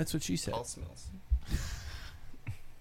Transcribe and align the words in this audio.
That's 0.00 0.14
what 0.14 0.22
she 0.22 0.36
said. 0.38 0.54
All 0.54 0.64
smells. 0.64 1.08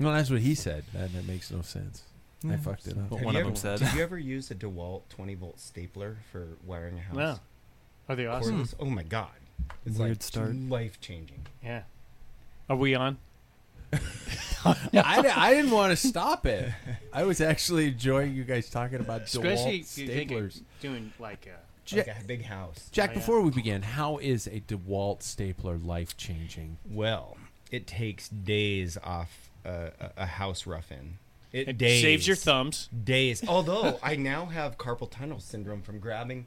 No, 0.01 0.13
that's 0.13 0.29
what 0.29 0.39
he 0.39 0.55
said. 0.55 0.85
That, 0.93 1.11
that 1.11 1.27
makes 1.27 1.51
no 1.51 1.61
sense. 1.61 2.03
I 2.49 2.55
fucked 2.55 2.87
it 2.87 2.97
up. 2.97 3.09
But 3.09 3.17
Have 3.17 3.25
one 3.25 3.33
you 3.35 3.41
of 3.41 3.45
them 3.47 3.51
ever- 3.51 3.59
said. 3.59 3.79
Did 3.79 3.93
you 3.97 4.01
ever 4.01 4.17
use 4.17 4.49
a 4.49 4.55
DeWalt 4.55 5.01
20 5.09 5.35
volt 5.35 5.59
stapler 5.59 6.15
for 6.31 6.47
wiring 6.65 6.97
a 6.97 7.01
house? 7.01 7.15
No. 7.17 7.39
Are 8.07 8.15
they 8.15 8.25
awesome? 8.25 8.63
Cordless? 8.63 8.75
Oh 8.79 8.85
my 8.85 9.03
god. 9.03 9.27
It's 9.85 9.97
Weird 9.97 10.11
like 10.11 10.23
start. 10.23 10.55
life 10.55 11.01
changing. 11.01 11.41
Yeah. 11.61 11.81
Are 12.69 12.77
we 12.77 12.95
on? 12.95 13.17
I, 14.63 14.75
I 15.35 15.53
didn't 15.53 15.71
want 15.71 15.91
to 15.91 16.07
stop 16.07 16.45
it. 16.45 16.69
I 17.11 17.23
was 17.23 17.41
actually 17.41 17.87
enjoying 17.89 18.33
you 18.33 18.45
guys 18.45 18.69
talking 18.69 19.01
about 19.01 19.23
Especially 19.23 19.79
DeWalt 19.81 19.81
if 19.81 19.97
you 19.97 20.07
think 20.07 20.31
you're 20.31 20.41
staplers. 20.43 20.61
doing 20.79 21.11
like 21.19 21.45
a. 21.47 21.57
Ja- 21.91 22.03
Like 22.07 22.21
a 22.21 22.23
big 22.25 22.45
house. 22.45 22.89
Jack, 22.91 23.09
Oh, 23.09 23.13
yeah. 23.13 23.19
before 23.19 23.41
we 23.41 23.51
begin, 23.51 23.81
how 23.81 24.17
is 24.17 24.47
a 24.47 24.59
DeWalt 24.61 25.23
stapler 25.23 25.77
life 25.77 26.15
changing? 26.17 26.77
Well, 26.89 27.37
it 27.71 27.87
takes 27.87 28.29
days 28.29 28.97
off 29.03 29.49
a, 29.65 29.91
a, 29.99 30.11
a 30.17 30.25
house 30.25 30.65
rough 30.65 30.91
in. 30.91 31.17
It, 31.51 31.67
It 31.69 31.77
days. 31.77 32.01
saves 32.01 32.27
your 32.27 32.35
thumbs. 32.35 32.89
Days. 33.03 33.43
Although 33.47 33.99
I 34.03 34.15
now 34.15 34.45
have 34.45 34.77
carpal 34.77 35.09
tunnel 35.09 35.39
syndrome 35.39 35.81
from 35.81 35.99
grabbing, 35.99 36.45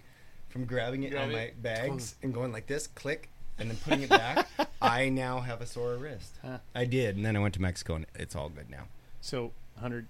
from 0.48 0.64
grabbing 0.64 1.02
it 1.02 1.10
Grab 1.10 1.24
on 1.28 1.32
my 1.32 1.38
it. 1.40 1.62
bags 1.62 2.14
and 2.22 2.32
going 2.32 2.52
like 2.52 2.66
this, 2.68 2.86
click, 2.86 3.28
and 3.58 3.68
then 3.70 3.76
putting 3.78 4.02
it 4.02 4.08
back. 4.24 4.46
I 4.80 5.08
now 5.08 5.40
have 5.40 5.60
a 5.60 5.66
sore 5.66 5.96
wrist. 5.96 6.38
Huh. 6.42 6.58
I 6.74 6.84
did, 6.84 7.16
and 7.16 7.24
then 7.26 7.34
I 7.36 7.40
went 7.40 7.54
to 7.54 7.62
Mexico, 7.62 7.96
and 7.96 8.06
it's 8.14 8.36
all 8.36 8.48
good 8.48 8.70
now. 8.70 8.84
So, 9.20 9.52
100. 9.74 10.06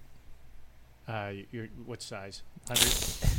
Uh, 1.07 1.31
your 1.51 1.67
what 1.85 2.01
size? 2.01 2.43
100. 2.67 3.32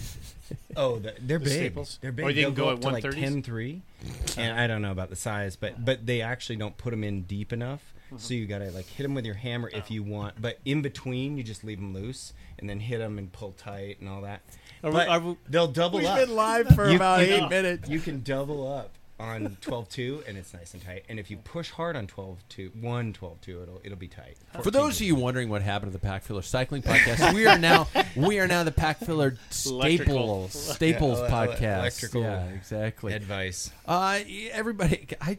Oh, 0.77 0.99
the, 0.99 1.15
they're 1.21 1.38
The 1.38 1.44
big. 1.44 1.53
staples? 1.53 1.99
They're 2.00 2.12
big. 2.12 2.25
Or 2.25 2.28
they 2.32 2.41
They'll 2.43 2.50
can 2.50 2.55
go 2.55 2.65
go 2.65 2.71
at 2.71 2.75
up 2.77 2.81
to 2.82 2.88
like 2.91 3.05
130s? 3.05 3.44
10-3. 3.44 4.38
and 4.38 4.59
I 4.59 4.66
don't 4.66 4.82
know 4.82 4.93
about 4.93 5.10
the 5.10 5.16
size, 5.16 5.56
but 5.56 5.84
but 5.84 6.06
they 6.06 6.21
actually 6.21 6.56
don't 6.56 6.77
put 6.77 6.91
them 6.91 7.03
in 7.05 7.22
deep 7.22 7.53
enough. 7.53 7.81
Mm-hmm. 8.06 8.19
So 8.19 8.34
you 8.34 8.47
gotta 8.47 8.71
like 8.71 8.87
hit 8.87 9.03
them 9.03 9.15
with 9.15 9.25
your 9.25 9.34
hammer 9.34 9.71
if 9.72 9.91
you 9.91 10.03
want, 10.03 10.41
but 10.41 10.59
in 10.65 10.83
between 10.83 11.37
you 11.38 11.43
just 11.43 11.65
leave 11.65 11.78
them 11.78 11.94
loose 11.94 12.33
and 12.59 12.69
then 12.69 12.81
hit 12.81 12.99
them 12.99 13.19
and 13.19 13.33
pull 13.33 13.53
tight 13.53 13.99
and 14.00 14.09
all 14.09 14.21
that. 14.22 14.43
Are 14.83 14.91
we- 14.93 15.00
are 15.00 15.21
we- 15.21 15.37
they'll 15.49 15.66
double 15.69 15.99
We've 16.00 16.09
up. 16.09 16.19
been 16.19 16.34
live 16.34 16.69
for 16.75 16.88
You- 16.91 16.97
about 16.97 17.27
you 17.27 17.34
eight 17.34 17.38
can- 17.41 17.49
minutes. 17.49 17.88
You 17.88 18.00
can 18.00 18.22
double 18.22 18.71
up 18.71 18.91
on 19.21 19.57
12-2 19.63 20.27
and 20.29 20.37
it's 20.37 20.53
nice 20.53 20.75
and 20.75 20.83
tight. 20.85 21.05
And 21.09 21.19
if 21.21 21.31
you 21.31 21.37
push 21.37 21.71
hard 21.71 21.95
on 21.97 22.07
12-2, 22.07 22.81
1 22.83 23.13
12-2, 23.13 23.63
it'll 23.63 23.81
it'll 23.85 23.97
be 23.99 24.09
tight. 24.09 24.37
For 24.63 24.71
those 24.71 25.01
of 25.01 25.07
you 25.07 25.15
wondering 25.15 25.49
what 25.49 25.63
happened 25.63 25.93
to 25.93 25.99
the 25.99 26.05
Pack 26.05 26.23
Filler 26.25 26.43
Cycling 26.43 26.83
Podcast, 26.83 27.33
we 27.35 27.47
are 27.47 27.59
now 27.59 27.87
we 28.17 28.41
are 28.41 28.49
now 28.49 28.65
the 28.65 28.73
Pack 28.73 28.99
Filler 28.99 29.37
Electrical. 29.67 30.49
Staples 30.49 30.75
Staples 30.75 31.19
Yeah, 31.21 31.25
ele- 31.27 31.43
ele- 31.43 31.49
Podcast. 31.57 31.79
electrical 31.79 32.23
yeah, 32.23 32.45
exactly. 32.49 33.13
Advice. 33.13 33.71
Uh, 33.87 34.19
everybody, 34.53 35.07
I 35.21 35.39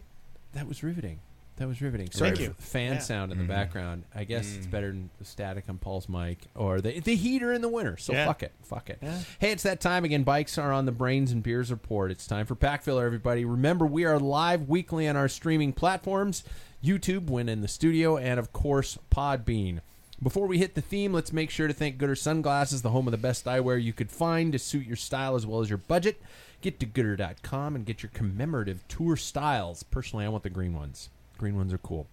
that 0.53 0.67
was 0.67 0.81
riveting. 0.83 1.19
That 1.57 1.69
was 1.69 1.81
riveting. 1.81 2.11
Sorry 2.11 2.31
Thank 2.31 2.41
you. 2.41 2.53
fan 2.59 2.93
Yeah. 2.95 2.99
sound 2.99 3.31
in 3.31 3.37
the 3.37 3.45
background. 3.45 4.03
I 4.13 4.25
guess 4.25 4.45
Mm. 4.47 4.57
it's 4.57 4.67
better 4.67 4.87
than 4.91 5.09
the 5.19 5.23
static 5.25 5.65
on 5.69 5.77
Paul's 5.77 6.09
mic 6.09 6.39
or 6.53 6.81
the 6.81 6.99
the 6.99 7.15
heater 7.15 7.53
in 7.53 7.61
the 7.61 7.69
winter. 7.69 7.95
So 7.95 8.11
Yeah. 8.11 8.25
fuck 8.25 8.43
it, 8.43 8.51
fuck 8.61 8.89
it. 8.89 8.99
Yeah. 9.01 9.19
Hey, 9.39 9.51
it's 9.51 9.63
that 9.63 9.79
time 9.79 10.03
again. 10.03 10.23
Bikes 10.23 10.57
are 10.57 10.73
on 10.73 10.85
the 10.85 10.91
Brains 10.91 11.31
and 11.31 11.41
Beers 11.41 11.71
report. 11.71 12.11
It's 12.11 12.27
time 12.27 12.45
for 12.45 12.55
Pack 12.55 12.83
Filler, 12.83 13.05
everybody. 13.05 13.45
Remember, 13.45 13.85
we 13.85 14.03
are 14.03 14.19
live 14.19 14.67
weekly 14.67 15.07
on 15.07 15.15
our 15.15 15.29
streaming 15.29 15.71
platforms: 15.71 16.43
YouTube, 16.83 17.29
when 17.29 17.47
in 17.47 17.61
the 17.61 17.69
studio, 17.69 18.17
and 18.17 18.37
of 18.37 18.51
course 18.51 18.97
Podbean. 19.09 19.79
Before 20.21 20.47
we 20.47 20.57
hit 20.57 20.75
the 20.75 20.81
theme, 20.81 21.13
let's 21.13 21.31
make 21.33 21.49
sure 21.49 21.67
to 21.67 21.73
thank 21.73 21.97
Goodr 21.97 22.17
Sunglasses, 22.17 22.81
the 22.81 22.89
home 22.91 23.07
of 23.07 23.11
the 23.11 23.17
best 23.17 23.45
eyewear 23.45 23.81
you 23.81 23.93
could 23.93 24.11
find 24.11 24.51
to 24.51 24.59
suit 24.59 24.87
your 24.87 24.95
style 24.97 25.35
as 25.35 25.45
well 25.45 25.61
as 25.61 25.69
your 25.69 25.77
budget. 25.77 26.21
Get 26.61 26.79
to 26.81 26.85
goodr.com 26.85 27.75
and 27.75 27.85
get 27.85 28.01
your 28.01 28.09
commemorative 28.13 28.85
tour 28.87 29.15
styles. 29.17 29.83
Personally, 29.83 30.25
I 30.25 30.29
want 30.29 30.43
the 30.43 30.49
green 30.49 30.73
ones. 30.73 31.09
Green 31.37 31.55
ones 31.55 31.73
are 31.73 31.77
cool. 31.77 32.07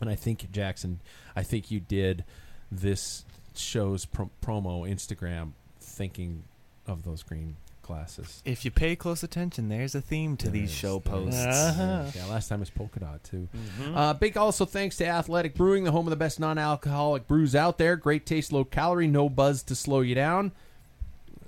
And 0.00 0.10
I 0.10 0.14
think, 0.14 0.50
Jackson, 0.50 1.00
I 1.36 1.42
think 1.42 1.70
you 1.70 1.80
did 1.80 2.24
this 2.70 3.24
show's 3.54 4.04
pro- 4.04 4.30
promo 4.44 4.88
Instagram 4.90 5.52
thinking 5.80 6.44
of 6.86 7.04
those 7.04 7.22
green 7.22 7.56
glasses. 7.82 8.42
If 8.44 8.64
you 8.64 8.70
pay 8.70 8.96
close 8.96 9.22
attention, 9.22 9.68
there's 9.68 9.94
a 9.94 10.00
theme 10.00 10.36
to 10.38 10.50
these 10.50 10.70
There 10.70 10.76
show 10.90 10.96
is, 10.98 11.04
there 11.04 11.18
is. 11.20 11.24
posts. 11.26 11.46
Uh-huh. 11.46 12.10
Yeah, 12.14 12.26
last 12.26 12.48
time 12.48 12.60
was 12.60 12.70
polka 12.70 13.00
dot 13.00 13.22
too. 13.22 13.48
Mm-hmm. 13.54 13.96
Uh, 13.96 14.14
big 14.14 14.36
also 14.36 14.64
thanks 14.64 14.96
to 14.96 15.06
Athletic 15.06 15.54
Brewing, 15.54 15.84
the 15.84 15.92
home 15.92 16.06
of 16.06 16.10
the 16.10 16.16
best 16.16 16.40
non-alcoholic 16.40 17.28
brews 17.28 17.54
out 17.54 17.78
there. 17.78 17.96
Great 17.96 18.26
taste, 18.26 18.52
low 18.52 18.64
calorie, 18.64 19.06
no 19.06 19.28
buzz 19.28 19.62
to 19.64 19.74
slow 19.74 20.00
you 20.00 20.14
down, 20.14 20.52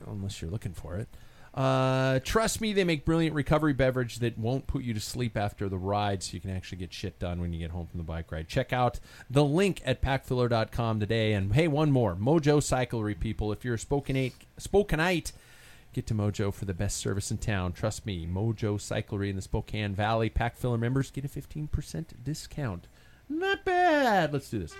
unless 0.06 0.40
you're 0.40 0.50
looking 0.50 0.74
for 0.74 0.96
it. 0.96 1.08
Uh, 1.56 2.20
trust 2.20 2.60
me, 2.60 2.74
they 2.74 2.84
make 2.84 3.06
brilliant 3.06 3.34
recovery 3.34 3.72
beverage 3.72 4.18
that 4.18 4.36
won't 4.36 4.66
put 4.66 4.82
you 4.82 4.92
to 4.92 5.00
sleep 5.00 5.38
after 5.38 5.70
the 5.70 5.78
ride, 5.78 6.22
so 6.22 6.34
you 6.34 6.40
can 6.40 6.50
actually 6.50 6.76
get 6.76 6.92
shit 6.92 7.18
done 7.18 7.40
when 7.40 7.52
you 7.52 7.58
get 7.58 7.70
home 7.70 7.86
from 7.86 7.96
the 7.96 8.04
bike 8.04 8.30
ride. 8.30 8.46
Check 8.46 8.74
out 8.74 9.00
the 9.30 9.42
link 9.42 9.80
at 9.86 10.02
packfiller.com 10.02 11.00
today. 11.00 11.32
And 11.32 11.54
hey, 11.54 11.66
one 11.66 11.90
more 11.90 12.14
Mojo 12.14 12.58
Cyclery 12.58 13.18
people. 13.18 13.52
If 13.52 13.64
you're 13.64 13.74
a 13.74 13.78
Spokanite, 13.78 14.34
Spokanite, 14.60 15.32
get 15.94 16.06
to 16.08 16.14
Mojo 16.14 16.52
for 16.52 16.66
the 16.66 16.74
best 16.74 16.98
service 16.98 17.30
in 17.30 17.38
town. 17.38 17.72
Trust 17.72 18.04
me, 18.04 18.26
Mojo 18.26 18.76
Cyclery 18.76 19.30
in 19.30 19.36
the 19.36 19.42
Spokane 19.42 19.94
Valley. 19.94 20.28
Pack 20.28 20.56
Filler 20.56 20.76
members 20.76 21.10
get 21.10 21.24
a 21.24 21.28
15% 21.28 22.22
discount. 22.22 22.86
Not 23.30 23.64
bad. 23.64 24.30
Let's 24.34 24.50
do 24.50 24.58
this. 24.58 24.74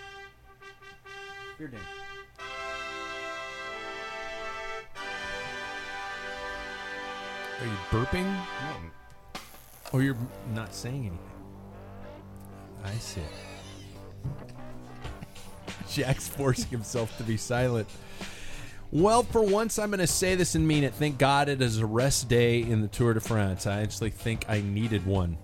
Are 7.61 7.67
you 7.67 7.73
burping? 7.91 8.37
Or 9.93 10.03
you're 10.03 10.17
not 10.55 10.75
saying 10.75 11.07
anything? 11.07 11.19
I 12.85 12.93
see. 12.95 13.21
Jack's 15.89 16.29
forcing 16.29 16.69
himself 16.69 17.17
to 17.19 17.25
be 17.25 17.37
silent. 17.37 17.89
Well, 18.93 19.23
for 19.25 19.43
once, 19.43 19.79
I'm 19.79 19.91
going 19.91 20.01
to 20.01 20.07
say 20.07 20.35
this 20.35 20.55
and 20.55 20.67
mean 20.67 20.85
it. 20.85 20.95
Thank 20.95 21.19
God 21.19 21.49
it 21.49 21.61
is 21.61 21.79
a 21.79 21.87
rest 21.87 22.29
day 22.29 22.61
in 22.61 22.83
the 22.83 22.89
Tour 22.89 23.15
de 23.15 23.21
France. 23.21 23.67
I 23.67 23.81
actually 23.81 24.11
think 24.11 24.45
I 24.49 24.61
needed 24.61 25.05
one. 25.07 25.39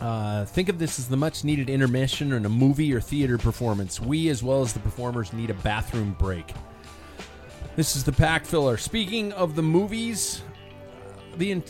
Uh, 0.00 0.44
think 0.44 0.68
of 0.68 0.78
this 0.78 0.98
as 0.98 1.08
the 1.08 1.16
much 1.16 1.44
needed 1.44 1.70
intermission 1.70 2.32
in 2.32 2.44
a 2.44 2.48
movie 2.48 2.92
or 2.92 3.00
theater 3.00 3.38
performance. 3.38 4.00
We, 4.00 4.28
as 4.28 4.42
well 4.42 4.62
as 4.62 4.72
the 4.72 4.80
performers, 4.80 5.32
need 5.32 5.50
a 5.50 5.54
bathroom 5.54 6.14
break. 6.18 6.52
This 7.74 7.96
is 7.96 8.04
the 8.04 8.12
pack 8.12 8.44
filler. 8.44 8.76
Speaking 8.76 9.32
of 9.32 9.56
the 9.56 9.62
movies, 9.62 10.42
the 11.38 11.52
in- 11.52 11.62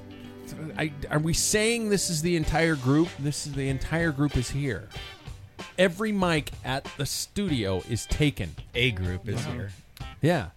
I, 0.77 0.93
are 1.11 1.19
we 1.19 1.35
saying 1.35 1.91
this 1.91 2.09
is 2.11 2.23
the 2.23 2.37
entire 2.37 2.75
group? 2.75 3.09
This 3.19 3.47
is 3.47 3.53
the 3.53 3.69
entire 3.69 4.11
group 4.13 4.37
is 4.37 4.51
here. 4.51 4.89
Every 5.79 6.11
mic 6.11 6.51
at 6.65 6.85
the 6.97 7.05
studio 7.07 7.83
is 7.89 8.07
taken. 8.07 8.55
A 8.75 8.91
group 8.93 9.29
is 9.29 9.45
here. 9.45 9.71
Yeah. 10.23 10.49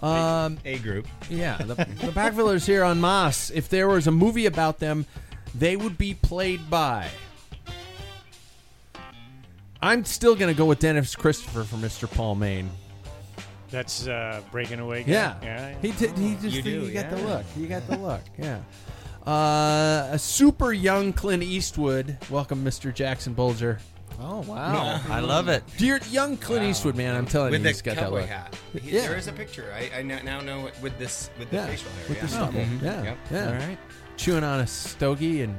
Um, 0.00 0.58
A 0.64 0.78
group. 0.78 1.06
yeah. 1.30 1.56
The, 1.58 1.74
the 2.04 2.12
Pack 2.12 2.34
Fillers 2.34 2.66
here 2.66 2.84
on 2.84 3.00
Moss. 3.00 3.50
If 3.50 3.68
there 3.68 3.88
was 3.88 4.06
a 4.06 4.12
movie 4.12 4.46
about 4.46 4.78
them, 4.78 5.06
they 5.54 5.76
would 5.76 5.96
be 5.98 6.14
played 6.14 6.68
by. 6.70 7.08
I'm 9.80 10.04
still 10.04 10.36
going 10.36 10.52
to 10.52 10.56
go 10.56 10.66
with 10.66 10.78
Dennis 10.78 11.16
Christopher 11.16 11.64
for 11.64 11.76
Mr. 11.76 12.08
Paul 12.08 12.36
Maine. 12.36 12.70
That's 13.72 14.06
uh, 14.06 14.42
breaking 14.52 14.78
away. 14.78 15.02
guy. 15.02 15.12
Yeah. 15.12 15.34
yeah. 15.42 15.74
He 15.80 15.90
did. 15.92 16.16
He 16.16 16.34
just. 16.36 16.54
You 16.54 16.62
do, 16.62 16.70
you 16.82 16.92
got 16.92 17.10
the 17.10 17.16
look. 17.16 17.44
You 17.56 17.66
got 17.66 17.88
the 17.88 17.96
look. 17.96 18.20
Yeah. 18.38 18.60
Uh, 19.26 20.08
a 20.12 20.18
super 20.18 20.72
young 20.72 21.12
Clint 21.12 21.42
Eastwood. 21.42 22.18
Welcome, 22.28 22.64
Mr. 22.64 22.92
Jackson 22.94 23.32
Bulger. 23.34 23.78
Oh 24.20 24.40
wow, 24.42 25.00
I 25.08 25.20
love 25.20 25.48
it. 25.48 25.64
Dear 25.78 25.98
young 26.10 26.36
Clint 26.36 26.64
Eastwood, 26.64 26.96
man. 26.96 27.16
I'm 27.16 27.24
telling 27.26 27.50
with 27.50 27.62
you, 27.62 27.68
he's 27.68 27.82
got 27.82 27.94
that 27.96 28.04
cowboy 28.04 28.20
look. 28.20 28.28
hat. 28.28 28.54
He- 28.80 28.90
Yeah. 28.92 29.00
There 29.08 29.16
is 29.16 29.26
a 29.26 29.32
picture. 29.32 29.72
I, 29.74 29.98
I 29.98 30.02
now 30.02 30.40
know 30.40 30.68
with 30.82 30.96
this 30.98 31.30
with 31.38 31.50
the 31.50 31.56
Yeah. 31.56 31.66
facial 31.66 31.90
hair. 31.92 32.04
With 32.08 32.16
yeah. 32.18 32.22
the 32.22 32.28
stubble. 32.28 32.60
Mhm. 32.60 32.82
Yeah. 32.82 33.02
Yep. 33.02 33.18
Yeah. 33.30 33.46
All 33.48 33.54
right. 33.54 33.78
Chewing 34.18 34.44
on 34.44 34.60
a 34.60 34.66
stogie 34.66 35.42
and 35.42 35.56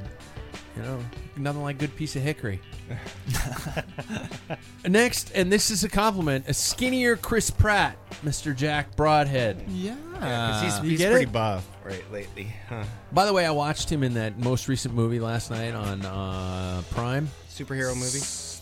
you 0.76 0.82
know 0.82 0.98
nothing 1.36 1.62
like 1.62 1.78
good 1.78 1.94
piece 1.96 2.16
of 2.16 2.22
hickory. 2.22 2.60
Next, 4.86 5.30
and 5.34 5.50
this 5.50 5.70
is 5.70 5.84
a 5.84 5.88
compliment, 5.88 6.44
a 6.48 6.54
skinnier 6.54 7.16
Chris 7.16 7.50
Pratt, 7.50 7.96
Mr. 8.24 8.54
Jack 8.54 8.94
Broadhead. 8.96 9.64
Yeah, 9.68 9.94
'Cause 10.18 10.62
he's, 10.62 10.78
you 10.84 10.90
he's 10.90 10.98
get 10.98 11.10
pretty 11.10 11.24
it? 11.26 11.32
buff 11.32 11.66
right 11.84 12.04
lately. 12.12 12.52
Huh. 12.68 12.84
By 13.12 13.24
the 13.24 13.32
way, 13.32 13.46
I 13.46 13.50
watched 13.50 13.90
him 13.90 14.02
in 14.02 14.14
that 14.14 14.38
most 14.38 14.68
recent 14.68 14.94
movie 14.94 15.20
last 15.20 15.50
night 15.50 15.74
on 15.74 16.04
uh, 16.04 16.82
Prime. 16.90 17.28
Superhero 17.50 17.94
movie. 17.96 18.20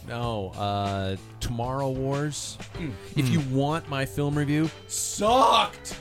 No, 0.08 0.50
uh, 0.56 1.16
Tomorrow 1.40 1.90
Wars. 1.90 2.58
If 3.16 3.26
Hmm. 3.28 3.32
you 3.32 3.40
want 3.56 3.88
my 3.88 4.04
film 4.04 4.36
review, 4.36 4.70
sucked. 4.88 5.96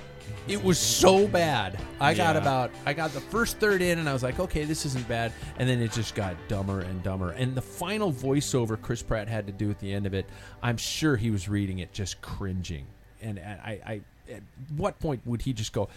It 0.47 0.63
was 0.63 0.77
so 0.79 1.27
bad. 1.27 1.79
I 1.99 2.13
got 2.13 2.35
Yeah. 2.35 2.41
about 2.41 2.71
I 2.85 2.93
got 2.93 3.13
the 3.13 3.21
first 3.21 3.57
third 3.57 3.81
in, 3.81 3.99
and 3.99 4.09
I 4.09 4.13
was 4.13 4.23
like, 4.23 4.39
okay, 4.39 4.63
this 4.65 4.85
isn't 4.85 5.07
bad. 5.07 5.31
And 5.57 5.67
then 5.69 5.81
it 5.81 5.91
just 5.91 6.15
got 6.15 6.35
dumber 6.47 6.81
and 6.81 7.01
dumber. 7.03 7.31
And 7.31 7.55
the 7.55 7.61
final 7.61 8.11
voiceover 8.11 8.81
Chris 8.81 9.01
Pratt 9.03 9.27
had 9.27 9.47
to 9.47 9.53
do 9.53 9.69
at 9.69 9.79
the 9.79 9.91
end 9.93 10.05
of 10.05 10.13
it, 10.13 10.25
I'm 10.61 10.77
sure 10.77 11.15
he 11.15 11.31
was 11.31 11.47
reading 11.47 11.79
it 11.79 11.93
just 11.93 12.21
cringing. 12.21 12.85
And 13.21 13.39
I, 13.39 13.79
I 13.85 14.01
at 14.31 14.41
what 14.75 14.99
point 14.99 15.21
would 15.25 15.41
he 15.41 15.53
just 15.53 15.73
go? 15.73 15.89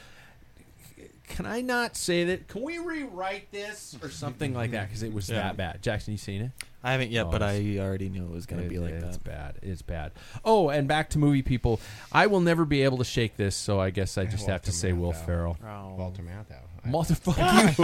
Can 1.29 1.47
I 1.47 1.61
not 1.63 1.97
say 1.97 2.25
that? 2.25 2.49
Can 2.49 2.63
we 2.63 2.79
rewrite 2.79 3.51
this 3.51 3.97
or 4.03 4.11
something 4.11 4.55
like 4.55 4.71
that? 4.73 4.89
Because 4.89 5.03
it 5.03 5.13
was 5.13 5.29
Yeah. 5.29 5.37
that 5.43 5.57
bad. 5.57 5.83
Jackson, 5.83 6.13
you 6.13 6.19
seen 6.19 6.43
it? 6.43 6.51
I 6.83 6.93
haven't 6.93 7.11
yet, 7.11 7.27
Oh, 7.27 7.31
but 7.31 7.43
I 7.43 7.79
already 7.79 8.11
knew 8.11 8.25
it 8.25 8.31
was 8.31 8.45
going 8.45 8.63
to 8.63 8.69
be 8.69 8.75
It- 8.77 8.81
like 8.81 8.93
it's 8.93 9.17
that. 9.17 9.25
bad. 9.25 9.55
It's 9.63 9.81
bad. 9.83 10.13
Oh, 10.45 10.69
and 10.69 10.87
back 10.87 11.09
to 11.11 11.19
movie 11.19 11.41
people. 11.43 11.81
I 12.13 12.27
will 12.27 12.41
never 12.43 12.65
be 12.67 12.83
able 12.83 12.99
to 12.99 13.05
shake 13.05 13.37
this, 13.39 13.57
so 13.57 13.81
I 13.81 13.89
guess 13.91 14.19
I 14.19 14.25
just 14.27 14.47
have 14.47 14.61
to 14.63 14.69
Walter 14.69 14.73
say 14.73 14.93
Will 14.93 15.13
Ferrell. 15.13 15.57
Oh. 15.67 15.95
Walter 15.95 16.23
Matthau. 16.23 16.59
I- 16.85 16.89
Motherfucker 16.89 17.79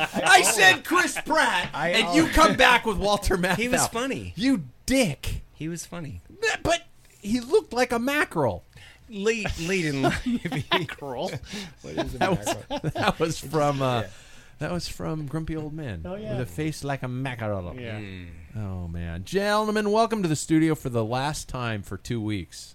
you! 0.20 0.22
I 0.26 0.42
said 0.42 0.84
Chris 0.84 1.16
Pratt, 1.24 1.70
I- 1.72 1.90
and 1.90 2.16
you 2.16 2.26
come 2.32 2.56
back 2.56 2.84
with 2.84 2.96
Walter 2.96 3.36
Matthau. 3.38 3.56
He 3.58 3.68
was 3.68 3.86
funny. 3.86 4.32
You 4.36 4.64
dick. 4.86 5.42
He 5.54 5.68
was 5.68 5.86
funny. 5.86 6.20
But 6.64 6.82
he 7.22 7.38
looked 7.40 7.72
like 7.72 7.92
a 7.92 7.98
mackerel. 8.00 8.64
Late, 9.08 9.46
late 9.60 9.84
in 9.86 10.02
life. 10.02 10.26
Curl. 10.88 11.30
what 11.82 11.94
is 11.94 12.14
a 12.14 12.18
That 12.18 12.30
was 12.30 12.46
mackerel? 12.46 12.90
that 12.94 13.18
was 13.20 13.38
from 13.38 13.80
uh, 13.82 14.00
Yeah. 14.02 14.06
that 14.58 14.72
was 14.72 14.88
from 14.88 15.26
Grumpy 15.26 15.56
Old 15.56 15.72
Men. 15.72 16.02
Oh, 16.04 16.16
yeah. 16.16 16.32
with 16.38 16.48
a 16.48 16.50
face 16.50 16.82
like 16.84 17.02
a 17.02 17.08
mackerel. 17.08 17.74
Yeah. 17.78 17.98
Mm. 18.00 18.26
Oh 18.56 18.88
man, 18.88 19.24
gentlemen, 19.24 19.90
welcome 19.90 20.22
to 20.22 20.28
the 20.28 20.36
studio 20.36 20.74
for 20.74 20.88
the 20.88 21.04
last 21.04 21.48
time 21.48 21.82
for 21.82 21.96
two 21.96 22.20
weeks. 22.20 22.74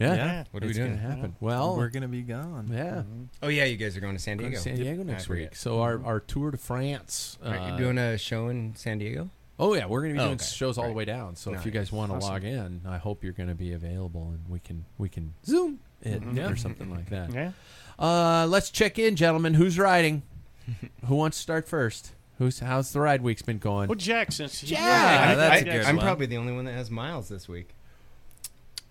Yeah, 0.00 0.14
Yeah. 0.14 0.44
What 0.50 0.62
are 0.62 0.66
we 0.66 0.70
it's 0.70 0.78
doing? 0.78 0.96
Gonna 0.96 1.14
happen. 1.14 1.36
Well, 1.40 1.76
We're 1.76 1.88
going 1.88 2.02
to 2.02 2.08
be 2.08 2.22
gone. 2.22 2.68
yeah, 2.72 3.04
Oh 3.42 3.46
yeah, 3.48 3.64
you 3.64 3.76
guys 3.76 3.96
are 3.96 4.00
going 4.00 4.16
to 4.16 4.20
San 4.22 4.36
Go 4.36 4.42
Diego. 4.42 4.56
to 4.56 4.62
San 4.62 4.74
Diego 4.76 5.04
next 5.04 5.26
forget. 5.26 5.50
week. 5.50 5.56
So 5.56 5.80
our, 5.82 6.04
our 6.04 6.18
tour 6.18 6.50
to 6.50 6.56
France. 6.58 7.38
Are 7.44 7.56
uh, 7.56 7.70
you 7.70 7.78
doing 7.78 7.96
a 7.96 8.18
show 8.18 8.48
in 8.48 8.74
San 8.74 8.98
Diego? 8.98 9.30
Oh 9.58 9.74
yeah, 9.74 9.86
we're 9.86 10.00
going 10.02 10.14
to 10.14 10.18
be 10.18 10.20
Oh, 10.20 10.26
doing 10.28 10.34
okay. 10.36 10.44
shows 10.44 10.78
all 10.78 10.86
the 10.88 10.92
way 10.94 11.04
down. 11.04 11.36
So 11.36 11.54
if 11.54 11.64
you 11.64 11.70
guys 11.70 11.92
want 11.92 12.10
to 12.10 12.16
Awesome. 12.16 12.30
log 12.30 12.44
in, 12.44 12.80
I 12.86 12.98
hope 12.98 13.22
you're 13.22 13.32
going 13.32 13.48
to 13.48 13.54
be 13.54 13.72
available 13.72 14.28
and 14.30 14.40
we 14.48 14.58
can 14.58 14.84
we 14.98 15.08
can 15.08 15.34
zoom 15.46 15.78
it 16.02 16.22
Mhm. 16.22 16.50
or 16.52 16.56
something 16.56 16.90
like 16.90 17.10
that. 17.10 17.32
Yeah. 17.32 17.52
Uh, 17.98 18.46
let's 18.48 18.70
check 18.70 18.98
in, 18.98 19.14
gentlemen. 19.16 19.54
Who's 19.54 19.78
riding? 19.78 20.22
Who 21.06 21.14
wants 21.14 21.36
to 21.36 21.42
start 21.42 21.68
first? 21.68 22.12
Who's 22.38 22.58
how's 22.58 22.92
the 22.92 23.00
ride 23.00 23.22
week's 23.22 23.42
been 23.42 23.58
going? 23.58 23.88
Well, 23.88 23.94
Jack, 23.94 24.32
since 24.32 24.60
he's 24.60 24.70
Jack! 24.70 24.80
Yeah, 24.80 25.30
I, 25.30 25.34
that's 25.36 25.52
I, 25.54 25.56
a 25.58 25.64
good 25.64 25.84
I'm 25.84 25.96
one. 25.96 26.04
probably 26.04 26.26
the 26.26 26.36
only 26.36 26.52
one 26.52 26.64
that 26.64 26.72
has 26.72 26.90
miles 26.90 27.28
this 27.28 27.48
week. 27.48 27.68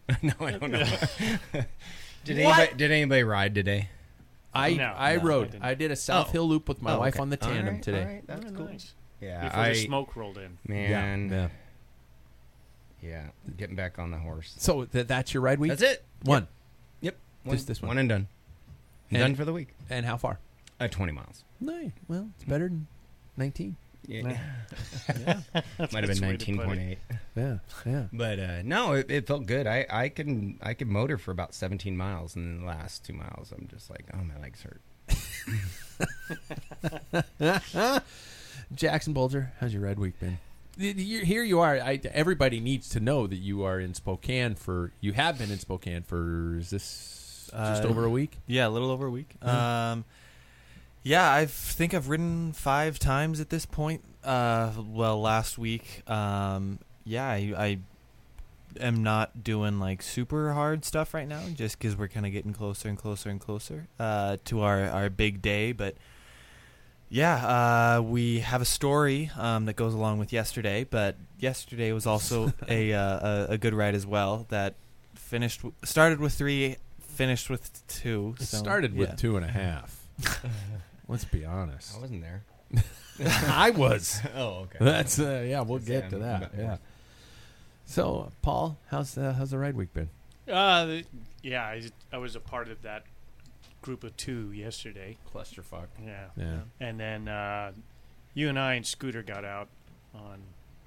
no, 0.22 0.32
I 0.40 0.52
don't 0.52 0.72
know. 0.72 0.86
did 2.24 2.40
anybody 2.40 2.72
did 2.78 2.92
anybody 2.92 3.24
ride 3.24 3.54
today? 3.54 3.90
I 4.54 4.76
No, 4.76 4.94
I 4.96 5.16
no, 5.18 5.24
rode. 5.24 5.52
didn't. 5.52 5.64
I, 5.66 5.74
did 5.74 5.92
a 5.92 5.96
South 5.98 6.28
Oh. 6.30 6.32
Hill 6.32 6.48
loop 6.48 6.70
with 6.70 6.82
my 6.82 6.94
Oh, 6.94 7.00
wife 7.00 7.16
okay. 7.16 7.22
on 7.22 7.30
the 7.32 7.38
tandem 7.38 7.74
right, 7.76 7.84
today. 7.84 8.02
all 8.02 8.06
right, 8.08 8.28
that's 8.28 8.52
cool. 8.52 8.66
nice. 8.68 8.94
Yeah, 9.24 9.44
Before 9.46 9.60
I 9.60 9.70
the 9.70 9.86
smoke 9.86 10.16
rolled 10.16 10.38
in. 10.38 10.58
man, 10.68 11.30
Yeah. 11.32 11.50
yeah, 13.02 13.28
getting 13.58 13.76
back 13.76 13.98
on 14.00 14.12
the 14.12 14.18
horse. 14.18 14.54
So 14.58 14.86
th- 14.86 15.08
that's 15.08 15.34
your 15.34 15.42
ride 15.42 15.60
week. 15.60 15.70
That's 15.70 15.82
it. 15.82 16.04
One. 16.24 16.48
Yep, 17.02 17.18
Just 17.50 17.68
this 17.68 17.82
one. 17.82 17.90
one 17.90 17.98
and 18.00 18.10
done. 18.10 18.28
And- 19.12 19.20
done 19.20 19.36
for 19.36 19.46
the 19.46 19.54
week. 19.54 19.70
And 19.90 20.06
how 20.06 20.18
far? 20.18 20.40
Uh, 20.80 20.88
Twenty 20.88 21.12
miles. 21.14 21.44
No. 21.62 21.92
Well, 22.08 22.30
it's 22.36 22.44
better 22.46 22.68
than 22.68 22.88
nineteen. 23.38 23.78
Yeah, 24.06 24.38
That's 25.78 25.94
might 25.94 26.04
have 26.04 26.08
been 26.08 26.20
the 26.20 26.28
way 26.28 26.36
to 26.38 26.46
put 26.46 26.56
nineteen 26.56 26.60
it. 26.60 26.66
point 26.66 26.80
eight. 26.82 26.98
Yeah. 27.38 27.58
Yeah. 27.86 28.04
But 28.12 28.38
uh, 28.40 28.62
no, 28.64 28.94
it, 28.94 29.10
it 29.10 29.26
felt 29.28 29.46
good. 29.46 29.66
I, 29.66 29.86
I 29.90 30.10
can 30.10 30.60
I 30.62 30.74
could 30.74 30.88
motor 30.88 31.18
for 31.18 31.32
about 31.32 31.54
17 31.56 31.96
miles, 31.98 32.36
and 32.36 32.46
then 32.46 32.60
the 32.62 32.68
last 32.68 33.04
two 33.06 33.14
miles, 33.14 33.52
I'm 33.52 33.68
just 33.72 33.90
like, 33.90 34.06
oh, 34.14 34.18
my 34.24 34.38
legs 34.42 34.62
hurt. 34.64 34.82
Jackson 38.76 39.14
Bulger, 39.14 39.54
how's 39.60 39.74
your 39.74 39.84
red 39.84 40.00
week 40.00 40.20
been? 40.20 40.40
Y- 40.80 40.94
y- 40.98 41.24
Here 41.26 41.44
you 41.44 41.60
are. 41.60 41.76
I, 41.80 42.00
everybody 42.12 42.60
needs 42.60 42.90
to 42.90 43.00
know 43.00 43.28
that 43.28 43.36
you 43.38 43.64
are 43.64 43.80
in 43.80 43.94
Spokane 43.94 44.56
for. 44.56 44.92
You 45.02 45.14
have 45.14 45.38
been 45.38 45.52
in 45.52 45.60
Spokane 45.60 46.04
for. 46.04 46.58
Is 46.58 46.70
this 46.72 47.50
just 47.52 47.84
Uh, 47.84 47.88
over 47.88 48.06
a 48.06 48.10
week? 48.10 48.40
Yeah, 48.48 48.68
a 48.68 48.70
little 48.70 48.90
over 48.90 49.06
a 49.06 49.12
week. 49.12 49.36
Um, 49.46 50.06
yeah, 51.04 51.32
I 51.32 51.46
think 51.46 51.94
I've 51.94 52.10
ridden 52.10 52.54
five 52.54 52.98
times 52.98 53.40
at 53.40 53.50
this 53.50 53.66
point. 53.66 54.02
Uh, 54.24 54.72
well, 54.90 55.22
last 55.22 55.58
week. 55.58 56.02
Um, 56.10 56.80
yeah, 57.06 57.28
I, 57.28 57.54
I 57.58 57.80
am 58.80 59.04
not 59.04 59.44
doing 59.44 59.80
like 59.80 60.02
super 60.02 60.54
hard 60.54 60.86
stuff 60.86 61.14
right 61.14 61.28
now, 61.28 61.44
just 61.54 61.78
because 61.78 61.96
we're 61.96 62.08
kind 62.08 62.26
of 62.26 62.32
getting 62.32 62.54
closer 62.54 62.90
and 62.90 62.98
closer 62.98 63.30
and 63.30 63.40
closer 63.40 63.88
uh, 64.00 64.38
to 64.46 64.62
our 64.62 64.86
our 64.90 65.10
big 65.12 65.42
day. 65.44 65.74
But 65.74 65.96
yeah, 67.10 67.98
uh, 67.98 68.02
we 68.02 68.40
have 68.40 68.62
a 68.62 68.66
story 68.66 69.32
um, 69.38 69.66
that 69.66 69.76
goes 69.76 69.94
along 69.94 70.20
with 70.20 70.34
yesterday. 70.34 70.84
But 70.84 71.16
yesterday 71.40 71.92
was 71.92 72.08
also 72.08 72.54
a, 72.68 72.94
uh, 72.94 73.00
a 73.00 73.46
a 73.52 73.58
good 73.58 73.74
ride 73.74 73.96
as 73.96 74.06
well. 74.06 74.46
That 74.50 74.76
finished 75.14 75.60
w- 75.60 75.76
started 75.84 76.20
with 76.20 76.34
three, 76.34 76.78
finished 77.00 77.50
with 77.50 77.86
two. 77.88 78.36
It 78.40 78.46
so, 78.46 78.58
started 78.58 78.96
with 78.96 79.10
yeah. 79.10 79.16
two 79.16 79.38
and 79.38 79.46
a 79.46 79.50
half. 79.50 80.08
Let's 81.08 81.26
be 81.26 81.46
honest. 81.46 81.96
I 81.96 82.00
wasn't 82.00 82.22
there. 82.22 82.44
I 83.48 83.70
was. 83.70 84.20
oh, 84.36 84.62
okay. 84.64 84.78
That's 84.80 85.20
uh, 85.20 85.46
yeah. 85.48 85.62
We'll 85.62 85.80
Say 85.80 85.86
get 85.86 86.10
to 86.12 86.20
that. 86.20 86.52
Yeah. 86.58 86.68
forth. 86.68 86.80
So, 87.86 88.26
uh, 88.28 88.32
Paul, 88.42 88.78
how's 88.90 89.16
the 89.16 89.34
how's 89.34 89.52
the 89.52 89.58
ride 89.58 89.76
week 89.76 89.94
been? 89.94 90.10
Uh, 90.48 91.02
yeah, 91.42 91.64
I, 91.64 91.84
I 92.12 92.18
was 92.18 92.36
a 92.36 92.40
part 92.40 92.70
of 92.70 92.82
that 92.82 93.04
group 93.84 94.04
of 94.04 94.18
two 94.18 94.52
yesterday. 94.52 95.18
Clusterfuck. 95.32 95.88
Yeah. 96.04 96.26
Yeah. 96.36 96.60
And 96.80 97.00
then 97.00 97.28
uh, 97.28 97.74
you 98.34 98.50
and 98.50 98.58
I 98.58 98.74
and 98.74 98.86
Scooter 98.86 99.22
got 99.22 99.46
out 99.46 99.68
on 100.16 100.40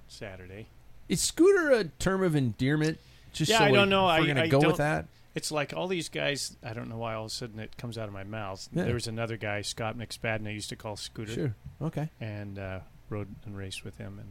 Saturday. 0.08 0.66
Is 1.08 1.20
scooter 1.20 1.70
a 1.70 1.84
term 1.84 2.22
of 2.24 2.34
endearment? 2.34 2.98
Just 3.32 3.50
Yeah, 3.52 3.58
so 3.58 3.64
I 3.64 3.70
don't 3.70 3.88
know. 3.88 4.06
We're 4.06 4.10
I- 4.10 4.26
gonna 4.26 4.42
I 4.42 4.46
go 4.48 4.58
with 4.58 4.78
that. 4.78 5.06
It's 5.36 5.52
like 5.52 5.74
all 5.76 5.86
these 5.86 6.08
guys. 6.08 6.56
I 6.64 6.72
don't 6.72 6.88
know 6.88 6.96
why 6.96 7.14
all 7.14 7.26
of 7.26 7.30
a 7.30 7.34
sudden 7.34 7.60
it 7.60 7.76
comes 7.76 7.98
out 7.98 8.08
of 8.08 8.14
my 8.14 8.24
mouth. 8.24 8.66
Yeah. 8.72 8.84
There 8.84 8.94
was 8.94 9.06
another 9.06 9.36
guy, 9.36 9.60
Scott 9.60 9.96
McSpadden, 9.98 10.46
I 10.48 10.50
used 10.50 10.70
to 10.70 10.76
call 10.76 10.96
Scooter, 10.96 11.32
Sure. 11.34 11.54
Okay. 11.82 12.08
and 12.20 12.58
uh, 12.58 12.80
rode 13.10 13.28
and 13.44 13.54
raced 13.56 13.84
with 13.84 13.98
him. 13.98 14.18
And 14.18 14.28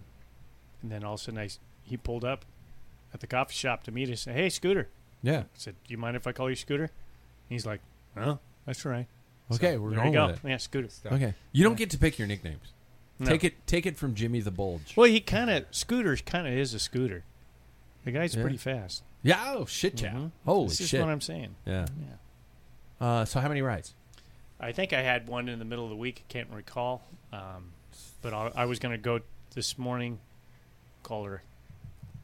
and 0.82 0.92
then 0.92 1.04
all 1.04 1.14
of 1.14 1.20
a 1.20 1.24
sudden 1.24 1.40
I 1.40 1.46
s 1.46 1.60
he 1.84 1.96
pulled 1.96 2.26
up 2.26 2.44
at 3.14 3.20
the 3.20 3.28
coffee 3.28 3.54
shop 3.54 3.84
to 3.84 3.92
meet 3.92 4.10
us. 4.10 4.26
Hey, 4.26 4.50
Scooter. 4.50 4.90
Yeah. 5.22 5.42
I 5.42 5.46
said, 5.54 5.76
"Do 5.88 5.92
you 5.94 5.98
mind 6.00 6.16
if 6.18 6.26
I 6.28 6.32
call 6.32 6.50
you 6.50 6.56
Scooter?" 6.56 6.90
He's 7.48 7.66
like, 7.68 7.82
"Oh, 8.18 8.40
that's 8.66 8.86
right. 8.86 9.08
Okay, 9.52 9.76
So, 9.76 9.82
we're 9.82 9.90
there 9.92 10.00
going 10.00 10.14
you 10.14 10.20
go. 10.20 10.28
with 10.28 10.44
it. 10.46 10.50
Yeah, 10.50 10.58
Scooter. 10.58 10.90
Okay. 11.06 11.34
You 11.52 11.64
don't 11.64 11.78
get 11.78 11.92
to 11.92 11.98
pick 11.98 12.18
your 12.18 12.28
nicknames. 12.28 12.74
No. 13.20 13.28
Take 13.28 13.44
it. 13.44 13.68
Take 13.68 13.86
it 13.86 13.96
from 13.98 14.16
Jimmy 14.16 14.42
the 14.42 14.52
Bulge. 14.52 14.94
Well, 14.98 15.08
he 15.10 15.20
kind 15.22 15.50
of 15.50 15.66
Scooter 15.72 16.16
kind 16.18 16.48
of 16.48 16.54
is 16.54 16.74
a 16.74 16.80
scooter. 16.80 17.24
The 18.04 18.12
guy's 18.12 18.36
Yeah. 18.36 18.42
pretty 18.42 18.58
fast. 18.58 19.04
Yeah. 19.24 19.54
Oh 19.56 19.66
shit, 19.66 20.02
yeah. 20.02 20.14
Mhm. 20.14 20.32
Holy 20.46 20.68
this 20.70 20.82
is 20.82 20.90
shit. 20.90 21.00
what 21.00 21.10
I'm 21.10 21.22
saying. 21.22 21.56
yeah. 21.66 21.86
Yeah. 23.00 23.06
Uh, 23.08 23.26
so 23.26 23.40
how 23.40 23.48
many 23.48 23.62
rides? 23.62 23.94
I 24.60 24.72
think 24.72 24.94
I 24.94 25.02
had 25.02 25.28
one 25.28 25.48
in 25.50 25.60
the 25.60 25.66
middle 25.66 25.84
of 25.86 25.90
the 25.90 25.96
week. 25.96 26.24
I 26.28 26.32
can't 26.32 26.50
recall. 26.50 27.04
Um, 27.34 27.72
but 28.22 28.34
I, 28.34 28.52
I 28.56 28.66
was 28.66 28.80
going 28.80 28.94
to 28.94 28.98
go 29.02 29.20
this 29.54 29.78
morning, 29.78 30.20
Called 31.04 31.28
her, 31.28 31.44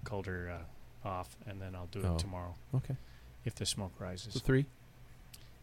called 0.06 0.26
her 0.26 0.60
uh, 1.06 1.08
off, 1.08 1.36
and 1.46 1.62
then 1.62 1.76
I'll 1.76 1.88
do 1.88 2.00
it 2.00 2.06
Oh. 2.06 2.18
tomorrow 2.18 2.56
Okay. 2.76 2.96
if 3.46 3.54
the 3.56 3.66
smoke 3.66 3.92
rises. 4.00 4.34
So 4.34 4.40
three. 4.40 4.66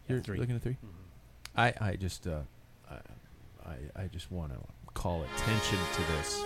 Yeah, 0.09 0.15
You're 0.15 0.23
three. 0.23 0.39
looking 0.39 0.55
at 0.55 0.61
3 0.63 0.73
Mhm. 0.73 0.89
I 1.55 1.73
I 1.79 1.95
just 1.95 2.25
uh, 2.27 2.41
I 2.89 2.95
I, 3.65 4.03
I 4.03 4.07
just 4.07 4.31
want 4.31 4.51
to 4.53 4.59
call 4.93 5.23
attention 5.23 5.77
to 5.93 6.01
this. 6.13 6.43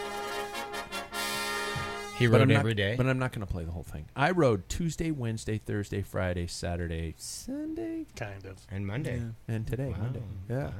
He 2.17 2.27
But 2.27 2.39
rode 2.41 2.49
not- 2.49 2.57
every 2.59 2.73
day. 2.75 2.95
But 2.95 3.07
I'm 3.07 3.17
not 3.17 3.31
going 3.31 3.45
to 3.45 3.51
play 3.51 3.63
the 3.63 3.71
whole 3.71 3.83
thing. 3.83 4.05
I 4.15 4.29
rode 4.31 4.69
Tuesday, 4.69 5.09
Wednesday, 5.09 5.57
Thursday, 5.57 6.01
Friday, 6.03 6.45
Saturday, 6.45 7.15
Sunday, 7.17 8.05
Kind 8.15 8.45
of. 8.45 8.57
and 8.69 8.85
Monday. 8.85 9.21
and 9.47 9.65
today, 9.65 9.87
Wow. 9.89 9.97
Monday. 9.97 10.21
Yeah. 10.47 10.71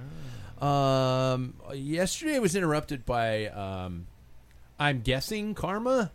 Wow. 0.61 1.33
Um, 1.33 1.55
yesterday 1.73 2.37
was 2.39 2.55
interrupted 2.55 3.03
by, 3.05 3.47
um, 3.47 4.05
I'm 4.79 5.01
guessing 5.01 5.55
karma. 5.55 6.11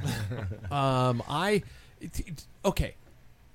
um, 0.70 1.22
I, 1.28 1.62
it, 2.00 2.20
it- 2.20 2.46
okay. 2.64 2.94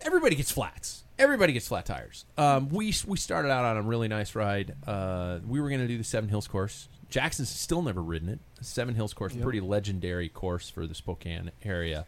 Everybody 0.01 0.35
gets 0.35 0.51
flats. 0.51 1.03
Everybody 1.19 1.53
gets 1.53 1.67
flat 1.67 1.85
tires. 1.85 2.25
Um, 2.37 2.69
we 2.69 2.93
we 3.05 3.17
started 3.17 3.51
out 3.51 3.65
on 3.65 3.77
a 3.77 3.81
really 3.81 4.07
nice 4.07 4.33
ride. 4.35 4.73
Uh, 4.87 5.39
we 5.45 5.59
were 5.61 5.67
going 5.69 5.81
to 5.81 5.87
do 5.87 5.97
the 5.97 6.03
Seven 6.03 6.29
Hills 6.29 6.47
course. 6.47 6.87
Jackson's 7.09 7.49
still 7.49 7.81
never 7.81 8.01
ridden 8.01 8.29
it. 8.29 8.39
Seven 8.61 8.95
Hills 8.95 9.13
course, 9.13 9.35
pretty 9.35 9.59
legendary 9.59 10.29
course 10.29 10.69
for 10.69 10.87
the 10.87 10.95
Spokane 10.95 11.51
area, 11.63 12.05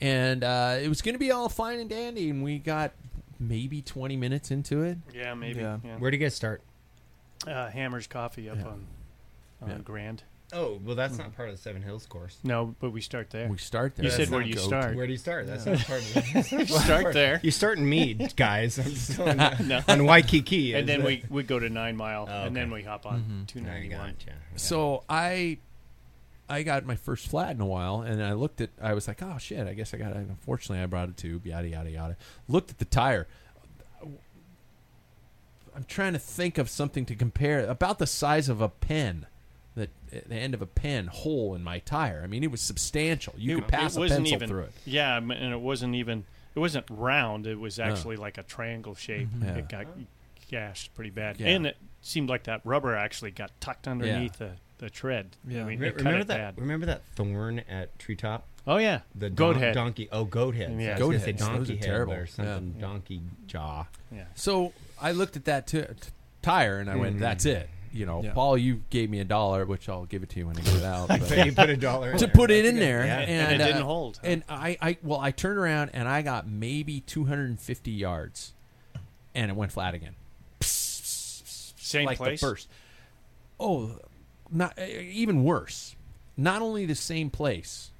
and 0.00 0.42
uh, 0.42 0.76
it 0.82 0.88
was 0.88 1.02
going 1.02 1.14
to 1.14 1.18
be 1.18 1.30
all 1.30 1.48
fine 1.48 1.78
and 1.80 1.88
dandy. 1.88 2.30
And 2.30 2.42
we 2.42 2.58
got 2.58 2.92
maybe 3.38 3.80
twenty 3.80 4.16
minutes 4.16 4.50
into 4.50 4.82
it. 4.82 4.98
Yeah, 5.14 5.34
maybe. 5.34 5.60
Yeah. 5.60 5.78
Yeah. 5.84 5.96
Where 5.98 6.10
do 6.10 6.16
you 6.16 6.22
guys 6.22 6.34
start? 6.34 6.62
Uh, 7.46 7.68
Hammer's 7.70 8.06
Coffee 8.06 8.48
up 8.50 8.56
Yeah. 8.58 8.66
on 8.66 8.86
on 9.62 9.68
Yeah. 9.70 9.78
Grand. 9.84 10.22
Oh, 10.54 10.78
well, 10.84 10.94
that's 10.94 11.16
not 11.16 11.34
part 11.34 11.48
of 11.48 11.56
the 11.56 11.62
Seven 11.62 11.80
Hills 11.82 12.04
course. 12.04 12.36
No, 12.44 12.74
but 12.78 12.90
we 12.90 13.00
start 13.00 13.30
there. 13.30 13.48
We 13.48 13.56
start 13.56 13.96
there. 13.96 14.04
You 14.04 14.10
said 14.10 14.28
where 14.28 14.40
not 14.40 14.44
do 14.44 14.50
you 14.50 14.56
go- 14.56 14.60
start? 14.62 14.94
Where 14.96 15.06
do 15.06 15.12
you 15.12 15.18
start? 15.18 15.46
That's 15.46 15.64
not 15.64 15.78
part 15.78 16.00
of 16.00 16.16
it. 16.52 16.68
start 16.68 17.14
there. 17.14 17.40
You 17.42 17.50
start 17.50 17.78
in 17.78 17.88
Mead, 17.88 18.34
guys. 18.36 18.78
I'm 18.78 18.94
still 18.94 19.28
on, 19.30 19.36
No. 19.66 19.80
on 19.88 20.04
Waikiki. 20.04 20.74
and 20.74 20.86
then 20.88 21.04
we 21.04 21.24
we 21.30 21.42
go 21.42 21.58
to 21.58 21.70
Nine 21.70 21.96
Mile, 21.96 22.28
Oh, 22.30 22.42
and 22.44 22.54
then 22.54 22.64
okay. 22.64 22.74
we 22.74 22.82
hop 22.82 23.06
on 23.06 23.22
Mhm. 23.22 23.46
two 23.48 23.60
I 23.60 23.62
ninety 23.62 23.94
one. 23.96 24.10
gotcha. 24.10 24.36
So 24.56 25.04
I 25.08 25.56
I 26.50 26.64
got 26.64 26.84
my 26.84 26.96
first 26.96 27.28
flat 27.28 27.52
in 27.52 27.62
a 27.62 27.66
while, 27.66 28.02
and 28.02 28.22
I 28.22 28.34
looked 28.34 28.60
at. 28.60 28.68
I 28.80 28.92
was 28.92 29.08
like, 29.08 29.22
"Oh 29.22 29.38
shit! 29.38 29.66
I 29.66 29.72
guess 29.72 29.94
I 29.94 29.96
got." 29.96 30.10
it. 30.10 30.16
Unfortunately, 30.16 30.82
I 30.82 30.86
brought 30.86 31.08
a 31.08 31.12
tube. 31.12 31.46
Yada 31.46 31.66
yada 31.68 31.90
yada. 31.90 32.16
Looked 32.46 32.68
at 32.70 32.78
the 32.78 32.84
tire. 32.84 33.26
I'm 35.74 35.84
trying 35.84 36.12
to 36.12 36.18
think 36.18 36.58
of 36.58 36.68
something 36.68 37.06
to 37.06 37.14
compare 37.14 37.64
about 37.66 37.98
the 37.98 38.06
size 38.06 38.50
of 38.50 38.60
a 38.60 38.68
pen, 38.68 39.24
the 39.74 39.88
the 40.10 40.34
end 40.34 40.54
of 40.54 40.62
a 40.62 40.66
pen 40.66 41.06
hole 41.06 41.54
in 41.54 41.62
my 41.64 41.78
tire. 41.80 42.20
I 42.22 42.26
mean, 42.26 42.42
it 42.44 42.50
was 42.50 42.60
substantial. 42.60 43.34
You 43.36 43.56
could 43.56 43.68
pass 43.68 43.96
a 43.96 44.00
wasn't 44.00 44.20
pencil 44.20 44.34
even, 44.36 44.48
through 44.48 44.62
it. 44.64 44.72
Yeah, 44.84 45.16
and 45.16 45.32
it 45.32 45.60
wasn't 45.60 45.94
even. 45.94 46.24
It 46.54 46.58
wasn't 46.58 46.84
round. 46.90 47.46
It 47.46 47.58
was 47.58 47.78
actually 47.78 48.16
like 48.16 48.36
a 48.36 48.42
triangle 48.42 48.94
shape. 48.94 49.28
Yeah. 49.42 49.54
It 49.54 49.68
got 49.70 49.86
gashed 50.50 50.94
pretty 50.94 51.10
bad, 51.10 51.40
Yeah. 51.40 51.48
and 51.48 51.66
it 51.66 51.76
seemed 52.02 52.28
like 52.28 52.44
that 52.44 52.60
rubber 52.64 52.94
actually 52.94 53.30
got 53.30 53.50
tucked 53.60 53.88
underneath 53.88 54.36
the, 54.38 54.50
the 54.78 54.90
tread. 54.90 55.36
Yeah. 55.48 55.62
I 55.62 55.64
mean, 55.64 55.78
Remember, 55.78 55.86
it 55.86 55.92
cut 55.92 55.98
remember 56.04 56.20
it 56.20 56.26
that? 56.28 56.56
bad. 56.56 56.60
Remember 56.60 56.86
that 56.86 57.02
thorn 57.14 57.60
at 57.60 57.98
Treetop? 57.98 58.46
Oh 58.66 58.76
yeah, 58.76 59.00
The 59.14 59.30
goat 59.30 59.54
don- 59.54 59.62
head. 59.62 59.74
donkey. 59.74 60.08
Oh, 60.12 60.24
goat 60.24 60.54
head. 60.54 60.76
Yeah. 60.78 60.94
I 60.94 60.98
Goat 60.98 61.06
gonna 61.12 61.20
say 61.20 61.26
heads. 61.26 61.40
Those 61.40 61.48
donkey 61.48 61.76
head 61.76 61.82
terrible. 61.84 62.12
or 62.12 62.26
something. 62.26 62.74
Yeah. 62.76 62.80
Donkey 62.80 63.20
jaw. 63.46 63.86
Yeah. 64.14 64.24
So 64.34 64.72
I 65.00 65.12
looked 65.12 65.36
at 65.36 65.46
that 65.46 65.66
t- 65.66 65.80
t- 65.80 65.86
tire, 66.42 66.78
and 66.78 66.88
I 66.90 66.96
went, 66.96 67.16
Mm. 67.16 67.20
"That's 67.20 67.44
it." 67.46 67.68
You 67.92 68.06
know, 68.06 68.22
Yeah. 68.22 68.32
Paul, 68.32 68.56
you 68.56 68.82
gave 68.90 69.10
me 69.10 69.20
a 69.20 69.24
dollar, 69.24 69.66
which 69.66 69.88
I'll 69.88 70.06
give 70.06 70.22
it 70.22 70.30
to 70.30 70.38
you 70.38 70.46
when 70.46 70.56
I 70.56 70.60
get 70.62 70.74
it 70.76 70.82
out. 70.84 71.08
but- 71.08 71.46
you 71.46 71.52
put 71.52 71.68
a 71.70 71.76
dollar 71.76 72.12
in 72.12 72.18
to 72.18 72.26
there. 72.26 72.34
put 72.34 72.50
it 72.50 72.62
That's 72.62 72.68
in 72.70 72.74
good. 72.76 72.82
there, 72.82 73.04
Yeah. 73.04 73.18
and, 73.20 73.30
And 73.52 73.60
it 73.62 73.64
didn't 73.66 73.82
uh, 73.82 73.86
hold, 73.86 74.16
huh? 74.22 74.28
And 74.28 74.42
I, 74.48 74.78
I, 74.80 74.96
well, 75.02 75.20
I 75.20 75.30
turned 75.30 75.58
around 75.58 75.90
and 75.92 76.08
I 76.08 76.22
got 76.22 76.48
maybe 76.48 77.00
250 77.00 77.90
yards, 77.90 78.52
and 79.34 79.50
it 79.50 79.54
went 79.56 79.72
flat 79.72 79.94
again. 79.94 80.14
Same 80.60 82.06
like 82.06 82.16
place. 82.18 82.40
the 82.40 82.46
first. 82.46 82.68
Oh, 83.60 83.98
not 84.50 84.78
uh, 84.78 84.84
even 84.86 85.44
worse. 85.44 85.94
Not 86.36 86.62
only 86.62 86.86
the 86.86 86.94
same 86.94 87.28
place, 87.28 87.90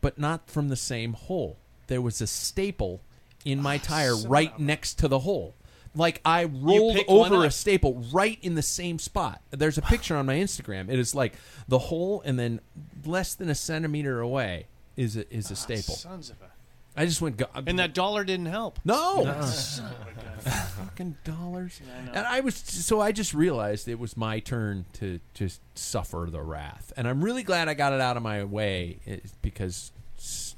but 0.00 0.18
not 0.18 0.48
from 0.48 0.68
the 0.68 0.76
same 0.76 1.14
hole. 1.14 1.56
There 1.88 2.00
was 2.00 2.20
a 2.20 2.26
staple 2.26 3.00
in 3.44 3.60
my 3.60 3.78
tire 3.78 4.14
right 4.16 4.56
next 4.58 4.94
to 5.00 5.08
the 5.08 5.20
hole. 5.20 5.54
Like 5.96 6.20
I 6.24 6.44
rolled 6.44 6.98
over 7.08 7.44
a 7.44 7.50
staple 7.50 8.04
right 8.12 8.38
in 8.42 8.54
the 8.54 8.62
same 8.62 8.98
spot. 8.98 9.40
There's 9.50 9.78
a 9.78 9.82
picture 9.82 10.14
on 10.16 10.26
my 10.26 10.36
Instagram. 10.36 10.90
It 10.90 10.98
is 10.98 11.14
like 11.14 11.34
the 11.66 11.78
hole, 11.78 12.22
and 12.24 12.38
then 12.38 12.60
less 13.04 13.34
than 13.34 13.48
a 13.48 13.54
centimeter 13.54 14.20
away 14.20 14.66
is 14.96 15.16
a, 15.16 15.32
is 15.34 15.50
a 15.50 15.56
staple. 15.56 15.94
Sons 15.94 16.30
of 16.30 16.36
a. 16.42 16.50
I 16.98 17.04
just 17.06 17.20
went. 17.20 17.36
Go- 17.36 17.46
And 17.54 17.78
that 17.78 17.92
dollar 17.94 18.24
didn't 18.24 18.46
help. 18.46 18.78
no, 18.84 19.22
Son 19.44 19.86
of 19.86 20.08
a 20.08 20.44
gun. 20.50 20.52
fucking 20.86 21.16
dollars. 21.24 21.80
I 21.84 22.04
know. 22.06 22.12
And 22.12 22.26
I 22.26 22.40
was 22.40 22.54
so 22.54 23.00
I 23.00 23.12
just 23.12 23.34
realized 23.34 23.88
it 23.88 23.98
was 23.98 24.16
my 24.16 24.38
turn 24.38 24.84
to 24.94 25.20
just 25.34 25.60
suffer 25.74 26.28
the 26.30 26.40
wrath, 26.42 26.92
and 26.96 27.06
I'm 27.08 27.22
really 27.22 27.42
glad 27.42 27.68
I 27.68 27.74
got 27.74 27.92
it 27.92 28.00
out 28.00 28.16
of 28.16 28.22
my 28.22 28.44
way 28.44 28.98
eh, 29.06 29.18
because 29.42 29.92
s- 30.18 30.54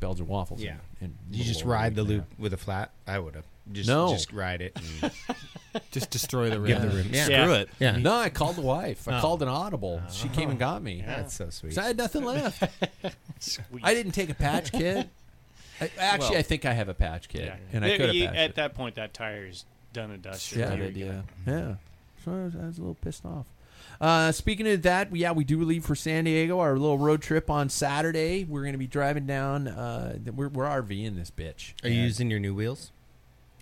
Belgian 0.00 0.26
waffles. 0.28 0.60
Yeah. 0.62 0.76
and, 1.00 1.16
and 1.28 1.36
You 1.36 1.44
just 1.44 1.60
little 1.60 1.72
ride 1.72 1.94
the 1.94 2.02
yeah. 2.02 2.08
loop 2.08 2.24
with 2.38 2.52
a 2.52 2.56
flat. 2.56 2.90
I 3.06 3.18
would 3.18 3.34
have 3.34 3.44
just 3.70 3.88
No. 3.88 4.08
just 4.12 4.32
ride 4.32 4.60
it. 4.62 4.76
And 5.02 5.12
Just 5.90 6.10
destroy 6.10 6.50
the 6.50 6.60
rim. 6.60 6.66
Give 6.80 6.82
the 6.82 6.96
rim- 6.98 7.10
yeah. 7.14 7.24
Screw 7.24 7.34
Yeah. 7.34 7.52
it. 7.54 7.68
yeah, 7.78 7.96
No, 7.96 8.14
I 8.16 8.28
called 8.28 8.56
the 8.56 8.60
wife. 8.62 9.08
I 9.08 9.16
Oh. 9.16 9.20
called 9.22 9.42
an 9.42 9.48
audible. 9.48 10.02
She 10.10 10.28
came 10.28 10.50
and 10.50 10.58
got 10.58 10.82
me. 10.82 11.02
that's 11.06 11.34
so 11.34 11.48
sweet. 11.48 11.70
'Cause 11.70 11.78
I 11.78 11.86
had 11.86 11.96
nothing 11.96 12.24
left. 12.24 12.62
Sweet. 13.38 13.64
I 13.82 13.94
didn't 13.94 14.12
take 14.12 14.28
a 14.28 14.34
patch 14.34 14.70
kit. 14.70 15.08
I, 15.80 15.90
actually, 15.98 16.30
Well- 16.30 16.38
I 16.38 16.42
think 16.42 16.66
I 16.66 16.74
have 16.74 16.88
a 16.90 16.94
patch 16.94 17.28
kit, 17.28 17.44
Yeah. 17.46 17.56
and 17.72 17.84
I 17.84 17.88
Yeah, 17.88 17.96
could 17.96 18.06
have 18.14 18.26
patched 18.26 18.38
At 18.38 18.50
it. 18.50 18.56
that 18.56 18.74
point, 18.74 18.94
that 18.96 19.14
tire 19.14 19.46
is 19.46 19.64
done 19.94 20.10
and 20.10 20.22
dusted. 20.22 20.58
Yeah. 20.58 20.74
You're 20.74 20.90
Good 20.90 21.06
gonna- 21.06 21.24
Yeah. 21.46 21.74
So 22.24 22.32
I 22.32 22.44
was, 22.44 22.54
I 22.54 22.66
was 22.66 22.76
a 22.76 22.80
little 22.82 22.94
pissed 22.96 23.24
off. 23.24 23.46
Uh, 24.00 24.30
speaking 24.32 24.68
of 24.68 24.82
that, 24.82 25.14
yeah, 25.16 25.32
we 25.32 25.44
do 25.44 25.62
leave 25.64 25.84
for 25.86 25.94
San 25.94 26.24
Diego. 26.24 26.58
Our 26.60 26.76
little 26.76 26.98
road 26.98 27.22
trip 27.22 27.48
on 27.48 27.68
Saturday. 27.70 28.44
We're 28.44 28.62
going 28.62 28.72
to 28.72 28.78
be 28.78 28.86
driving 28.86 29.26
down. 29.26 29.68
Uh, 29.68 30.18
we're, 30.34 30.48
we're 30.48 30.66
RVing 30.66 31.16
this 31.16 31.30
bitch. 31.30 31.72
Are 31.82 31.88
you 31.88 32.02
using 32.02 32.30
your 32.30 32.40
new 32.40 32.54
wheels? 32.54 32.90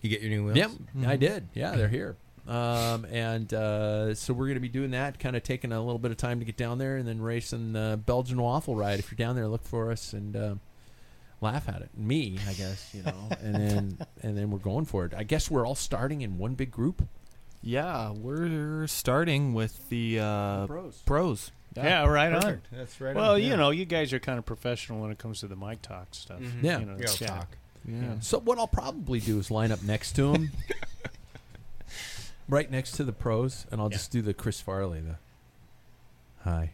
You 0.00 0.08
get 0.10 0.20
your 0.22 0.30
new 0.30 0.44
wheels? 0.44 0.56
Yep, 0.56 0.70
I 1.06 1.16
did. 1.16 1.48
Yeah, 1.54 1.76
they're 1.76 1.88
here. 1.88 2.16
Um, 2.48 3.04
and 3.10 3.52
uh, 3.52 4.14
so 4.14 4.32
we're 4.32 4.46
going 4.46 4.54
to 4.54 4.60
be 4.60 4.68
doing 4.68 4.90
that. 4.92 5.18
Kind 5.20 5.36
of 5.36 5.42
taking 5.42 5.72
a 5.72 5.80
little 5.80 5.98
bit 5.98 6.10
of 6.10 6.16
time 6.16 6.40
to 6.40 6.44
get 6.44 6.56
down 6.56 6.78
there, 6.78 6.96
and 6.96 7.06
then 7.06 7.20
racing 7.20 7.72
the 7.72 8.00
Belgian 8.04 8.40
waffle 8.40 8.74
ride. 8.74 8.98
If 8.98 9.10
you're 9.10 9.16
down 9.16 9.36
there, 9.36 9.46
look 9.46 9.62
for 9.64 9.92
us 9.92 10.12
and 10.12 10.34
uh, 10.34 10.54
laugh 11.40 11.68
at 11.68 11.82
it. 11.82 11.90
Me, 11.96 12.38
I 12.48 12.54
guess, 12.54 12.90
you 12.94 13.02
know. 13.02 13.28
and 13.42 13.54
then 13.54 13.98
and 14.22 14.36
then 14.36 14.50
we're 14.50 14.58
going 14.58 14.84
for 14.84 15.04
it. 15.04 15.12
I 15.16 15.22
guess 15.22 15.50
we're 15.50 15.66
all 15.66 15.74
starting 15.74 16.22
in 16.22 16.38
one 16.38 16.54
big 16.54 16.70
group. 16.70 17.06
Yeah, 17.62 18.10
we're 18.12 18.86
starting 18.86 19.52
with 19.52 19.88
the 19.90 20.18
uh, 20.20 20.66
pros. 20.66 21.02
pros. 21.04 21.52
Yeah, 21.76 22.06
right 22.06 22.32
on. 22.32 22.62
That's 22.72 23.00
right. 23.00 23.14
Well, 23.14 23.34
on. 23.34 23.42
you 23.42 23.56
know, 23.56 23.70
you 23.70 23.84
guys 23.84 24.12
are 24.12 24.18
kind 24.18 24.38
of 24.38 24.46
professional 24.46 25.00
when 25.00 25.10
it 25.12 25.18
comes 25.18 25.40
to 25.40 25.46
the 25.46 25.56
mic 25.56 25.82
talk 25.82 26.08
stuff. 26.12 26.40
Mhm. 26.40 26.62
Yeah. 26.62 26.78
You 26.80 26.86
know, 26.86 26.96
yeah. 26.98 27.26
talk. 27.26 27.56
Yeah. 27.86 28.20
So 28.20 28.38
what 28.40 28.58
I'll 28.58 28.66
probably 28.66 29.20
do 29.20 29.38
is 29.38 29.50
line 29.50 29.72
up 29.72 29.82
next 29.82 30.12
to 30.16 30.32
him, 30.34 30.50
right 32.48 32.70
next 32.70 32.92
to 32.92 33.04
the 33.04 33.12
pros, 33.12 33.66
and 33.70 33.80
I'll 33.80 33.88
Yeah. 33.90 33.96
just 33.96 34.10
do 34.10 34.22
the 34.22 34.34
Chris 34.34 34.60
Farley. 34.60 35.00
The 35.00 35.16
hi, 36.44 36.72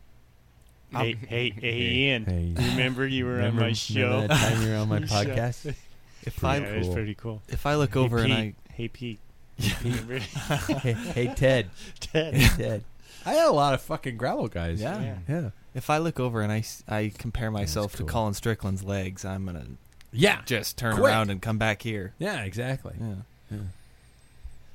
Hey, 0.92 1.14
hey, 1.28 1.50
hey, 1.50 1.80
Ian. 1.80 2.24
hey. 2.24 2.52
Remember 2.70 3.06
you 3.06 3.24
were 3.26 3.32
Remember- 3.36 3.62
on 3.62 3.68
my 3.68 3.72
show? 3.72 4.00
remember 4.08 4.28
that 4.28 4.50
time 4.52 4.62
you 4.62 4.68
were 4.70 4.76
on 4.76 4.88
my 4.88 4.98
Your 5.00 5.08
show. 5.08 5.14
podcast? 5.24 5.74
If 6.22 6.42
yeah, 6.42 6.48
I 6.48 6.56
it 6.58 6.78
was 6.78 6.86
cool. 6.86 6.94
pretty 6.94 7.14
cool. 7.14 7.42
if 7.48 7.66
I 7.66 7.74
look 7.76 7.94
Hey, 7.94 8.00
over 8.00 8.18
and 8.18 8.26
Pete. 8.32 8.54
I 8.68 8.72
Hey, 8.72 8.88
Pete. 8.88 9.18
hey, 9.58 10.92
hey, 10.92 11.34
Ted, 11.34 11.70
Ted. 12.00 12.34
Ted. 12.56 12.84
I 13.24 13.32
had 13.32 13.48
a 13.48 13.52
lot 13.52 13.72
of 13.74 13.80
fucking 13.80 14.16
gravel 14.16 14.48
guys. 14.48 14.80
Yeah. 14.80 15.00
Yeah. 15.00 15.16
yeah, 15.28 15.50
if 15.74 15.88
I 15.90 15.98
look 15.98 16.20
over 16.20 16.42
and 16.42 16.52
I, 16.52 16.58
s- 16.58 16.84
I 16.88 17.10
compare 17.16 17.50
myself 17.50 17.96
cool. 17.96 18.06
to 18.06 18.12
Colin 18.12 18.34
Strickland's 18.34 18.84
legs, 18.84 19.24
I'm 19.24 19.46
gonna 19.46 19.64
yeah, 20.16 20.40
just 20.46 20.76
turn 20.78 20.94
Quick. 20.96 21.04
around 21.06 21.30
and 21.30 21.40
come 21.42 21.58
back 21.58 21.82
here. 21.82 22.14
yeah, 22.18 22.42
exactly. 22.42 22.94
Yeah. 23.00 23.58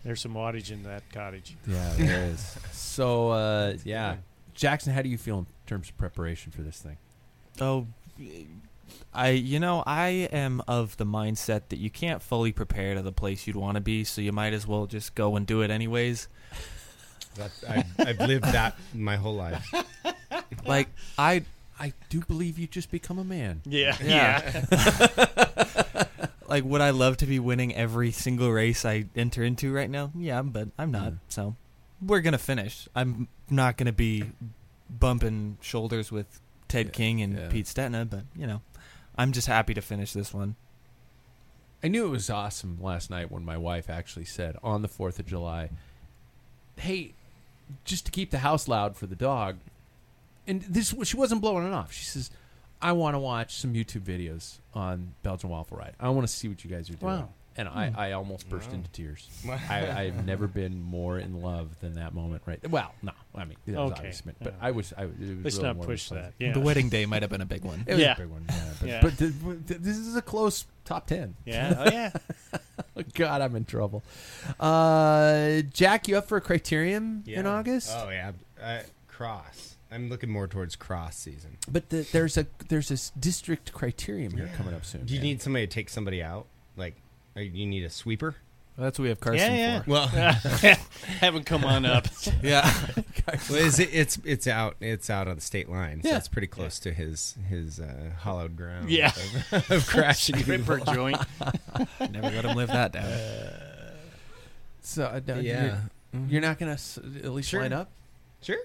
There's 0.03 0.19
some 0.21 0.33
wattage 0.33 0.71
in 0.71 0.83
that 0.83 1.03
cottage. 1.11 1.55
Yeah, 1.67 1.93
there 1.97 2.25
is. 2.25 2.57
So 2.71 3.29
uh, 3.31 3.73
yeah, 3.83 4.15
Jackson, 4.55 4.93
how 4.93 5.01
do 5.01 5.09
you 5.09 5.17
feel 5.17 5.39
in 5.39 5.45
terms 5.67 5.89
of 5.89 5.97
preparation 5.97 6.51
for 6.51 6.61
this 6.63 6.79
thing? 6.79 6.97
Oh, 7.59 7.85
I 9.13 9.29
you 9.29 9.59
know 9.59 9.83
I 9.85 10.07
am 10.31 10.61
of 10.67 10.97
the 10.97 11.05
mindset 11.05 11.63
that 11.69 11.77
you 11.77 11.89
can't 11.89 12.21
fully 12.21 12.51
prepare 12.51 12.95
to 12.95 13.01
the 13.01 13.11
place 13.11 13.45
you'd 13.45 13.55
want 13.55 13.75
to 13.75 13.81
be, 13.81 14.03
so 14.03 14.21
you 14.21 14.31
might 14.31 14.53
as 14.53 14.65
well 14.65 14.85
just 14.87 15.13
go 15.15 15.35
and 15.35 15.45
do 15.45 15.61
it 15.61 15.69
anyways. 15.69 16.27
That's, 17.35 17.63
I've, 17.63 17.85
I've 17.99 18.19
lived 18.19 18.45
that 18.45 18.75
my 18.93 19.15
whole 19.15 19.35
life. 19.35 19.65
Like 20.65 20.89
I 21.17 21.43
I 21.81 21.93
do 22.09 22.21
believe 22.21 22.59
you 22.59 22.67
just 22.67 22.91
become 22.91 23.17
a 23.19 23.23
man. 23.23 23.61
Yeah. 23.65 23.97
Yeah. 24.01 24.65
Like, 26.51 26.65
would 26.65 26.81
I 26.81 26.89
love 26.89 27.15
to 27.17 27.25
be 27.25 27.39
winning 27.39 27.73
every 27.73 28.11
single 28.11 28.51
race 28.51 28.83
I 28.83 29.05
enter 29.15 29.41
into 29.41 29.71
right 29.71 29.89
now? 29.89 30.11
Yeah, 30.13 30.41
but 30.41 30.67
I'm 30.77 30.91
not. 30.91 31.13
Mm. 31.13 31.19
So 31.29 31.55
we're 32.01 32.19
gonna 32.19 32.37
finish. 32.37 32.89
I'm 32.93 33.29
not 33.49 33.77
gonna 33.77 33.93
be 33.93 34.25
bumping 34.89 35.57
shoulders 35.61 36.11
with 36.11 36.41
Ted 36.67 36.87
Yeah, 36.87 36.91
King 36.91 37.21
and 37.21 37.37
yeah. 37.37 37.47
Pete 37.47 37.67
Stetina, 37.67 38.09
but 38.09 38.25
you 38.35 38.47
know, 38.47 38.61
I'm 39.15 39.31
just 39.31 39.47
happy 39.47 39.73
to 39.75 39.81
finish 39.81 40.11
this 40.11 40.33
one. 40.33 40.57
I 41.81 41.87
knew 41.87 42.05
it 42.05 42.09
was 42.09 42.29
awesome 42.29 42.79
last 42.81 43.09
night 43.09 43.31
when 43.31 43.45
my 43.45 43.55
wife 43.55 43.89
actually 43.89 44.25
said 44.25 44.57
on 44.61 44.81
the 44.81 44.89
4th 44.89 45.19
of 45.19 45.27
July, 45.27 45.69
hey, 46.75 47.13
just 47.85 48.05
to 48.07 48.11
keep 48.11 48.29
the 48.29 48.39
house 48.39 48.67
loud 48.67 48.97
for 48.97 49.07
the 49.07 49.15
dog. 49.15 49.59
And 50.47 50.61
this 50.63 50.93
she 51.03 51.17
wasn't 51.17 51.41
blowing 51.41 51.67
it 51.67 51.73
off. 51.73 51.91
She 51.93 52.05
says, 52.05 52.31
I 52.81 52.93
want 52.93 53.15
to 53.15 53.19
watch 53.19 53.55
some 53.55 53.73
YouTube 53.73 54.01
videos 54.01 54.57
on 54.73 55.13
Belgian 55.23 55.49
Waffle 55.49 55.77
Ride. 55.77 55.93
I 55.99 56.09
want 56.09 56.27
to 56.27 56.33
see 56.33 56.47
what 56.47 56.63
you 56.63 56.69
guys 56.69 56.89
are 56.89 56.93
doing. 56.95 57.13
Wow. 57.13 57.29
And 57.57 57.67
I, 57.67 57.91
I 57.95 58.11
almost 58.13 58.47
burst 58.49 58.69
Wow. 58.69 58.75
into 58.75 58.89
tears. 58.91 59.27
I, 59.69 59.91
I've 60.03 60.25
never 60.25 60.47
been 60.47 60.81
more 60.81 61.19
in 61.19 61.41
love 61.41 61.77
than 61.81 61.95
that 61.95 62.13
moment 62.13 62.43
right 62.45 62.65
Well, 62.67 62.93
no. 63.03 63.11
I 63.35 63.43
mean, 63.43 63.57
that 63.67 63.73
was 63.75 63.91
Okay. 63.91 63.99
obviously, 63.99 64.33
but 64.41 64.53
Yeah. 64.53 64.65
I 64.67 64.71
was, 64.71 64.93
I, 64.97 65.03
it 65.03 65.09
was 65.19 65.29
Let's 65.43 65.55
really 65.57 65.67
not 65.67 65.75
more 65.75 65.85
push 65.85 66.09
than 66.09 66.19
that. 66.19 66.33
Yeah. 66.39 66.53
The 66.53 66.61
wedding 66.61 66.87
day 66.87 67.05
might 67.05 67.21
have 67.23 67.29
been 67.29 67.41
a 67.41 67.45
big 67.45 67.65
one. 67.65 67.83
It 67.87 67.93
was 67.95 67.99
Yeah. 68.01 68.13
a 68.13 68.17
big 68.17 68.27
one. 68.29 68.45
Yeah, 68.49 68.63
but, 68.79 68.87
Yeah. 68.87 68.99
but 69.01 69.17
th- 69.17 69.33
th- 69.67 69.79
this 69.81 69.97
is 69.97 70.15
a 70.15 70.21
close 70.21 70.65
top 70.85 71.07
10. 71.07 71.35
Yeah. 71.45 71.73
Oh 71.77 71.91
yeah. 71.91 73.03
God, 73.13 73.41
I'm 73.41 73.55
in 73.57 73.65
trouble. 73.65 74.01
Uh, 74.59 75.61
Jack, 75.73 76.07
you 76.07 76.17
up 76.17 76.27
for 76.27 76.37
a 76.37 76.41
criterium 76.41 77.27
in 77.27 77.45
August? 77.45 77.91
Oh 77.93 78.09
yeah, 78.09 78.31
uh, 78.63 78.79
cross. 79.07 79.70
I'm 79.91 80.09
looking 80.09 80.29
more 80.29 80.47
towards 80.47 80.75
cross 80.75 81.17
season. 81.17 81.57
But 81.69 81.89
the, 81.89 82.07
there's 82.11 82.37
a 82.37 82.47
there's 82.69 82.87
this 82.89 83.11
district 83.19 83.73
criterium 83.73 84.33
here 84.35 84.49
coming 84.55 84.73
up 84.73 84.85
soon. 84.85 85.05
Do 85.05 85.13
you 85.13 85.19
man. 85.19 85.23
need 85.27 85.41
somebody 85.41 85.67
to 85.67 85.73
take 85.73 85.89
somebody 85.89 86.23
out? 86.23 86.45
Like, 86.77 86.95
are 87.35 87.41
you 87.41 87.65
need 87.65 87.83
a 87.83 87.89
sweeper? 87.89 88.35
Well, 88.77 88.85
that's 88.85 88.97
what 88.97 89.03
we 89.03 89.09
have 89.09 89.19
Carson 89.19 89.53
yeah, 89.53 89.81
for. 89.81 89.89
Well, 89.91 90.07
Haven't 91.19 91.45
come 91.45 91.65
on 91.65 91.85
up. 91.85 92.07
Yeah. 92.41 92.73
well 93.49 93.59
is 93.59 93.79
it, 93.79 93.89
it's 93.91 94.17
it's 94.23 94.47
out 94.47 94.77
it's 94.79 95.09
out 95.09 95.27
on 95.27 95.35
the 95.35 95.41
state 95.41 95.69
line, 95.69 96.01
so 96.01 96.09
Yeah. 96.09 96.17
it's 96.17 96.29
pretty 96.29 96.47
close 96.47 96.79
to 96.79 96.93
his 96.93 97.35
his 97.49 97.79
uh, 97.81 98.11
hollowed 98.19 98.55
ground. 98.55 98.89
Yeah. 98.89 99.11
of, 99.51 99.69
of 99.71 99.87
crashing. 99.87 100.37
Ripper 100.45 100.79
joint. 100.79 101.17
Never 101.99 102.29
let 102.31 102.45
him 102.45 102.55
live 102.55 102.69
that 102.69 102.93
down. 102.93 103.11
So 104.81 105.05
uh, 105.05 105.19
no, 105.27 105.35
Yeah. 105.35 105.79
you're, 106.13 106.21
you're 106.29 106.41
not 106.41 106.57
gonna 106.57 106.71
s- 106.73 106.97
at 106.97 107.31
least 107.31 107.49
Sure. 107.49 107.61
line 107.61 107.73
up. 107.73 107.89
Sure. 108.41 108.57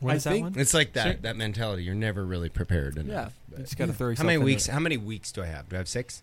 What 0.00 0.12
I 0.12 0.16
is 0.16 0.24
that 0.24 0.30
think- 0.30 0.42
one? 0.44 0.54
It's 0.58 0.74
like 0.74 0.92
that 0.94 1.02
Sure. 1.04 1.14
that 1.22 1.36
mentality. 1.36 1.84
You're 1.84 1.94
never 1.94 2.24
really 2.24 2.48
prepared 2.48 2.96
enough. 2.98 3.08
Yeah. 3.08 3.28
but- 3.48 3.58
You 3.58 3.64
just 3.64 3.78
got 3.78 3.86
to 3.86 3.92
throw 3.94 4.14
How 4.14 4.24
many 4.24 4.34
into 4.34 4.44
weeks? 4.44 4.66
How 4.66 4.78
many 4.80 4.96
weeks 4.96 5.32
do 5.32 5.42
I 5.42 5.46
have? 5.46 5.68
Do 5.68 5.76
I 5.76 5.78
have 5.78 5.88
six? 5.88 6.22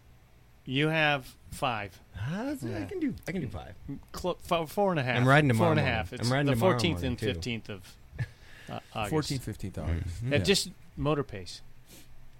You 0.65 0.87
have 0.89 1.35
five. 1.51 1.99
Uh, 2.15 2.21
I 2.31 2.57
Yeah. 2.61 2.85
can 2.85 2.99
do. 2.99 3.13
I 3.27 3.31
can 3.33 3.41
do 3.41 3.47
five. 3.47 3.73
Cl- 4.15 4.37
f- 4.49 4.69
four 4.69 4.91
and 4.91 4.99
a 4.99 5.03
half. 5.03 5.17
I'm 5.17 5.27
riding 5.27 5.51
Four 5.53 5.71
and 5.71 5.79
a 5.79 5.81
tomorrow 5.81 5.97
half. 5.97 6.11
morning. 6.11 6.19
It's 6.21 6.29
I'm 6.29 6.33
riding 6.33 6.45
the 6.45 6.53
tomorrow 6.53 6.73
14th 6.79 6.91
morning, 7.01 7.05
and 7.07 7.19
too. 7.19 7.25
15th 7.27 7.69
of 7.69 7.95
uh, 8.69 8.79
August. 8.95 9.13
14th, 9.31 9.41
15th 9.57 9.77
August. 9.77 10.23
Mhm. 10.23 10.31
Yeah, 10.31 10.37
Yeah. 10.37 10.43
just 10.43 10.71
motor 10.95 11.23
pace. 11.23 11.61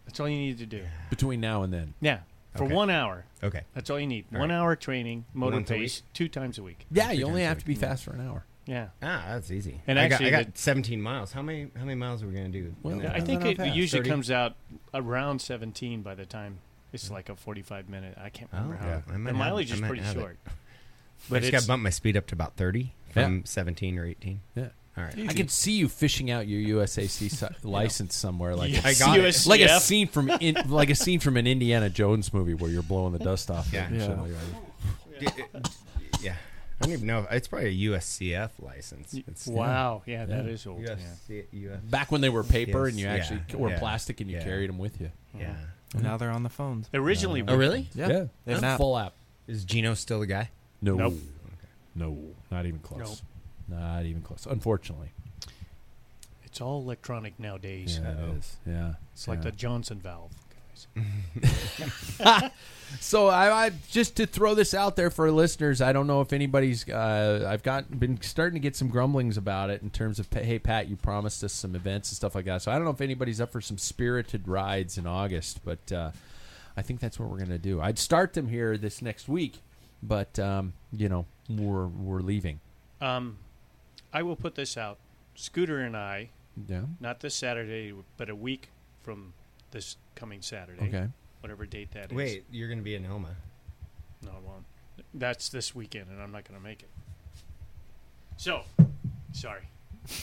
That's 0.06 0.20
all 0.20 0.30
you 0.30 0.38
need 0.38 0.58
to 0.60 0.66
do. 0.66 0.84
between 1.10 1.42
now 1.42 1.64
and 1.64 1.74
then. 1.74 1.96
Yeah, 2.00 2.20
for 2.56 2.66
Okay. 2.66 2.74
one 2.74 2.90
hour. 2.90 3.26
Okay. 3.44 3.64
That's 3.74 3.90
all 3.90 4.00
you 4.00 4.08
need. 4.08 4.26
All 4.34 4.40
one 4.40 4.50
right. 4.50 4.56
hour 4.56 4.76
training, 4.76 5.26
motor 5.34 5.58
Once 5.58 5.72
a 5.72 5.74
pace, 5.74 6.04
two 6.14 6.28
times 6.30 6.58
a 6.58 6.64
week. 6.64 6.86
Yeah, 6.92 7.08
Three 7.08 7.18
you 7.18 7.26
only 7.26 7.42
times 7.42 7.46
a 7.46 7.50
have 7.50 7.60
to 7.60 7.66
be 7.66 7.76
fast 7.76 8.04
for 8.06 8.12
an 8.14 8.22
hour. 8.26 8.46
Yeah. 8.66 8.88
Ah, 9.02 9.24
that's 9.30 9.52
easy. 9.52 9.82
And 9.88 10.00
I 10.00 10.04
actually 10.06 10.32
got, 10.32 10.40
I 10.40 10.44
the- 10.44 10.50
got 10.52 10.58
17 10.58 11.02
miles. 11.02 11.32
How 11.34 11.42
many 11.42 11.68
how 11.76 11.84
many 11.84 11.96
miles 11.96 12.24
are 12.24 12.28
we 12.28 12.34
gonna 12.34 12.50
do? 12.50 12.74
Well, 12.82 12.94
in 12.94 13.02
Yeah, 13.02 13.08
that? 13.10 13.16
I 13.18 13.20
think 13.20 13.44
it 13.46 13.58
fast. 13.58 13.76
usually 13.76 14.00
30? 14.02 14.10
comes 14.10 14.32
out 14.32 14.56
around 14.94 15.40
17 15.42 16.02
by 16.02 16.16
the 16.16 16.26
time 16.26 16.60
it's 16.94 17.10
like 17.12 17.28
a 17.30 17.36
45 17.36 17.90
minute. 17.90 18.18
I 18.22 18.30
can't 18.30 18.50
Oh, 18.54 18.58
remember 18.58 18.78
how. 18.78 18.88
yeah. 18.88 18.96
I 19.08 19.12
the 19.18 19.24
have- 19.26 19.36
mileage 19.36 19.72
is 19.72 19.82
pretty 19.82 20.02
have 20.04 20.16
it. 20.16 20.20
short. 20.20 20.38
I 20.46 20.50
just 20.50 21.30
got 21.30 21.44
it's 21.58 21.64
to 21.64 21.68
bump 21.68 21.84
my 21.84 21.90
speed 21.90 22.16
up 22.18 22.28
to 22.28 22.36
about 22.36 22.56
30 22.56 22.94
from 23.12 23.46
17 23.46 23.98
or 23.98 24.06
18. 24.06 24.42
Yeah. 24.56 24.68
All 24.96 25.04
right. 25.04 25.16
I 25.28 25.34
can 25.34 25.48
see 25.48 25.72
you 25.74 25.90
fishing 25.90 26.30
out 26.30 26.48
your 26.48 26.80
USAC 26.82 27.10
si- 27.10 27.48
license 27.68 28.16
somewhere, 28.16 28.56
like 28.56 28.72
Yes, 28.74 28.86
I 28.86 28.94
got 29.06 29.20
it. 29.20 29.46
Like 29.48 29.62
a 29.62 29.80
scene 29.80 30.08
from 30.08 30.30
in, 30.30 30.56
like 30.70 30.90
a 30.92 30.96
scene 30.96 31.20
from 31.20 31.36
an 31.36 31.48
Indiana 31.48 31.90
Jones 31.90 32.32
movie 32.34 32.54
where 32.54 32.70
you're 32.70 32.84
blowing 32.84 33.12
the 33.12 33.20
dust 33.20 33.50
off. 33.50 33.74
Yeah. 33.74 33.86
it 33.88 33.92
and 33.92 34.02
shit 34.02 34.10
Yeah. 34.10 34.22
like 34.22 35.38
yeah. 35.54 35.62
I 36.84 36.86
don't 36.88 36.94
even 36.94 37.08
know. 37.08 37.26
It's 37.32 37.48
probably 37.48 37.70
a 37.70 37.90
USCF 37.92 38.50
license. 38.60 39.14
It's 39.14 39.48
Wow. 39.48 40.04
Yeah, 40.06 40.26
that 40.26 40.46
Yeah. 40.46 40.52
is 40.52 40.68
old. 40.68 40.82
Yeah. 40.82 40.96
USC, 41.30 41.46
US, 41.52 41.80
Back 41.82 42.12
when 42.12 42.22
they 42.22 42.30
were 42.30 42.44
paper 42.44 42.88
and 42.88 42.98
you 43.00 43.06
Yes, 43.06 43.22
actually 43.32 43.42
yeah, 43.50 43.56
or 43.56 43.70
yeah, 43.70 43.80
plastic 43.80 44.20
and 44.22 44.30
you 44.30 44.38
yeah. 44.38 44.44
carried 44.44 44.70
them 44.70 44.78
with 44.78 45.00
you. 45.00 45.12
yeah. 45.38 45.52
Uh-huh. 45.52 45.66
And 45.96 46.04
now 46.04 46.18
they're 46.18 46.32
on 46.32 46.44
the 46.44 46.50
phones. 46.50 46.90
Originally, 46.94 47.44
Oh, 47.48 47.56
really? 47.56 47.88
Yeah. 47.94 48.08
Yeah, 48.08 48.08
They 48.08 48.16
have 48.18 48.30
It's 48.48 48.58
an 48.60 48.64
a 48.66 48.68
app. 48.68 48.78
full 48.80 48.98
app. 48.98 49.14
Is 49.48 49.64
Gino 49.64 49.94
still 49.94 50.20
the 50.20 50.26
guy? 50.28 50.50
No, 50.82 50.96
Nope. 50.96 51.14
no, 51.96 52.18
not 52.52 52.66
even 52.66 52.80
close. 52.80 53.22
Not 53.68 54.06
even 54.06 54.22
close. 54.22 54.46
Unfortunately, 54.46 55.10
it's 56.44 56.60
all 56.62 56.82
electronic 56.82 57.40
nowadays. 57.40 58.00
yeah, 58.02 58.12
it 58.12 58.38
is. 58.38 58.58
Yeah, 58.66 58.94
It's 59.14 59.28
like 59.28 59.40
yeah. 59.40 59.44
the 59.46 59.52
Johnson 59.52 60.00
valve, 60.00 60.32
So 63.00 63.28
I, 63.28 63.66
I 63.66 63.72
just 63.90 64.16
to 64.18 64.28
throw 64.28 64.54
this 64.54 64.76
out 64.76 64.96
there 64.96 65.10
for 65.10 65.30
listeners, 65.32 65.82
I 65.82 65.94
don't 65.94 66.06
know 66.06 66.22
if 66.22 66.32
anybody's. 66.32 66.88
Uh, 66.88 67.48
I've 67.50 67.64
got 67.64 68.00
been 68.00 68.22
starting 68.22 68.54
to 68.54 68.60
get 68.60 68.76
some 68.76 68.88
grumblings 68.88 69.36
about 69.36 69.72
it 69.72 69.82
in 69.82 69.90
terms 69.90 70.20
of 70.20 70.32
hey 70.32 70.60
Pat, 70.60 70.88
you 70.88 70.96
promised 70.96 71.44
us 71.44 71.54
some 71.54 71.76
events 71.76 72.12
and 72.12 72.16
stuff 72.16 72.36
like 72.36 72.46
that. 72.46 72.62
So 72.62 72.72
I 72.72 72.76
don't 72.76 72.84
know 72.86 72.92
if 72.92 73.02
anybody's 73.02 73.42
up 73.42 73.52
for 73.52 73.62
some 73.62 73.80
spirited 73.80 74.48
rides 74.48 75.00
in 75.00 75.08
August, 75.08 75.62
but 75.66 75.92
uh, 75.92 76.12
I 76.78 76.84
think 76.84 77.00
that's 77.00 77.20
what 77.20 77.30
we're 77.30 77.40
gonna 77.40 77.58
do. 77.58 77.82
I'd 77.82 77.98
start 77.98 78.34
them 78.34 78.48
here 78.48 78.78
this 78.78 79.02
next 79.02 79.28
week, 79.28 79.56
but 80.04 80.38
um, 80.38 80.74
you 80.96 81.10
know 81.10 81.26
we're 81.50 81.88
we're 81.88 82.22
leaving. 82.22 82.60
Um, 83.02 83.38
I 84.14 84.22
will 84.22 84.36
put 84.36 84.54
this 84.54 84.78
out. 84.78 84.98
Scooter 85.34 85.80
and 85.80 85.98
I, 85.98 86.30
Yeah. 86.68 86.82
not 87.00 87.22
this 87.22 87.34
Saturday, 87.34 87.92
but 88.18 88.30
a 88.30 88.36
week 88.36 88.70
from 89.02 89.34
this 89.74 89.98
coming 90.16 90.42
Saturday, 90.42 90.88
Okay. 90.88 91.08
whatever 91.42 91.66
date 91.66 91.92
that 91.92 92.12
is. 92.12 92.16
Wait, 92.18 92.46
you're 92.50 92.70
going 92.70 92.80
to 92.80 92.84
be 92.84 92.96
in 92.96 93.06
Elma. 93.06 93.36
No, 94.24 94.32
I 94.32 94.40
won't. 94.40 94.64
That's 95.14 95.50
this 95.50 95.76
weekend, 95.76 96.08
and 96.10 96.22
I'm 96.22 96.32
not 96.32 96.48
going 96.48 96.58
to 96.58 96.64
make 96.64 96.82
it. 96.82 96.90
So, 98.38 98.62
sorry. 99.34 99.64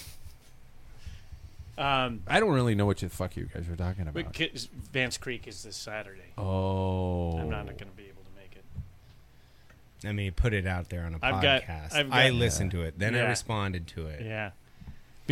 Um, 1.78 2.22
I 2.26 2.40
don't 2.40 2.50
really 2.52 2.74
know 2.74 2.84
what 2.84 2.98
the 2.98 3.08
fuck 3.08 3.36
you 3.36 3.46
guys 3.54 3.66
were 3.66 3.76
talking 3.76 4.04
but 4.12 4.20
about. 4.20 4.32
Ki- 4.34 4.52
Vance 4.92 5.16
Creek 5.16 5.48
is 5.48 5.62
this 5.62 5.76
Saturday. 5.76 6.32
Oh, 6.36 7.38
I'm 7.38 7.48
not 7.48 7.64
going 7.64 7.78
to 7.78 7.96
be 7.96 8.02
able 8.04 8.22
to 8.22 8.36
make 8.36 8.54
it. 8.54 10.06
I 10.06 10.12
mean, 10.12 10.26
you 10.26 10.32
put 10.32 10.52
it 10.52 10.66
out 10.66 10.90
there 10.90 11.04
on 11.06 11.14
a 11.14 11.18
I've 11.22 11.40
got- 11.42 11.62
podcast. 11.62 11.94
I've 11.94 12.12
I 12.12 12.28
got- 12.28 12.34
listened 12.38 12.72
to 12.72 12.82
it. 12.82 12.98
Then 12.98 13.14
I 13.14 13.18
Yeah. 13.18 13.28
responded 13.30 13.86
to 13.88 14.08
it. 14.08 14.26
Yeah. 14.26 14.50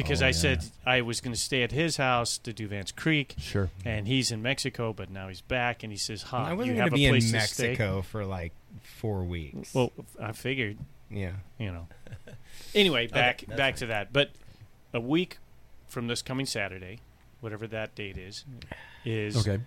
Because 0.02 0.22
Oh, 0.22 0.26
I 0.26 0.28
yeah. 0.28 0.32
said 0.32 0.64
I 0.86 1.00
was 1.02 1.20
going 1.20 1.34
to 1.34 1.40
stay 1.40 1.62
at 1.64 1.72
his 1.72 1.96
house 1.96 2.38
to 2.38 2.52
do 2.52 2.68
Vance 2.68 2.92
Creek, 2.92 3.34
Sure. 3.38 3.68
and 3.84 4.06
he's 4.06 4.30
in 4.30 4.40
Mexico, 4.42 4.92
but 4.92 5.10
now 5.10 5.26
he's 5.28 5.40
back, 5.40 5.82
and 5.82 5.90
he 5.92 5.98
says, 5.98 6.22
"Ha, 6.22 6.44
I 6.46 6.50
you 6.52 6.56
wasn't 6.56 6.76
have 6.78 6.90
going 6.90 7.02
a 7.02 7.06
be 7.06 7.08
place 7.10 7.32
in 7.32 7.40
to 7.40 7.46
stay?" 7.46 7.68
Mexico 7.70 8.02
for 8.02 8.24
like 8.24 8.52
four 8.82 9.24
weeks. 9.24 9.74
Well, 9.74 9.92
I 10.22 10.32
figured, 10.32 10.78
yeah. 11.10 11.32
you 11.58 11.72
know. 11.72 11.88
Anyway, 12.74 13.06
back 13.08 13.44
that's 13.46 13.56
back 13.58 13.74
fine. 13.74 13.78
to 13.80 13.86
that. 13.86 14.12
But 14.12 14.30
a 14.92 15.00
week 15.00 15.38
from 15.88 16.06
this 16.06 16.22
coming 16.22 16.46
Saturday, 16.46 17.00
whatever 17.40 17.66
that 17.66 17.94
date 17.94 18.16
is, 18.18 18.44
is 19.04 19.36
Okay. 19.36 19.62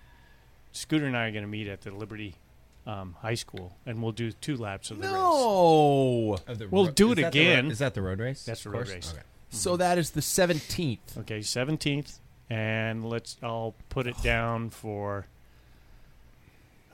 Scooter 0.72 1.06
and 1.06 1.16
I 1.16 1.26
are 1.26 1.30
going 1.32 1.44
to 1.44 1.48
meet 1.50 1.66
at 1.66 1.82
the 1.82 1.90
Liberty 1.90 2.36
um, 2.86 3.16
High 3.20 3.34
School, 3.34 3.76
and 3.84 4.02
we'll 4.02 4.12
do 4.12 4.32
two 4.32 4.56
laps 4.56 4.90
of 4.90 4.96
the 4.98 5.04
race. 5.04 5.12
No. 5.12 6.38
We'll 6.70 6.86
ro- 6.86 6.90
do 6.92 7.12
is 7.12 7.18
it 7.18 7.22
that 7.22 7.32
the 7.32 7.40
ro- 7.44 7.52
again. 7.52 7.70
is 7.70 7.78
that 7.80 7.92
the 7.94 8.02
road 8.02 8.18
race? 8.20 8.44
That's 8.44 8.62
the 8.64 8.70
road 8.70 8.86
course? 8.86 8.94
race. 8.94 9.12
Okay. 9.12 9.22
So 9.52 9.76
that 9.76 9.98
is 9.98 10.10
the 10.10 10.22
seventeenth. 10.22 11.16
Okay, 11.18 11.42
seventeenth, 11.42 12.18
and 12.50 13.04
let's. 13.08 13.36
I'll 13.42 13.74
put 13.90 14.06
it 14.06 14.20
down 14.22 14.70
for. 14.70 15.26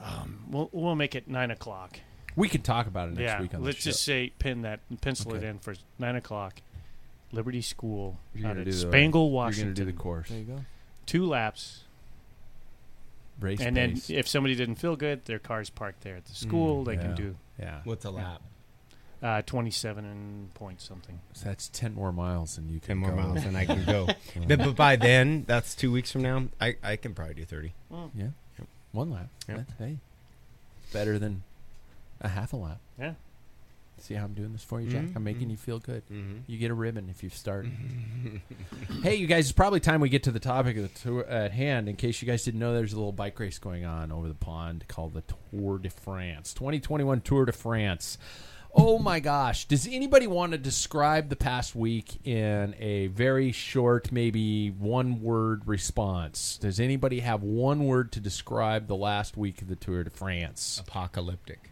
Um, 0.02 0.44
we'll 0.50 0.68
we'll 0.72 0.94
make 0.96 1.14
it 1.14 1.28
nine 1.28 1.50
o'clock. 1.50 2.00
We 2.36 2.48
can 2.48 2.62
talk 2.62 2.86
about 2.86 3.08
it 3.08 3.12
next 3.12 3.20
yeah, 3.22 3.40
week 3.40 3.54
on 3.54 3.62
let's 3.62 3.78
the 3.78 3.82
show. 3.82 3.90
just 3.90 4.04
say 4.04 4.32
pin 4.38 4.62
that 4.62 4.80
pencil 5.00 5.34
it 5.34 5.42
in 5.42 5.58
for 5.58 5.74
nine 5.98 6.16
o'clock. 6.16 6.60
Liberty 7.32 7.60
School 7.60 8.18
You're 8.34 8.46
out 8.46 8.50
gonna 8.50 8.60
at 8.60 8.64
do 8.66 8.72
the- 8.72 8.78
Spangle, 8.78 9.30
You're 9.30 9.52
going 9.52 9.52
to 9.52 9.72
do 9.74 9.84
the 9.84 9.92
course. 9.92 10.28
There 10.30 10.38
you 10.38 10.44
go. 10.44 10.60
Two 11.04 11.26
laps, 11.26 11.84
Race 13.40 13.60
and 13.60 13.76
then 13.76 14.00
if 14.08 14.26
somebody 14.26 14.54
didn't 14.54 14.76
feel 14.76 14.96
good, 14.96 15.24
their 15.26 15.38
car's 15.38 15.70
parked 15.70 16.02
there 16.02 16.16
at 16.16 16.24
the 16.24 16.34
school. 16.34 16.84
they 16.84 16.94
yeah. 16.94 17.02
can 17.02 17.14
do 17.14 17.36
yeah. 17.58 17.80
What's 17.84 18.04
a 18.04 18.10
lap? 18.10 18.42
Uh, 19.22 19.42
twenty-seven 19.42 20.04
and 20.04 20.54
point 20.54 20.80
something. 20.80 21.20
So 21.32 21.46
that's 21.46 21.68
ten 21.68 21.94
more 21.94 22.12
miles, 22.12 22.58
and 22.58 22.70
you 22.70 22.80
can 22.80 22.88
Ten 22.88 22.98
more 22.98 23.10
go. 23.10 23.16
miles 23.16 23.44
and 23.44 23.56
I 23.56 23.64
can 23.66 23.84
go. 23.84 24.06
but, 24.46 24.58
but 24.58 24.76
by 24.76 24.96
then, 24.96 25.44
that's 25.46 25.74
two 25.74 25.90
weeks 25.92 26.12
from 26.12 26.22
now. 26.22 26.44
I, 26.60 26.76
I 26.82 26.96
can 26.96 27.14
probably 27.14 27.34
do 27.34 27.44
thirty. 27.44 27.74
Yeah, 28.14 28.28
one 28.92 29.10
lap. 29.10 29.28
Yep. 29.48 29.56
That's, 29.58 29.72
hey, 29.78 29.96
better 30.92 31.18
than 31.18 31.42
a 32.20 32.28
half 32.28 32.52
a 32.52 32.56
lap. 32.56 32.78
Yeah. 32.98 33.14
See 34.00 34.14
how 34.14 34.24
I'm 34.26 34.34
doing 34.34 34.52
this 34.52 34.62
for 34.62 34.80
you, 34.80 34.88
Jack? 34.88 35.02
Mhm, 35.02 35.16
I'm 35.16 35.24
making 35.24 35.48
mhm. 35.48 35.50
you 35.50 35.56
feel 35.56 35.80
good. 35.80 36.04
Mm-hmm. 36.08 36.38
You 36.46 36.56
get 36.56 36.70
a 36.70 36.74
ribbon 36.74 37.08
if 37.10 37.24
you 37.24 37.30
start. 37.30 37.66
hey, 37.66 38.40
Hey, 39.02 39.14
you 39.16 39.26
guys, 39.26 39.46
it's 39.46 39.52
probably 39.52 39.80
time 39.80 40.00
we 40.00 40.08
get 40.08 40.22
to 40.22 40.30
the 40.30 40.38
topic 40.38 40.76
of 40.76 40.82
the 40.84 41.00
tour 41.00 41.24
at 41.26 41.50
hand. 41.50 41.88
In 41.88 41.96
case 41.96 42.22
you 42.22 42.28
guys 42.28 42.44
didn't 42.44 42.60
know, 42.60 42.74
there's 42.74 42.92
a 42.92 42.96
little 42.96 43.10
bike 43.10 43.38
race 43.40 43.58
going 43.58 43.84
on 43.84 44.12
over 44.12 44.28
the 44.28 44.34
pond 44.34 44.84
called 44.86 45.14
the 45.14 45.24
Tour 45.50 45.78
de 45.78 45.90
France, 45.90 46.54
2021 46.54 47.22
Tour 47.22 47.44
de 47.46 47.52
France. 47.52 48.18
Oh 48.74 48.98
my 48.98 49.18
gosh! 49.18 49.64
Does 49.64 49.86
anybody 49.86 50.26
want 50.26 50.52
to 50.52 50.58
describe 50.58 51.30
the 51.30 51.36
past 51.36 51.74
week 51.74 52.24
in 52.26 52.74
a 52.78 53.06
very 53.08 53.50
short, 53.50 54.12
maybe 54.12 54.68
one-word 54.70 55.66
response? 55.66 56.58
Does 56.58 56.78
anybody 56.78 57.20
have 57.20 57.42
one 57.42 57.86
word 57.86 58.12
to 58.12 58.20
describe 58.20 58.86
the 58.86 58.94
last 58.96 59.36
week 59.36 59.62
of 59.62 59.68
the 59.68 59.76
Tour 59.76 60.04
de 60.04 60.10
France? 60.10 60.80
Apocalyptic. 60.86 61.70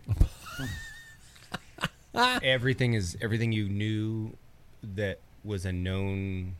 everything 2.14 2.94
is 2.94 3.16
everything 3.20 3.52
you 3.52 3.68
knew 3.68 4.36
that 4.82 5.20
was 5.44 5.66
a 5.66 5.72
known 5.72 6.56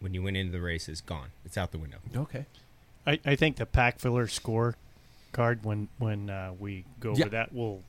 when 0.00 0.14
you 0.14 0.22
went 0.22 0.36
into 0.36 0.52
the 0.52 0.60
race 0.60 0.88
is 0.88 1.00
gone. 1.00 1.28
It's 1.44 1.56
out 1.56 1.72
the 1.72 1.78
window. 1.78 1.98
Okay. 2.14 2.44
I, 3.06 3.18
I 3.24 3.34
think 3.36 3.56
the 3.56 3.66
pack 3.66 3.98
filler 3.98 4.26
score 4.28 4.76
card 5.32 5.64
when 5.64 5.88
when 5.98 6.28
uh, 6.30 6.52
we 6.58 6.84
go 7.00 7.14
Yeah. 7.14 7.22
over 7.24 7.30
that 7.30 7.54
will 7.54 7.82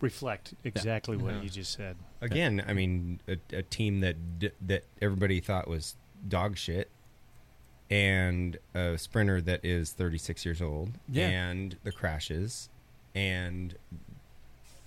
reflect 0.00 0.54
exactly 0.64 1.16
what 1.16 1.42
you 1.42 1.50
just 1.50 1.72
said. 1.72 1.96
Again, 2.20 2.62
I 2.66 2.72
mean, 2.72 3.20
a, 3.28 3.36
a 3.56 3.62
team 3.62 4.00
that 4.00 4.38
d- 4.38 4.50
that 4.66 4.84
everybody 5.00 5.40
thought 5.40 5.68
was 5.68 5.96
dog 6.28 6.56
shit, 6.56 6.90
and 7.90 8.58
a 8.74 8.96
sprinter 8.98 9.40
that 9.40 9.64
is 9.64 9.92
36 9.92 10.44
years 10.44 10.60
old, 10.62 10.92
Yeah. 11.08 11.28
and 11.28 11.76
the 11.82 11.92
crashes, 11.92 12.68
and 13.14 13.74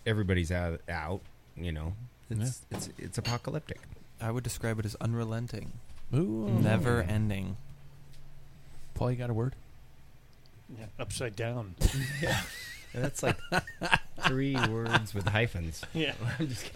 everybody's 0.05 0.51
out. 0.51 0.81
Out, 0.89 1.21
you 1.55 1.71
know, 1.71 1.93
it's 2.29 2.65
it's 2.71 2.89
it's 2.97 3.17
apocalyptic. 3.17 3.79
I 4.21 4.31
would 4.31 4.43
describe 4.43 4.79
it 4.79 4.85
as 4.85 4.95
unrelenting, 5.01 5.73
Ooh. 6.13 6.49
never 6.61 7.01
ending. 7.01 7.57
Paul, 8.93 9.11
you 9.11 9.17
got 9.17 9.29
a 9.29 9.33
word? 9.33 9.55
Yeah, 10.77 10.85
upside 10.99 11.35
down. 11.35 11.75
yeah, 12.21 12.41
that's 12.93 13.21
like 13.23 13.37
three 14.25 14.55
words 14.69 15.13
with 15.13 15.27
hyphens. 15.27 15.83
yeah. 15.93 16.13
I'm 16.39 16.47
just 16.47 16.71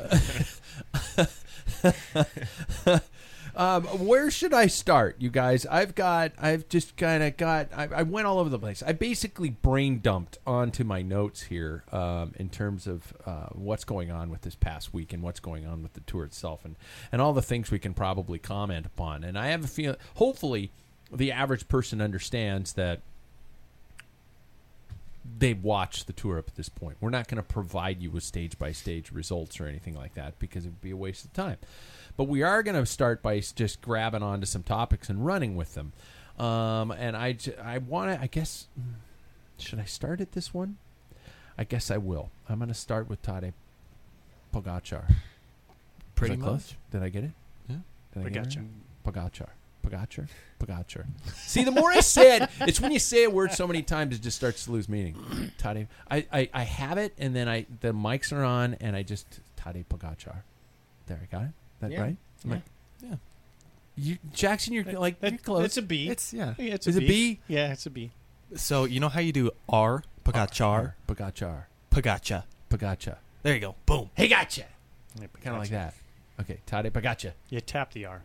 kidding. 2.75 2.99
Um, 3.57 3.85
where 3.85 4.29
should 4.29 4.53
I 4.53 4.67
start, 4.67 5.15
you 5.17 5.31
guys? 5.31 5.65
I've 5.65 5.95
got, 5.95 6.33
I've 6.37 6.69
just 6.69 6.95
kind 6.95 7.23
of 7.23 7.37
got, 7.37 7.69
I, 7.75 7.87
I 7.87 8.03
went 8.03 8.27
all 8.27 8.37
over 8.37 8.51
the 8.51 8.59
place. 8.59 8.83
I 8.85 8.91
basically 8.91 9.49
brain 9.49 9.99
dumped 9.99 10.37
onto 10.45 10.83
my 10.83 11.01
notes 11.01 11.41
here 11.41 11.83
um, 11.91 12.33
in 12.35 12.49
terms 12.49 12.85
of 12.85 13.13
uh, 13.25 13.47
what's 13.53 13.83
going 13.83 14.11
on 14.11 14.29
with 14.29 14.41
this 14.41 14.53
past 14.53 14.93
week 14.93 15.11
and 15.11 15.23
what's 15.23 15.39
going 15.39 15.65
on 15.65 15.81
with 15.81 15.93
the 15.93 16.01
tour 16.01 16.23
itself 16.23 16.65
and, 16.65 16.75
and 17.11 17.19
all 17.19 17.33
the 17.33 17.41
things 17.41 17.71
we 17.71 17.79
can 17.79 17.95
probably 17.95 18.37
comment 18.37 18.85
upon. 18.85 19.23
And 19.23 19.39
I 19.39 19.47
have 19.47 19.63
a 19.63 19.67
feel, 19.67 19.95
hopefully, 20.17 20.71
the 21.11 21.31
average 21.31 21.67
person 21.67 21.99
understands 21.99 22.73
that 22.73 23.01
they've 25.39 25.61
watched 25.61 26.07
the 26.07 26.13
tour 26.13 26.37
up 26.37 26.47
at 26.47 26.55
this 26.55 26.69
point. 26.69 26.97
We're 26.99 27.09
not 27.09 27.27
going 27.27 27.37
to 27.37 27.43
provide 27.43 28.01
you 28.01 28.09
with 28.11 28.23
stage 28.23 28.57
by 28.57 28.71
stage 28.71 29.11
results 29.11 29.59
or 29.59 29.65
anything 29.67 29.95
like 29.95 30.13
that 30.15 30.39
because 30.39 30.65
it 30.65 30.69
would 30.69 30.81
be 30.81 30.91
a 30.91 30.97
waste 30.97 31.25
of 31.25 31.33
time. 31.33 31.57
But 32.15 32.25
we 32.25 32.43
are 32.43 32.63
going 32.63 32.75
to 32.77 32.85
start 32.85 33.21
by 33.21 33.39
just 33.39 33.81
grabbing 33.81 34.23
onto 34.23 34.45
some 34.45 34.63
topics 34.63 35.09
and 35.09 35.25
running 35.25 35.55
with 35.55 35.75
them. 35.75 35.93
Um, 36.39 36.91
and 36.91 37.15
I, 37.15 37.37
I 37.63 37.79
want 37.79 38.11
to, 38.11 38.21
I 38.21 38.27
guess, 38.27 38.67
mm, 38.79 38.93
should 39.57 39.79
I 39.79 39.85
start 39.85 40.21
at 40.21 40.33
this 40.33 40.53
one? 40.53 40.77
I 41.57 41.63
guess 41.63 41.89
I 41.89 41.97
will. 41.97 42.29
I'm 42.47 42.59
going 42.59 42.69
to 42.69 42.75
start 42.75 43.09
with 43.09 43.21
Tadej 43.23 43.53
Pogacar. 44.53 45.11
Pretty 46.15 46.37
close? 46.37 46.75
Did 46.91 47.03
I 47.03 47.09
get 47.09 47.23
it? 47.23 47.31
Yeah. 47.67 47.77
Did 48.13 48.25
I 48.25 48.29
get 48.29 48.47
it? 48.47 48.59
Pogacar. 49.05 49.31
Pogacar. 49.31 49.47
Pogacar. 49.89 50.27
Pogacar. 50.59 51.05
See, 51.35 51.63
the 51.63 51.71
more 51.71 51.91
I 51.91 51.99
say 52.01 52.37
it, 52.37 52.49
it's 52.61 52.79
when 52.81 52.91
you 52.91 52.99
say 52.99 53.23
a 53.23 53.29
word 53.29 53.51
so 53.51 53.67
many 53.67 53.81
times 53.83 54.15
it 54.15 54.21
just 54.21 54.37
starts 54.37 54.65
to 54.65 54.71
lose 54.71 54.89
meaning. 54.89 55.15
Tadej. 55.59 55.87
I, 56.09 56.25
I, 56.31 56.49
I 56.53 56.63
have 56.63 56.97
it, 56.97 57.13
and 57.17 57.35
then 57.35 57.47
I 57.47 57.65
the 57.81 57.93
mics 57.93 58.31
are 58.31 58.43
on, 58.43 58.75
and 58.75 58.95
I 58.95 59.03
just 59.03 59.39
Tadej 59.57 59.85
Pogacar. 59.85 60.41
There, 61.07 61.19
I 61.21 61.25
got 61.35 61.43
it. 61.45 61.51
That 61.79 61.91
Yeah. 61.91 62.01
right? 62.01 62.17
I'm 62.43 62.49
Yeah. 62.49 62.55
like, 62.55 62.63
Yeah. 63.01 63.15
You, 63.99 64.17
Jackson, 64.33 64.73
you're 64.73 64.83
like 64.83 65.17
you're 65.21 65.37
close. 65.37 65.65
It's 65.65 65.77
a 65.77 65.81
B. 65.81 66.09
It's 66.09 66.33
yeah. 66.33 66.53
Yeah, 66.57 66.73
it's 66.75 66.87
Is 66.87 66.95
a 66.95 66.99
it 66.99 67.01
B. 67.01 67.07
B? 67.07 67.39
Yeah, 67.47 67.71
it's 67.71 67.85
a 67.85 67.89
B. 67.89 68.11
So 68.55 68.85
you 68.85 68.99
know 68.99 69.09
how 69.09 69.19
you 69.19 69.31
do 69.31 69.51
R 69.69 70.03
Pogacar, 70.23 70.93
Pogacar. 71.07 71.63
Pogacha. 71.91 72.43
Pogacar. 72.69 73.15
There 73.43 73.53
you 73.55 73.59
go. 73.61 73.75
Boom. 73.85 74.09
Hey, 74.13 74.27
gotcha. 74.27 74.65
Yeah, 75.19 75.27
Kind 75.41 75.55
of 75.55 75.61
like 75.61 75.69
that. 75.69 75.93
Okay, 76.39 76.59
Tadej 76.67 76.91
Pogacar. 76.91 77.31
You 77.49 77.59
tap 77.61 77.91
the 77.93 78.05
R. 78.05 78.21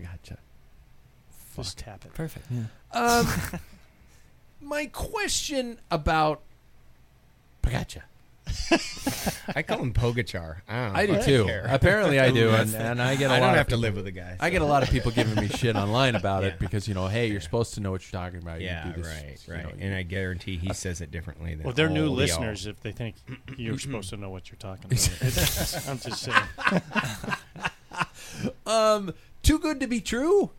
Pogacar. 0.00 0.36
Pogacar. 0.36 1.56
Just 1.56 1.78
tap 1.78 2.04
it. 2.04 2.14
Perfect. 2.14 2.46
Yeah. 2.50 2.62
Um, 2.92 3.26
my 4.60 4.86
question 4.86 5.78
about 5.90 6.40
Pogacar. 7.62 8.02
I 9.54 9.60
call 9.62 9.78
him 9.80 9.92
Pogachar. 9.92 10.62
I, 10.66 10.84
don't 10.84 10.92
know. 10.94 10.98
I 10.98 11.06
do 11.06 11.22
too. 11.22 11.44
care. 11.44 11.66
Apparently, 11.68 12.18
I 12.18 12.30
do, 12.30 12.48
and, 12.48 12.74
and 12.76 13.02
I 13.02 13.14
get 13.14 13.30
a 13.30 13.34
I 13.34 13.40
lot. 13.40 13.46
don't 13.46 13.50
of 13.50 13.56
have 13.58 13.68
to 13.68 13.76
live 13.76 13.96
with 13.96 14.06
the 14.06 14.10
guy. 14.10 14.36
I 14.40 14.48
so. 14.48 14.52
get 14.52 14.62
a 14.62 14.64
lot 14.64 14.82
of 14.82 14.88
people 14.88 15.10
giving 15.10 15.34
me 15.34 15.48
shit 15.48 15.76
online 15.76 16.14
about 16.14 16.42
Yeah. 16.44 16.50
it 16.50 16.58
because 16.58 16.88
you 16.88 16.94
know, 16.94 17.08
hey, 17.08 17.26
you're 17.26 17.42
supposed 17.42 17.74
to 17.74 17.80
know 17.80 17.90
what 17.90 18.10
you're 18.10 18.18
talking 18.18 18.40
about. 18.40 18.60
You 18.60 18.66
Yeah, 18.68 18.90
do 18.90 19.02
this, 19.02 19.06
right, 19.06 19.38
you 19.46 19.52
right. 19.54 19.64
know, 19.64 19.84
and 19.84 19.94
I 19.94 20.02
guarantee 20.02 20.56
he 20.56 20.72
says 20.72 21.02
it 21.02 21.10
differently 21.10 21.54
than 21.56 21.64
Well, 21.64 21.74
they're 21.74 21.90
new 21.90 22.08
all 22.08 22.14
the 22.16 22.22
listeners 22.22 22.66
if 22.66 22.80
they 22.80 22.92
think 22.92 23.16
you're 23.58 23.78
supposed 23.78 24.08
to 24.10 24.16
know 24.16 24.30
what 24.30 24.48
you're 24.50 24.56
talking 24.56 24.86
about. 24.86 24.92
It's- 24.92 25.86
I'm 25.88 25.98
just 25.98 26.22
saying. 26.22 26.38
um, 28.66 29.12
too 29.48 29.58
good 29.58 29.80
to 29.80 29.86
be 29.86 30.00
true. 30.00 30.50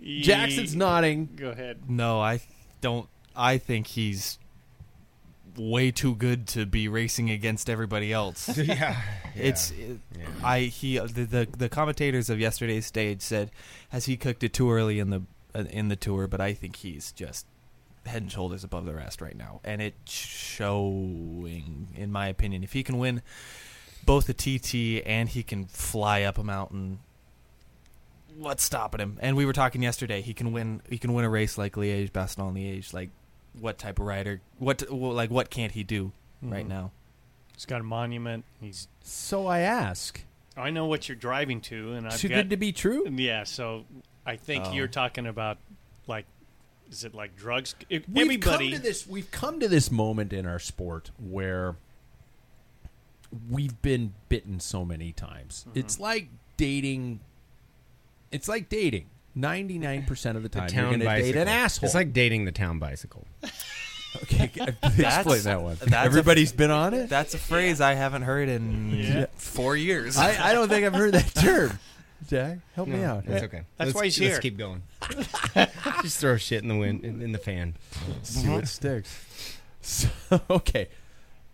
Jackson's 0.00 0.76
nodding. 0.76 1.28
Go 1.36 1.50
ahead. 1.50 1.88
No, 1.88 2.20
I 2.20 2.40
don't. 2.80 3.08
I 3.34 3.58
think 3.58 3.88
he's 3.88 4.38
way 5.56 5.90
too 5.90 6.14
good 6.14 6.46
to 6.46 6.64
be 6.64 6.88
racing 6.88 7.30
against 7.30 7.68
everybody 7.68 8.12
else. 8.12 8.56
yeah, 8.58 9.00
It's 9.34 9.70
it, 9.72 9.98
I 10.42 10.60
he 10.60 10.98
the, 10.98 11.24
the 11.24 11.48
the 11.56 11.68
commentators 11.68 12.30
of 12.30 12.38
yesterday's 12.40 12.86
stage 12.86 13.22
said 13.22 13.50
has 13.90 14.06
he 14.06 14.16
cooked 14.16 14.42
it 14.42 14.52
too 14.52 14.70
early 14.70 14.98
in 14.98 15.10
the 15.10 15.22
uh, 15.54 15.64
in 15.70 15.88
the 15.88 15.96
tour, 15.96 16.26
but 16.26 16.40
I 16.40 16.54
think 16.54 16.76
he's 16.76 17.12
just 17.12 17.46
head 18.06 18.22
and 18.22 18.32
shoulders 18.32 18.64
above 18.64 18.84
the 18.86 18.94
rest 18.94 19.20
right 19.20 19.36
now, 19.36 19.60
and 19.64 19.82
it's 19.82 20.12
showing 20.12 21.88
in 21.96 22.12
my 22.12 22.28
opinion. 22.28 22.62
If 22.62 22.72
he 22.72 22.82
can 22.82 22.98
win 22.98 23.22
both 24.04 24.26
the 24.26 24.34
TT 24.34 25.04
and 25.06 25.28
he 25.28 25.42
can 25.42 25.66
fly 25.66 26.22
up 26.22 26.38
a 26.38 26.44
mountain, 26.44 26.98
what's 28.38 28.62
stopping 28.62 29.00
him? 29.00 29.18
And 29.20 29.36
we 29.36 29.44
were 29.46 29.52
talking 29.52 29.82
yesterday. 29.82 30.20
He 30.22 30.34
can 30.34 30.52
win. 30.52 30.82
He 30.88 30.98
can 30.98 31.12
win 31.12 31.24
a 31.24 31.30
race 31.30 31.56
like 31.58 31.74
Liège, 31.74 32.10
Bastogne 32.10 32.54
Liège. 32.54 32.92
Like 32.92 33.10
what 33.58 33.78
type 33.78 33.98
of 33.98 34.06
rider? 34.06 34.40
What 34.58 34.84
well, 34.90 35.12
like 35.12 35.30
what 35.30 35.50
can't 35.50 35.72
he 35.72 35.82
do 35.84 36.12
right 36.42 36.64
Mhm. 36.64 36.68
now? 36.68 36.90
He's 37.54 37.66
got 37.66 37.80
a 37.80 37.84
monument. 37.84 38.44
He's. 38.60 38.88
So 39.02 39.46
I 39.46 39.60
ask, 39.60 40.20
I 40.56 40.70
know 40.70 40.86
what 40.86 41.08
you're 41.08 41.16
driving 41.16 41.60
to, 41.62 41.92
and 41.92 42.06
I've 42.06 42.18
too 42.18 42.28
got. 42.28 42.36
good 42.36 42.50
to 42.50 42.56
be 42.56 42.72
true. 42.72 43.06
yeah, 43.08 43.44
so 43.44 43.84
I 44.26 44.36
think 44.36 44.64
Oh. 44.66 44.72
you're 44.72 44.88
talking 44.88 45.26
about 45.26 45.58
like, 46.06 46.24
is 46.90 47.04
it 47.04 47.14
like 47.14 47.36
drugs? 47.36 47.74
If 47.90 48.08
We've 48.08 48.22
Everybody. 48.24 48.70
come 48.70 48.76
to 48.78 48.82
this. 48.82 49.06
We've 49.06 49.30
come 49.30 49.60
to 49.60 49.68
this 49.68 49.90
moment 49.90 50.32
in 50.32 50.46
our 50.46 50.58
sport 50.58 51.10
where 51.18 51.76
we've 53.50 53.80
been 53.82 54.14
bitten 54.28 54.60
so 54.60 54.84
many 54.84 55.12
times. 55.12 55.64
Mm-hmm. 55.68 55.78
It's 55.78 55.98
like 56.00 56.28
dating. 56.56 57.20
It's 58.32 58.48
like 58.48 58.68
dating. 58.68 59.06
Ninety 59.34 59.78
nine 59.78 60.04
percent 60.04 60.36
of 60.36 60.42
the 60.42 60.48
The 60.50 60.58
time, 60.60 60.68
you're 60.74 60.84
going 60.84 61.00
to 61.00 61.06
date 61.06 61.36
an 61.36 61.48
asshole. 61.48 61.86
It's 61.86 61.94
like 61.94 62.12
dating 62.12 62.44
the 62.44 62.52
town 62.52 62.78
bicycle. 62.78 63.26
okay, 64.24 64.44
explain 64.82 65.42
that 65.42 65.62
one. 65.62 65.76
that's 65.80 65.90
a- 65.92 65.98
Everybody's 66.00 66.52
been 66.52 66.70
on 66.70 66.92
it. 66.92 67.08
That's 67.08 67.32
a 67.32 67.38
phrase 67.38 67.80
I 67.80 67.94
haven't 67.94 68.22
heard 68.22 68.48
in 68.50 68.90
Yeah. 68.90 69.26
four 69.36 69.74
years. 69.74 70.18
I, 70.18 70.50
I 70.50 70.52
don't 70.52 70.68
think 70.68 70.84
I've 70.84 70.94
heard 70.94 71.14
that 71.14 71.34
term. 71.34 71.78
Jack, 72.28 72.58
help 72.74 72.88
me 72.88 73.02
out. 73.02 73.24
That's 73.26 73.44
okay. 73.44 73.62
That's 73.78 73.88
let's, 73.88 73.94
why 73.94 74.04
he's 74.04 74.20
let's 74.20 74.32
here. 74.34 74.40
keep 74.40 74.56
going. 74.58 74.82
Just 76.02 76.20
throw 76.20 76.36
shit 76.36 76.62
in 76.62 76.68
the 76.68 76.76
wind 76.76 77.04
in, 77.04 77.20
in 77.22 77.32
the 77.32 77.38
fan. 77.38 77.74
See 78.22 78.48
what 78.48 78.68
sticks. 78.68 79.58
So, 79.80 80.08
okay, 80.48 80.88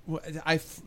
well, 0.07 0.21
I 0.45 0.57
f- 0.57 0.81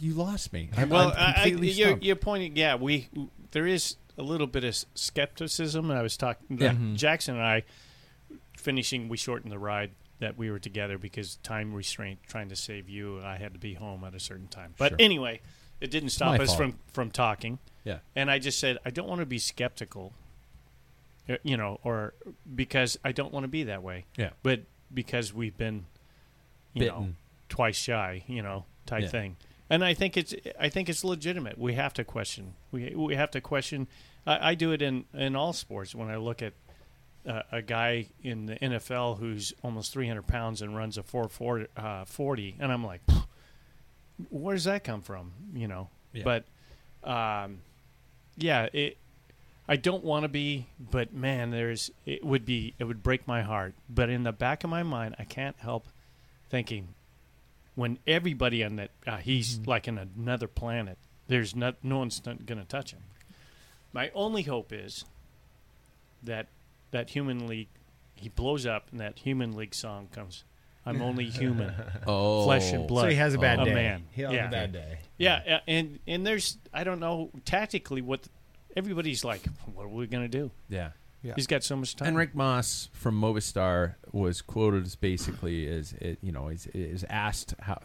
you 0.00 0.14
lost 0.14 0.52
me. 0.54 0.70
I'm, 0.76 0.88
well, 0.88 1.08
I'm 1.10 1.14
I, 1.18 1.30
I, 1.30 1.32
completely 1.34 1.70
you're, 1.72 1.88
stumped. 1.88 2.04
you're 2.04 2.16
pointing. 2.16 2.56
Yeah, 2.56 2.76
we 2.76 3.08
there 3.50 3.66
is 3.66 3.96
a 4.18 4.22
little 4.22 4.46
bit 4.46 4.64
of 4.64 4.76
skepticism. 4.94 5.90
And 5.90 5.98
I 5.98 6.02
was 6.02 6.16
talking. 6.16 6.58
Yeah. 6.60 6.72
uh, 6.72 6.96
Jackson 6.96 7.36
and 7.36 7.44
I 7.44 7.62
finishing. 8.56 9.08
We 9.08 9.16
shortened 9.16 9.52
the 9.52 9.58
ride 9.58 9.92
that 10.20 10.36
we 10.36 10.50
were 10.50 10.58
together 10.58 10.98
because 10.98 11.36
time 11.36 11.72
restraint, 11.72 12.18
trying 12.26 12.48
to 12.48 12.56
save 12.56 12.88
you. 12.88 13.22
I 13.22 13.36
had 13.36 13.52
to 13.54 13.58
be 13.58 13.74
home 13.74 14.02
at 14.04 14.14
a 14.14 14.20
certain 14.20 14.48
time. 14.48 14.74
But 14.76 14.90
Sure. 14.90 14.96
anyway, 15.00 15.40
it 15.80 15.90
didn't 15.90 16.10
stop 16.10 16.36
My 16.36 16.42
us 16.42 16.48
fault. 16.48 16.58
from 16.58 16.78
from 16.92 17.10
talking. 17.10 17.58
Yeah. 17.84 17.98
And 18.16 18.30
I 18.30 18.38
just 18.38 18.58
said 18.58 18.78
I 18.84 18.90
don't 18.90 19.08
want 19.08 19.20
to 19.20 19.26
be 19.26 19.38
skeptical. 19.38 20.12
uh, 21.28 21.36
You 21.42 21.56
know, 21.56 21.78
or 21.84 22.14
because 22.54 22.98
I 23.04 23.12
don't 23.12 23.32
want 23.32 23.44
to 23.44 23.48
be 23.48 23.62
that 23.64 23.82
way. 23.82 24.06
Yeah. 24.16 24.30
But 24.42 24.62
because 24.92 25.32
we've 25.32 25.56
been, 25.56 25.84
you 26.72 26.86
know, 26.86 27.10
twice 27.48 27.76
shy, 27.76 28.24
you 28.26 28.42
know, 28.42 28.64
type 28.86 29.02
Yeah. 29.04 29.08
thing. 29.08 29.36
And 29.70 29.84
I 29.84 29.94
think 29.94 30.16
it's 30.16 30.34
I 30.58 30.68
think 30.68 30.88
it's 30.88 31.04
legitimate. 31.04 31.58
We 31.58 31.74
have 31.74 31.92
to 31.94 32.04
question. 32.04 32.54
We 32.72 32.94
we 32.96 33.16
have 33.16 33.30
to 33.32 33.40
question 33.40 33.86
I, 34.26 34.50
I 34.50 34.54
do 34.54 34.72
it 34.72 34.82
in 34.82 35.04
in 35.12 35.36
all 35.36 35.52
sports. 35.52 35.94
When 35.94 36.08
I 36.08 36.16
look 36.16 36.42
at 36.42 36.54
uh, 37.26 37.42
a 37.52 37.62
guy 37.62 38.06
in 38.22 38.46
the 38.46 38.56
NFL 38.56 39.18
who's 39.18 39.52
almost 39.62 39.92
300 39.92 40.26
pounds 40.26 40.62
and 40.62 40.76
runs 40.76 40.96
a 40.96 41.02
440, 41.02 41.66
uh, 41.76 42.04
40, 42.04 42.56
and 42.60 42.72
I'm 42.72 42.84
like, 42.84 43.02
where 44.30 44.54
does 44.54 44.64
that 44.64 44.84
come 44.84 45.02
from? 45.02 45.32
You 45.54 45.68
know. 45.68 45.88
Yeah. 46.12 46.22
But 46.24 46.44
um, 47.08 47.60
yeah, 48.36 48.68
it. 48.72 48.96
I 49.70 49.76
don't 49.76 50.02
want 50.02 50.22
to 50.22 50.28
be, 50.28 50.66
but 50.78 51.12
man, 51.12 51.50
there's 51.50 51.90
it 52.06 52.24
would 52.24 52.46
be 52.46 52.74
it 52.78 52.84
would 52.84 53.02
break 53.02 53.26
my 53.28 53.42
heart. 53.42 53.74
But 53.90 54.08
in 54.08 54.22
the 54.22 54.32
back 54.32 54.64
of 54.64 54.70
my 54.70 54.82
mind, 54.82 55.16
I 55.18 55.24
can't 55.24 55.56
help 55.58 55.88
thinking 56.48 56.94
when 57.78 57.96
everybody 58.08 58.64
on 58.64 58.74
that 58.74 58.90
uh, 59.06 59.18
he's 59.18 59.60
like 59.64 59.86
in 59.86 59.98
another 59.98 60.48
planet. 60.48 60.98
There's 61.28 61.54
not 61.54 61.76
no 61.84 61.98
one's 61.98 62.18
going 62.18 62.58
to 62.58 62.64
touch 62.64 62.90
him. 62.90 63.02
My 63.92 64.10
only 64.16 64.42
hope 64.42 64.72
is 64.72 65.04
that 66.24 66.48
that 66.90 67.10
human 67.10 67.46
league 67.46 67.68
he 68.16 68.30
blows 68.30 68.66
up 68.66 68.88
and 68.90 68.98
that 68.98 69.20
human 69.20 69.54
league 69.54 69.76
song 69.76 70.08
comes. 70.12 70.42
I'm 70.84 71.00
only 71.08 71.26
human, 71.26 71.72
Oh, 72.04 72.42
flesh 72.46 72.72
and 72.72 72.88
blood. 72.88 73.02
So 73.02 73.08
he 73.10 73.14
has 73.14 73.34
a 73.34 73.38
bad 73.38 73.60
a 73.60 73.66
day. 73.66 73.74
man. 73.74 74.06
He'll 74.10 74.32
yeah. 74.32 74.48
a 74.48 74.50
bad 74.50 74.72
day. 74.72 74.98
Yeah, 75.16 75.40
uh, 75.48 75.58
and 75.68 76.00
and 76.08 76.26
there's 76.26 76.58
I 76.74 76.82
don't 76.82 76.98
know 76.98 77.30
tactically 77.44 78.02
what 78.02 78.26
everybody's 78.76 79.22
like. 79.24 79.42
What 79.72 79.84
are 79.84 79.88
we 79.88 80.08
gonna 80.08 80.26
do? 80.26 80.50
Yeah. 80.68 80.90
He's 81.22 81.46
got 81.46 81.62
so 81.64 81.76
much 81.76 81.96
time. 81.96 82.14
Enric 82.14 82.34
Mas 82.34 82.88
from 82.92 83.20
Movistar 83.20 83.94
was 84.12 84.40
quoted 84.40 84.86
as 84.86 84.96
basically 84.96 85.68
as 85.68 85.92
it, 85.94 86.18
you 86.22 86.32
know 86.32 86.48
is, 86.48 86.66
is 86.68 87.04
asked 87.08 87.54
how 87.60 87.78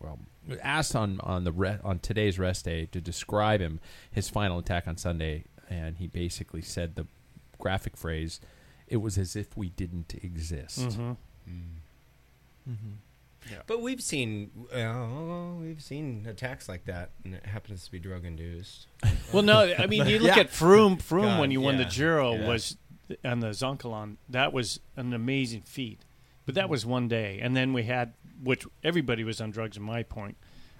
well 0.00 0.18
asked 0.62 0.96
on 0.96 1.20
on 1.20 1.44
the 1.44 1.52
re, 1.52 1.76
on 1.84 1.98
today's 1.98 2.38
rest 2.38 2.64
day 2.64 2.86
to 2.86 3.00
describe 3.00 3.60
him 3.60 3.80
his 4.10 4.28
final 4.28 4.58
attack 4.58 4.88
on 4.88 4.96
Sunday, 4.96 5.44
and 5.68 5.98
he 5.98 6.06
basically 6.06 6.62
said 6.62 6.96
the 6.96 7.06
graphic 7.58 7.96
phrase, 7.96 8.40
"It 8.88 8.98
was 8.98 9.18
as 9.18 9.36
if 9.36 9.56
we 9.56 9.68
didn't 9.70 10.14
exist." 10.22 10.80
Mm-hmm. 10.80 11.12
Mm-hmm. 12.70 12.92
But 13.66 13.80
we've 13.82 14.00
seen 14.00 14.50
uh, 14.72 15.54
we've 15.60 15.82
seen 15.82 16.26
attacks 16.28 16.68
like 16.68 16.84
that, 16.86 17.10
and 17.24 17.34
it 17.34 17.46
happens 17.46 17.84
to 17.84 17.90
be 17.92 17.98
drug 17.98 18.24
induced. 18.24 18.86
Well, 19.32 19.42
no, 19.42 19.72
I 19.78 19.86
mean 19.86 20.06
you 20.06 20.18
look 20.20 20.36
Yeah. 20.36 20.42
at 20.42 20.50
Froome. 20.50 20.98
Froome 21.02 21.22
God, 21.22 21.40
when 21.40 21.50
you 21.50 21.60
won 21.60 21.76
the 21.76 21.84
yeah, 21.84 21.88
Giro 21.90 22.34
yeah. 22.34 22.48
was 22.48 22.76
on 23.24 23.40
the 23.40 23.48
Zoncolan. 23.48 24.16
That 24.28 24.52
was 24.52 24.80
an 24.96 25.12
amazing 25.12 25.62
feat, 25.62 26.00
but 26.46 26.54
that 26.54 26.68
was 26.68 26.84
one 26.86 27.08
day. 27.08 27.38
And 27.42 27.54
then 27.56 27.72
we 27.72 27.82
had, 27.84 28.14
which 28.42 28.64
everybody 28.82 29.24
was 29.24 29.40
on 29.40 29.50
drugs. 29.50 29.76
In 29.76 29.82
my 29.82 30.02
point, 30.02 30.36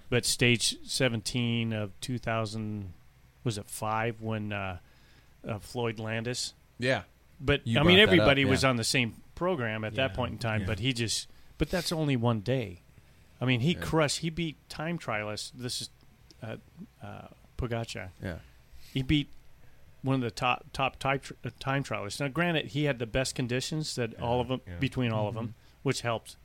but 0.09 0.25
stage 0.25 0.75
seventeen 0.83 1.71
of 1.73 1.91
two 2.01 2.17
thousand 2.17 2.93
was 3.43 3.57
it 3.59 3.69
five 3.69 4.21
when 4.21 4.51
uh, 4.51 4.79
uh, 5.47 5.59
Floyd 5.59 5.99
Landis 5.99 6.53
Yeah, 6.79 7.03
But 7.39 7.61
You 7.67 7.79
I 7.79 7.83
mean, 7.83 7.97
brought 7.97 7.97
that 7.97 8.01
up, 8.03 8.07
everybody 8.09 8.45
was 8.45 8.63
on 8.65 8.75
the 8.77 8.83
same 8.83 9.21
program 9.35 9.83
at 9.83 9.93
that 9.95 10.15
point 10.15 10.31
in 10.31 10.37
time. 10.39 10.61
yeah. 10.61 10.67
But 10.67 10.79
he 10.79 10.93
just, 10.93 11.27
but 11.57 11.69
that's 11.69 11.91
only 11.91 12.15
one 12.15 12.41
day. 12.41 12.81
I 13.39 13.45
mean, 13.45 13.59
he 13.61 13.73
Yeah. 13.73 13.79
crushed. 13.81 14.19
He 14.19 14.29
beat 14.29 14.57
time 14.69 14.97
trialists. 14.97 15.51
This 15.53 15.81
is 15.81 15.89
uh, 16.41 16.57
uh, 17.01 17.27
Pogacar. 17.57 18.09
yeah. 18.21 18.37
He 18.93 19.01
beat 19.01 19.29
one 20.01 20.15
of 20.15 20.21
the 20.21 20.31
top 20.31 20.65
top 20.71 20.97
time, 20.99 21.19
uh, 21.43 21.49
time 21.59 21.83
trialists. 21.83 22.19
Now, 22.19 22.27
granted, 22.27 22.67
he 22.67 22.85
had 22.85 22.99
the 22.99 23.05
best 23.05 23.35
conditions 23.35 23.95
that 23.95 24.19
all 24.21 24.39
of 24.39 24.47
them 24.47 24.61
yeah. 24.67 24.75
between 24.79 25.11
all 25.11 25.27
of 25.27 25.33
them, 25.33 25.55
which 25.83 26.01
helped. 26.01 26.37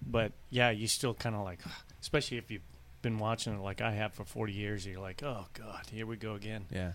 But 0.00 0.32
yeah, 0.50 0.70
you 0.70 0.86
still 0.86 1.14
kind 1.14 1.34
of 1.34 1.42
like, 1.42 1.60
especially 2.00 2.36
if 2.38 2.50
you've 2.50 2.62
been 3.02 3.18
watching 3.18 3.54
it 3.54 3.60
like 3.60 3.80
I 3.80 3.92
have 3.92 4.12
for 4.12 4.24
forty 4.24 4.52
years. 4.52 4.86
You're 4.86 5.00
like, 5.00 5.22
oh 5.22 5.46
god, 5.54 5.86
here 5.90 6.06
we 6.06 6.16
go 6.16 6.34
again. 6.34 6.66
Yeah. 6.70 6.92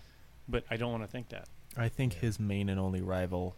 But 0.48 0.64
I 0.70 0.76
don't 0.76 0.90
want 0.92 1.02
to 1.02 1.08
think 1.08 1.30
that. 1.30 1.48
I 1.76 1.88
think 1.88 2.14
his 2.14 2.38
main 2.38 2.68
and 2.68 2.78
only 2.78 3.00
rival 3.02 3.56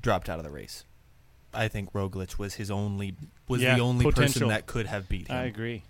dropped 0.00 0.28
out 0.28 0.38
of 0.38 0.44
the 0.44 0.50
race. 0.50 0.84
I 1.54 1.68
think 1.68 1.92
Roglic 1.92 2.38
was 2.38 2.54
his 2.54 2.70
only 2.70 3.14
was 3.48 3.62
Yeah, 3.62 3.74
the 3.76 3.80
only 3.82 4.10
person 4.10 4.48
that 4.48 4.66
could 4.66 4.86
have 4.86 5.08
beat 5.08 5.28
him. 5.28 5.36
I 5.36 5.44
agree. 5.44 5.82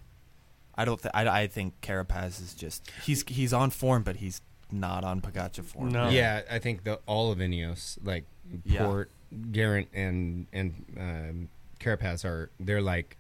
I 0.74 0.84
don't. 0.84 1.00
Th- 1.00 1.12
I, 1.14 1.26
I 1.42 1.46
think 1.46 1.80
Carapaz 1.82 2.40
is 2.42 2.54
just 2.54 2.90
he's 3.04 3.22
he's 3.28 3.52
on 3.52 3.70
form, 3.70 4.02
but 4.02 4.16
he's 4.16 4.40
not 4.72 5.04
on 5.04 5.20
Pogacar 5.20 5.64
form. 5.64 5.90
No. 5.90 6.08
Yeah, 6.08 6.42
I 6.50 6.58
think 6.58 6.84
the 6.84 6.98
all 7.06 7.30
of 7.30 7.38
Ineos, 7.38 7.96
like 8.02 8.24
Yeah. 8.64 8.84
Porte, 8.86 9.10
Garrett, 9.52 9.88
and 9.94 10.46
and 10.52 10.84
um, 10.98 11.48
Carapaz 11.80 12.24
are 12.24 12.50
they're 12.58 12.82
like 12.82 13.16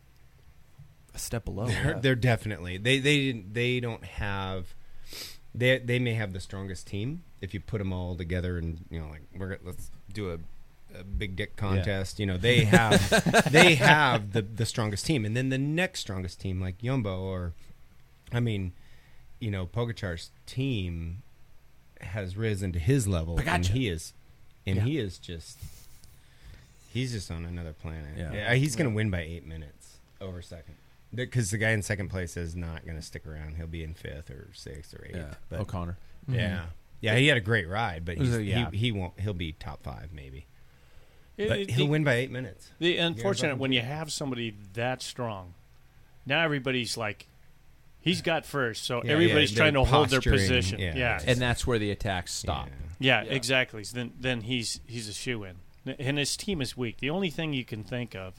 a 1.14 1.18
step 1.18 1.44
below. 1.44 1.66
they're, 1.66 1.84
yeah. 1.92 1.98
they're 2.00 2.14
definitely 2.16 2.76
they 2.76 2.98
they 2.98 3.30
they 3.32 3.78
don't 3.78 4.04
have 4.04 4.74
they 5.54 5.78
they 5.78 6.00
may 6.00 6.14
have 6.14 6.32
the 6.32 6.40
strongest 6.40 6.88
team 6.88 7.22
if 7.40 7.54
you 7.54 7.60
put 7.60 7.78
them 7.78 7.92
all 7.92 8.16
together 8.16 8.58
and 8.58 8.84
you 8.90 8.98
know 8.98 9.08
like 9.08 9.22
we're 9.36 9.50
gonna- 9.50 9.60
let's 9.64 9.90
do 10.12 10.30
a, 10.32 10.34
a 10.34 10.38
big 11.02 11.34
dick 11.34 11.56
contest. 11.56 12.20
You 12.20 12.26
know 12.26 12.36
they 12.36 12.64
have 12.64 13.48
they 13.50 13.74
have 13.74 14.32
the 14.32 14.42
the 14.42 14.66
strongest 14.66 15.06
team, 15.06 15.24
and 15.24 15.36
then 15.36 15.48
the 15.48 15.58
next 15.58 16.00
strongest 16.00 16.40
team 16.40 16.60
like 16.60 16.78
Jumbo 16.78 17.18
or 17.22 17.52
I 18.32 18.38
mean 18.40 18.72
you 19.40 19.50
know 19.50 19.66
Pogacar's 19.66 20.30
team 20.46 21.22
has 22.00 22.36
risen 22.36 22.70
to 22.72 22.78
his 22.78 23.08
level, 23.08 23.40
and 23.44 23.66
he 23.66 23.88
is 23.88 24.12
and 24.66 24.76
Yeah. 24.76 24.82
he 24.84 24.98
is 24.98 25.18
just. 25.18 25.58
He's 26.92 27.10
just 27.12 27.28
on 27.30 27.44
another 27.44 27.72
planet. 27.72 28.16
Yeah. 28.16 28.32
Yeah, 28.32 28.54
he's 28.54 28.76
going 28.76 28.88
to 28.88 28.94
win 28.94 29.10
by 29.10 29.22
eight 29.22 29.44
minutes 29.44 29.96
over 30.20 30.40
second 30.40 30.76
because 31.12 31.50
the 31.50 31.58
guy 31.58 31.70
in 31.70 31.82
second 31.82 32.08
place 32.08 32.36
is 32.36 32.54
not 32.54 32.84
going 32.84 32.96
to 32.96 33.02
stick 33.02 33.26
around. 33.26 33.56
He'll 33.56 33.66
be 33.66 33.82
in 33.82 33.94
fifth 33.94 34.30
or 34.30 34.48
sixth 34.54 34.94
or 34.94 35.04
eighth. 35.04 35.16
Yeah. 35.16 35.34
But 35.48 35.58
O'Connor. 35.60 35.96
yeah, 36.28 36.48
mm-hmm. 36.50 36.64
yeah, 37.00 37.16
he 37.16 37.26
had 37.26 37.36
a 37.36 37.40
great 37.40 37.68
ride, 37.68 38.04
but 38.04 38.16
Was 38.16 38.28
he's, 38.28 38.36
it- 38.36 38.42
yeah. 38.44 38.70
he, 38.70 38.76
he 38.78 38.92
won't. 38.92 39.18
He'll 39.18 39.32
be 39.32 39.52
top 39.52 39.82
five 39.82 40.10
maybe, 40.12 40.46
It- 41.36 41.48
but 41.48 41.58
it- 41.60 41.70
he'll 41.70 41.86
the- 41.86 41.90
win 41.90 42.04
by 42.04 42.14
eight 42.14 42.30
minutes. 42.30 42.70
The 42.78 42.96
unfortunate 42.98 43.58
when 43.58 43.72
you 43.72 43.80
have 43.82 44.12
somebody 44.12 44.54
that 44.74 45.02
strong, 45.02 45.54
now 46.26 46.42
everybody's 46.42 46.96
like, 46.96 47.26
he's 48.00 48.22
got 48.22 48.46
first, 48.46 48.84
so 48.84 49.02
Yeah, 49.04 49.12
everybody's 49.12 49.52
yeah, 49.52 49.56
trying 49.58 49.74
to 49.74 49.84
hold 49.84 50.10
their 50.10 50.20
position. 50.20 50.78
yeah. 50.78 50.94
Yeah, 50.96 51.20
And 51.26 51.38
that's 51.40 51.66
where 51.66 51.78
the 51.78 51.90
attacks 51.90 52.32
stop. 52.32 52.68
yeah, 52.98 53.22
exactly. 53.22 53.82
So 53.84 53.96
then, 53.96 54.12
then 54.18 54.40
he's 54.42 54.80
he's 54.86 55.08
a 55.08 55.12
shoe 55.12 55.44
in, 55.44 55.56
and 55.98 56.18
his 56.18 56.36
team 56.36 56.60
is 56.62 56.76
weak. 56.76 56.98
The 56.98 57.10
only 57.10 57.30
thing 57.30 57.52
you 57.52 57.64
can 57.64 57.82
think 57.84 58.14
of 58.14 58.34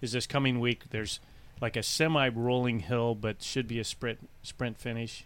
is 0.00 0.12
this 0.12 0.26
coming 0.26 0.60
week. 0.60 0.90
There's 0.90 1.18
like 1.60 1.74
a 1.76 1.82
semi-rolling 1.82 2.80
hill, 2.80 3.14
but 3.14 3.42
should 3.42 3.66
be 3.66 3.78
a 3.80 3.84
sprint 3.84 4.28
sprint 4.42 4.78
finish. 4.78 5.24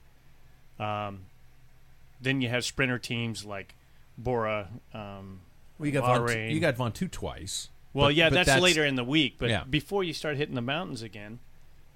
Um, 0.79 1.25
then 2.21 2.41
you 2.41 2.49
have 2.49 2.65
sprinter 2.65 2.99
teams 2.99 3.45
like 3.45 3.75
Bora. 4.17 4.69
Um, 4.95 5.41
Well, 5.81 5.87
you 5.87 5.93
got 5.93 6.05
Von, 6.07 6.29
Bahrain. 6.29 6.53
you 6.53 6.61
got 6.61 6.77
Von 6.77 6.93
twice. 6.93 7.71
Well, 7.93 8.09
But- 8.09 8.15
yeah, 8.15 8.29
but 8.31 8.47
that's, 8.47 8.63
later 8.63 8.85
in 8.85 8.95
the 8.95 9.03
week. 9.05 9.37
But 9.39 9.49
Yeah. 9.51 9.65
before 9.65 10.05
you 10.05 10.13
start 10.13 10.37
hitting 10.37 10.55
the 10.55 10.61
mountains 10.63 11.03
again, 11.03 11.41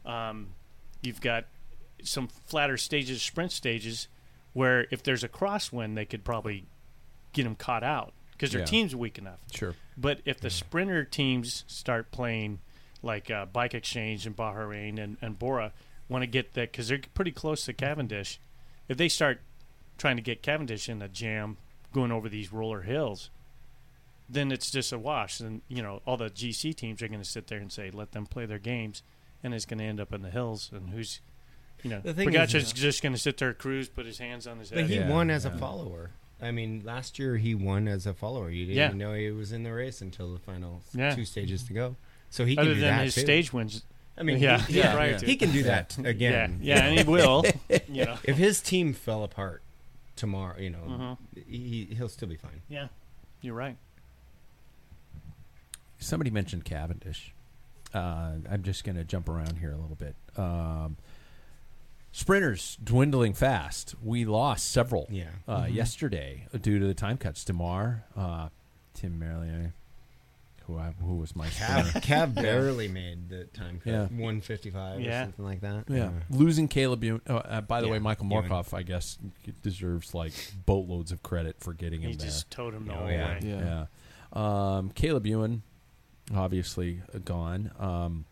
um, 0.04 0.54
you've 1.02 1.20
got 1.20 1.44
some 2.02 2.26
flatter 2.28 2.76
stages, 2.76 3.22
sprint 3.22 3.52
stages, 3.52 4.08
where 4.54 4.86
if 4.90 5.02
there's 5.02 5.22
a 5.22 5.28
crosswind, 5.28 5.94
they 5.94 6.04
could 6.04 6.24
probably 6.24 6.64
get 7.32 7.44
them 7.44 7.54
caught 7.54 7.82
out 7.84 8.12
because 8.32 8.50
their 8.52 8.60
Yeah. 8.62 8.66
team's 8.66 8.96
weak 8.96 9.18
enough. 9.18 9.38
Sure. 9.52 9.74
But 9.96 10.20
if 10.24 10.40
the 10.40 10.50
sprinter 10.50 11.04
teams 11.04 11.64
start 11.66 12.10
playing 12.10 12.60
like 13.02 13.30
uh, 13.30 13.44
Bike 13.46 13.74
Exchange 13.74 14.26
and 14.26 14.34
Bahrain 14.34 14.98
and, 14.98 15.18
and 15.20 15.38
Bora 15.38 15.72
want 16.08 16.22
to 16.22 16.26
get 16.26 16.54
that 16.54 16.72
because 16.72 16.88
they're 16.88 17.00
pretty 17.14 17.32
close 17.32 17.64
to 17.66 17.72
Cavendish. 17.74 18.38
If 18.88 18.96
they 18.96 19.08
start 19.08 19.40
trying 19.98 20.16
to 20.16 20.22
get 20.22 20.42
Cavendish 20.42 20.88
in 20.88 21.00
a 21.02 21.08
jam 21.08 21.56
going 21.92 22.10
over 22.10 22.28
these 22.28 22.52
roller 22.52 22.82
hills, 22.82 23.30
then 24.28 24.50
it's 24.52 24.70
just 24.70 24.92
a 24.92 24.98
wash. 24.98 25.40
And 25.40 25.62
you 25.68 25.82
know 25.82 26.00
all 26.06 26.16
the 26.16 26.30
GC 26.30 26.74
teams 26.74 27.02
are 27.02 27.08
going 27.08 27.20
to 27.22 27.28
sit 27.28 27.46
there 27.48 27.58
and 27.58 27.70
say, 27.72 27.90
"Let 27.90 28.12
them 28.12 28.26
play 28.26 28.46
their 28.46 28.58
games," 28.58 29.02
and 29.42 29.54
it's 29.54 29.66
going 29.66 29.78
to 29.78 29.84
end 29.84 30.00
up 30.00 30.12
in 30.12 30.22
the 30.22 30.30
hills. 30.30 30.70
And 30.72 30.90
who's, 30.90 31.20
you 31.82 31.90
know, 31.90 32.00
The 32.00 32.14
thing 32.14 32.28
is, 32.28 32.34
Pogacar's 32.34 32.72
uh, 32.72 32.74
just 32.74 33.02
going 33.02 33.12
to 33.14 33.18
sit 33.18 33.36
there, 33.38 33.52
cruise, 33.52 33.88
put 33.88 34.06
his 34.06 34.18
hands 34.18 34.46
on 34.46 34.58
his 34.58 34.70
head. 34.70 34.80
But 34.82 34.90
he 34.90 34.96
Yeah, 34.96 35.10
won 35.10 35.30
as 35.30 35.44
yeah. 35.44 35.52
a 35.54 35.58
follower. 35.58 36.10
I 36.42 36.50
mean, 36.50 36.82
last 36.84 37.18
year 37.18 37.36
he 37.36 37.54
won 37.54 37.86
as 37.88 38.06
a 38.06 38.12
follower. 38.14 38.50
You 38.50 38.66
didn't 38.66 38.76
Yeah. 38.76 38.86
even 38.88 38.98
know 38.98 39.14
he 39.14 39.30
was 39.30 39.52
in 39.52 39.62
the 39.62 39.72
race 39.72 40.00
until 40.00 40.32
the 40.32 40.38
final 40.40 40.82
Yeah. 40.92 41.14
two 41.14 41.24
stages 41.24 41.62
to 41.64 41.72
go. 41.72 41.96
So 42.30 42.44
he 42.44 42.56
can 42.56 42.64
Other 42.64 42.74
do 42.74 42.80
than 42.80 42.96
that 42.96 43.04
his 43.04 43.14
too. 43.14 43.20
stage 43.20 43.52
wins, 43.52 43.82
I 44.18 44.24
mean, 44.24 44.38
yeah, 44.38 44.58
he, 44.60 44.74
yeah, 44.78 44.84
yeah, 44.86 44.92
prior 44.94 45.18
he 45.18 45.36
can 45.36 45.52
do 45.52 45.62
that 45.64 45.96
yeah, 46.00 46.08
again. 46.08 46.58
yeah, 46.62 46.84
and 46.86 46.98
he 46.98 47.04
will. 47.04 47.44
you 47.88 48.04
know, 48.04 48.18
If 48.24 48.36
his 48.36 48.60
team 48.60 48.92
fell 48.94 49.22
apart 49.22 49.62
tomorrow, 50.16 50.58
you 50.58 50.70
know, 50.70 51.16
Mhm. 51.36 51.46
he 51.46 51.86
he'll 51.96 52.08
still 52.08 52.28
be 52.28 52.36
fine. 52.36 52.62
yeah, 52.68 52.88
you're 53.40 53.54
right. 53.54 53.76
Somebody 56.04 56.30
mentioned 56.30 56.64
Cavendish. 56.64 57.34
Uh, 57.92 58.32
I'm 58.50 58.62
just 58.62 58.84
going 58.84 58.96
to 58.96 59.04
jump 59.04 59.28
around 59.28 59.58
here 59.58 59.72
a 59.72 59.76
little 59.76 59.96
bit. 59.96 60.16
Um, 60.36 60.96
sprinters 62.12 62.76
dwindling 62.82 63.34
fast. 63.34 63.94
We 64.02 64.24
lost 64.24 64.70
several 64.70 65.06
Yeah. 65.10 65.30
uh, 65.48 65.66
yesterday 65.70 66.46
due 66.60 66.78
to 66.78 66.86
the 66.86 66.94
time 66.94 67.16
cuts. 67.18 67.44
Démare, 67.44 68.02
uh, 68.16 68.48
Tim 68.94 69.18
Merlier, 69.20 69.72
who 70.66 70.78
I, 70.78 70.92
who 71.00 71.16
was 71.16 71.34
my 71.36 71.46
Cav. 71.48 71.84
Cav 72.02 72.34
barely 72.34 72.88
made 73.02 73.28
the 73.28 73.44
time 73.44 73.80
cut. 73.82 73.90
Yeah. 73.92 74.00
155 74.06 75.00
Yeah. 75.00 75.22
or 75.22 75.24
something 75.26 75.44
like 75.44 75.60
that. 75.60 75.84
Yeah, 75.88 76.10
losing 76.30 76.68
Caleb. 76.68 77.02
Ewan- 77.04 77.20
Uh, 77.28 77.34
uh, 77.34 77.60
by 77.60 77.80
the 77.80 77.86
Yeah, 77.86 77.92
way, 77.92 77.98
Michael 78.00 78.26
Ewan. 78.28 78.48
Mørkøv, 78.48 78.72
I 78.74 78.82
guess, 78.82 79.18
deserves 79.62 80.14
like 80.14 80.32
boatloads 80.66 81.12
of 81.12 81.22
credit 81.22 81.56
for 81.60 81.72
getting 81.72 82.00
him 82.02 82.10
He 82.10 82.16
there. 82.16 82.26
just 82.26 82.50
towed 82.50 82.74
him 82.74 82.86
the 82.86 82.94
whole 82.94 83.10
yeah. 83.10 83.34
way. 83.34 83.40
Yeah. 83.42 83.86
Yeah. 84.34 84.76
Um, 84.78 84.90
Caleb 84.90 85.26
Ewan, 85.26 85.62
obviously 86.34 87.02
uh, 87.14 87.18
gone. 87.18 87.70
Um, 87.78 88.24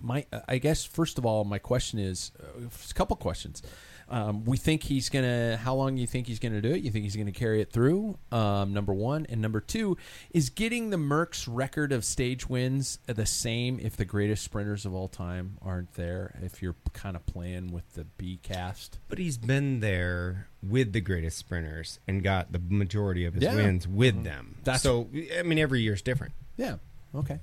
my, 0.00 0.24
I 0.48 0.58
guess 0.58 0.84
first 0.84 1.18
of 1.18 1.26
all, 1.26 1.44
my 1.44 1.58
question 1.58 1.98
is 1.98 2.32
uh, 2.42 2.62
a 2.90 2.94
couple 2.94 3.14
questions. 3.16 3.62
Um, 4.08 4.44
we 4.44 4.58
think 4.58 4.82
he's 4.82 5.08
gonna. 5.08 5.56
How 5.56 5.74
long 5.74 5.94
do 5.94 6.00
you 6.02 6.06
think 6.06 6.26
he's 6.26 6.38
gonna 6.38 6.60
do 6.60 6.72
it? 6.72 6.82
You 6.82 6.90
think 6.90 7.04
he's 7.04 7.16
gonna 7.16 7.32
carry 7.32 7.62
it 7.62 7.72
through? 7.72 8.18
Um, 8.30 8.74
number 8.74 8.92
one, 8.92 9.24
and 9.30 9.40
number 9.40 9.60
two 9.60 9.96
is 10.32 10.50
getting 10.50 10.90
the 10.90 10.98
Merckx 10.98 11.46
record 11.50 11.92
of 11.92 12.04
stage 12.04 12.46
wins 12.46 12.98
the 13.06 13.24
same 13.24 13.78
if 13.80 13.96
the 13.96 14.04
greatest 14.04 14.44
sprinters 14.44 14.84
of 14.84 14.92
all 14.92 15.08
time 15.08 15.56
aren't 15.62 15.94
there. 15.94 16.38
If 16.42 16.60
you're 16.60 16.74
kind 16.92 17.16
of 17.16 17.24
playing 17.24 17.72
with 17.72 17.94
the 17.94 18.04
B 18.04 18.38
cast, 18.42 18.98
But 19.08 19.18
he's 19.18 19.38
been 19.38 19.80
there 19.80 20.48
with 20.62 20.92
the 20.92 21.00
greatest 21.00 21.38
sprinters 21.38 21.98
and 22.06 22.22
got 22.22 22.52
the 22.52 22.60
majority 22.68 23.24
of 23.24 23.32
his 23.34 23.44
Yeah. 23.44 23.54
wins 23.54 23.88
with 23.88 24.24
them. 24.24 24.56
That's- 24.64 24.82
so 24.82 25.08
I 25.38 25.42
mean, 25.42 25.58
every 25.58 25.80
year's 25.80 26.02
different. 26.02 26.34
yeah, 26.58 26.76
okay. 27.14 27.40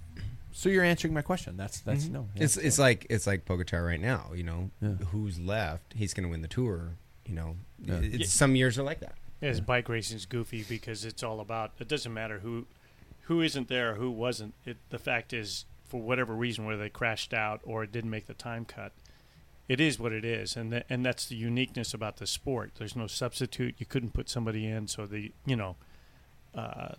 So 0.52 0.68
you're 0.70 0.84
answering 0.84 1.14
my 1.14 1.22
question. 1.22 1.56
That's 1.58 1.80
that's 1.82 2.08
no. 2.08 2.28
yeah, 2.36 2.44
it's 2.44 2.58
it's 2.58 2.80
like 2.80 3.06
it's 3.10 3.28
like 3.28 3.46
Pogacar 3.46 3.86
right 3.86 4.02
now. 4.02 4.32
You 4.34 4.44
know, 4.44 4.72
Yeah. 4.82 4.90
who's 5.12 5.40
left? 5.40 5.94
He's 5.96 6.14
going 6.14 6.24
to 6.26 6.30
win 6.30 6.42
the 6.42 6.48
tour. 6.48 6.96
You 7.26 7.36
know, 7.36 7.56
Yeah. 7.80 8.00
it's, 8.02 8.18
Yeah. 8.20 8.26
some 8.28 8.56
years 8.56 8.78
are 8.80 8.84
like 8.84 9.00
that. 9.02 9.16
Yeah, 9.42 9.50
his 9.50 9.62
bike 9.62 9.88
racing's 9.88 10.26
goofy 10.26 10.66
because 10.68 11.06
it's 11.06 11.24
all 11.24 11.40
about. 11.40 11.72
It 11.80 11.88
doesn't 11.88 12.14
matter 12.14 12.40
who, 12.40 12.66
who 13.24 13.42
isn't 13.42 13.68
there, 13.70 13.96
who 13.96 14.10
wasn't. 14.12 14.54
It 14.66 14.78
the 14.90 15.00
fact 15.00 15.32
is, 15.34 15.66
for 15.86 16.02
whatever 16.02 16.34
reason, 16.34 16.66
whether 16.66 16.82
they 16.82 16.90
crashed 16.90 17.34
out 17.34 17.62
or 17.64 17.84
it 17.84 17.92
didn't 17.92 18.10
make 18.10 18.26
the 18.28 18.34
time 18.34 18.66
cut, 18.66 18.92
it 19.70 19.80
is 19.80 20.00
what 20.00 20.12
it 20.12 20.26
is, 20.26 20.58
and 20.58 20.72
th- 20.72 20.84
and 20.90 21.06
that's 21.06 21.28
the 21.28 21.36
uniqueness 21.36 21.94
about 21.94 22.18
the 22.18 22.26
sport. 22.28 22.72
There's 22.80 22.96
no 22.96 23.06
substitute. 23.08 23.76
You 23.78 23.86
couldn't 23.86 24.14
put 24.14 24.28
somebody 24.30 24.66
in, 24.66 24.88
so 24.88 25.06
the 25.06 25.32
you 25.46 25.56
know, 25.56 25.76
uh, 26.56 26.96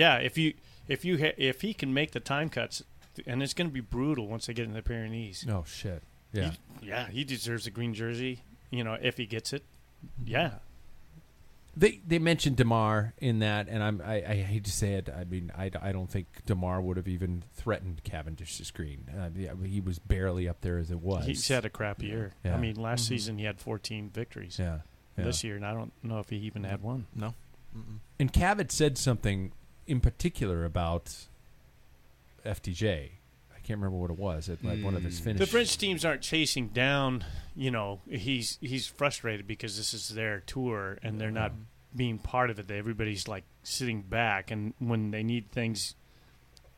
yeah. 0.00 0.16
If 0.16 0.38
you 0.38 0.54
if 0.88 1.04
you 1.04 1.18
ha- 1.18 1.34
if 1.36 1.60
he 1.60 1.74
can 1.74 1.92
make 1.92 2.12
the 2.12 2.20
time 2.20 2.48
cuts, 2.48 2.82
and 3.26 3.42
it's 3.42 3.54
going 3.54 3.68
to 3.68 3.72
be 3.74 3.80
brutal 3.80 4.26
once 4.28 4.46
they 4.46 4.54
get 4.54 4.64
in 4.66 4.72
the 4.72 4.82
Pyrenees. 4.82 5.46
Oh 5.48 5.64
shit. 5.66 6.02
Yeah. 6.32 6.50
He- 6.80 6.88
yeah, 6.88 7.08
he 7.08 7.24
deserves 7.24 7.66
a 7.66 7.70
green 7.70 7.92
jersey. 7.94 8.42
You 8.70 8.84
know, 8.84 8.96
if 9.00 9.16
he 9.18 9.26
gets 9.26 9.52
it, 9.52 9.64
yeah. 10.24 10.54
They 11.76 12.00
they 12.06 12.18
mentioned 12.18 12.56
Démare 12.56 13.12
in 13.18 13.38
that, 13.40 13.68
and 13.68 13.82
I'm 13.82 14.02
I, 14.04 14.16
I 14.26 14.34
hate 14.36 14.64
to 14.64 14.72
say 14.72 14.94
it. 14.94 15.08
I 15.08 15.24
mean, 15.24 15.52
I, 15.56 15.70
I 15.80 15.92
don't 15.92 16.10
think 16.10 16.26
Démare 16.46 16.82
would 16.82 16.96
have 16.96 17.06
even 17.06 17.44
threatened 17.54 18.02
Cavendish's 18.02 18.70
green. 18.72 19.08
Uh, 19.16 19.28
yeah, 19.36 19.52
he 19.64 19.80
was 19.80 19.98
barely 20.00 20.48
up 20.48 20.62
there 20.62 20.78
as 20.78 20.90
it 20.90 21.00
was. 21.00 21.26
He's 21.26 21.46
had 21.46 21.64
a 21.64 21.70
crap 21.70 22.02
year. 22.02 22.32
Yeah. 22.44 22.56
I 22.56 22.58
mean, 22.58 22.74
last 22.74 23.06
season 23.06 23.38
he 23.38 23.44
had 23.44 23.60
14 23.60 24.10
victories. 24.10 24.56
yeah. 24.58 24.78
yeah. 25.16 25.24
This 25.24 25.44
year, 25.44 25.54
and 25.56 25.64
I 25.64 25.72
don't 25.72 25.92
know 26.02 26.18
if 26.18 26.28
he 26.30 26.36
even 26.38 26.64
had 26.64 26.82
one. 26.82 27.06
No. 27.14 27.34
Mm-mm. 27.76 27.98
And 28.18 28.32
Cav 28.32 28.58
had 28.58 28.72
said 28.72 28.98
something 28.98 29.52
in 29.90 30.00
particular 30.00 30.64
about 30.64 31.26
FDJ. 32.44 33.10
I 33.54 33.58
can't 33.62 33.78
remember 33.80 33.98
what 33.98 34.10
it 34.10 34.18
was. 34.18 34.48
At 34.48 34.64
like 34.64 34.82
one 34.82 34.94
of 34.94 35.02
his 35.02 35.20
Mm. 35.20 35.24
finishes. 35.24 35.46
The 35.46 35.50
French 35.50 35.76
teams 35.78 36.04
aren't 36.04 36.22
chasing 36.22 36.68
down. 36.68 37.24
You 37.54 37.70
know, 37.70 38.00
he's 38.08 38.58
he's 38.60 38.86
frustrated 38.86 39.46
because 39.46 39.76
this 39.76 39.92
is 39.92 40.08
their 40.10 40.40
tour 40.40 40.98
and 41.02 41.20
they're 41.20 41.30
not 41.30 41.52
being 41.94 42.18
part 42.18 42.50
of 42.50 42.58
it. 42.58 42.70
Everybody's 42.70 43.28
like 43.28 43.44
sitting 43.62 44.02
back, 44.02 44.50
and 44.50 44.72
when 44.78 45.10
they 45.10 45.22
need 45.22 45.50
things 45.50 45.94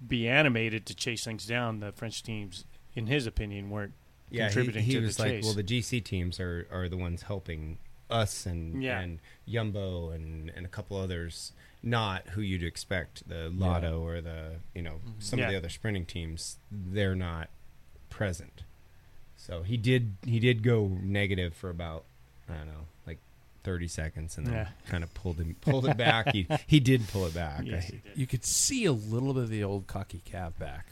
be 0.07 0.27
animated 0.29 0.85
to 0.87 0.94
chase 0.94 1.25
things 1.25 1.46
down, 1.46 1.79
the 1.81 1.92
French 1.92 2.22
teams, 2.25 2.64
in 2.94 3.07
his 3.07 3.27
opinion, 3.27 3.70
weren't 3.70 3.92
Yeah, 4.31 4.48
he, 4.48 4.55
contributing 4.55 4.83
he 4.85 4.92
to 4.94 5.01
was 5.03 5.16
the 5.16 5.22
like, 5.22 5.31
chase. 5.33 5.44
well, 5.44 5.55
the 5.55 5.62
GC 5.62 6.01
teams 6.03 6.40
are, 6.40 6.66
are 6.72 6.88
the 6.88 6.96
ones 6.96 7.22
helping 7.22 7.79
us 8.11 8.44
and 8.44 8.83
Yeah. 8.83 8.98
and 9.01 9.20
Jumbo 9.48 10.11
and, 10.11 10.51
and 10.57 10.66
a 10.66 10.68
couple 10.68 10.96
others, 10.96 11.53
not 11.83 12.29
who 12.29 12.40
you'd 12.40 12.62
expect. 12.62 13.29
The 13.29 13.51
Lotto 13.55 14.01
or 14.05 14.21
the 14.21 14.57
you 14.75 14.83
know 14.83 14.92
mm-hmm. 14.95 15.11
some 15.21 15.40
of 15.40 15.49
the 15.49 15.57
other 15.57 15.68
sprinting 15.68 16.07
teams, 16.07 16.59
they're 16.71 17.14
not 17.16 17.49
present. 18.11 18.62
So 19.37 19.62
he 19.62 19.77
did 19.77 20.16
he 20.25 20.38
did 20.38 20.62
go 20.62 20.87
negative 21.03 21.55
for 21.55 21.71
about 21.71 22.05
I 22.49 22.55
don't 22.55 22.66
know 22.66 22.87
like 23.07 23.18
thirty 23.64 23.88
seconds 23.88 24.38
and 24.38 24.47
then 24.47 24.55
Yeah. 24.55 24.68
kind 24.88 25.03
of 25.03 25.12
pulled 25.14 25.38
him 25.38 25.57
pulled 25.61 25.87
it 25.87 25.97
back. 25.97 26.33
he 26.33 26.47
he 26.66 26.79
did 26.81 27.09
pull 27.09 27.27
it 27.27 27.35
back. 27.35 27.62
yes, 27.64 27.85
I- 27.85 27.87
he 27.87 27.92
did. 27.92 28.18
you 28.18 28.27
could 28.27 28.45
see 28.45 28.85
a 28.85 28.92
little 28.92 29.35
bit 29.35 29.42
of 29.45 29.49
the 29.51 29.64
old 29.64 29.87
cocky 29.88 30.23
Cav 30.31 30.59
back. 30.59 30.87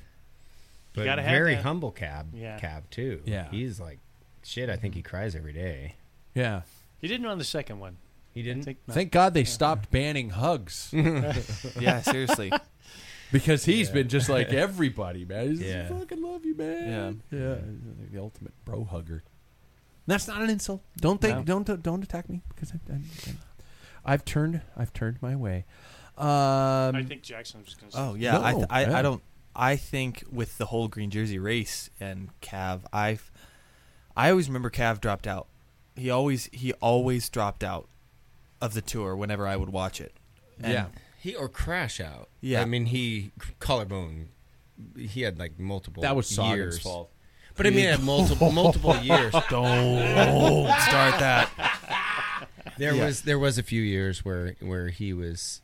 but 0.94 1.04
gotta 1.04 1.22
have 1.22 1.30
very 1.30 1.54
humble 1.54 1.92
Cav 1.92 2.26
Yeah. 2.34 2.58
Cav 2.58 2.82
too. 2.90 3.20
Yeah. 3.24 3.48
he's 3.50 3.78
like 3.78 3.98
shit. 4.42 4.68
I 4.68 4.76
think 4.76 4.94
he 4.94 5.02
cries 5.02 5.36
every 5.36 5.52
day. 5.52 5.94
Yeah. 6.34 6.62
He 7.00 7.08
didn't 7.08 7.26
on 7.26 7.38
the 7.38 7.44
second 7.44 7.78
one. 7.78 7.96
He 8.34 8.42
didn't. 8.42 8.62
think 8.62 8.78
not. 8.86 8.94
Thank 8.94 9.10
God 9.12 9.34
they 9.34 9.44
stopped 9.44 9.90
banning 9.90 10.30
hugs 10.30 10.90
Yeah, 11.80 12.00
seriously. 12.02 12.52
because 13.32 13.64
he's 13.64 13.90
been 13.90 14.08
just 14.08 14.28
like 14.28 14.48
everybody, 14.52 15.24
man. 15.24 15.50
He's 15.50 15.62
Yeah. 15.62 15.88
I 15.90 15.98
fucking 15.98 16.22
love 16.22 16.44
you, 16.44 16.54
man. 16.54 17.22
Yeah, 17.30 17.38
yeah. 17.38 17.54
He's 18.00 18.10
the 18.12 18.20
ultimate 18.20 18.52
bro 18.64 18.84
hugger. 18.84 19.22
That's 20.06 20.26
not 20.28 20.40
an 20.42 20.50
insult. 20.50 20.82
Don't 20.96 21.20
think. 21.20 21.38
No. 21.46 21.62
Don't 21.62 21.82
don't 21.82 22.02
attack 22.02 22.28
me 22.28 22.42
because 22.48 22.72
I, 22.72 22.92
I, 22.94 24.12
I've 24.14 24.24
turned. 24.24 24.60
I've 24.76 24.92
turned 24.92 25.20
my 25.22 25.36
way. 25.36 25.64
Um, 26.18 26.26
I 26.96 27.04
think 27.06 27.22
Jackson 27.22 27.62
was 27.64 27.74
going 27.74 27.92
to. 27.92 27.98
Oh 27.98 28.14
yeah, 28.14 28.38
I, 28.38 28.52
No, 28.52 28.56
th- 28.58 28.66
I 28.70 28.80
yeah. 28.82 28.98
I 28.98 29.02
don't. 29.02 29.22
I 29.54 29.76
think 29.76 30.24
with 30.30 30.58
the 30.58 30.66
whole 30.66 30.88
green 30.88 31.10
jersey 31.10 31.38
race 31.38 31.90
and 32.00 32.30
Cav, 32.40 32.82
I've 32.92 33.30
I 34.16 34.30
always 34.30 34.48
remember 34.48 34.70
Cav 34.70 35.00
dropped 35.00 35.26
out. 35.26 35.46
He 35.96 36.10
always 36.10 36.48
he 36.52 36.72
always 36.74 37.28
dropped 37.28 37.62
out 37.62 37.88
of 38.60 38.74
the 38.74 38.80
tour 38.82 39.16
whenever 39.16 39.46
I 39.46 39.56
would 39.56 39.70
watch 39.70 40.00
it. 40.00 40.14
And 40.62 40.72
yeah. 40.72 40.86
He 41.18 41.34
or 41.34 41.48
crash 41.48 42.00
out. 42.00 42.28
Yeah. 42.40 42.62
I 42.62 42.64
mean 42.64 42.86
he 42.86 43.32
collarbone. 43.58 44.28
He 44.96 45.22
had 45.22 45.38
like 45.38 45.58
multiple. 45.58 46.02
That 46.02 46.16
was 46.16 46.26
Sagan's 46.26 46.56
years. 46.56 46.78
fault. 46.80 47.10
But 47.56 47.66
I 47.66 47.70
mean, 47.70 47.84
had 47.86 48.02
multiple 48.02 48.50
multiple 48.62 48.96
years. 48.96 49.32
Don't 49.50 50.68
start 50.80 51.18
that. 51.20 51.50
There 52.78 52.94
Yeah. 52.94 53.04
was 53.06 53.22
there 53.22 53.38
was 53.38 53.58
a 53.58 53.62
few 53.62 53.82
years 53.82 54.24
where 54.24 54.56
where 54.60 54.88
he 54.88 55.12
was 55.12 55.60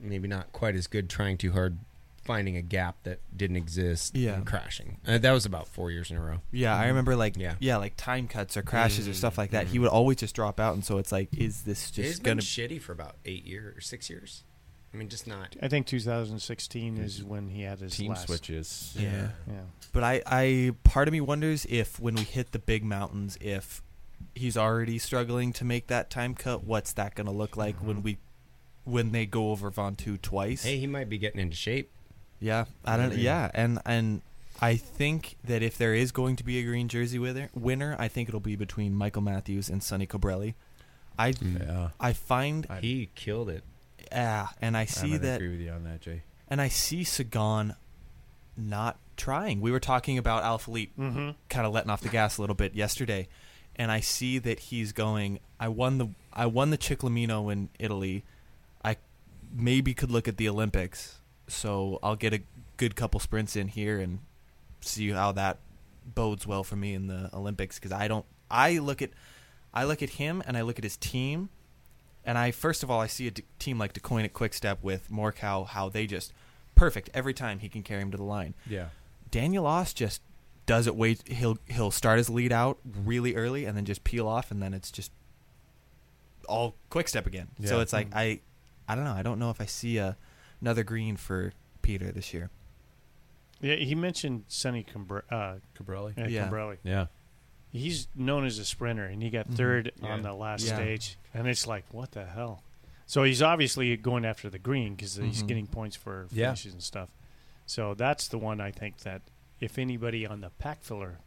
maybe 0.00 0.28
not 0.28 0.52
quite 0.52 0.74
as 0.74 0.86
good, 0.86 1.10
trying 1.10 1.36
too 1.36 1.52
hard, 1.52 1.78
finding 2.24 2.56
a 2.56 2.62
gap 2.62 2.96
that 3.04 3.20
didn't 3.36 3.56
exist, 3.56 4.16
Yeah. 4.16 4.34
and 4.34 4.46
crashing. 4.46 4.98
Uh, 5.06 5.18
that 5.18 5.32
was 5.32 5.44
about 5.46 5.68
four 5.68 5.90
years 5.90 6.10
in 6.10 6.16
a 6.16 6.20
row. 6.22 6.40
Yeah, 6.50 6.74
I 6.76 6.86
remember 6.88 7.14
like 7.16 7.36
Yeah. 7.36 7.54
yeah, 7.60 7.76
like 7.76 7.94
time 7.96 8.28
cuts 8.28 8.56
or 8.56 8.62
crashes 8.62 9.06
or 9.06 9.12
Mm, 9.12 9.16
stuff 9.16 9.38
like 9.38 9.50
that. 9.50 9.66
He 9.68 9.78
would 9.78 9.88
always 9.90 10.16
just 10.18 10.34
drop 10.34 10.58
out, 10.60 10.74
and 10.74 10.84
so 10.84 10.98
it's 10.98 11.12
like, 11.12 11.28
is 11.36 11.62
this 11.62 11.90
just 11.90 12.22
been 12.22 12.32
gonna? 12.32 12.42
shitty 12.42 12.80
for 12.80 12.92
about 12.92 13.16
eight 13.24 13.44
years 13.44 13.76
or 13.76 13.80
six 13.80 14.08
years. 14.08 14.44
I 14.92 14.96
mean, 14.96 15.08
just 15.08 15.26
not. 15.26 15.56
I 15.60 15.66
think 15.66 15.86
2016 15.88 16.98
is 16.98 17.22
when 17.24 17.48
he 17.48 17.62
had 17.62 17.80
his 17.80 17.96
Team 17.96 18.10
last. 18.10 18.26
switches. 18.26 18.94
Yeah. 18.98 19.30
Yeah. 19.48 19.62
But 19.92 20.04
I, 20.04 20.22
I 20.24 20.72
part 20.84 21.08
of 21.08 21.12
me 21.12 21.20
wonders 21.20 21.66
if 21.68 21.98
when 21.98 22.14
we 22.14 22.22
hit 22.22 22.52
the 22.52 22.60
big 22.60 22.84
mountains, 22.84 23.36
if 23.40 23.82
he's 24.36 24.56
already 24.56 24.98
struggling 24.98 25.52
to 25.54 25.64
make 25.64 25.88
that 25.88 26.10
time 26.10 26.34
cut, 26.36 26.62
what's 26.62 26.92
that 26.92 27.16
going 27.16 27.26
to 27.26 27.32
look 27.32 27.56
like 27.56 27.76
when 27.78 28.02
we 28.04 28.18
when 28.84 29.10
they 29.12 29.26
go 29.26 29.50
over 29.50 29.72
Mont 29.76 29.98
Ventoux 29.98 30.20
twice? 30.22 30.62
Hey, 30.62 30.78
he 30.78 30.86
might 30.86 31.08
be 31.08 31.18
getting 31.18 31.40
into 31.40 31.56
shape. 31.56 31.90
Yeah, 32.40 32.64
I 32.84 32.96
don't. 32.96 33.16
Yeah, 33.16 33.50
and 33.54 33.78
and 33.86 34.20
I 34.60 34.76
think 34.76 35.36
that 35.44 35.62
if 35.62 35.78
there 35.78 35.94
is 35.94 36.12
going 36.12 36.36
to 36.36 36.44
be 36.44 36.58
a 36.58 36.62
green 36.62 36.88
jersey 36.88 37.18
winner, 37.18 37.48
winner, 37.54 37.96
I 37.98 38.08
think 38.08 38.28
it'll 38.28 38.40
be 38.40 38.56
between 38.56 38.94
Michael 38.94 39.22
Matthews 39.22 39.68
and 39.68 39.82
Sonny 39.82 40.06
Colbrelli. 40.06 40.54
I 41.18 41.34
Yeah. 41.40 41.90
I 42.00 42.12
find 42.12 42.66
I- 42.68 42.80
He 42.80 43.08
killed 43.14 43.48
it. 43.48 43.62
yeah, 44.12 44.48
and 44.60 44.76
I 44.76 44.84
see 44.84 45.08
gonna 45.08 45.18
that 45.20 45.36
agree 45.36 45.50
with 45.50 45.60
you 45.60 45.70
on 45.70 45.84
that, 45.84 46.00
Jay. 46.00 46.22
and 46.48 46.60
I 46.60 46.68
see 46.68 47.04
Sagan 47.04 47.74
not 48.56 48.98
trying. 49.16 49.60
We 49.60 49.70
were 49.70 49.80
talking 49.80 50.18
about 50.18 50.42
Alaphilippe 50.42 50.90
Mm-hmm. 50.98 51.30
kind 51.48 51.66
of 51.66 51.72
letting 51.72 51.90
off 51.90 52.00
the 52.00 52.08
gas 52.08 52.36
a 52.38 52.40
little 52.40 52.56
bit 52.56 52.74
yesterday, 52.74 53.28
and 53.76 53.90
I 53.90 54.00
see 54.00 54.38
that 54.38 54.58
he's 54.58 54.92
going. 54.92 55.38
I 55.58 55.68
won 55.68 55.98
the 55.98 56.08
I 56.32 56.46
won 56.46 56.70
the 56.70 56.78
Ciclamino 56.78 57.50
in 57.52 57.68
Italy. 57.78 58.24
I 58.84 58.96
maybe 59.52 59.94
could 59.94 60.10
look 60.10 60.26
at 60.28 60.36
the 60.36 60.48
Olympics, 60.48 61.18
so 61.48 61.98
I'll 62.02 62.16
get 62.16 62.32
a 62.32 62.40
good 62.76 62.96
couple 62.96 63.20
sprints 63.20 63.56
in 63.56 63.68
here 63.68 63.98
and 64.00 64.18
see 64.80 65.10
how 65.10 65.32
that 65.32 65.58
bodes 66.14 66.46
well 66.46 66.64
for 66.64 66.76
me 66.76 66.94
in 66.94 67.06
the 67.06 67.30
Olympics 67.34 67.78
because 67.78 67.92
I 67.92 68.08
don't. 68.08 68.24
I 68.50 68.78
look 68.78 69.00
at 69.02 69.10
I 69.72 69.84
look 69.84 70.02
at 70.02 70.10
him 70.10 70.42
and 70.46 70.56
I 70.56 70.62
look 70.62 70.78
at 70.78 70.84
his 70.84 70.96
team, 70.96 71.48
and 72.24 72.36
I 72.38 72.50
first 72.50 72.82
of 72.82 72.90
all 72.90 73.00
I 73.00 73.06
see 73.06 73.26
a 73.26 73.30
d- 73.30 73.44
team 73.58 73.78
like 73.78 73.92
Deceuninck 73.94 74.32
Quickstep 74.32 74.82
with 74.82 75.10
Mørkøv 75.10 75.68
how 75.68 75.88
they 75.88 76.06
just 76.06 76.32
perfect 76.74 77.08
every 77.14 77.32
time 77.34 77.58
he 77.60 77.68
can 77.68 77.82
carry 77.82 78.02
him 78.02 78.10
to 78.10 78.16
the 78.16 78.24
line. 78.24 78.54
Yeah. 78.68 78.88
Daniel 79.30 79.66
Oss 79.66 79.92
just 79.92 80.20
does 80.66 80.86
it 80.86 80.96
wait 80.96 81.26
he'll 81.28 81.58
he'll 81.68 81.90
start 81.90 82.18
his 82.18 82.30
lead 82.30 82.50
out 82.52 82.78
really 83.04 83.34
early 83.34 83.64
and 83.64 83.76
then 83.76 83.84
just 83.84 84.02
peel 84.04 84.26
off 84.26 84.50
and 84.50 84.62
then 84.62 84.72
it's 84.74 84.90
just 84.90 85.10
all 86.48 86.74
quick 86.90 87.08
step 87.08 87.26
again. 87.26 87.48
So 87.64 87.76
Yeah. 87.76 87.82
it's 87.82 87.92
like 87.92 88.08
I 88.14 88.40
I 88.88 88.94
don't 88.94 89.04
know, 89.04 89.12
I 89.12 89.22
don't 89.22 89.38
know 89.38 89.50
if 89.50 89.60
I 89.60 89.66
see 89.66 89.96
a, 89.96 90.16
another 90.60 90.82
green 90.84 91.16
for 91.16 91.52
Peter 91.82 92.10
this 92.12 92.32
year. 92.34 92.50
Yeah, 93.60 93.76
he 93.76 93.94
mentioned 93.94 94.44
Sonny 94.48 94.84
Cambr- 94.84 95.22
uh, 95.30 95.56
Cabrelli. 95.78 96.18
uh, 96.18 96.26
Yeah. 96.28 96.48
Cambrelli. 96.48 96.78
Yeah. 96.82 97.06
He's 97.72 98.08
known 98.14 98.44
as 98.44 98.58
a 98.58 98.64
sprinter, 98.64 99.04
and 99.04 99.22
he 99.22 99.30
got 99.30 99.48
3rd 99.50 99.90
on 100.02 100.18
Yeah. 100.22 100.30
the 100.30 100.32
last 100.34 100.64
Yeah. 100.66 100.76
stage, 100.76 101.16
and 101.32 101.48
it's 101.48 101.66
like, 101.66 101.84
what 101.92 102.12
the 102.12 102.24
hell? 102.26 102.62
So 103.06 103.22
he's 103.24 103.42
obviously 103.42 103.96
going 103.96 104.24
after 104.24 104.48
the 104.48 104.58
green 104.58 104.94
because 104.94 105.16
he's 105.16 105.42
Mhm. 105.42 105.48
getting 105.48 105.66
points 105.66 105.96
for 105.96 106.26
Yeah. 106.30 106.46
finishes 106.48 106.72
and 106.72 106.82
stuff. 106.82 107.08
So 107.66 107.94
that's 107.94 108.28
the 108.28 108.38
one 108.38 108.60
I 108.60 108.70
think 108.70 108.98
that 108.98 109.22
if 109.60 109.78
anybody 109.78 110.26
on 110.26 110.40
the 110.40 110.50
pack 110.50 110.82
filler 110.82 111.18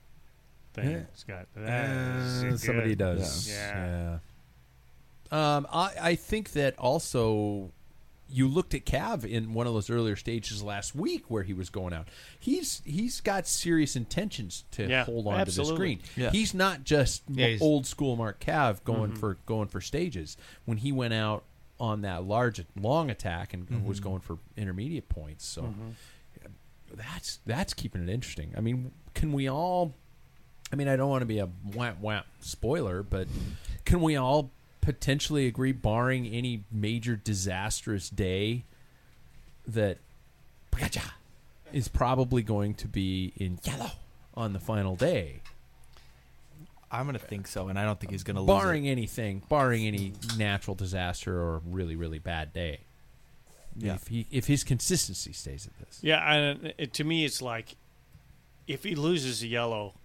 thing 0.74 0.92
Yeah. 0.92 1.04
has 1.12 1.24
got 1.24 1.48
Uh, 1.56 2.58
somebody 2.58 2.90
good. 2.90 2.98
does. 3.00 3.50
Yeah. 3.50 4.20
Yeah. 5.32 5.56
Um, 5.56 5.68
I, 5.72 5.94
I 6.00 6.16
think 6.16 6.52
that 6.54 6.78
also 6.80 7.72
you 8.30 8.48
looked 8.48 8.74
at 8.74 8.86
Cav 8.86 9.24
in 9.24 9.54
one 9.54 9.68
of 9.68 9.74
those 9.74 9.90
earlier 9.90 10.16
stages 10.16 10.62
last 10.62 10.94
week 10.96 11.26
where 11.30 11.44
he 11.44 11.54
was 11.54 11.70
going 11.70 11.94
out. 11.94 12.08
He's 12.40 12.82
he's 12.86 13.22
got 13.22 13.48
serious 13.48 13.96
intentions 13.96 14.66
to 14.72 14.88
Yeah, 14.88 15.06
hold 15.06 15.28
on 15.28 15.46
to 15.46 15.52
the 15.52 15.66
screen. 15.66 16.00
Yeah. 16.16 16.32
He's 16.32 16.54
not 16.54 16.84
just 16.84 17.24
Yeah, 17.30 17.48
he's- 17.48 17.62
old 17.62 17.86
school 17.86 18.16
Mark 18.16 18.40
Cav 18.40 18.84
going 18.84 19.12
Mm-hmm. 19.12 19.20
for 19.20 19.38
going 19.46 19.68
for 19.70 19.80
stages. 19.82 20.36
When 20.66 20.78
he 20.78 20.92
went 20.92 21.14
out 21.14 21.44
on 21.80 22.02
that 22.02 22.24
large 22.26 22.64
long 22.80 23.10
attack 23.10 23.54
and 23.54 23.68
Mm-hmm. 23.68 23.86
was 23.88 24.00
going 24.00 24.20
for 24.22 24.40
intermediate 24.58 25.08
points, 25.10 25.46
so 25.46 25.74
that's 26.94 27.40
that's 27.46 27.74
keeping 27.74 28.02
it 28.04 28.10
interesting. 28.10 28.54
I 28.58 28.62
mean, 28.62 28.92
can 29.14 29.32
we 29.34 29.50
all? 29.50 29.94
I 30.72 30.76
mean, 30.76 30.88
I 30.88 30.96
don't 30.96 31.10
want 31.10 31.22
to 31.22 31.26
be 31.26 31.40
a 31.40 31.46
wham 31.74 31.96
wham 32.02 32.24
spoiler, 32.40 33.04
but 33.04 33.28
can 33.86 34.02
we 34.02 34.16
all 34.18 34.52
potentially 34.88 35.48
agree, 35.48 35.74
barring 35.74 36.26
any 36.28 36.64
major 36.72 37.18
disastrous 37.18 38.10
day, 38.10 38.64
that 39.68 39.98
Pikachu 40.72 41.12
is 41.74 41.90
probably 41.90 42.42
going 42.42 42.74
to 42.74 42.88
be 42.88 43.34
in 43.36 43.60
yellow 43.66 43.92
on 44.34 44.54
the 44.54 44.60
final 44.60 44.96
day? 44.96 45.42
I'm 46.90 47.06
gonna 47.06 47.20
think 47.20 47.48
so, 47.48 47.68
and 47.68 47.78
I 47.78 47.84
don't 47.84 48.00
think 48.00 48.12
he's 48.12 48.24
gonna 48.24 48.40
lose. 48.40 48.62
Barring 48.62 48.86
it. 48.86 48.92
anything, 48.92 49.44
barring 49.50 49.86
any 49.86 50.14
natural 50.38 50.74
disaster 50.74 51.38
or 51.38 51.62
really 51.66 51.98
really 51.98 52.20
bad 52.20 52.54
day. 52.54 52.80
Yeah. 53.76 53.96
If 53.96 54.08
he 54.08 54.26
if 54.32 54.48
his 54.48 54.64
consistency 54.64 55.34
stays 55.34 55.68
at 55.68 55.78
this, 55.86 56.00
Yeah, 56.02 56.34
and 56.34 56.74
it, 56.78 56.94
to 56.94 57.04
me, 57.04 57.26
it's 57.26 57.42
like 57.42 57.76
if 58.68 58.86
he 58.86 58.96
loses 58.96 59.44
a 59.44 59.48
yellow, 59.48 59.96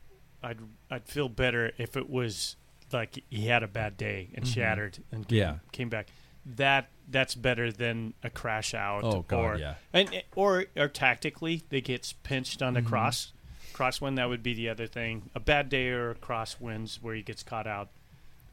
I'd 0.43 0.59
I'd 0.91 1.07
feel 1.07 1.29
better 1.29 1.71
if 1.79 1.97
it 1.97 2.11
was 2.11 2.57
like 2.93 3.23
he 3.31 3.47
had 3.47 3.63
a 3.63 3.69
bad 3.69 3.97
day 3.97 4.29
and 4.35 4.45
mm-hmm. 4.45 4.53
shattered 4.53 4.99
and 5.11 5.27
came, 5.27 5.39
Yeah. 5.39 5.55
came 5.73 5.89
back. 5.89 6.09
That 6.45 6.89
that's 7.09 7.35
better 7.35 7.71
than 7.71 8.15
a 8.23 8.31
crash 8.31 8.75
out. 8.75 9.05
Oh, 9.05 9.25
God, 9.27 9.39
or, 9.39 9.59
yeah. 9.59 9.75
and 9.93 10.13
eh, 10.13 10.23
or 10.35 10.65
or 10.77 10.89
tactically 10.89 11.63
they 11.69 11.81
gets 11.81 12.13
pinched 12.13 12.63
on 12.63 12.75
the 12.75 12.81
mm-hmm. 12.81 12.89
cross 12.89 13.33
crosswind. 13.73 14.17
That 14.17 14.29
would 14.29 14.43
be 14.43 14.55
the 14.55 14.69
other 14.69 14.87
thing. 14.87 15.31
A 15.35 15.41
bad 15.41 15.69
day 15.69 15.89
or 15.89 16.11
a 16.11 16.15
crosswinds 16.15 16.97
where 17.01 17.15
he 17.15 17.23
gets 17.23 17.43
caught 17.43 17.67
out. 17.67 17.89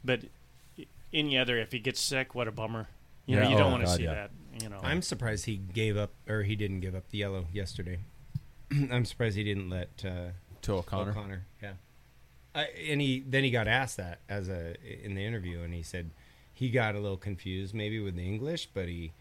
But 0.03 0.21
any 1.13 1.37
other, 1.37 1.57
if 1.57 1.71
he 1.71 1.79
gets 1.79 1.99
sick, 1.99 2.35
what 2.35 2.47
a 2.47 2.51
bummer. 2.51 2.87
You 3.25 3.35
know, 3.35 3.47
you 3.47 3.55
oh, 3.55 3.59
don't 3.59 3.71
want 3.71 3.85
to 3.85 3.93
see 3.93 4.03
yeah. 4.03 4.13
that. 4.13 4.31
You 4.61 4.69
know, 4.69 4.79
I'm 4.81 5.01
surprised 5.01 5.45
he 5.45 5.57
gave 5.57 5.97
up, 5.97 6.11
or 6.27 6.43
he 6.43 6.55
didn't 6.55 6.79
give 6.79 6.95
up 6.95 7.09
the 7.09 7.19
yellow 7.19 7.45
yesterday. 7.53 7.99
I'm 8.71 9.05
surprised 9.05 9.37
he 9.37 9.43
didn't 9.43 9.69
let 9.69 9.89
uh, 10.03 10.31
to 10.63 10.73
O'Connor. 10.73 11.11
O'Connor. 11.11 11.45
Yeah. 11.61 11.73
I, 12.59 12.67
and 12.89 13.01
he 13.01 13.23
then 13.25 13.43
he 13.43 13.51
got 13.51 13.67
asked 13.67 13.97
that 13.97 14.19
as 14.27 14.49
a 14.49 14.75
in 15.03 15.15
the 15.15 15.25
interview, 15.25 15.61
and 15.61 15.73
he 15.73 15.83
said 15.83 16.11
he 16.53 16.69
got 16.69 16.95
a 16.95 16.99
little 16.99 17.17
confused 17.17 17.73
maybe 17.73 17.99
with 17.99 18.15
the 18.15 18.25
English, 18.25 18.69
but 18.73 18.87
he 18.87 19.11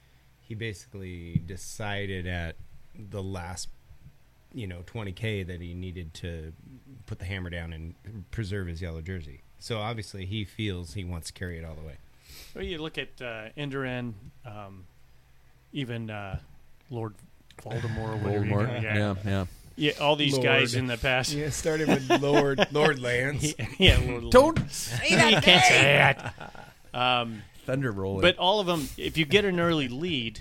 he 0.41 0.55
basically 0.55 1.41
decided 1.47 2.26
at 2.26 2.57
the 2.99 3.22
last 3.22 3.68
you 4.53 4.66
know 4.66 4.78
20k 4.86 5.47
that 5.47 5.61
he 5.61 5.74
needed 5.74 6.14
to 6.14 6.53
put 7.07 7.18
the 7.18 7.24
hammer 7.24 7.51
down 7.51 7.72
and 7.72 7.95
preserve 8.30 8.66
his 8.66 8.82
yellow 8.82 9.01
jersey. 9.01 9.43
So 9.59 9.78
obviously 9.78 10.26
he 10.26 10.45
feels 10.45 10.95
he 10.95 11.05
wants 11.05 11.28
to 11.28 11.32
carry 11.32 11.59
it 11.59 11.64
all 11.64 11.74
the 11.74 11.86
way. 11.86 11.97
Well, 12.55 12.64
you 12.64 12.78
look 12.78 12.99
at 12.99 13.20
uh, 13.20 13.49
Indurain, 13.57 14.14
um, 14.45 14.84
even 15.72 16.11
uh, 16.11 16.39
Lord 16.91 17.14
Voldemort, 17.62 17.99
or 17.99 18.16
whatever. 18.16 18.45
you 18.45 18.53
Voldemort. 18.53 18.82
Yeah, 18.82 18.97
yeah. 18.97 19.14
yeah. 19.24 19.45
Yeah, 19.79 19.93
all 20.01 20.16
these 20.16 20.33
Lord. 20.35 20.45
guys 20.45 20.74
in 20.74 20.87
the 20.87 20.97
past. 20.99 21.33
Yeah, 21.33 21.51
started 21.51 21.89
with 21.89 22.11
Lord 22.22 22.66
Lord 22.72 22.99
Lance. 23.01 23.55
yeah, 23.79 23.99
Lord, 24.05 24.31
Don't 24.31 24.70
say 24.70 25.14
that. 25.14 25.33
You 25.35 25.41
can't 25.41 25.64
say 25.64 25.83
that. 25.83 26.35
Um, 26.93 27.43
thunder 27.64 27.93
rolling. 27.93 28.22
but 28.22 28.37
all 28.39 28.61
of 28.61 28.66
them, 28.66 28.89
if 28.97 29.16
you 29.16 29.24
get 29.24 29.45
an 29.45 29.61
early 29.61 29.89
lead, 29.89 30.41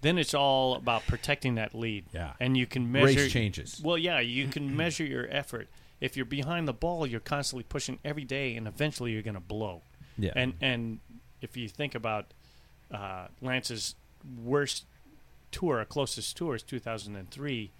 then 0.00 0.18
it's 0.18 0.34
all 0.34 0.74
about 0.74 1.06
protecting 1.06 1.54
that 1.56 1.74
lead. 1.74 2.04
Yeah. 2.12 2.32
and 2.40 2.56
you 2.56 2.66
can 2.66 2.90
measure 2.90 3.20
Race 3.20 3.32
changes. 3.32 3.80
Well, 3.82 3.96
yeah, 3.98 4.18
you 4.20 4.48
can 4.48 4.76
measure 4.76 5.04
your 5.04 5.28
effort. 5.30 5.68
If 6.00 6.16
you're 6.16 6.26
behind 6.26 6.66
the 6.66 6.72
ball, 6.72 7.06
you're 7.06 7.20
constantly 7.20 7.62
pushing 7.62 8.00
every 8.04 8.24
day, 8.24 8.56
and 8.56 8.66
eventually 8.66 9.12
you're 9.12 9.22
going 9.22 9.34
to 9.34 9.40
blow. 9.40 9.82
yeah, 10.18 10.32
And 10.34 10.54
and 10.60 10.98
if 11.40 11.56
you 11.56 11.68
think 11.68 11.94
about 11.94 12.26
uh, 12.92 13.28
Lance's 13.40 13.94
worst 14.42 14.84
tour, 15.52 15.80
a 15.80 15.84
closest 15.84 16.36
tour 16.36 16.56
is 16.56 16.62
2003. 16.64 17.70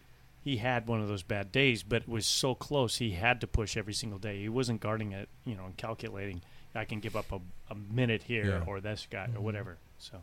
He 0.42 0.56
had 0.56 0.86
one 0.88 1.00
of 1.00 1.08
those 1.08 1.22
bad 1.22 1.52
days, 1.52 1.82
but 1.84 2.02
it 2.02 2.08
was 2.08 2.26
so 2.26 2.54
close. 2.54 2.96
He 2.96 3.12
had 3.12 3.40
to 3.42 3.46
push 3.46 3.76
every 3.76 3.94
single 3.94 4.18
day. 4.18 4.40
He 4.40 4.48
wasn't 4.48 4.80
guarding 4.80 5.12
it, 5.12 5.28
you 5.44 5.54
know, 5.54 5.66
and 5.66 5.76
calculating. 5.76 6.42
I 6.74 6.84
can 6.84 7.00
give 7.00 7.14
up 7.16 7.30
a, 7.32 7.38
a 7.70 7.74
minute 7.74 8.22
here 8.24 8.46
Yeah. 8.46 8.64
or 8.66 8.80
this 8.80 9.06
guy 9.10 9.28
or 9.36 9.40
whatever. 9.40 9.76
So 9.98 10.16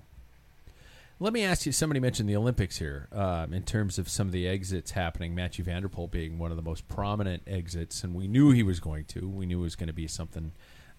Let 1.21 1.31
me 1.31 1.43
ask 1.43 1.65
you. 1.65 1.71
Somebody 1.71 1.99
mentioned 1.99 2.27
the 2.27 2.35
Olympics 2.35 2.77
here 2.79 3.07
um, 3.13 3.53
in 3.53 3.63
terms 3.63 3.97
of 3.99 4.09
some 4.09 4.27
of 4.27 4.33
the 4.33 4.47
exits 4.47 4.91
happening. 4.91 5.35
Mathieu 5.35 5.63
van 5.63 5.81
der 5.83 5.87
Poel 5.89 6.09
being 6.09 6.37
one 6.39 6.49
of 6.51 6.57
the 6.57 6.63
most 6.63 6.87
prominent 6.87 7.43
exits, 7.47 8.03
and 8.03 8.13
we 8.13 8.27
knew 8.27 8.51
he 8.51 8.63
was 8.63 8.79
going 8.79 9.05
to. 9.05 9.27
We 9.29 9.45
knew 9.45 9.59
it 9.59 9.63
was 9.63 9.75
going 9.75 9.87
to 9.87 9.93
be 9.93 10.07
something 10.07 10.51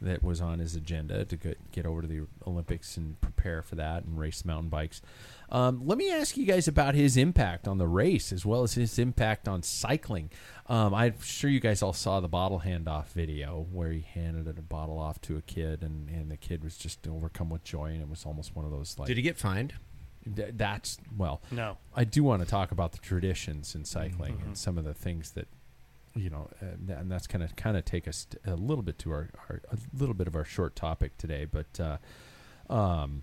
that 0.03 0.23
was 0.23 0.41
on 0.41 0.59
his 0.61 0.75
agenda 0.75 1.25
to 1.27 1.37
get, 1.37 1.73
get 1.73 1.85
over 1.87 2.01
to 2.03 2.09
the 2.09 2.23
Olympics 2.47 2.97
and 2.97 3.21
prepare 3.21 3.61
for 3.63 3.75
that 3.75 4.05
and 4.05 4.19
race 4.19 4.45
mountain 4.45 4.69
bikes. 4.71 5.03
Um, 5.51 5.87
let 5.87 5.99
me 5.99 6.11
ask 6.11 6.37
you 6.37 6.47
guys 6.47 6.67
about 6.69 6.95
his 6.95 7.17
impact 7.17 7.69
on 7.69 7.79
the 7.79 7.87
race 7.87 8.33
as 8.33 8.47
well 8.47 8.63
as 8.63 8.75
his 8.75 8.99
impact 8.99 9.47
on 9.47 9.63
cycling. 9.63 10.31
Um, 10.69 10.95
I'm 10.95 11.21
sure 11.21 11.51
you 11.51 11.61
guys 11.61 11.83
all 11.83 11.93
saw 11.93 12.21
the 12.21 12.29
bottle 12.29 12.63
handoff 12.65 13.09
video 13.09 13.67
where 13.73 13.91
he 13.93 14.01
handed 14.01 14.47
a 14.59 14.63
bottle 14.63 14.99
off 14.99 15.21
to 15.23 15.37
a 15.37 15.43
kid, 15.43 15.83
and, 15.83 16.09
and 16.09 16.31
the 16.31 16.37
kid 16.37 16.63
was 16.65 16.77
just 16.77 17.07
overcome 17.07 17.51
with 17.51 17.65
joy, 17.65 17.87
and 17.87 18.01
it 18.01 18.09
was 18.09 18.25
almost 18.25 18.55
one 18.57 18.65
of 18.65 18.71
those 18.71 18.97
like 18.99 19.09
Did 19.09 19.17
he 19.17 19.23
get 19.23 19.37
fined? 19.37 19.75
That's 20.27 20.99
well 21.17 21.41
no, 21.51 21.79
i 21.97 22.05
do 22.05 22.23
want 22.23 22.43
to 22.43 22.47
talk 22.49 22.73
about 22.73 22.93
the 22.93 22.99
traditions 22.99 23.75
in 23.75 23.87
cycling 23.87 24.35
Mm-hmm. 24.35 24.47
and 24.49 24.59
some 24.59 24.77
of 24.77 24.85
the 24.85 24.93
things 24.93 25.31
that 25.31 25.49
you 26.15 26.31
know 26.31 26.49
th- 26.61 26.99
and 26.99 27.11
that's 27.11 27.27
kind 27.27 27.45
of 27.45 27.55
kind 27.57 27.77
of 27.77 27.85
take 27.85 28.09
us 28.09 28.27
a 28.47 28.55
little 28.55 28.83
bit 28.83 28.99
to 28.99 29.11
our, 29.13 29.31
our 29.49 29.61
a 29.71 29.77
little 29.97 30.15
bit 30.15 30.27
of 30.27 30.35
our 30.35 30.45
short 30.45 30.75
topic 30.75 31.17
today 31.19 31.45
but 31.45 31.81
uh 31.81 32.73
um 32.73 33.23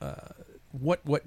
uh 0.00 0.14
what 0.72 1.00
what 1.04 1.24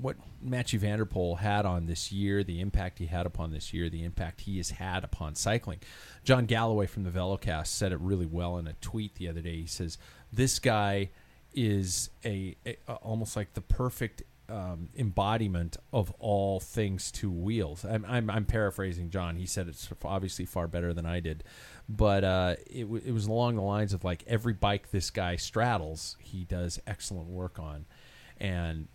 what 0.00 0.16
Mathieu 0.42 0.78
van 0.78 0.98
der 0.98 1.04
Poel 1.04 1.38
had 1.38 1.66
on 1.66 1.84
this 1.86 2.10
year, 2.10 2.42
the 2.42 2.60
impact 2.62 2.98
he 2.98 3.06
had 3.06 3.26
upon 3.26 3.50
this 3.52 3.74
year, 3.74 3.90
the 3.90 4.04
impact 4.04 4.40
he 4.42 4.56
has 4.56 4.70
had 4.70 5.04
upon 5.04 5.34
cycling. 5.34 5.80
John 6.24 6.46
Galloway 6.46 6.86
from 6.86 7.04
the 7.04 7.10
Velocast 7.10 7.66
said 7.66 7.92
it 7.92 8.00
really 8.00 8.24
well 8.24 8.56
in 8.56 8.66
a 8.66 8.72
tweet 8.80 9.16
the 9.16 9.28
other 9.28 9.42
day. 9.42 9.56
He 9.56 9.66
says 9.66 9.98
this 10.32 10.58
guy 10.58 11.10
is 11.54 12.08
a, 12.24 12.56
a- 12.64 12.78
almost 13.02 13.36
like 13.36 13.52
the 13.52 13.60
perfect 13.60 14.22
um, 14.48 14.88
embodiment 14.96 15.76
of 15.92 16.10
all 16.18 16.60
things 16.60 17.10
two 17.10 17.30
wheels. 17.30 17.84
I'm, 17.84 18.04
I'm 18.08 18.30
I'm 18.30 18.44
paraphrasing 18.44 19.10
John. 19.10 19.36
He 19.36 19.46
said 19.46 19.68
it's 19.68 19.88
obviously 20.04 20.44
far 20.46 20.68
better 20.68 20.92
than 20.94 21.06
I 21.06 21.20
did, 21.20 21.42
but 21.88 22.22
uh, 22.24 22.56
it 22.70 22.82
w- 22.82 23.02
it 23.04 23.12
was 23.12 23.26
along 23.26 23.56
the 23.56 23.62
lines 23.62 23.92
of 23.92 24.04
like 24.04 24.22
every 24.26 24.52
bike 24.52 24.90
this 24.90 25.10
guy 25.10 25.36
straddles, 25.36 26.16
he 26.20 26.44
does 26.44 26.80
excellent 26.86 27.28
work 27.28 27.58
on, 27.58 27.86
and 28.38 28.88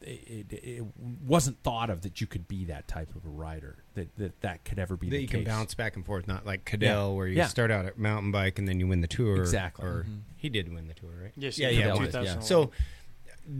it, 0.00 0.46
it, 0.50 0.60
it 0.62 0.84
wasn't 1.26 1.62
thought 1.62 1.90
of 1.90 2.00
that 2.00 2.18
you 2.18 2.26
could 2.26 2.48
be 2.48 2.64
that 2.64 2.88
type 2.88 3.14
of 3.14 3.26
a 3.26 3.28
rider 3.28 3.84
that 3.92 4.16
that, 4.16 4.40
that 4.40 4.64
could 4.64 4.78
ever 4.78 4.96
be 4.96 5.10
that 5.10 5.16
the 5.16 5.22
you 5.22 5.28
case. 5.28 5.34
can 5.36 5.44
bounce 5.44 5.74
back 5.74 5.94
and 5.96 6.06
forth, 6.06 6.26
not 6.26 6.46
like 6.46 6.64
Cadel, 6.64 6.80
Yeah. 6.82 7.06
where 7.08 7.26
you 7.26 7.36
Yeah. 7.36 7.48
start 7.48 7.70
out 7.70 7.84
at 7.84 7.98
mountain 7.98 8.32
bike 8.32 8.58
and 8.58 8.66
then 8.66 8.80
you 8.80 8.86
win 8.88 9.02
the 9.02 9.06
tour. 9.06 9.36
Exactly. 9.36 9.84
Or 9.86 10.06
he 10.38 10.48
did 10.48 10.72
win 10.72 10.88
the 10.88 10.94
tour, 10.94 11.10
right? 11.24 11.32
Yes, 11.36 11.58
yeah, 11.58 11.68
he 11.68 11.80
yeah. 11.80 11.88
did. 11.88 11.94
one- 11.96 12.04
2011. 12.06 12.42
So 12.42 12.70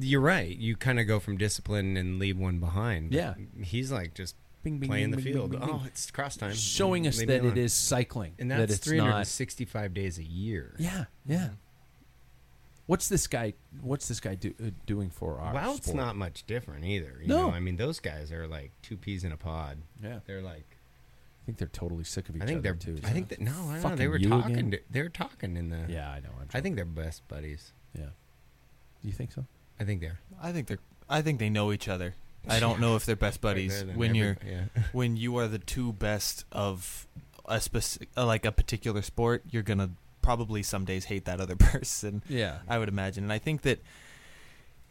you're 0.00 0.20
right. 0.20 0.56
You 0.56 0.76
kind 0.76 0.98
of 0.98 1.06
go 1.06 1.20
from 1.20 1.36
discipline 1.36 1.96
and 1.96 2.18
leave 2.18 2.38
one 2.38 2.58
behind. 2.58 3.12
Yeah. 3.12 3.34
he's 3.62 3.90
like 3.92 4.14
just 4.14 4.36
Bing, 4.62 4.78
bing, 4.78 4.88
playing 4.88 5.10
bing, 5.10 5.20
the 5.22 5.32
field. 5.32 5.56
oh, 5.60 5.82
it's 5.86 6.10
cross 6.10 6.36
time. 6.38 6.54
showing 6.54 7.06
us 7.06 7.18
Leave 7.18 7.28
that 7.28 7.44
it 7.44 7.58
is 7.58 7.74
cycling, 7.74 8.32
and 8.38 8.50
that 8.50 8.60
that's 8.60 8.72
it's 8.76 8.86
not 8.86 8.92
365 9.26 9.92
days 9.92 10.18
a 10.18 10.22
year. 10.24 10.74
Yeah, 10.78 11.04
yeah. 11.26 11.48
What's 12.86 13.08
this 13.08 13.26
guy? 13.26 13.54
What's 13.82 14.08
this 14.08 14.20
guy 14.20 14.34
do, 14.36 14.54
uh, 14.62 14.70
doing 14.86 15.10
for 15.10 15.38
our? 15.38 15.52
Well, 15.54 15.74
it's 15.74 15.86
sport? 15.86 15.96
not 15.98 16.16
much 16.16 16.46
different 16.46 16.84
either. 16.86 17.18
You 17.20 17.28
No. 17.28 17.48
know? 17.48 17.50
I 17.54 17.60
mean, 17.60 17.76
those 17.76 18.00
guys 18.00 18.32
are 18.32 18.46
like 18.46 18.72
two 18.82 18.96
peas 18.96 19.22
in 19.24 19.32
a 19.32 19.36
pod. 19.36 19.78
Yeah, 20.02 20.20
They're 20.26 20.42
like, 20.42 20.64
I 21.42 21.44
think 21.46 21.58
they're 21.58 21.68
totally 21.68 22.04
sick 22.04 22.28
of 22.30 22.36
each 22.36 22.42
other. 22.42 22.50
I 22.50 22.54
think 22.54 22.66
other 22.66 22.78
they're. 22.82 22.94
too. 22.96 23.00
I 23.06 23.10
think 23.10 23.28
that 23.28 23.40
no, 23.40 23.52
I 23.70 23.80
don't 23.80 23.90
know. 23.90 23.96
They 23.96 24.08
were 24.08 24.18
talking. 24.18 24.70
To, 24.70 24.80
they 24.90 25.02
were 25.02 25.08
talking 25.10 25.56
in 25.58 25.68
the. 25.68 25.84
Yeah, 25.88 26.10
I 26.10 26.20
know. 26.20 26.30
I'm 26.40 26.48
I 26.54 26.62
think 26.62 26.76
they're 26.76 26.86
best 26.86 27.26
buddies. 27.28 27.72
Yeah. 27.94 28.04
Do 29.02 29.08
you 29.08 29.12
think 29.12 29.32
so? 29.32 29.44
I 29.78 29.84
think 29.84 30.00
they're. 30.00 30.20
I 30.42 30.52
think 30.52 30.66
they're. 30.66 30.78
I 31.08 31.22
think 31.22 31.38
they 31.38 31.50
know 31.50 31.72
each 31.72 31.88
other. 31.88 32.14
I 32.48 32.60
don't 32.60 32.80
know 32.80 32.96
if 32.96 33.06
they're 33.06 33.16
best 33.16 33.40
buddies 33.40 33.84
when 33.94 34.14
you're 34.14 34.36
yeah. 34.46 34.64
when 34.92 35.16
you 35.16 35.36
are 35.38 35.48
the 35.48 35.58
two 35.58 35.92
best 35.92 36.44
of 36.52 37.06
a 37.46 37.60
specific 37.60 38.08
like 38.16 38.44
a 38.44 38.52
particular 38.52 39.02
sport. 39.02 39.42
You're 39.50 39.62
gonna 39.62 39.90
probably 40.22 40.62
some 40.62 40.84
days 40.84 41.06
hate 41.06 41.24
that 41.26 41.40
other 41.40 41.56
person. 41.58 42.22
Yeah. 42.28 42.58
I 42.68 42.78
would 42.78 42.88
imagine, 42.88 43.24
and 43.24 43.32
I 43.32 43.38
think 43.38 43.62
that. 43.62 43.80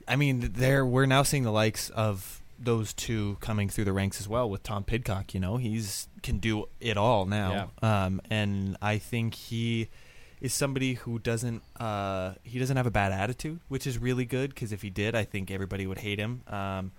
I 0.05 0.17
mean, 0.17 0.51
there 0.55 0.85
we're 0.85 1.05
now 1.05 1.23
seeing 1.23 1.43
the 1.43 1.51
likes 1.51 1.89
of 1.91 2.41
those 2.59 2.93
two 2.93 3.37
coming 3.39 3.69
through 3.69 3.85
the 3.85 3.93
ranks 3.93 4.19
as 4.19 4.27
well 4.27 4.49
with 4.49 4.61
Tom 4.61 4.83
Pidcock. 4.83 5.33
You 5.33 5.39
know, 5.39 5.55
he's 5.55 6.09
can 6.21 6.39
do 6.39 6.67
it 6.81 6.97
all 6.97 7.25
now, 7.25 7.71
um, 7.81 8.21
and 8.29 8.75
I 8.81 8.97
think 8.97 9.33
he 9.33 9.87
is 10.43 10.53
somebody 10.53 10.93
who 10.95 11.17
doesn't 11.17 11.63
uh, 11.79 12.33
he 12.43 12.59
doesn't 12.59 12.77
have 12.77 12.85
a 12.85 12.91
bad 12.91 13.11
attitude, 13.11 13.61
which 13.69 13.87
is 13.87 13.97
really 13.97 14.25
good 14.25 14.51
because 14.53 14.71
if 14.71 14.81
he 14.83 14.91
did, 14.91 15.15
I 15.15 15.23
think 15.23 15.49
everybody 15.49 15.87
would 15.87 15.97
hate 15.99 16.19
him. 16.19 16.41
Um, 16.47 16.91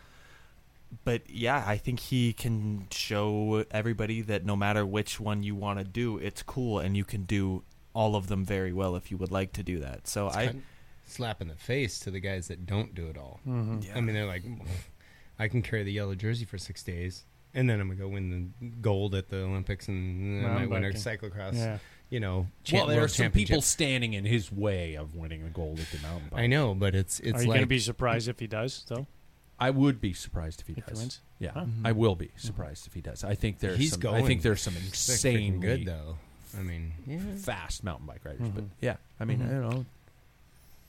but 1.05 1.29
yeah, 1.29 1.63
I 1.67 1.77
think 1.77 2.01
he 2.01 2.33
can 2.33 2.87
show 2.91 3.65
everybody 3.71 4.23
that 4.23 4.45
no 4.45 4.57
matter 4.57 4.87
which 4.87 5.21
one 5.21 5.43
you 5.43 5.55
want 5.55 5.79
to 5.79 5.85
do, 5.85 6.19
it's 6.19 6.43
cool, 6.43 6.79
and 6.79 6.97
you 6.97 7.05
can 7.05 7.25
do 7.25 7.63
all 7.95 8.17
of 8.17 8.27
them 8.29 8.45
very 8.45 8.73
well 8.73 8.97
if 8.97 9.11
you 9.11 9.17
would 9.17 9.31
like 9.31 9.53
to 9.53 9.63
do 9.63 9.79
that. 9.81 10.09
So 10.09 10.27
It's 10.29 10.37
I. 10.37 10.47
kind 10.47 10.59
of 10.59 10.65
slap 11.07 11.41
in 11.43 11.49
the 11.49 11.55
face 11.57 11.99
to 12.01 12.11
the 12.11 12.21
guys 12.21 12.49
that 12.49 12.65
don't 12.67 12.95
do 12.95 13.09
it 13.09 13.19
all. 13.19 13.41
Yeah. 13.47 13.93
I 13.95 14.01
mean, 14.01 14.15
they're 14.15 14.27
like, 14.27 14.43
I 15.39 15.49
can 15.49 15.63
carry 15.63 15.83
the 15.83 15.93
yellow 15.93 16.15
jersey 16.15 16.45
for 16.45 16.59
six 16.59 16.83
days, 16.83 17.25
and 17.53 17.69
then 17.69 17.81
I'm 17.81 17.89
gonna 17.89 18.01
go 18.01 18.09
win 18.09 18.31
the 18.61 18.67
gold 18.81 19.15
at 19.15 19.29
the 19.29 19.43
Olympics, 19.43 19.89
and 19.89 20.43
then 20.45 20.51
I 20.51 20.55
might 20.61 20.71
win 20.71 20.85
a 20.85 20.91
cyclocross. 20.91 21.55
Yeah. 21.55 21.79
You 22.15 22.21
know, 22.21 22.47
Well, 22.73 22.87
there 22.87 23.03
are 23.03 23.09
some 23.09 23.33
people 23.33 23.61
standing 23.61 24.12
in 24.12 24.25
his 24.25 24.53
way 24.53 24.95
of 24.95 25.17
winning 25.17 25.43
a 25.43 25.49
gold 25.49 25.81
at 25.81 25.91
the 25.91 25.99
mountain 25.99 26.29
bike. 26.31 26.43
I 26.43 26.47
know, 26.47 26.73
but 26.73 26.95
it's 26.95 27.19
it's 27.19 27.41
Are 27.41 27.43
you 27.43 27.49
like 27.49 27.57
going 27.57 27.62
to 27.62 27.67
be 27.67 27.81
surprised 27.81 28.29
if 28.29 28.39
he 28.39 28.47
does, 28.47 28.85
though? 28.87 29.09
I 29.59 29.71
would 29.71 30.01
be 30.01 30.12
surprised 30.12 30.61
if 30.61 30.69
he 30.69 30.75
If 30.75 30.85
he 30.85 30.91
does. 30.93 30.99
wins? 31.01 31.21
Yeah, 31.41 31.51
Huh. 31.55 31.65
I 31.85 31.91
will 31.91 32.15
be 32.15 32.31
surprised 32.37 32.87
if 32.87 32.95
he 32.95 33.01
does. 33.01 33.25
I 33.25 33.35
think 33.35 33.59
there's 33.59 33.79
he's 33.79 33.91
some, 33.91 34.01
going. 34.01 34.23
I 34.23 34.27
think 34.29 34.43
there's 34.43 34.62
some 34.62 34.77
insane 34.77 35.59
good 35.59 35.87
though. 35.87 36.19
I 36.57 36.62
mean, 36.62 36.93
yeah. 37.05 37.19
fast 37.43 37.83
mountain 37.83 38.07
bike 38.07 38.25
riders. 38.25 38.49
But 38.55 38.62
Mhm. 38.62 38.69
yeah, 38.81 38.97
I 39.19 39.25
mean, 39.25 39.41
Mhm. 39.41 39.49
I 39.49 39.61
don't 39.61 39.71
know. 39.71 39.87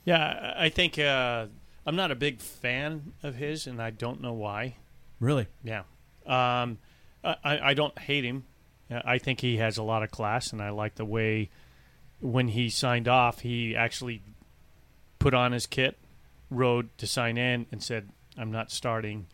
Yeah, 0.04 0.54
I 0.56 0.66
I 0.66 0.68
think 0.68 0.96
uh, 0.96 1.46
I'm 1.84 1.96
not 1.96 2.12
a 2.12 2.14
big 2.14 2.40
fan 2.40 3.14
of 3.24 3.34
his, 3.34 3.66
and 3.66 3.82
I 3.82 3.90
don't 3.90 4.20
know 4.20 4.32
why. 4.32 4.76
Really, 5.18 5.48
Yeah, 5.64 5.82
um, 6.24 6.78
I, 7.24 7.70
I 7.70 7.74
don't 7.74 7.98
hate 7.98 8.22
him. 8.24 8.44
Uh, 8.90 9.00
I 9.04 9.18
think 9.18 9.40
he 9.40 9.56
has 9.58 9.78
a 9.78 9.82
lot 9.82 10.02
of 10.02 10.10
class, 10.10 10.52
and 10.52 10.62
I 10.62 10.70
like 10.70 10.94
the 10.96 11.04
way 11.04 11.50
when 12.20 12.48
he 12.48 12.70
signed 12.70 13.08
off, 13.08 13.40
he 13.40 13.76
actually 13.76 14.22
put 15.18 15.34
on 15.34 15.52
his 15.52 15.66
kit, 15.66 15.98
rode 16.50 16.96
to 16.98 17.06
sign 17.06 17.36
in, 17.38 17.66
and 17.72 17.82
said, 17.82 18.08
"I'm 18.38 18.50
not 18.52 18.70
starting," 18.70 19.26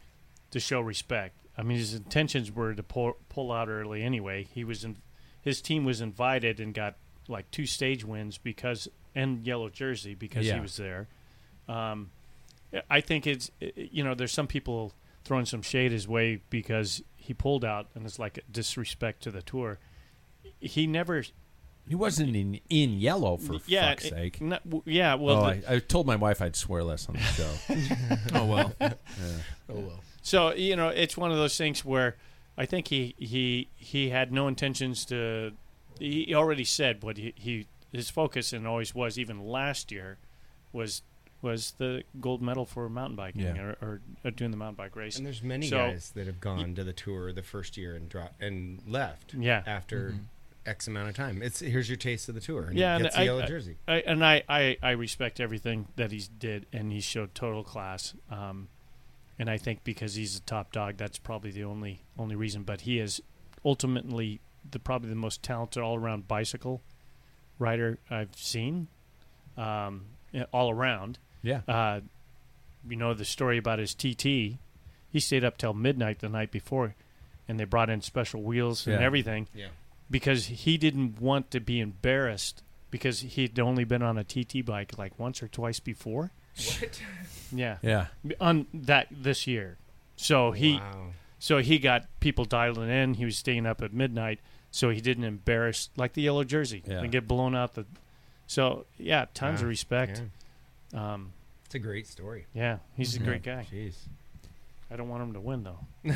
to 0.51 0.59
show 0.61 0.81
respect. 0.81 1.35
I 1.57 1.63
mean, 1.63 1.77
his 1.79 1.95
intentions 1.95 2.51
were 2.51 2.75
to 2.75 2.83
pull 2.83 3.17
pull 3.29 3.53
out 3.53 3.69
early 3.69 4.03
anyway. 4.03 4.45
He 4.55 4.65
was 4.65 4.85
in, 4.85 4.97
his 5.43 5.61
team 5.61 5.85
was 5.85 6.01
invited 6.01 6.61
and 6.61 6.73
got 6.73 6.97
like 7.29 7.51
two 7.51 7.67
stage 7.67 8.05
wins 8.05 8.39
because 8.39 8.89
and 9.15 9.47
yellow 9.47 9.69
jersey 9.69 10.15
because 10.15 10.47
Yeah. 10.47 10.55
he 10.55 10.61
was 10.61 10.77
there. 10.77 11.09
Um, 11.69 12.11
I 12.91 13.01
think 13.03 13.27
it's 13.27 13.51
you 13.77 14.03
know 14.03 14.15
there's 14.15 14.33
some 14.33 14.47
people 14.47 14.93
throwing 15.25 15.45
some 15.45 15.63
shade 15.63 15.93
his 15.93 16.09
way 16.09 16.41
because 16.51 17.03
he 17.23 17.35
pulled 17.35 17.65
out 17.65 17.87
and 17.95 18.05
it's 18.05 18.19
like 18.19 18.39
a 18.39 18.43
disrespect 18.51 19.23
to 19.23 19.31
the 19.31 19.43
tour. 19.43 19.79
He 20.61 20.87
never, 20.87 21.23
he 21.89 21.95
wasn't 21.95 22.35
in 22.37 22.61
in 22.69 22.99
yellow 23.01 23.37
for 23.37 23.57
yeah, 23.67 23.91
fuck's 23.91 24.05
it- 24.07 24.11
sake. 24.11 24.41
not- 24.41 24.65
w- 24.65 24.83
yeah. 24.87 25.15
Well, 25.15 25.45
oh, 25.45 25.55
the- 25.55 25.71
I, 25.71 25.75
I 25.77 25.79
told 25.79 26.07
my 26.07 26.17
wife 26.17 26.43
I'd 26.43 26.57
swear 26.57 26.83
less 26.85 27.09
on 27.09 27.15
the 27.15 27.21
show. 27.21 27.51
oh 28.35 28.45
well. 28.47 28.73
Oh 28.81 28.95
well. 29.69 30.01
So 30.23 30.53
you 30.55 30.77
know, 30.77 30.89
it's 30.89 31.17
one 31.17 31.31
of 31.31 31.37
those 31.37 31.57
things 31.57 31.85
where 31.85 32.17
I 32.59 32.67
think 32.67 32.89
he 32.89 33.15
he 33.19 33.69
he 33.77 34.11
had 34.11 34.33
no 34.33 34.49
intentions 34.49 35.05
to. 35.07 35.53
He 35.99 36.35
already 36.35 36.65
said 36.65 37.03
what 37.03 37.17
he, 37.17 37.33
he 37.37 37.67
his 37.93 38.11
focus 38.11 38.53
and 38.53 38.67
always 38.67 38.95
was 38.95 39.19
even 39.19 39.47
last 39.47 39.93
year 39.93 40.19
was 40.73 41.03
was 41.43 41.73
the 41.79 42.05
gold 42.21 42.41
medal 42.41 42.65
for 42.65 42.89
mountain 42.89 43.17
biking 43.17 43.41
Yeah. 43.43 43.61
or, 43.61 43.77
or, 43.83 44.01
or 44.25 44.31
doing 44.31 44.53
the 44.53 44.57
mountain 44.57 44.77
bike 44.77 44.95
race. 44.97 45.17
And 45.17 45.27
there's 45.27 45.43
many 45.43 45.67
So- 45.69 45.77
guys 45.77 46.11
that 46.15 46.27
have 46.27 46.41
gone 46.41 46.75
to 46.77 46.85
the 46.85 46.93
tour 46.93 47.33
the 47.33 47.43
first 47.43 47.77
year 47.77 47.95
and 47.95 48.09
drop 48.09 48.35
and 48.41 48.81
left. 48.87 49.35
Yeah. 49.35 49.63
After 49.67 50.15
X 50.65 50.87
amount 50.87 51.09
of 51.09 51.17
time, 51.17 51.43
it's 51.43 51.59
here's 51.59 51.89
your 51.89 51.97
taste 51.97 52.29
of 52.29 52.37
the 52.37 52.41
tour. 52.41 52.67
And 52.69 52.79
Yeah, 52.79 52.95
and 52.95 53.03
gets 53.03 53.17
I- 53.17 53.19
the 53.21 53.25
yellow 53.25 53.45
jersey. 53.47 53.77
I, 53.89 53.97
and 53.97 54.25
I, 54.25 54.45
I, 54.49 54.77
I 54.81 54.91
respect 54.93 55.41
everything 55.41 55.89
that 55.97 56.13
he's 56.13 56.29
did, 56.29 56.67
and 56.73 56.93
he 56.93 57.01
showed 57.01 57.35
total 57.35 57.65
class. 57.65 58.15
Um, 58.31 58.69
and 59.39 59.51
I 59.51 59.57
think 59.59 59.83
because 59.83 60.15
he's 60.15 60.37
a 60.37 60.41
top 60.43 60.71
dog, 60.71 60.97
that's 60.97 61.19
probably 61.19 61.51
the 61.51 61.65
only 61.65 62.03
only 62.17 62.37
reason. 62.37 62.63
But 62.63 62.83
he 62.83 63.01
is 63.01 63.21
ultimately 63.65 64.41
the 64.71 64.79
probably 64.79 65.09
the 65.09 65.17
most 65.17 65.43
talented 65.43 65.83
all 65.83 65.97
around 65.97 66.29
bicycle 66.29 66.83
rider 67.59 67.99
I've 68.09 68.37
seen, 68.37 68.87
um, 69.57 70.05
all 70.53 70.71
around. 70.71 71.19
Yeah, 71.43 71.61
Uh, 71.69 72.01
you 72.89 72.97
know 72.97 73.15
the 73.15 73.25
story 73.25 73.59
about 73.59 73.79
his 73.79 73.95
TT. 73.95 74.59
He 75.11 75.21
stayed 75.21 75.45
up 75.45 75.59
till 75.59 75.75
midnight 75.75 76.21
the 76.21 76.29
night 76.29 76.51
before, 76.51 76.95
and 77.49 77.59
they 77.61 77.65
brought 77.65 77.91
in 77.91 78.01
special 78.01 78.43
wheels 78.43 78.87
and 78.87 78.99
Yeah. 79.01 79.07
everything 79.07 79.49
Yeah. 79.55 79.69
because 80.11 80.47
he 80.47 80.77
didn't 80.79 81.21
want 81.21 81.51
to 81.53 81.61
be 81.61 81.81
embarrassed 81.81 82.63
because 82.91 83.21
he'd 83.21 83.59
only 83.61 83.85
been 83.85 84.03
on 84.03 84.19
a 84.19 84.25
TT 84.25 84.63
bike 84.65 84.99
like 84.99 85.19
once 85.19 85.43
or 85.43 85.49
twice 85.49 85.81
before. 85.81 86.31
What? 86.57 87.01
Yeah, 87.55 87.77
yeah. 87.83 88.07
on 88.41 88.67
that 88.73 89.09
this 89.11 89.47
year. 89.47 89.77
So 90.17 90.53
he 90.53 90.77
Wow. 90.77 91.09
so 91.39 91.59
he 91.59 91.79
got 91.79 92.07
people 92.21 92.45
dialing 92.47 92.89
in. 92.89 93.15
He 93.15 93.25
was 93.27 93.37
staying 93.37 93.67
up 93.67 93.83
at 93.83 93.93
midnight, 93.93 94.41
so 94.71 94.89
he 94.89 95.01
didn't 95.03 95.25
embarrass 95.25 95.91
like 95.97 96.15
the 96.15 96.23
yellow 96.23 96.45
jersey 96.45 96.83
Yeah. 96.87 97.01
and 97.03 97.13
get 97.13 97.29
blown 97.29 97.55
out 97.55 97.75
the. 97.75 97.85
So 98.47 98.87
yeah, 98.99 99.27
tons 99.35 99.61
Yeah, 99.61 99.65
of 99.65 99.69
respect. 99.69 100.19
Yeah. 100.19 100.25
Um, 100.93 101.33
It's 101.67 101.75
a 101.75 101.79
great 101.79 102.07
story. 102.07 102.47
yeah, 102.55 102.79
he's 102.97 103.17
a 103.17 103.21
Mhm. 103.21 103.25
great 103.25 103.43
guy. 103.43 103.67
Jeez. 103.73 103.95
I 104.91 104.97
don't 104.97 105.09
want 105.09 105.23
him 105.23 105.33
to 105.33 105.41
win 105.41 105.65
though. 105.65 105.79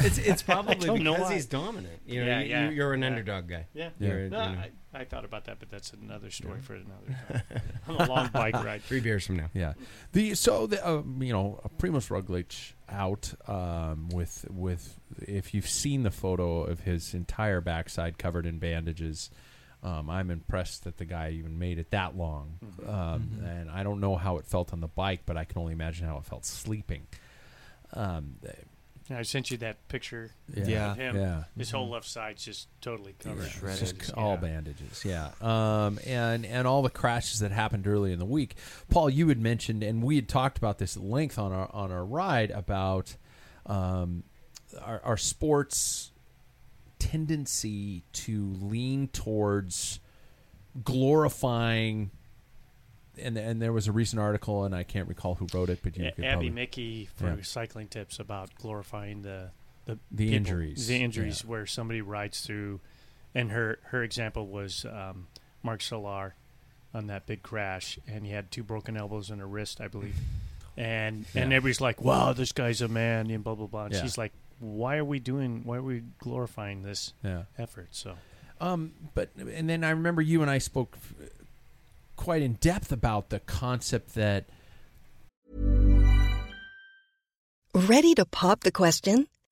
It's 0.00 0.16
it's 0.16 0.42
probably 0.50 0.76
don't 0.76 0.98
because 1.04 1.30
he's 1.30 1.44
dominant. 1.44 2.00
You 2.06 2.20
know, 2.22 2.26
Yeah, 2.26 2.40
you, 2.40 2.48
yeah, 2.50 2.70
you're 2.70 2.94
an 2.94 3.02
yeah. 3.02 3.06
underdog 3.08 3.48
guy. 3.48 3.66
Yeah, 3.74 3.90
You're, 4.00 4.30
No, 4.30 4.44
you 4.48 4.56
know, 4.56 4.62
I, 4.94 5.00
I 5.00 5.04
thought 5.04 5.26
about 5.26 5.44
that, 5.44 5.58
but 5.58 5.70
that's 5.70 5.92
another 5.92 6.30
story 6.30 6.62
for 6.62 6.74
another 6.74 7.18
time. 7.28 7.42
On 7.88 7.96
a 7.96 8.06
long 8.08 8.28
bike 8.28 8.54
ride. 8.54 8.82
three 8.82 9.00
beers 9.00 9.26
from 9.26 9.36
now. 9.36 9.50
Yeah. 9.52 9.74
The 10.12 10.34
so 10.36 10.66
the 10.66 10.82
uh, 10.86 11.02
you 11.20 11.34
know 11.34 11.60
Primoz 11.78 12.08
Roglic 12.08 12.72
out 12.88 13.34
um, 13.46 14.08
with 14.08 14.46
with 14.50 14.98
if 15.20 15.52
you've 15.52 15.68
seen 15.68 16.02
the 16.02 16.10
photo 16.10 16.62
of 16.64 16.80
his 16.80 17.12
entire 17.12 17.60
backside 17.60 18.16
covered 18.16 18.46
in 18.46 18.58
bandages. 18.58 19.28
Um, 19.84 20.08
I'm 20.08 20.30
impressed 20.30 20.84
that 20.84 20.96
the 20.96 21.04
guy 21.04 21.30
even 21.32 21.58
made 21.58 21.78
it 21.78 21.90
that 21.90 22.16
long, 22.16 22.58
um, 22.88 23.42
and 23.44 23.70
I 23.70 23.82
don't 23.82 24.00
know 24.00 24.16
how 24.16 24.38
it 24.38 24.46
felt 24.46 24.72
on 24.72 24.80
the 24.80 24.88
bike, 24.88 25.20
but 25.26 25.36
I 25.36 25.44
can 25.44 25.58
only 25.60 25.74
imagine 25.74 26.06
how 26.06 26.16
it 26.16 26.24
felt 26.24 26.46
sleeping. 26.46 27.06
Um, 27.92 28.36
I 29.10 29.20
sent 29.22 29.50
you 29.50 29.58
that 29.58 29.86
picture. 29.88 30.30
yeah, 30.54 30.64
Yeah. 30.66 30.90
of 30.92 30.96
him. 30.96 31.16
yeah. 31.16 31.44
His 31.58 31.70
whole 31.70 31.90
left 31.90 32.08
side's 32.08 32.42
just 32.42 32.68
totally 32.80 33.14
covered. 33.18 33.50
Shredded. 33.50 33.78
Just 33.78 34.08
Yeah. 34.08 34.14
all 34.16 34.38
bandages, 34.38 35.04
yeah. 35.04 35.32
Um, 35.42 35.98
and 36.06 36.46
and 36.46 36.66
all 36.66 36.80
the 36.80 36.88
crashes 36.88 37.40
that 37.40 37.50
happened 37.52 37.86
early 37.86 38.12
in 38.12 38.18
the 38.18 38.24
week. 38.24 38.56
Paul, 38.88 39.10
you 39.10 39.28
had 39.28 39.38
mentioned, 39.38 39.82
and 39.82 40.02
we 40.02 40.16
had 40.16 40.26
talked 40.30 40.56
about 40.56 40.78
this 40.78 40.96
at 40.96 41.02
length 41.02 41.38
on 41.38 41.52
our 41.52 41.70
on 41.74 41.92
our 41.92 42.04
ride 42.06 42.50
about 42.50 43.16
um, 43.66 44.24
our, 44.80 45.02
our 45.04 45.16
sports 45.18 46.10
tendency 47.10 48.02
to 48.12 48.54
lean 48.60 49.08
towards 49.08 50.00
glorifying. 50.82 52.10
And 53.16 53.36
and 53.36 53.62
there 53.62 53.72
was 53.72 53.86
a 53.86 53.92
recent 53.92 54.20
article, 54.20 54.64
and 54.64 54.74
I 54.74 54.82
can't 54.82 55.08
recall 55.08 55.36
who 55.36 55.46
wrote 55.54 55.70
it, 55.70 55.80
but 55.82 55.96
you 55.96 56.10
could 56.10 56.24
Abby 56.24 56.28
probably, 56.32 56.50
Mickey 56.50 57.08
for 57.14 57.28
Yeah. 57.36 57.42
cycling 57.42 57.86
tips 57.86 58.18
about 58.18 58.54
glorifying 58.56 59.22
the 59.22 59.50
the, 59.86 59.98
The 60.10 60.24
people- 60.24 60.34
injuries, 60.36 60.86
the 60.88 60.96
injuries 61.02 61.42
yeah. 61.44 61.50
where 61.50 61.66
somebody 61.66 62.00
rides 62.00 62.40
through, 62.40 62.80
and 63.34 63.52
her 63.52 63.78
her 63.84 64.02
example 64.02 64.48
was 64.48 64.84
um, 64.86 65.28
Marc 65.62 65.82
Soler 65.82 66.34
on 66.92 67.06
that 67.08 67.26
big 67.26 67.42
crash, 67.42 67.98
and 68.08 68.24
he 68.26 68.32
had 68.32 68.50
two 68.50 68.64
broken 68.64 68.96
elbows 68.96 69.30
and 69.30 69.40
a 69.40 69.46
wrist, 69.46 69.80
I 69.80 69.86
believe, 69.88 70.16
and 70.76 71.24
and 71.36 71.52
everybody's 71.52 71.80
like, 71.80 72.02
"Wow, 72.02 72.32
this 72.32 72.50
guy's 72.50 72.80
a 72.82 72.88
man," 72.88 73.30
and 73.30 73.44
blah 73.44 73.54
blah 73.54 73.66
blah. 73.68 73.84
And 73.86 73.94
she's 73.94 74.18
like, 74.18 74.32
"Why 74.58 74.96
are 74.96 75.04
we 75.04 75.18
doing? 75.18 75.62
Why 75.64 75.76
are 75.76 75.82
we 75.82 76.02
glorifying 76.18 76.82
this 76.82 77.12
yeah. 77.22 77.44
effort?" 77.58 77.88
So 77.90 78.16
Um, 78.60 78.92
but 79.14 79.30
and 79.36 79.68
then 79.68 79.84
I 79.84 79.90
remember 79.90 80.22
you 80.22 80.42
and 80.42 80.50
I 80.50 80.58
spoke 80.58 80.96
f- 80.96 81.14
quite 82.16 82.42
in 82.42 82.54
depth 82.54 82.92
about 82.92 83.30
the 83.30 83.40
concept 83.40 84.14
that 84.14 84.46
Ready 87.74 88.14
to 88.14 88.24
pop 88.24 88.60
the 88.60 88.70
question? 88.70 89.26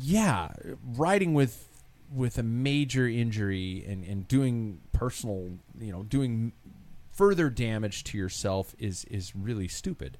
Yeah, 0.00 0.48
riding 0.96 1.34
with 1.34 1.66
with 2.12 2.38
a 2.38 2.42
major 2.42 3.06
injury 3.06 3.84
and, 3.86 4.04
and 4.04 4.26
doing 4.26 4.80
personal, 4.92 5.48
you 5.78 5.92
know, 5.92 6.02
doing 6.02 6.52
further 7.12 7.48
damage 7.48 8.04
to 8.04 8.18
yourself 8.18 8.74
is 8.78 9.04
is 9.06 9.34
really 9.36 9.68
stupid. 9.68 10.16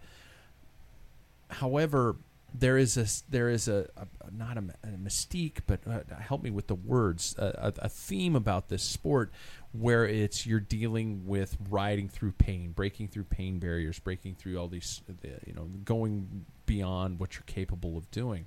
However, 1.49 2.16
there 2.53 2.76
is 2.76 2.97
a 2.97 3.07
there 3.31 3.49
is 3.49 3.68
a, 3.68 3.89
a 3.97 4.07
not 4.31 4.57
a, 4.57 4.64
a, 4.85 4.89
mystique, 4.89 5.61
but 5.66 5.81
uh, 5.87 6.01
help 6.20 6.43
me 6.43 6.51
with 6.51 6.66
the 6.66 6.74
words, 6.74 7.35
a, 7.39 7.72
a, 7.78 7.89
theme 7.89 8.37
about 8.37 8.68
this 8.68 8.83
sport 8.83 9.33
where 9.72 10.05
it's 10.05 10.47
you're 10.47 10.61
dealing 10.61 11.26
with 11.26 11.57
riding 11.68 12.09
through 12.09 12.33
pain, 12.33 12.72
breaking 12.72 13.09
through 13.09 13.24
pain 13.24 13.59
barriers, 13.59 13.99
breaking 13.99 14.35
through 14.35 14.59
all 14.59 14.68
these, 14.68 15.01
you 15.47 15.55
know, 15.55 15.68
going 15.85 16.45
beyond 16.66 17.18
what 17.18 17.35
you're 17.35 17.43
capable 17.47 17.97
of 17.97 18.11
doing 18.11 18.47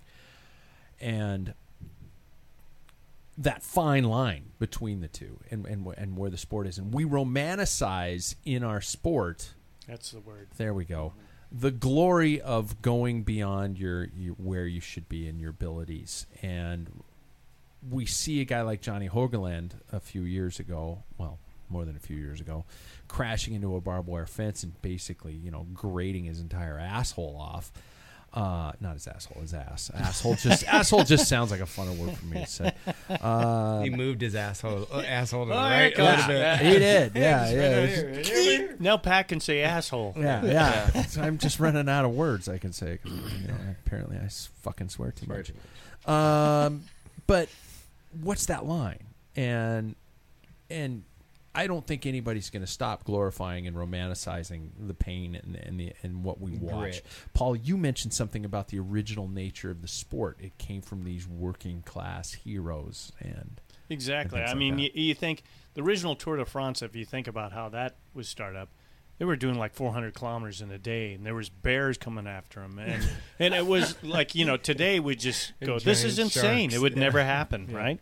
and 1.04 1.54
that 3.38 3.62
fine 3.62 4.06
line 4.06 4.51
between 4.58 5.01
the 5.01 5.08
two 5.08 5.39
and, 5.51 5.66
and 5.66 5.86
and 5.97 6.18
where 6.18 6.30
the 6.30 6.38
sport 6.38 6.66
is. 6.66 6.78
And 6.78 6.93
we 6.93 7.04
romanticize 7.04 8.36
in 8.45 8.64
our 8.64 8.80
sport. 8.80 9.54
That's 9.88 10.12
the 10.12 10.22
word. 10.22 10.47
There 10.58 10.74
we 10.74 10.86
go. 10.86 11.14
The 11.51 11.72
glory 11.72 12.41
of 12.41 12.82
going 12.82 13.24
beyond 13.24 13.78
your, 13.78 14.08
your 14.18 14.34
where 14.36 14.66
you 14.66 14.80
should 14.80 15.10
be 15.10 15.28
in 15.28 15.39
your 15.39 15.49
abilities. 15.51 16.26
And 16.41 17.04
we 17.88 18.06
see 18.06 18.39
a 18.41 18.45
guy 18.45 18.62
like 18.62 18.82
Johnny 18.82 19.10
Hoogerland 19.10 19.72
a 19.91 19.99
few 19.99 20.24
years 20.24 20.60
ago 20.60 21.04
well 21.18 21.38
more 21.70 21.86
than 21.86 21.95
a 21.95 21.99
few 21.99 22.16
years 22.16 22.39
ago 22.39 22.64
crashing 23.08 23.54
into 23.54 23.76
a 23.76 23.82
barbed 23.82 24.08
wire 24.08 24.26
fence 24.26 24.64
and 24.64 24.80
basically 24.82 25.34
you 25.34 25.51
know 25.51 25.66
grating 25.74 26.26
his 26.26 26.39
entire 26.39 26.78
asshole 26.78 27.36
off 27.38 27.74
uh, 28.34 28.72
not 28.80 28.94
his 28.94 29.06
asshole, 29.08 29.42
his 29.42 29.54
ass. 29.54 29.92
Asshole 29.94 30.36
just 30.36 30.64
asshole 30.68 31.04
just 31.04 31.28
sounds 31.28 31.52
like 31.52 31.60
a 31.62 31.66
funner 31.66 31.96
word 31.98 32.18
for 32.18 32.26
me 32.26 32.40
to 32.42 32.48
say. 32.48 32.72
Uh, 33.10 33.82
he 33.82 33.90
moved 33.92 34.22
his 34.22 34.34
asshole 34.36 34.88
uh, 34.92 35.02
asshole 35.02 35.46
to 35.46 35.50
the 35.50 35.56
Oh, 35.56 35.60
right 35.62 35.98
a 35.98 36.04
little 36.04 36.28
bit. 36.28 36.60
he 36.60 36.80
did, 36.80 37.12
yeah, 37.16 37.50
yeah. 38.60 38.68
now 38.80 38.98
Pat 38.98 39.28
can 39.28 39.40
say 39.40 39.62
asshole. 39.62 40.16
Yeah, 40.18 40.44
yeah. 40.46 41.04
So 41.08 41.22
I'm 41.22 41.38
just 41.38 41.60
running 41.60 41.88
out 41.88 42.06
of 42.06 42.12
words 42.12 42.50
I 42.50 42.58
can 42.58 42.74
say. 42.74 42.98
'cause, 43.04 43.12
you 43.12 43.48
know, 43.50 43.54
apparently, 43.86 44.18
I 44.18 44.26
s- 44.26 44.50
fucking 44.64 44.90
swear 44.90 45.12
too 45.12 45.28
much. 45.28 45.52
Um, 46.08 46.84
but 47.28 47.50
what's 48.22 48.48
that 48.48 48.66
line? 48.66 49.04
And 49.36 49.96
and 50.70 51.04
I 51.56 51.68
don't 51.68 51.86
think 51.86 52.06
anybody's 52.06 52.49
going 52.49 52.62
to 52.66 52.72
stop 52.72 53.04
glorifying 53.04 53.68
and 53.68 53.76
romanticizing 53.76 54.70
the 54.88 54.93
pain 54.93 55.36
and 55.36 55.56
and, 55.56 55.80
the, 55.80 55.93
and 56.01 56.24
what 56.24 56.41
we 56.41 56.51
watch. 56.51 56.74
Grit. 56.82 57.04
Paul, 57.34 57.56
you 57.56 57.78
mentioned 57.78 58.14
something 58.14 58.43
about 58.45 58.70
the 58.70 58.80
original 58.80 59.28
nature 59.28 59.70
of 59.70 59.82
the 59.82 59.88
sport. 59.88 60.38
It 60.41 60.58
came 60.58 60.82
from 60.82 61.04
these 61.04 61.28
working 61.28 61.82
class 61.84 62.34
heroes, 62.34 63.12
and 63.20 63.62
Exactly. 63.89 64.39
and 64.39 64.47
I 64.47 64.51
like 64.51 64.58
mean, 64.58 64.76
that. 64.78 64.95
you, 64.95 65.04
you 65.10 65.14
think 65.14 65.43
the 65.76 65.82
original 65.84 66.16
Tour 66.16 66.38
de 66.38 66.45
France, 66.45 66.82
if 66.82 66.95
you 66.95 67.06
think 67.06 67.28
about 67.28 67.51
how 67.51 67.70
that 67.70 67.95
was 68.14 68.28
started 68.28 68.58
up, 68.58 68.70
they 69.20 69.26
were 69.26 69.36
doing 69.36 69.56
like 69.56 69.76
400 69.76 70.16
kilometers 70.16 70.60
in 70.62 70.72
a 70.72 70.80
day, 70.80 71.14
and 71.14 71.24
there 71.24 71.36
was 71.36 71.49
bears 71.49 71.99
coming 71.99 72.26
after 72.26 72.62
them, 72.62 72.80
and 72.80 73.08
and 73.39 73.54
it 73.54 73.68
was 73.68 73.95
like 74.01 74.34
you 74.34 74.45
know 74.45 74.58
today 74.58 74.99
we 74.99 75.16
just 75.16 75.54
go, 75.64 75.78
this 75.78 76.04
is 76.04 76.18
insane. 76.18 76.70
sharks. 76.72 76.76
It 76.76 76.82
would 76.82 76.93
Yeah. 76.93 76.99
never 77.01 77.24
happen, 77.24 77.68
right? 77.72 77.99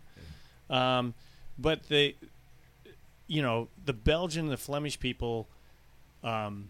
Um, 0.70 1.14
but 1.60 1.84
the, 1.89 2.16
you 3.32 3.42
know, 3.42 3.70
the 3.86 3.94
Belgian, 3.94 4.48
the 4.48 4.58
Flemish 4.58 5.00
people, 5.00 5.48
um, 6.22 6.68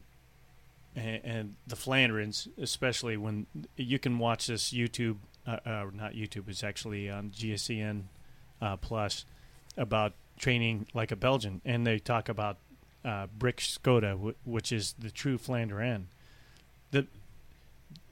and, 0.95 1.21
and 1.23 1.55
the 1.65 1.75
Flandrians, 1.75 2.47
especially 2.61 3.17
when 3.17 3.47
you 3.77 3.97
can 3.97 4.19
watch 4.19 4.45
this 4.45 4.71
YouTube, 4.71 5.17
uh, 5.47 5.57
uh, 5.65 5.85
not 5.91 6.13
YouTube, 6.13 6.47
it's 6.47 6.63
actually 6.63 7.09
on 7.09 7.31
GSCN 7.31 8.03
uh, 8.61 8.77
Plus 8.77 9.25
about 9.75 10.13
training 10.37 10.85
like 10.93 11.11
a 11.11 11.15
Belgian, 11.15 11.61
and 11.65 11.87
they 11.87 11.97
talk 11.97 12.29
about 12.29 12.57
uh, 13.03 13.25
Briek 13.35 13.57
Schotte, 13.57 14.11
w- 14.11 14.35
which 14.45 14.71
is 14.71 14.93
the 14.99 15.09
true 15.09 15.39
Flandrian. 15.39 16.03
The 16.91 17.07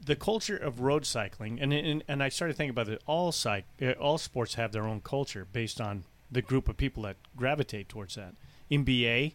the 0.03 0.15
culture 0.15 0.57
of 0.57 0.79
road 0.79 1.05
cycling, 1.05 1.59
and 1.61 1.71
and, 1.71 2.03
and 2.07 2.23
I 2.23 2.29
started 2.29 2.57
thinking 2.57 2.71
about 2.71 2.89
it. 2.89 3.03
All 3.05 3.31
cyc, 3.31 3.65
uh, 3.79 3.91
all 4.01 4.17
sports 4.17 4.55
have 4.55 4.71
their 4.71 4.87
own 4.87 5.01
culture 5.01 5.45
based 5.53 5.79
on 5.79 6.05
the 6.31 6.41
group 6.41 6.69
of 6.69 6.77
people 6.77 7.03
that 7.03 7.17
gravitate 7.35 7.89
towards 7.89 8.15
that. 8.15 8.35
In 8.69 8.83
BA, 8.83 9.31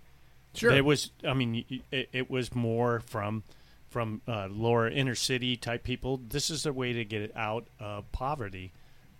Sure. 0.55 0.73
there 0.73 0.85
was. 0.85 1.11
I 1.27 1.35
mean, 1.35 1.65
it, 1.91 2.09
it 2.13 2.31
was 2.31 2.55
more 2.55 3.01
from 3.01 3.43
from 3.91 4.23
uh, 4.29 4.49
lower 4.51 4.89
inner 4.89 5.15
city 5.15 5.57
type 5.57 5.83
people. 5.83 6.21
This 6.29 6.51
is 6.51 6.65
a 6.67 6.73
way 6.73 6.93
to 6.93 7.05
get 7.05 7.37
out 7.37 7.67
of 7.81 8.11
poverty, 8.13 8.73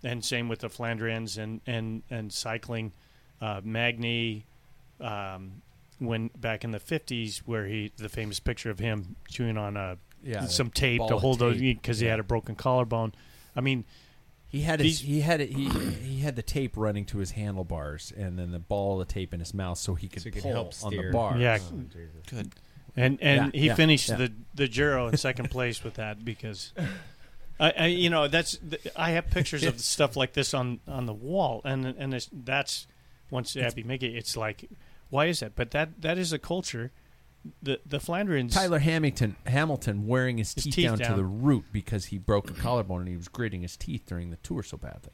and 0.03 0.23
same 0.23 0.47
with 0.47 0.59
the 0.59 0.69
Flandrians 0.69 1.37
and 1.37 1.61
and 1.67 2.03
and 2.09 2.31
cycling. 2.31 2.93
Uh, 3.41 3.59
Magni, 3.63 4.45
um, 5.01 5.61
when 5.99 6.29
back 6.37 6.63
in 6.63 6.71
the 6.71 6.79
fifties, 6.79 7.39
where 7.45 7.65
he 7.65 7.91
the 7.97 8.07
famous 8.09 8.39
picture 8.39 8.69
of 8.69 8.79
him 8.79 9.17
chewing 9.27 9.57
on 9.57 9.75
a 9.75 9.97
Yeah, 10.23 10.45
some 10.45 10.69
tape 10.69 11.01
to 11.07 11.17
hold 11.17 11.39
because 11.39 11.99
he 11.99 12.07
had 12.07 12.21
a 12.21 12.23
broken 12.23 12.55
collarbone. 12.55 13.13
I 13.57 13.61
mean, 13.61 13.83
He 14.47 14.61
had 14.61 14.79
his, 14.79 15.01
he 15.01 15.21
had 15.21 15.41
it, 15.41 15.49
he 15.51 15.67
he 15.67 16.19
had 16.21 16.35
the 16.35 16.41
tape 16.41 16.77
running 16.77 17.05
to 17.05 17.17
his 17.17 17.31
handlebars, 17.31 18.13
and 18.15 18.39
then 18.39 18.51
the 18.51 18.59
ball 18.59 19.01
of 19.01 19.07
the 19.07 19.13
tape 19.13 19.33
in 19.33 19.39
his 19.39 19.53
mouth, 19.53 19.77
so 19.77 19.95
he 19.95 20.07
could 20.07 20.21
So 20.21 20.29
he 20.29 20.31
could 20.31 20.43
pull 20.43 20.51
help 20.53 20.73
on 20.83 20.91
the 20.91 20.97
steer. 20.97 21.11
bars. 21.11 21.41
Yeah. 21.41 21.57
Oh, 21.61 21.77
Jesus. 21.91 22.09
Good. 22.29 22.51
and 22.95 23.19
and 23.21 23.53
Yeah, 23.53 23.59
he 23.59 23.67
yeah, 23.67 23.75
finished 23.75 24.09
yeah. 24.09 24.15
the 24.15 24.31
the 24.53 24.67
Giro 24.67 25.07
in 25.07 25.17
second 25.17 25.51
place 25.51 25.83
with 25.83 25.95
that 25.95 26.23
because. 26.23 26.71
I, 27.57 27.73
I, 27.77 27.85
you 27.85 28.09
know, 28.09 28.27
that's 28.27 28.57
th- 28.57 28.85
I 28.97 29.11
have 29.11 29.29
pictures 29.29 29.63
of 29.63 29.79
stuff 29.95 30.17
like 30.17 30.33
this 30.33 30.53
on, 30.53 30.81
on 30.89 31.05
the 31.05 31.13
wall, 31.13 31.61
and 31.63 31.85
and 31.85 32.13
it's, 32.13 32.29
that's 32.33 32.85
once 33.29 33.55
Abby 33.55 33.81
make 33.81 34.03
it, 34.03 34.13
it's 34.13 34.35
like, 34.35 34.69
why 35.09 35.27
is 35.27 35.39
that? 35.39 35.55
But 35.55 35.71
that 35.71 36.01
that 36.01 36.17
is 36.17 36.33
a 36.33 36.37
culture. 36.39 36.91
The 37.61 37.79
the 37.85 37.99
Flandrians, 37.99 38.53
Tyler 38.53 38.79
Hamilton 38.79 39.35
Hamilton 39.45 40.07
wearing 40.07 40.37
his, 40.39 40.53
His 40.53 40.63
teeth, 40.63 40.73
teeth 40.75 40.85
down, 40.97 40.97
to 40.97 41.13
the 41.15 41.23
root 41.23 41.65
because 41.71 42.05
he 42.05 42.17
broke 42.17 42.49
a 42.49 42.53
collarbone 42.53 43.01
and 43.01 43.09
he 43.09 43.15
was 43.17 43.27
gritting 43.27 43.61
his 43.61 43.77
teeth 43.77 44.03
during 44.07 44.31
the 44.31 44.37
tour 44.37 44.63
so 44.63 44.77
badly. 44.77 45.11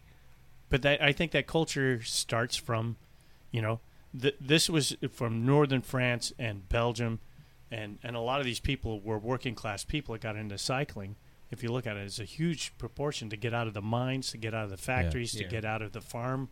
but 0.69 0.81
that 0.83 1.01
I 1.01 1.11
think 1.11 1.31
that 1.31 1.45
culture 1.47 2.01
starts 2.03 2.55
from, 2.55 2.95
you 3.51 3.61
know, 3.61 3.81
th- 4.19 4.37
this 4.39 4.69
was 4.69 4.95
from 5.11 5.45
northern 5.45 5.81
France 5.81 6.31
and 6.39 6.67
Belgium, 6.69 7.19
and 7.69 7.99
and 8.01 8.15
a 8.15 8.21
lot 8.21 8.39
of 8.39 8.45
these 8.45 8.61
people 8.61 9.01
were 9.01 9.19
working 9.19 9.53
class 9.55 9.83
people 9.83 10.13
that 10.13 10.21
got 10.21 10.37
into 10.37 10.57
cycling. 10.57 11.17
If 11.49 11.61
you 11.63 11.69
look 11.73 11.85
at 11.85 11.97
it, 11.97 12.05
it's 12.05 12.17
a 12.19 12.23
huge 12.23 12.71
proportion 12.77 13.29
to 13.29 13.35
get 13.35 13.53
out 13.53 13.67
of 13.67 13.73
the 13.73 13.81
mines, 13.81 14.31
to 14.31 14.37
get 14.37 14.53
out 14.53 14.63
of 14.63 14.69
the 14.69 14.77
factories, 14.77 15.33
to 15.33 15.41
Yeah. 15.43 15.49
get 15.49 15.65
out 15.65 15.81
of 15.81 15.91
the 15.91 15.99
farm, 15.99 16.47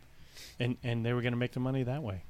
and 0.60 0.76
and 0.84 1.06
they 1.06 1.14
were 1.14 1.22
going 1.22 1.32
to 1.32 1.40
make 1.40 1.54
the 1.54 1.62
money 1.62 1.84
that 1.84 2.04
way. 2.04 2.24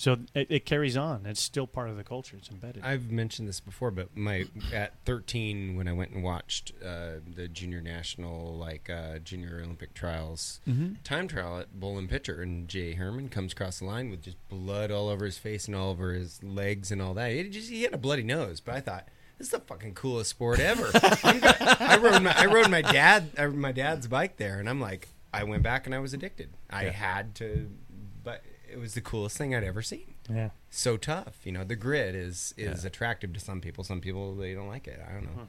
So 0.00 0.16
it, 0.34 0.46
it 0.48 0.64
carries 0.64 0.96
on. 0.96 1.26
It's 1.26 1.42
still 1.42 1.66
part 1.66 1.90
of 1.90 1.98
the 1.98 2.04
culture. 2.04 2.34
It's 2.38 2.48
embedded. 2.48 2.82
I've 2.82 3.10
mentioned 3.10 3.46
this 3.46 3.60
before, 3.60 3.90
but 3.90 4.16
my 4.16 4.46
at 4.72 4.94
13 5.04 5.76
when 5.76 5.86
I 5.88 5.92
went 5.92 6.12
and 6.12 6.24
watched 6.24 6.72
uh, 6.82 7.16
the 7.34 7.48
junior 7.48 7.82
national 7.82 8.56
like 8.56 8.88
uh, 8.88 9.18
junior 9.18 9.60
Olympic 9.62 9.92
trials 9.92 10.62
time 11.04 11.28
trial 11.28 11.58
at 11.58 11.78
Bolin 11.78 12.08
Pitcher, 12.08 12.40
and 12.40 12.66
Jay 12.66 12.94
Herman 12.94 13.28
comes 13.28 13.52
across 13.52 13.80
the 13.80 13.84
line 13.84 14.08
with 14.08 14.22
just 14.22 14.38
blood 14.48 14.90
all 14.90 15.10
over 15.10 15.26
his 15.26 15.36
face 15.36 15.66
and 15.66 15.76
all 15.76 15.90
over 15.90 16.14
his 16.14 16.42
legs 16.42 16.90
and 16.90 17.02
all 17.02 17.12
that. 17.12 17.30
It 17.32 17.50
just 17.50 17.68
he 17.68 17.82
had 17.82 17.92
a 17.92 17.98
bloody 17.98 18.22
nose, 18.22 18.58
but 18.58 18.74
I 18.76 18.80
thought 18.80 19.06
this 19.36 19.48
is 19.48 19.52
the 19.52 19.60
fucking 19.60 19.92
coolest 19.92 20.30
sport 20.30 20.60
ever. 20.60 20.90
I 20.94 21.98
rode 22.00 22.22
my 22.22 22.34
I 22.34 22.46
rode 22.46 22.70
my 22.70 22.80
dad 22.80 23.52
my 23.54 23.72
dad's 23.72 24.06
bike 24.06 24.38
there, 24.38 24.60
and 24.60 24.66
I'm 24.66 24.80
like, 24.80 25.08
I 25.32 25.44
went 25.44 25.62
back 25.62 25.86
and 25.86 25.94
I 25.94 25.98
was 25.98 26.14
addicted. 26.14 26.50
I 26.70 26.84
had 26.84 27.34
to, 27.36 27.70
it 28.72 28.78
was 28.78 28.94
the 28.94 29.00
coolest 29.00 29.36
thing 29.36 29.54
I'd 29.54 29.64
ever 29.64 29.82
seen. 29.82 30.14
Yeah. 30.28 30.50
So 30.70 30.96
tough, 30.96 31.38
you 31.44 31.52
know. 31.52 31.64
The 31.64 31.76
grid 31.76 32.14
is 32.14 32.54
is 32.56 32.84
attractive 32.84 33.32
to 33.34 33.40
some 33.40 33.60
people. 33.60 33.82
Some 33.84 34.00
people 34.00 34.34
they 34.36 34.54
don't 34.54 34.68
like 34.68 34.86
it. 34.86 35.00
I 35.08 35.12
don't 35.12 35.24
know. 35.24 35.46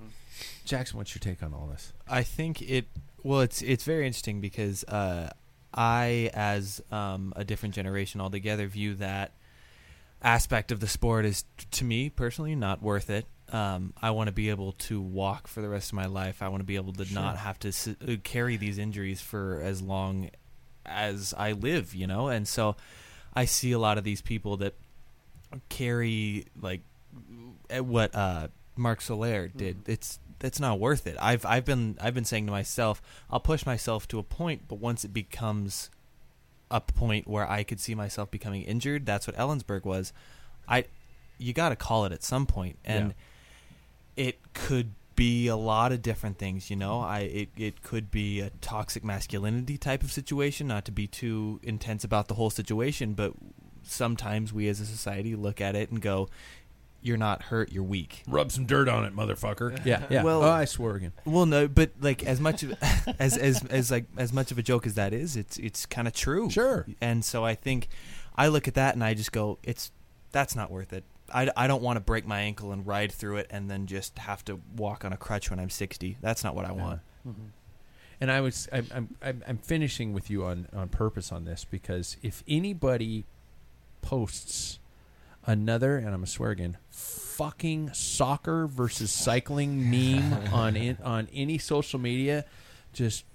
Jackson, 0.65 0.97
what's 0.97 1.13
your 1.13 1.19
take 1.19 1.43
on 1.43 1.53
all 1.53 1.67
this? 1.67 1.93
I 2.07 2.23
think 2.23 2.61
it. 2.61 2.87
Well, 3.23 3.41
it's 3.41 3.61
it's 3.61 3.83
very 3.83 4.07
interesting 4.07 4.41
because 4.41 4.83
uh, 4.85 5.29
I, 5.73 6.31
as 6.33 6.81
um, 6.91 7.33
a 7.35 7.43
different 7.43 7.75
generation 7.75 8.19
altogether, 8.21 8.67
view 8.67 8.95
that 8.95 9.33
aspect 10.23 10.71
of 10.71 10.79
the 10.79 10.87
sport 10.87 11.25
as, 11.25 11.45
to 11.71 11.83
me 11.85 12.09
personally, 12.09 12.55
not 12.55 12.81
worth 12.81 13.09
it. 13.09 13.25
Um, 13.51 13.93
I 14.01 14.11
want 14.11 14.27
to 14.27 14.31
be 14.31 14.49
able 14.49 14.71
to 14.73 15.01
walk 15.01 15.47
for 15.47 15.61
the 15.61 15.67
rest 15.69 15.89
of 15.89 15.95
my 15.95 16.05
life. 16.05 16.41
I 16.41 16.47
want 16.47 16.61
to 16.61 16.65
be 16.65 16.75
able 16.77 16.93
to 16.93 17.13
not 17.13 17.37
have 17.37 17.59
to 17.59 17.67
s- 17.69 17.87
uh, 17.87 18.15
carry 18.23 18.55
these 18.55 18.77
injuries 18.77 19.19
for 19.21 19.59
as 19.61 19.81
long 19.81 20.29
as 20.85 21.33
I 21.37 21.51
live, 21.51 21.93
you 21.93 22.07
know. 22.07 22.27
And 22.29 22.47
so, 22.47 22.75
I 23.33 23.45
see 23.45 23.71
a 23.71 23.79
lot 23.79 23.97
of 23.97 24.03
these 24.03 24.21
people 24.21 24.57
that 24.57 24.73
carry 25.69 26.45
like 26.61 26.81
what 27.69 28.13
uh, 28.15 28.47
Marc 28.75 29.01
Soler 29.01 29.47
did. 29.47 29.77
It's 29.87 30.19
it's 30.41 30.59
not 30.59 30.79
worth 30.79 31.07
it. 31.07 31.17
I've 31.19 31.45
I've 31.45 31.65
been 31.65 31.97
I've 32.01 32.13
been 32.13 32.25
saying 32.25 32.45
to 32.47 32.51
myself, 32.51 33.01
I'll 33.29 33.39
push 33.39 33.65
myself 33.65 34.07
to 34.09 34.19
a 34.19 34.23
point, 34.23 34.63
but 34.67 34.75
once 34.79 35.05
it 35.05 35.13
becomes 35.13 35.89
a 36.69 36.81
point 36.81 37.27
where 37.27 37.49
I 37.49 37.63
could 37.63 37.79
see 37.79 37.95
myself 37.95 38.31
becoming 38.31 38.63
injured, 38.63 39.05
that's 39.05 39.27
what 39.27 39.35
Ellensburg 39.35 39.85
was. 39.85 40.13
I 40.67 40.85
you 41.37 41.53
got 41.53 41.69
to 41.69 41.75
call 41.75 42.05
it 42.05 42.11
at 42.11 42.23
some 42.23 42.45
point, 42.45 42.77
and 42.85 43.13
it 44.15 44.39
could 44.53 44.91
be 45.21 45.45
a 45.47 45.55
lot 45.55 45.91
of 45.91 46.01
different 46.01 46.39
things. 46.39 46.71
You 46.71 46.75
know, 46.75 46.99
I 46.99 47.19
it 47.19 47.49
it 47.55 47.83
could 47.83 48.09
be 48.09 48.39
a 48.39 48.49
toxic 48.61 49.03
masculinity 49.03 49.77
type 49.77 50.01
of 50.01 50.11
situation. 50.11 50.67
Not 50.67 50.85
to 50.85 50.91
be 50.91 51.05
too 51.05 51.59
intense 51.61 52.03
about 52.03 52.27
the 52.27 52.33
whole 52.33 52.49
situation, 52.49 53.13
but 53.13 53.33
sometimes 53.83 54.51
we 54.51 54.67
as 54.67 54.79
a 54.79 54.85
society 54.85 55.35
look 55.35 55.61
at 55.61 55.75
it 55.75 55.91
and 55.91 56.01
go, 56.01 56.27
"You're 57.03 57.17
not 57.17 57.43
hurt. 57.43 57.71
You're 57.71 57.83
weak." 57.83 58.23
Rub 58.27 58.51
some 58.51 58.65
dirt 58.65 58.89
on 58.89 59.05
it, 59.05 59.15
motherfucker. 59.15 59.85
Yeah, 59.85 60.07
yeah. 60.09 60.23
Well- 60.27 60.41
oh, 60.43 60.49
I 60.49 60.65
swore 60.65 60.95
again. 60.95 61.13
Well, 61.23 61.45
no, 61.45 61.67
but 61.67 61.91
like 62.01 62.23
as 62.23 62.39
much 62.39 62.63
of 62.63 62.73
as 63.19 63.37
as 63.37 63.63
as 63.65 63.91
like 63.91 64.05
as 64.17 64.33
much 64.33 64.51
of 64.51 64.57
a 64.57 64.63
joke 64.63 64.87
as 64.87 64.95
that 64.95 65.13
is, 65.13 65.35
it's 65.35 65.57
it's 65.57 65.85
kind 65.85 66.07
of 66.07 66.15
true. 66.15 66.49
Sure. 66.49 66.87
And 66.99 67.23
so 67.23 67.45
I 67.45 67.53
think 67.53 67.89
I 68.35 68.47
look 68.47 68.67
at 68.67 68.73
that 68.73 68.95
and 68.95 69.03
I 69.03 69.13
just 69.13 69.31
go, 69.31 69.59
it's 69.61 69.91
that's 70.31 70.55
not 70.55 70.71
worth 70.71 70.93
it. 70.93 71.03
I, 71.33 71.49
I 71.55 71.67
don't 71.67 71.81
want 71.81 71.97
to 71.97 72.01
break 72.01 72.25
my 72.25 72.41
ankle 72.41 72.71
and 72.71 72.85
ride 72.85 73.11
through 73.11 73.37
it 73.37 73.47
and 73.49 73.69
then 73.69 73.87
just 73.87 74.17
have 74.19 74.43
to 74.45 74.59
walk 74.75 75.05
on 75.05 75.13
a 75.13 75.17
crutch 75.17 75.49
when 75.49 75.59
I'm 75.59 75.69
60. 75.69 76.17
That's 76.21 76.43
not 76.43 76.55
what 76.55 76.65
I 76.65 76.71
want. 76.71 77.01
Mm-hmm. 77.27 77.47
And 78.19 78.31
I 78.31 78.41
was 78.41 78.69
I'm, 78.71 79.15
I'm 79.21 79.41
I'm 79.47 79.57
finishing 79.57 80.13
with 80.13 80.29
you 80.29 80.45
on 80.45 80.67
on 80.73 80.89
purpose 80.89 81.31
on 81.31 81.45
this 81.45 81.65
because 81.65 82.17
if 82.21 82.43
anybody 82.47 83.25
posts 84.03 84.77
another 85.45 85.97
and 85.97 86.07
I'm 86.09 86.15
gonna 86.15 86.27
swear 86.27 86.51
again 86.51 86.77
fucking 86.89 87.93
soccer 87.93 88.67
versus 88.67 89.11
cycling 89.11 89.89
meme 89.89 90.33
on 90.53 90.75
in, 90.75 90.97
on 91.03 91.29
any 91.33 91.57
social 91.57 91.99
media, 91.99 92.45
just 92.93 93.25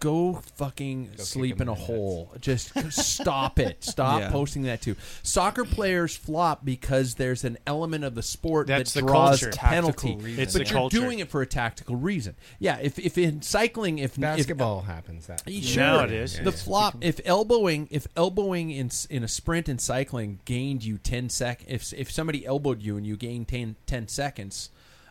go 0.00 0.42
fucking 0.56 1.10
sleep 1.18 1.56
kick 1.56 1.60
'em 1.60 1.68
in 1.68 1.68
a 1.68 1.72
in 1.72 1.78
the 1.78 1.84
hole. 1.86 2.32
Just 2.40 2.72
stop 2.92 3.58
it. 3.58 3.82
Stop 3.84 4.20
Yeah. 4.20 4.30
posting 4.30 4.62
that 4.64 4.82
too. 4.82 4.96
Soccer 5.22 5.64
players 5.64 6.14
flop 6.16 6.64
because 6.64 7.14
there's 7.14 7.44
an 7.44 7.58
element 7.66 8.04
of 8.04 8.14
the 8.14 8.22
sport 8.22 8.66
That's 8.66 8.92
that 8.92 9.00
the 9.00 9.06
draws 9.06 9.40
culture. 9.40 9.56
penalty. 9.56 9.92
Tactical 10.08 10.16
reason. 10.18 10.42
It's 10.42 10.52
but 10.52 10.58
the 10.58 10.64
you're 10.70 10.78
culture. 10.80 10.98
doing 10.98 11.18
it 11.20 11.28
for 11.30 11.42
a 11.42 11.46
tactical 11.46 11.96
reason. 11.96 12.34
Yeah, 12.58 12.78
if 12.82 12.98
if 12.98 13.16
in 13.18 13.42
cycling, 13.42 13.98
if 13.98 14.16
Basketball 14.16 14.82
happens 14.82 15.26
that. 15.26 15.42
if, 15.46 15.64
Sure. 15.64 15.82
Now 15.82 16.04
it 16.04 16.12
is. 16.12 16.38
the 16.38 16.52
flop. 16.52 16.96
If 17.00 17.20
elbowing, 17.24 17.88
if 17.90 18.06
elbowing 18.16 18.70
in 18.70 18.86
s- 18.86 19.06
in 19.06 19.22
a 19.24 19.28
sprint 19.28 19.68
in 19.68 19.78
cycling 19.78 20.40
gained 20.44 20.84
you 20.84 20.98
ten 20.98 21.28
sec, 21.28 21.64
if 21.66 21.92
if 21.94 22.10
somebody 22.10 22.44
elbowed 22.46 22.82
you 22.82 22.96
and 22.96 23.06
you 23.06 23.16
gained 23.16 23.48
10, 23.48 23.76
10 23.86 24.08
seconds 24.08 24.70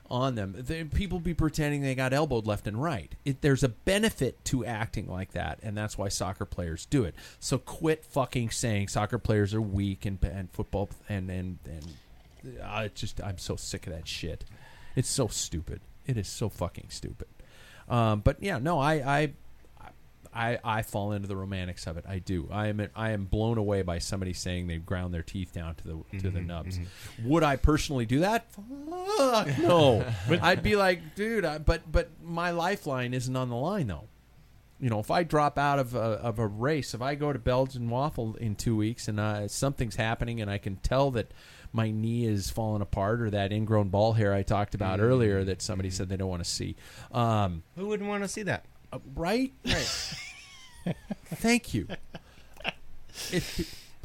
on 0.10 0.36
them, 0.36 0.56
then 0.58 0.90
people 0.90 1.20
be 1.20 1.34
pretending 1.34 1.82
they 1.82 1.96
got 1.96 2.14
elbowed 2.14 2.46
left 2.46 2.68
and 2.68 2.82
right. 2.82 3.14
It, 3.26 3.42
there's 3.42 3.64
a 3.64 3.70
benefit 3.70 4.44
to 4.46 4.66
acting 4.66 5.08
like 5.08 5.32
that, 5.32 5.60
and 5.64 5.78
that's 5.78 5.98
why 5.98 6.10
soccer 6.10 6.46
players 6.46 6.86
do 6.86 7.04
it. 7.04 7.16
So 7.40 7.58
quit 7.58 8.06
fucking 8.06 8.52
saying 8.52 8.90
soccer 8.90 9.18
players 9.18 9.54
are 9.54 9.62
weak 9.62 10.06
and 10.06 10.18
and 10.24 10.52
football 10.52 10.90
and 11.10 11.30
and 11.30 11.60
and 11.66 12.60
uh, 12.64 12.88
just 12.90 13.22
I'm 13.22 13.38
so 13.38 13.56
sick 13.56 13.88
of 13.88 13.94
that 13.94 14.08
shit. 14.08 14.46
It's 14.96 15.10
so 15.10 15.28
stupid. 15.28 15.82
It 16.06 16.18
is 16.18 16.28
so 16.28 16.50
fucking 16.50 16.88
stupid. 16.90 17.28
Um, 17.90 18.22
but 18.22 18.42
yeah, 18.42 18.58
no, 18.58 18.80
I, 18.80 18.94
I, 18.94 19.34
I, 20.36 20.60
I 20.64 20.82
fall 20.82 21.14
into 21.14 21.28
the 21.28 21.36
romantics 21.36 21.88
of 21.88 21.98
it. 21.98 22.06
I 22.08 22.20
do. 22.20 22.50
I 22.52 22.68
am. 22.68 22.88
I 22.96 23.12
am 23.12 23.26
blown 23.26 23.58
away 23.58 23.82
by 23.84 24.00
somebody 24.00 24.34
saying 24.34 24.68
they 24.68 24.78
ground 24.78 25.14
their 25.14 25.24
teeth 25.24 25.54
down 25.54 25.76
to 25.76 25.88
the 25.88 26.20
to 26.20 26.30
the 26.30 26.42
nubs. 26.42 26.80
Would 27.24 27.44
I 27.44 27.56
personally 27.56 28.06
do 28.06 28.20
that? 28.20 28.52
Fuck 28.52 29.58
no. 29.60 30.06
but 30.28 30.44
I'd 30.44 30.62
be 30.62 30.76
like, 30.76 31.16
dude. 31.16 31.46
I, 31.46 31.58
but 31.58 31.90
but 31.90 32.10
my 32.22 32.52
lifeline 32.52 33.14
isn't 33.14 33.36
on 33.36 33.50
the 33.50 33.56
line 33.56 33.88
though. 33.88 34.10
You 34.80 34.90
know, 34.90 35.00
if 35.00 35.10
I 35.10 35.24
drop 35.24 35.58
out 35.58 35.80
of 35.80 35.96
a, 35.96 36.00
of 36.00 36.38
a 36.38 36.46
race, 36.46 36.94
if 36.94 37.02
I 37.02 37.16
go 37.16 37.32
to 37.32 37.40
Belgian 37.40 37.90
Waffle 37.90 38.36
in 38.36 38.56
two 38.56 38.76
weeks 38.76 39.08
and 39.08 39.22
uh, 39.22 39.48
something's 39.48 39.96
happening, 39.96 40.42
and 40.42 40.52
I 40.52 40.58
can 40.58 40.76
tell 40.76 41.12
that 41.12 41.32
my 41.72 41.92
knee 41.92 42.26
is 42.26 42.50
falling 42.50 42.82
apart, 42.82 43.22
or 43.22 43.30
that 43.30 43.54
ingrown 43.54 43.88
ball 43.88 44.14
hair 44.14 44.34
I 44.34 44.44
talked 44.44 44.76
about 44.76 45.00
earlier 45.00 45.46
that 45.46 45.62
somebody 45.62 45.90
said 45.90 46.10
they 46.10 46.18
don't 46.18 46.30
want 46.30 46.44
to 46.44 46.50
see, 46.50 46.76
um, 47.14 47.64
Who 47.78 47.88
wouldn't 47.88 48.10
want 48.10 48.24
to 48.24 48.30
see 48.30 48.44
that? 48.44 48.66
Uh, 48.96 49.00
right? 49.16 49.54
Right. 49.66 50.14
Thank 51.36 51.74
you. 51.74 51.88
It, 53.32 53.44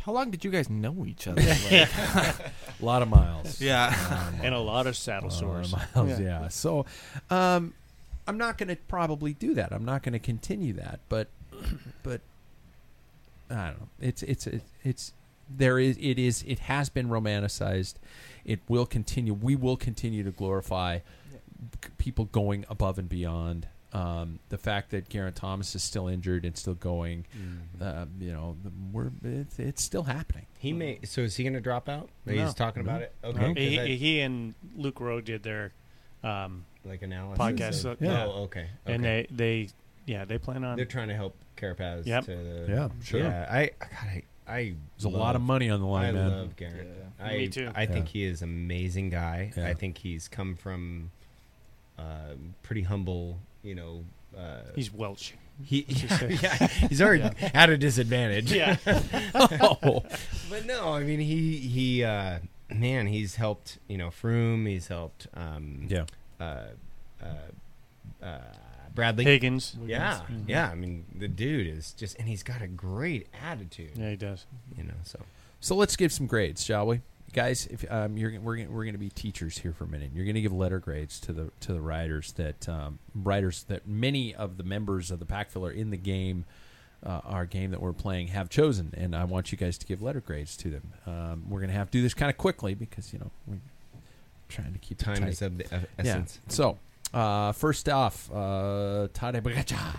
How 0.02 0.12
long 0.12 0.30
did 0.30 0.44
you 0.44 0.50
guys 0.50 0.70
know 0.70 1.04
each 1.06 1.26
other? 1.28 1.42
Like, 1.70 1.82
a 1.82 2.50
lot 2.84 3.02
of 3.02 3.08
miles. 3.08 3.60
yeah. 3.60 4.30
and 4.42 4.54
a 4.54 4.58
lot 4.58 4.86
of 4.86 4.96
saddle 4.96 5.30
sores. 5.30 5.72
miles, 5.94 6.18
yeah. 6.18 6.48
So, 6.48 6.86
um, 7.28 7.74
I'm 8.26 8.38
not 8.38 8.56
going 8.58 8.68
to 8.68 8.76
probably 8.76 9.34
do 9.34 9.54
that. 9.54 9.72
I'm 9.72 9.84
not 9.84 10.02
going 10.02 10.12
to 10.14 10.18
continue 10.18 10.72
that. 10.74 11.00
But, 11.08 11.28
but 12.02 12.20
I 13.50 13.66
don't 13.68 13.80
know. 13.80 13.88
It's 14.00 14.22
it's 14.22 14.46
it's, 14.46 14.64
it's 14.84 15.12
there 15.48 15.78
is 15.78 15.98
it 16.00 16.18
is 16.18 16.44
it 16.46 16.60
has 16.60 16.88
been 16.88 17.08
romanticized. 17.08 17.94
It 18.44 18.60
will 18.68 18.86
continue. 18.86 19.34
We 19.34 19.56
will 19.56 19.76
continue 19.76 20.22
to 20.22 20.30
glorify 20.30 21.00
c- 21.84 21.90
people 21.98 22.26
going 22.26 22.64
above 22.70 22.98
and 22.98 23.08
beyond. 23.08 23.66
Um, 23.92 24.38
the 24.50 24.58
fact 24.58 24.90
that 24.90 25.08
Geraint 25.08 25.34
Thomas 25.34 25.74
is 25.74 25.82
still 25.82 26.06
injured 26.06 26.44
and 26.44 26.56
still 26.56 26.74
going, 26.74 27.24
uh, 27.80 28.06
you 28.20 28.32
know, 28.32 28.56
we're 28.92 29.10
it's, 29.24 29.58
it's 29.58 29.82
still 29.82 30.04
happening. 30.04 30.46
He 30.58 30.72
may. 30.72 31.00
So 31.04 31.22
is 31.22 31.34
he 31.36 31.42
going 31.42 31.54
to 31.54 31.60
drop 31.60 31.88
out? 31.88 32.08
No. 32.24 32.32
He's 32.32 32.54
talking 32.54 32.82
about 32.82 33.02
it. 33.02 33.12
Okay. 33.24 33.38
'cause 33.48 33.56
He, 33.56 33.80
I- 33.80 33.86
he 33.86 34.20
and 34.20 34.54
Luke 34.76 35.00
Rowe 35.00 35.20
did 35.20 35.42
their 35.42 35.72
um, 36.22 36.66
like 36.84 37.02
analysis. 37.02 37.38
podcast, 37.44 37.84
of- 37.90 38.00
yeah. 38.00 38.26
Oh, 38.26 38.42
okay. 38.44 38.68
and 38.86 39.02
they 39.04 39.26
they 39.30 39.68
yeah 40.06 40.24
they 40.24 40.38
plan 40.38 40.62
on 40.64 40.76
They're 40.76 40.84
trying 40.84 41.08
to 41.08 41.14
help 41.14 41.34
Carapaz. 41.56 42.06
Yep. 42.06 42.24
To, 42.26 42.66
Yeah, 42.68 42.88
sure. 43.02 43.20
Yeah, 43.20 43.46
I, 43.50 43.70
God, 43.78 43.88
I, 44.02 44.22
I 44.46 44.74
There's 44.96 45.04
a 45.12 45.16
lot 45.16 45.34
of 45.34 45.42
money 45.42 45.68
on 45.68 45.80
the 45.80 45.86
line, 45.86 46.10
I 46.10 46.12
man. 46.12 46.30
love 46.30 46.56
Garrett. 46.56 46.88
I, 47.20 47.36
Me 47.38 47.48
too. 47.48 47.70
I 47.74 47.86
think 47.86 48.06
he 48.08 48.22
is 48.24 48.40
an 48.42 48.48
amazing 48.50 49.10
guy. 49.10 49.52
Yeah. 49.56 49.66
I 49.66 49.74
think 49.74 49.98
he's 49.98 50.28
come 50.28 50.54
from 50.54 51.10
uh, 51.98 52.34
pretty 52.62 52.82
humble. 52.82 53.38
You 53.62 53.74
know, 53.74 54.04
uh, 54.36 54.60
he's 54.74 54.92
Welsh. 54.92 55.32
he 55.62 55.84
yeah, 55.88 56.66
he's 56.88 57.02
already 57.02 57.24
at 57.54 57.70
a 57.70 57.76
disadvantage. 57.76 58.52
Yeah, 58.52 58.76
oh, 59.34 60.02
but 60.48 60.66
no, 60.66 60.94
I 60.94 61.02
mean 61.02 61.20
he 61.20 61.56
he 61.58 62.04
uh, 62.04 62.38
man, 62.74 63.06
he's 63.06 63.34
helped. 63.36 63.78
You 63.88 63.98
know, 63.98 64.08
Froome. 64.08 64.66
He's 64.66 64.88
helped. 64.88 65.26
Um, 65.34 65.86
yeah. 65.88 66.04
Uh, 66.40 66.62
uh, 67.22 68.24
uh, 68.24 68.38
Bradley. 68.94 69.24
Wiggins. 69.24 69.76
Yeah, 69.84 70.20
yeah. 70.46 70.68
I 70.70 70.74
mean, 70.74 71.04
the 71.16 71.28
dude 71.28 71.66
is 71.66 71.92
just, 71.92 72.18
and 72.18 72.28
he's 72.28 72.42
got 72.42 72.60
a 72.60 72.66
great 72.66 73.28
attitude. 73.42 73.92
yeah, 73.94 74.10
he 74.10 74.16
does. 74.16 74.46
You 74.76 74.84
know, 74.84 74.94
so 75.04 75.20
So 75.60 75.76
let's 75.76 75.96
give 75.96 76.12
some 76.12 76.26
grades, 76.26 76.64
shall 76.64 76.86
we, 76.86 77.00
guys? 77.32 77.66
If 77.66 77.84
um, 77.90 78.16
you're 78.16 78.38
we're 78.40 78.56
gonna, 78.56 78.70
we're 78.70 78.84
going 78.84 78.94
to 78.94 78.98
be 78.98 79.10
teachers 79.10 79.58
here 79.58 79.72
for 79.72 79.84
a 79.84 79.88
minute, 79.88 80.10
you're 80.14 80.24
going 80.24 80.34
to 80.34 80.40
give 80.40 80.52
letter 80.52 80.78
grades 80.78 81.20
to 81.20 81.32
the 81.32 81.50
to 81.60 81.72
the 81.72 81.80
riders 81.80 82.32
that 82.32 82.68
um, 82.68 82.98
riders 83.14 83.64
that 83.64 83.86
many 83.86 84.34
of 84.34 84.56
the 84.56 84.64
members 84.64 85.10
of 85.10 85.18
the 85.18 85.26
pack 85.26 85.50
filler 85.50 85.70
in 85.70 85.90
the 85.90 85.96
game, 85.96 86.44
uh, 87.04 87.20
our 87.24 87.46
game 87.46 87.70
that 87.70 87.80
we're 87.80 87.92
playing, 87.92 88.28
have 88.28 88.48
chosen, 88.48 88.92
and 88.96 89.14
I 89.14 89.24
want 89.24 89.52
you 89.52 89.58
guys 89.58 89.78
to 89.78 89.86
give 89.86 90.02
letter 90.02 90.20
grades 90.20 90.56
to 90.58 90.70
them. 90.70 90.92
Um, 91.06 91.44
we're 91.48 91.60
going 91.60 91.70
to 91.70 91.76
have 91.76 91.90
to 91.90 91.98
do 91.98 92.02
this 92.02 92.14
kind 92.14 92.30
of 92.30 92.36
quickly 92.36 92.74
because 92.74 93.12
you 93.12 93.18
know 93.18 93.30
we're 93.46 93.58
trying 94.48 94.72
to 94.72 94.78
keep 94.78 94.98
time 94.98 95.22
is 95.24 95.42
of 95.42 95.58
the 95.58 95.64
e- 95.64 95.68
yeah. 95.70 95.78
essence. 95.98 96.40
So 96.48 96.78
uh, 97.12 97.52
first 97.52 97.88
off, 97.88 98.30
uh, 98.30 99.08
Tadej 99.12 99.42
Pogacar. 99.42 99.96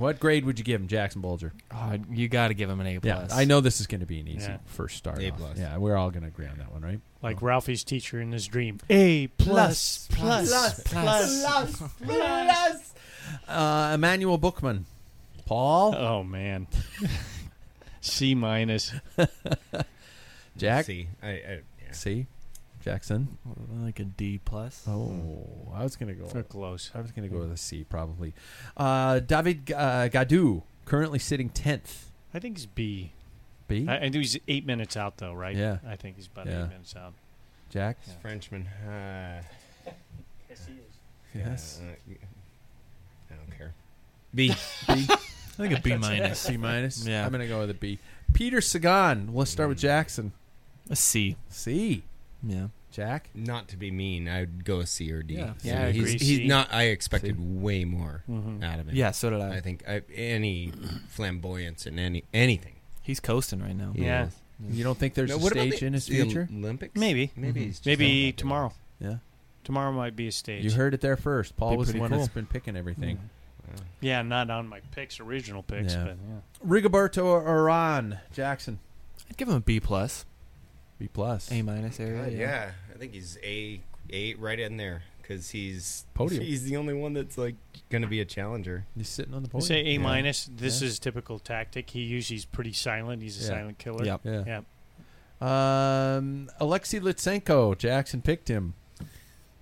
What 0.00 0.18
grade 0.18 0.46
would 0.46 0.58
you 0.58 0.64
give 0.64 0.80
him, 0.80 0.88
Jackson 0.88 1.20
Bulger? 1.20 1.52
Oh, 1.70 1.94
you 2.10 2.26
got 2.28 2.48
to 2.48 2.54
give 2.54 2.70
him 2.70 2.80
an 2.80 2.86
A 2.86 2.92
Yeah, 3.02 3.16
plus. 3.16 3.34
I 3.34 3.44
know 3.44 3.60
this 3.60 3.82
is 3.82 3.86
going 3.86 4.00
to 4.00 4.06
be 4.06 4.18
an 4.18 4.28
easy 4.28 4.48
Yeah. 4.48 4.56
first 4.64 4.96
start. 4.96 5.18
A 5.20 5.30
off. 5.30 5.36
plus. 5.38 5.58
Yeah, 5.58 5.76
we're 5.76 5.94
all 5.94 6.10
going 6.10 6.22
to 6.22 6.28
agree 6.28 6.46
on 6.46 6.56
that 6.56 6.72
one, 6.72 6.80
right? 6.80 7.00
Like 7.22 7.42
Ralphie's 7.42 7.84
teacher 7.84 8.18
in 8.18 8.32
his 8.32 8.46
dream. 8.46 8.80
A 8.88 9.26
plus 9.26 10.08
plus 10.10 10.80
plus. 10.84 11.44
Uh, 13.46 13.90
Emanuel 13.94 14.38
Buchmann. 14.38 14.84
Paul? 15.44 15.94
Oh 15.94 16.24
man. 16.24 16.66
C 18.00 18.34
minus. 18.34 18.92
Jack? 20.56 20.86
See, 20.86 21.08
I, 21.22 21.28
I 21.28 21.60
yeah. 21.84 21.92
C. 21.92 22.26
Jackson? 22.82 23.36
like 23.82 24.00
a 24.00 24.04
D 24.04 24.40
plus. 24.44 24.84
Oh, 24.88 25.46
I 25.74 25.82
was 25.82 25.96
going 25.96 26.14
to 26.16 26.28
So 26.28 26.34
go. 26.34 26.42
close. 26.44 26.90
I 26.94 27.00
was 27.00 27.12
going 27.12 27.28
to 27.28 27.34
go 27.34 27.40
with 27.42 27.52
a 27.52 27.56
C 27.56 27.84
probably. 27.84 28.32
Uh, 28.76 29.20
David 29.20 29.70
uh, 29.72 30.08
Gaudu, 30.08 30.62
currently 30.86 31.18
sitting 31.18 31.50
10th. 31.50 32.04
I 32.32 32.38
think 32.38 32.56
he's 32.56 32.66
B. 32.66 33.12
B? 33.68 33.86
I, 33.88 33.96
I 33.96 34.00
think 34.00 34.14
he's 34.16 34.38
eight 34.48 34.64
minutes 34.66 34.96
out 34.96 35.18
though, 35.18 35.34
right? 35.34 35.54
Yeah. 35.56 35.78
I 35.86 35.96
think 35.96 36.16
he's 36.16 36.26
about 36.26 36.46
Yeah. 36.46 36.64
eight 36.64 36.68
minutes 36.70 36.96
out. 36.96 37.12
Jack? 37.70 37.98
It's 38.04 38.14
Frenchman. 38.20 38.66
Uh, 38.66 39.42
Yes. 41.34 41.80
uh, 41.80 41.92
I 43.30 43.34
don't 43.36 43.56
care. 43.56 43.72
B. 44.34 44.50
I 44.88 44.96
think 44.96 45.78
a 45.78 45.80
B 45.80 45.96
minus. 46.00 46.40
C 46.40 46.56
minus? 46.56 47.06
Yeah. 47.06 47.24
I'm 47.24 47.30
going 47.30 47.40
to 47.42 47.46
go 47.46 47.60
with 47.60 47.70
a 47.70 47.74
B. 47.74 47.98
Peter 48.32 48.60
Sagan. 48.60 49.32
Let's 49.32 49.50
start 49.50 49.68
with 49.68 49.78
Jackson. 49.78 50.32
A 50.88 50.96
C. 50.96 51.36
C. 51.48 52.02
Yeah. 52.42 52.68
Jack? 52.90 53.30
Not 53.34 53.68
to 53.68 53.76
be 53.76 53.90
mean, 53.90 54.26
I'd 54.28 54.64
go 54.64 54.80
a 54.80 54.86
C 54.86 55.12
or 55.12 55.22
D. 55.22 55.34
Yeah. 55.34 55.52
So 55.58 55.68
Yeah, 55.68 55.86
I 55.86 55.92
he's, 55.92 56.02
agree, 56.02 56.12
he's 56.12 56.38
C. 56.38 56.46
not. 56.48 56.72
I 56.72 56.84
expected 56.84 57.36
C. 57.36 57.42
way 57.42 57.84
more 57.84 58.24
Mhm. 58.28 58.64
out 58.64 58.80
of 58.80 58.88
him. 58.88 58.96
Yeah, 58.96 59.12
so 59.12 59.30
did 59.30 59.40
I. 59.40 59.56
I 59.56 59.60
think 59.60 59.84
I, 59.88 60.02
any 60.14 60.72
flamboyance 61.08 61.86
in 61.86 61.98
any 61.98 62.24
anything. 62.34 62.74
He's 63.02 63.20
coasting 63.20 63.60
right 63.60 63.76
now. 63.76 63.92
he 63.94 64.04
Yeah. 64.04 64.28
You 64.68 64.84
don't 64.84 64.98
think 64.98 65.14
there's 65.14 65.30
Now, 65.30 65.36
a 65.36 65.40
stage 65.50 65.80
the- 65.80 65.86
in 65.86 65.92
his 65.94 66.06
the 66.06 66.16
future? 66.20 66.48
Olympics? 66.52 66.98
Maybe. 66.98 67.30
Maybe 67.36 67.60
Mhm. 67.60 67.64
he's 67.66 67.86
Maybe 67.86 68.24
not 68.26 68.26
that 68.32 68.36
tomorrow. 68.38 68.72
Yeah. 69.00 69.16
Tomorrow 69.64 69.92
might 69.92 70.16
be 70.16 70.26
a 70.28 70.32
stage. 70.32 70.64
You 70.64 70.72
heard 70.72 70.92
it 70.94 71.00
there 71.00 71.16
first. 71.16 71.56
Paul 71.56 71.72
Be 71.72 71.76
was 71.78 71.92
the 71.92 71.98
one 71.98 72.10
cool. 72.10 72.18
that's 72.18 72.32
been 72.32 72.46
picking 72.46 72.76
everything. 72.76 73.18
Yeah, 74.00 74.22
not 74.22 74.50
on 74.50 74.66
my 74.68 74.80
picks, 74.90 75.20
original 75.20 75.62
picks, 75.62 75.94
Yeah. 75.94 76.04
but 76.04 76.16
yeah. 76.28 76.68
Rigoberto 76.68 77.44
Uran. 77.46 78.18
Jackson. 78.32 78.80
I'd 79.30 79.36
give 79.36 79.48
him 79.48 79.54
a 79.54 79.60
B 79.60 79.78
plus. 79.80 80.24
B 81.00 81.08
plus. 81.12 81.50
A 81.50 81.62
minus 81.62 81.98
area. 81.98 82.22
God, 82.24 82.32
yeah, 82.32 82.70
I 82.94 82.98
think 82.98 83.12
he's 83.14 83.36
a 83.42 83.80
a 84.12 84.34
right 84.34 84.60
in 84.60 84.76
there 84.76 85.02
because 85.22 85.50
he's 85.50 86.04
Podium. 86.14 86.44
He's 86.44 86.62
the 86.64 86.76
only 86.76 86.94
one 86.94 87.12
that's 87.14 87.36
like 87.38 87.54
going 87.88 88.02
to 88.02 88.08
be 88.08 88.20
a 88.20 88.24
challenger. 88.24 88.86
He's 88.96 89.08
sitting 89.08 89.32
on 89.34 89.42
the 89.42 89.48
I 89.48 89.52
podium. 89.52 89.66
say 89.66 89.80
A 89.80 89.92
Yeah. 89.94 89.98
minus. 89.98 90.48
This 90.54 90.80
Yeah. 90.82 90.88
is 90.88 90.98
typical 90.98 91.38
tactic. 91.38 91.90
He 91.90 92.00
usually 92.02 92.36
is 92.36 92.44
pretty 92.44 92.72
silent. 92.72 93.22
He's 93.22 93.38
a 93.38 93.42
Yeah. 93.42 93.48
silent 93.58 93.78
killer. 93.78 94.04
Yep. 94.04 94.20
Yeah. 94.24 94.44
Yeah. 94.46 96.16
Um, 96.16 96.50
Alexei 96.60 97.00
Lutsenko. 97.00 97.76
Jackson 97.78 98.20
picked 98.22 98.48
him. 98.48 98.74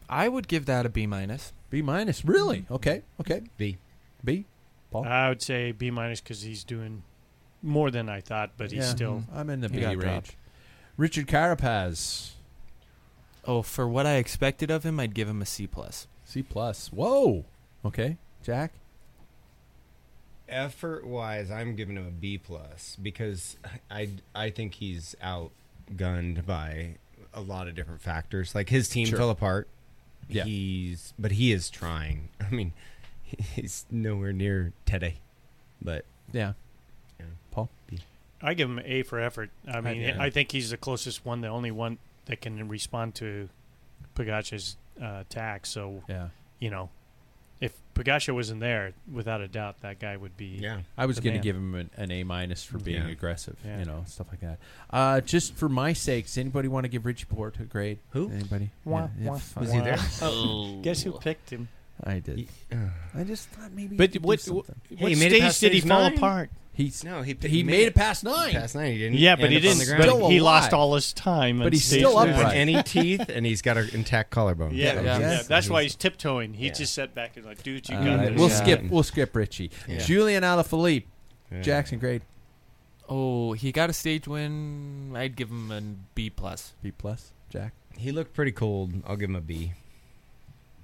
I 0.09 0.28
would 0.28 0.49
give 0.49 0.66
that 0.66 0.86
a 0.86 0.89
B 0.89 1.07
minus. 1.07 1.53
B 1.70 1.82
minus. 1.82 2.24
Really? 2.24 2.66
Okay. 2.70 3.03
Okay. 3.20 3.43
B. 3.57 3.76
B. 4.24 4.47
Paul. 4.91 5.05
I 5.07 5.28
would 5.28 5.43
say 5.43 5.70
B 5.72 5.91
minus 5.91 6.20
because 6.20 6.43
he's 6.43 6.64
doing 6.64 7.03
more 7.62 7.91
than 7.91 8.09
I 8.09 8.20
thought, 8.20 8.53
but 8.57 8.70
he's 8.72 8.84
Yeah. 8.84 8.91
still. 8.91 9.24
I'm 9.32 9.51
in 9.51 9.61
the 9.61 9.68
B 9.68 9.84
range. 9.84 10.01
dropped. 10.01 10.36
Richard 10.99 11.27
Carapaz. 11.27 12.33
Oh, 13.47 13.63
for 13.63 13.89
what 13.89 14.05
I 14.05 14.17
expected 14.17 14.71
of 14.71 14.85
him, 14.85 15.01
I'd 15.01 15.15
give 15.15 15.29
him 15.29 15.41
a 15.41 15.47
C 15.47 15.67
plus. 15.67 16.07
C 16.27 16.43
plus. 16.43 16.89
Whoa. 16.93 17.47
Okay. 17.85 18.19
Jack. 18.43 18.73
Effort 20.49 21.07
wise, 21.07 21.51
I'm 21.51 21.77
giving 21.77 21.97
him 21.97 22.07
a 22.07 22.11
B 22.11 22.37
plus 22.39 22.97
because 23.03 23.57
I 23.91 24.09
I 24.35 24.51
think 24.51 24.75
he's 24.75 25.15
outgunned 25.23 26.45
by 26.47 26.97
a 27.35 27.41
lot 27.41 27.69
of 27.69 27.75
different 27.75 28.01
factors. 28.01 28.55
Like 28.55 28.69
his 28.71 28.89
team 28.89 29.07
Sure. 29.07 29.19
fell 29.19 29.31
apart. 29.31 29.69
Yeah. 30.29 30.45
He's 30.45 31.13
but 31.19 31.33
he 31.33 31.53
is 31.53 31.69
trying. 31.71 32.31
I 32.41 32.49
mean, 32.51 32.73
he's 33.23 33.85
nowhere 33.91 34.33
near 34.33 34.73
Teddy, 34.87 35.17
but 35.81 36.05
Yeah. 36.33 36.55
Yeah. 37.21 37.27
Paul. 37.51 37.69
I 38.43 38.55
give 38.55 38.68
him 38.68 38.80
A 38.84 39.03
for 39.03 39.18
effort. 39.20 39.51
I 39.66 39.80
mean, 39.80 40.01
yeah. 40.01 40.16
I 40.22 40.30
think 40.30 40.53
he's 40.53 40.70
the 40.70 40.76
closest 40.76 41.24
one, 41.26 41.41
the 41.41 41.49
only 41.49 41.70
one 41.70 41.99
that 42.26 42.41
can 42.41 42.68
respond 42.68 43.14
to 43.16 43.49
Pogacar's 44.14 44.76
uh, 45.01 45.18
attack. 45.28 45.66
So 45.66 46.03
Yeah. 46.09 46.28
you 46.59 46.70
know, 46.70 46.91
if 47.61 47.72
Pagacha 47.95 48.32
wasn't 48.32 48.61
there, 48.61 48.93
without 49.12 49.41
a 49.41 49.49
doubt, 49.49 49.80
that 49.80 49.99
guy 49.99 50.16
would 50.16 50.36
be. 50.36 50.47
yeah. 50.61 50.80
I 50.97 51.07
was 51.07 51.18
going 51.18 51.34
to 51.34 51.43
give 51.43 51.57
him 51.57 51.74
an, 51.74 51.91
an 51.97 52.12
A 52.12 52.22
minus 52.22 52.62
for 52.62 52.78
being 52.78 53.03
Yeah. 53.03 53.09
aggressive, 53.09 53.57
Yeah. 53.64 53.80
you 53.80 53.84
know, 53.84 54.05
stuff 54.07 54.28
like 54.30 54.41
that. 54.41 54.59
Uh, 54.91 55.20
just 55.20 55.55
for 55.55 55.68
my 55.68 55.93
sakes, 55.93 56.39
anybody 56.39 56.68
want 56.68 56.84
to 56.84 56.89
give 56.89 57.05
Richie 57.05 57.24
Porte 57.26 57.59
a 57.59 57.64
grade? 57.64 57.99
Who? 58.11 58.30
Anybody? 58.30 58.70
Wah, 58.84 59.01
Yeah, 59.01 59.09
yeah, 59.20 59.30
wah. 59.30 59.41
Was 59.61 59.72
he 59.72 59.80
there? 59.80 59.99
Oh, 60.22 60.78
guess 60.82 61.03
who 61.03 61.12
picked 61.12 61.51
him? 61.51 61.68
I 62.05 62.20
did. 62.20 62.39
He- 62.39 62.49
I 63.16 63.24
just 63.24 63.49
thought 63.49 63.72
maybe. 63.72 63.97
But 63.97 64.11
he 64.11 64.12
could 64.20 64.22
what, 64.22 64.41
do 64.45 64.53
what, 64.55 64.66
something. 64.66 64.99
what 64.99 65.09
he 65.11 65.14
stage 65.16 65.30
did 65.59 65.72
he 65.72 65.80
stage 65.80 65.89
fall 65.89 66.05
apart? 66.07 66.51
He's 66.79 67.03
No, 67.03 67.22
he 67.22 67.37
he 67.43 67.64
made 67.64 67.89
it 67.89 67.95
past 67.97 68.22
nine. 68.22 68.53
past 68.53 68.76
nine. 68.76 68.93
He 68.93 68.99
didn't. 68.99 69.18
Yeah, 69.18 69.35
but 69.35 69.47
end 69.47 69.53
he 69.55 69.59
up 69.59 69.72
on 69.72 69.79
didn't. 69.79 69.89
the 69.91 69.97
But. 69.97 70.03
Still 70.14 70.29
he 70.31 70.41
lost 70.41 70.72
all 70.72 70.95
his 70.95 71.12
time. 71.12 71.59
But 71.59 71.66
on 71.66 71.72
he's 71.72 71.85
stage 71.85 71.99
still 71.99 72.14
nine. 72.14 72.29
upright. 72.31 72.57
any 72.57 72.81
teeth, 72.85 73.29
and 73.29 73.45
he's 73.45 73.62
got 73.62 73.76
an 73.76 73.89
intact 73.93 74.31
collarbone. 74.31 74.74
Yeah, 74.76 74.95
So 74.95 75.03
yeah, 75.03 75.18
he's- 75.18 75.20
yeah. 75.20 75.43
That's 75.49 75.68
why 75.68 75.83
he's- 75.83 75.93
he's 75.95 75.97
tiptoeing. 75.97 76.55
He 76.55 76.66
Yeah. 76.66 76.72
just 76.72 76.95
sat 76.95 77.16
back 77.16 77.37
and 77.37 77.45
like, 77.45 77.64
dude, 77.64 77.89
you 77.89 77.97
All 77.97 78.05
got 78.05 78.18
right, 78.18 78.29
this. 78.31 78.39
we'll 78.39 78.49
Yeah. 78.49 78.55
skip. 78.55 78.83
We'll 78.91 79.03
skip 79.03 79.35
Richie. 79.35 79.70
Yeah. 79.89 79.99
Julian 79.99 80.45
Alaphilippe, 80.45 81.05
Yeah. 81.51 81.62
Jackson 81.62 81.99
grade 81.99 82.22
Oh, 83.09 83.55
he 83.55 83.72
got 83.72 83.91
a 83.91 83.93
stage 83.93 84.29
win. 84.29 85.12
I'd 85.16 85.35
give 85.35 85.49
him 85.51 85.72
a 85.72 85.81
B 86.14 86.31
plus. 86.31 86.74
B 86.83 86.93
plus. 86.93 87.33
Jack. 87.51 87.72
He 87.97 88.12
looked 88.12 88.35
pretty 88.35 88.53
cold. 88.53 88.93
I'll 89.05 89.16
give 89.16 89.31
him 89.31 89.37
a 89.37 89.41
B. 89.41 89.72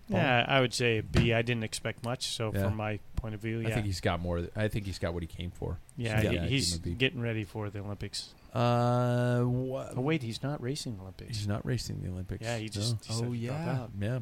Yeah, 0.09 0.45
I 0.47 0.61
would 0.61 0.75
say 0.75 1.01
B. 1.01 1.33
I 1.33 1.43
didn't 1.43 1.65
expect 1.65 2.05
much. 2.05 2.27
So 2.27 2.53
Yeah. 2.55 2.65
from 2.65 2.77
my 2.77 2.99
point 3.17 3.35
of 3.35 3.41
view, 3.41 3.61
yeah, 3.61 3.69
I 3.69 3.73
think 3.73 3.87
he's 3.87 4.01
got 4.01 4.21
more. 4.21 4.47
I 4.55 4.69
think 4.69 4.85
he's 4.87 4.99
got 4.99 5.15
what 5.15 5.23
he 5.23 5.27
came 5.27 5.51
for. 5.51 5.79
yeah, 5.97 6.21
Yeah, 6.21 6.21
he- 6.21 6.27
I'd 6.29 6.33
give 6.43 6.51
he's 6.51 6.75
him 6.75 6.81
a 6.81 6.83
B. 6.83 6.95
getting 6.95 7.21
ready 7.21 7.45
for 7.45 7.71
the 7.71 7.79
Olympics. 7.81 8.35
Uh, 8.53 9.43
wha- 9.45 9.89
Oh 9.97 10.01
wait, 10.01 10.23
he's 10.23 10.43
not 10.43 10.61
racing 10.63 10.99
Olympics. 11.01 11.39
he's 11.39 11.49
not 11.49 11.65
racing 11.67 12.03
the 12.03 12.09
Olympics. 12.11 12.43
Yeah, 12.45 12.59
he 12.59 12.69
just 12.69 13.09
No. 13.11 13.29
Oh, 13.29 13.33
yeah. 13.33 13.87
yeah. 14.01 14.19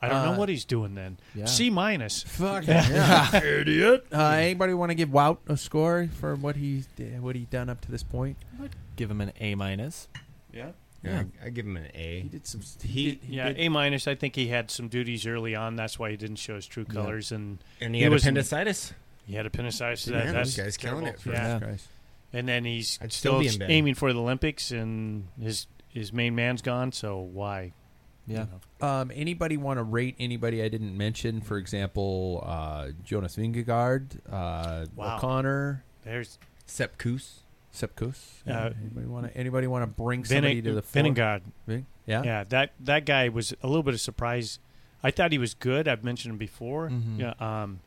I 0.00 0.08
don't 0.08 0.16
Uh, 0.26 0.32
know 0.32 0.38
what 0.38 0.48
he's 0.48 0.64
doing 0.64 0.94
then. 0.96 1.18
Yeah. 1.34 1.44
C 1.44 1.70
minus. 1.70 2.22
Fuck 2.24 2.66
yeah, 2.68 3.36
idiot. 3.44 4.06
Uh, 4.12 4.30
anybody 4.30 4.74
want 4.74 4.90
to 4.90 4.94
give 4.96 5.10
Wout 5.10 5.38
a 5.46 5.56
score 5.56 6.08
for 6.18 6.34
what 6.34 6.56
he 6.56 6.84
what 7.20 7.36
he 7.36 7.42
done 7.44 7.68
up 7.68 7.80
to 7.82 7.90
this 7.90 8.02
point? 8.02 8.36
I'd 8.60 8.70
Give 8.96 9.10
him 9.10 9.20
an 9.20 9.32
A 9.40 9.54
minus. 9.54 10.08
Yeah, 10.52 10.72
Yeah, 11.04 11.24
I, 11.42 11.46
I 11.46 11.50
give 11.50 11.66
him 11.66 11.76
an 11.76 11.88
A. 11.94 12.20
he 12.20 12.28
did 12.28 12.46
some. 12.46 12.60
He- 12.82 13.18
He, 13.26 13.36
Yeah, 13.36 13.48
did- 13.48 13.58
A 13.60 13.68
minus. 13.68 14.06
I 14.06 14.14
think 14.14 14.36
he 14.36 14.48
had 14.48 14.70
some 14.70 14.88
duties 14.88 15.26
early 15.26 15.54
on. 15.54 15.74
That's 15.76 15.98
why 15.98 16.10
he 16.10 16.16
didn't 16.16 16.36
show 16.36 16.54
his 16.54 16.66
true 16.66 16.84
Yeah. 16.88 16.94
colors, 16.94 17.32
and 17.32 17.58
And 17.80 17.94
he, 17.94 18.00
He 18.00 18.04
had 18.04 18.12
was 18.12 18.22
in- 18.24 18.28
appendicitis. 18.36 18.92
he 19.26 19.34
had 19.34 19.46
appendicitis. 19.46 20.06
Yeah, 20.06 20.18
That, 20.18 20.44
this 20.44 20.54
that's 20.54 20.56
guy's 20.56 20.76
killing 20.76 21.04
terrible. 21.04 21.18
it 21.18 21.22
for 21.22 21.32
Yeah. 21.32 21.54
Jesus 21.58 21.62
Christ. 21.68 21.88
and 22.32 22.48
then 22.48 22.64
he's 22.64 22.98
I'd 23.02 23.12
still 23.12 23.32
still 23.32 23.40
be 23.40 23.48
in 23.48 23.58
bed. 23.58 23.70
aiming 23.70 23.94
for 23.94 24.12
the 24.12 24.20
Olympics, 24.20 24.70
and 24.70 25.28
his 25.40 25.66
his 25.88 26.12
main 26.12 26.34
man's 26.34 26.62
gone. 26.62 26.92
So 26.92 27.18
why? 27.20 27.72
Yeah. 28.26 28.46
You 28.46 28.48
know? 28.80 28.86
Um, 28.88 29.10
anybody 29.14 29.56
want 29.56 29.78
to 29.78 29.82
rate 29.82 30.14
anybody 30.20 30.62
I 30.62 30.68
didn't 30.68 30.96
mention? 30.96 31.40
For 31.40 31.58
example, 31.58 32.42
uh, 32.46 32.90
Jonas 33.04 33.36
Vingegaard, 33.36 34.18
uh, 34.30 34.86
Wow. 34.94 35.16
O'Connor, 35.16 35.84
There's 36.04 36.38
Sepp 36.66 36.96
Kuss. 36.98 37.41
Sepp 37.72 37.96
Kuss. 37.96 38.42
Uh, 38.46 38.70
anybody 38.80 39.06
want 39.06 39.26
to? 39.32 39.36
Anybody 39.36 39.66
want 39.66 39.82
to 39.82 39.86
bring 40.02 40.24
somebody 40.24 40.60
Vinnig- 40.60 40.64
to 40.64 40.74
the 40.74 40.82
fore? 40.82 41.02
Vingegaard. 41.02 41.40
Ving- 41.66 41.86
Yeah. 42.06 42.22
Yeah, 42.22 42.44
that 42.50 42.72
that 42.80 43.04
guy 43.06 43.28
was 43.30 43.54
a 43.62 43.66
little 43.66 43.82
bit 43.82 43.94
of 43.94 44.00
surprise. 44.00 44.58
I 45.02 45.10
thought 45.10 45.32
he 45.32 45.38
was 45.38 45.54
good. 45.54 45.88
I've 45.88 46.04
mentioned 46.04 46.32
him 46.32 46.38
before. 46.38 46.90
Mhm. 46.90 47.18
Yeah, 47.18 47.34
um, 47.62 47.80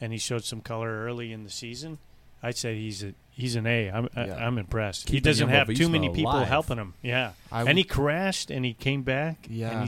and 0.00 0.12
he 0.12 0.18
showed 0.18 0.44
some 0.44 0.60
color 0.60 1.04
early 1.04 1.32
in 1.32 1.42
the 1.44 1.50
season. 1.50 1.98
I'd 2.42 2.56
say 2.56 2.76
he's 2.78 3.02
a 3.02 3.14
he's 3.30 3.56
an 3.56 3.66
A. 3.66 3.90
I'm 3.90 4.08
I, 4.14 4.26
Yeah. 4.26 4.46
I'm 4.46 4.58
impressed. 4.58 5.08
he 5.08 5.20
doesn't 5.20 5.48
have 5.48 5.68
too 5.74 5.88
many 5.88 6.08
Visma 6.08 6.14
people 6.14 6.32
alive. 6.32 6.48
helping 6.48 6.76
him. 6.78 6.94
Yeah, 7.02 7.32
I 7.50 7.62
and 7.64 7.76
he 7.78 7.84
crashed 7.84 8.50
and 8.50 8.64
he 8.64 8.74
came 8.74 9.02
back. 9.02 9.46
Yeah. 9.48 9.86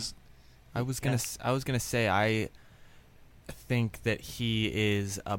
I 0.74 0.80
was 0.82 0.98
gonna. 1.00 1.16
Yeah. 1.16 1.46
I 1.48 1.52
was 1.52 1.64
gonna 1.64 1.78
say 1.80 2.08
I 2.08 2.48
think 3.48 4.02
that 4.04 4.20
he 4.22 4.66
is 4.72 5.20
a 5.26 5.38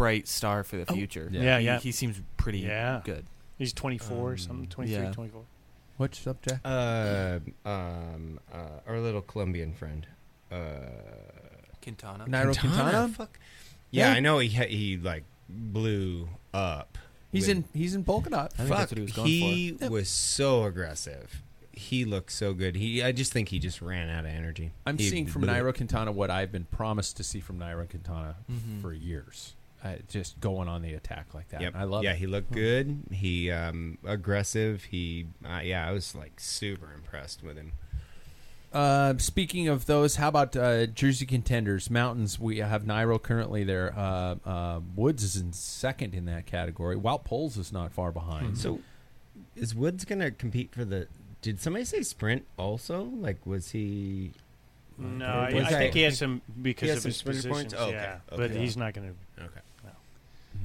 bright 0.00 0.26
star 0.26 0.64
for 0.64 0.76
the 0.76 0.86
Oh. 0.90 0.94
future. 0.94 1.28
Yeah, 1.30 1.58
he, 1.58 1.66
yeah. 1.66 1.78
He 1.78 1.92
seems 1.92 2.20
pretty 2.38 2.60
Yeah. 2.60 3.02
good. 3.04 3.26
he's 3.58 3.74
24 3.74 4.30
Um, 4.30 4.38
something 4.38 4.66
23 4.68 5.04
yeah. 5.04 5.12
24 5.12 5.44
What's 5.98 6.26
up, 6.26 6.40
Jack? 6.40 6.60
Uh, 6.64 7.40
um, 7.66 8.40
uh, 8.50 8.56
our 8.86 8.98
little 9.00 9.20
Colombian 9.20 9.74
friend. 9.74 10.06
Uh, 10.50 10.56
Quintana. 11.82 12.24
Nairo 12.26 12.58
Quintana. 12.58 13.08
Fuck. 13.08 13.38
Yeah, 13.90 14.10
Yeah. 14.10 14.16
I 14.16 14.20
know 14.20 14.38
he 14.38 14.48
ha- 14.48 14.66
he 14.66 14.96
like 14.96 15.24
blew 15.48 16.30
up. 16.54 16.96
He's 17.32 17.46
with- 17.48 17.56
in. 17.58 17.64
He's 17.74 17.94
in 17.94 18.04
polka 18.04 18.30
dot. 18.30 18.52
I 18.54 18.56
think 18.56 18.68
Fuck, 18.70 18.78
that's 18.78 18.92
what 18.92 18.98
he 18.98 19.02
was 19.02 19.12
going 19.12 19.28
he 19.28 19.72
for. 19.78 19.90
was 19.90 20.08
so 20.08 20.64
aggressive. 20.64 21.42
He 21.72 22.04
looked 22.06 22.32
so 22.32 22.54
good. 22.54 22.76
He, 22.76 23.02
I 23.02 23.12
just 23.12 23.32
think 23.32 23.50
he 23.50 23.58
just 23.58 23.80
ran 23.82 24.08
out 24.08 24.24
of 24.24 24.30
energy. 24.32 24.72
I'm 24.86 24.96
He 24.98 25.08
seeing 25.08 25.26
from 25.26 25.42
blew 25.42 25.50
it. 25.50 25.62
Nairo 25.62 25.74
Quintana 25.76 26.12
what 26.12 26.30
I've 26.30 26.50
been 26.52 26.64
promised 26.64 27.16
to 27.18 27.22
see 27.24 27.40
from 27.40 27.58
Nairo 27.58 27.88
Quintana 27.88 28.36
Mhm. 28.50 28.80
for 28.80 28.92
years. 28.94 29.54
Uh, 29.82 29.94
just 30.08 30.38
going 30.40 30.68
on 30.68 30.82
the 30.82 30.92
attack 30.92 31.32
like 31.32 31.48
that. 31.48 31.62
Yep. 31.62 31.74
I 31.74 31.84
love 31.84 32.04
yeah, 32.04 32.12
it. 32.12 32.18
he 32.18 32.26
looked 32.26 32.52
good. 32.52 33.02
He 33.10 33.50
um, 33.50 33.96
aggressive. 34.04 34.84
He 34.84 35.26
uh, 35.44 35.60
yeah, 35.62 35.88
I 35.88 35.92
was 35.92 36.14
like 36.14 36.38
super 36.38 36.92
impressed 36.92 37.42
with 37.42 37.56
him. 37.56 37.72
Uh, 38.72 39.14
speaking 39.18 39.66
of 39.68 39.86
those, 39.86 40.16
how 40.16 40.28
about 40.28 40.54
uh, 40.54 40.86
Jersey 40.86 41.26
contenders? 41.26 41.90
Mountains. 41.90 42.38
We 42.38 42.58
have 42.58 42.84
Nairo 42.84 43.20
currently 43.20 43.64
there. 43.64 43.92
Uh, 43.96 44.36
uh, 44.44 44.80
Woods 44.94 45.24
is 45.24 45.36
in 45.36 45.52
second 45.52 46.14
in 46.14 46.26
that 46.26 46.46
category. 46.46 46.96
Wout 46.96 47.24
Poels 47.24 47.58
is 47.58 47.72
not 47.72 47.90
far 47.90 48.12
behind. 48.12 48.58
So, 48.58 48.80
is 49.56 49.74
Woods 49.74 50.04
gonna 50.04 50.30
compete 50.30 50.72
for 50.72 50.84
the? 50.84 51.08
Did 51.42 51.60
somebody 51.60 51.84
say 51.84 52.02
sprint 52.02 52.44
also? 52.56 53.04
Like, 53.04 53.44
was 53.46 53.70
he? 53.70 54.32
No, 54.98 55.46
Okay. 55.48 55.60
I, 55.62 55.66
I 55.66 55.70
think 55.70 55.94
he 55.94 56.02
has 56.02 56.18
some 56.18 56.42
because 56.60 56.82
He 56.82 56.88
has 56.90 56.98
of 56.98 57.02
some 57.02 57.08
his 57.08 57.16
sprinter 57.16 57.48
positions. 57.48 57.72
points? 57.72 57.74
Oh, 57.76 57.84
okay. 57.86 57.92
Yeah, 57.96 58.18
but 58.28 58.50
Okay. 58.50 58.58
he's 58.58 58.76
not 58.76 58.92
going 58.92 59.08
to. 59.38 59.44
Okay. 59.44 59.60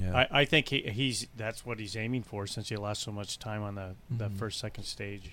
Yeah. 0.00 0.16
I, 0.30 0.40
I 0.40 0.44
think 0.44 0.68
he, 0.68 0.82
he's 0.82 1.26
that's 1.36 1.64
what 1.66 1.78
he's 1.78 1.96
aiming 1.96 2.22
for 2.24 2.46
since 2.46 2.68
he 2.68 2.76
lost 2.76 3.02
so 3.02 3.12
much 3.12 3.38
time 3.38 3.62
on 3.62 3.74
the, 3.76 3.94
the 4.10 4.28
Mhm. 4.28 4.36
first 4.38 4.58
second 4.58 4.84
stage, 4.84 5.32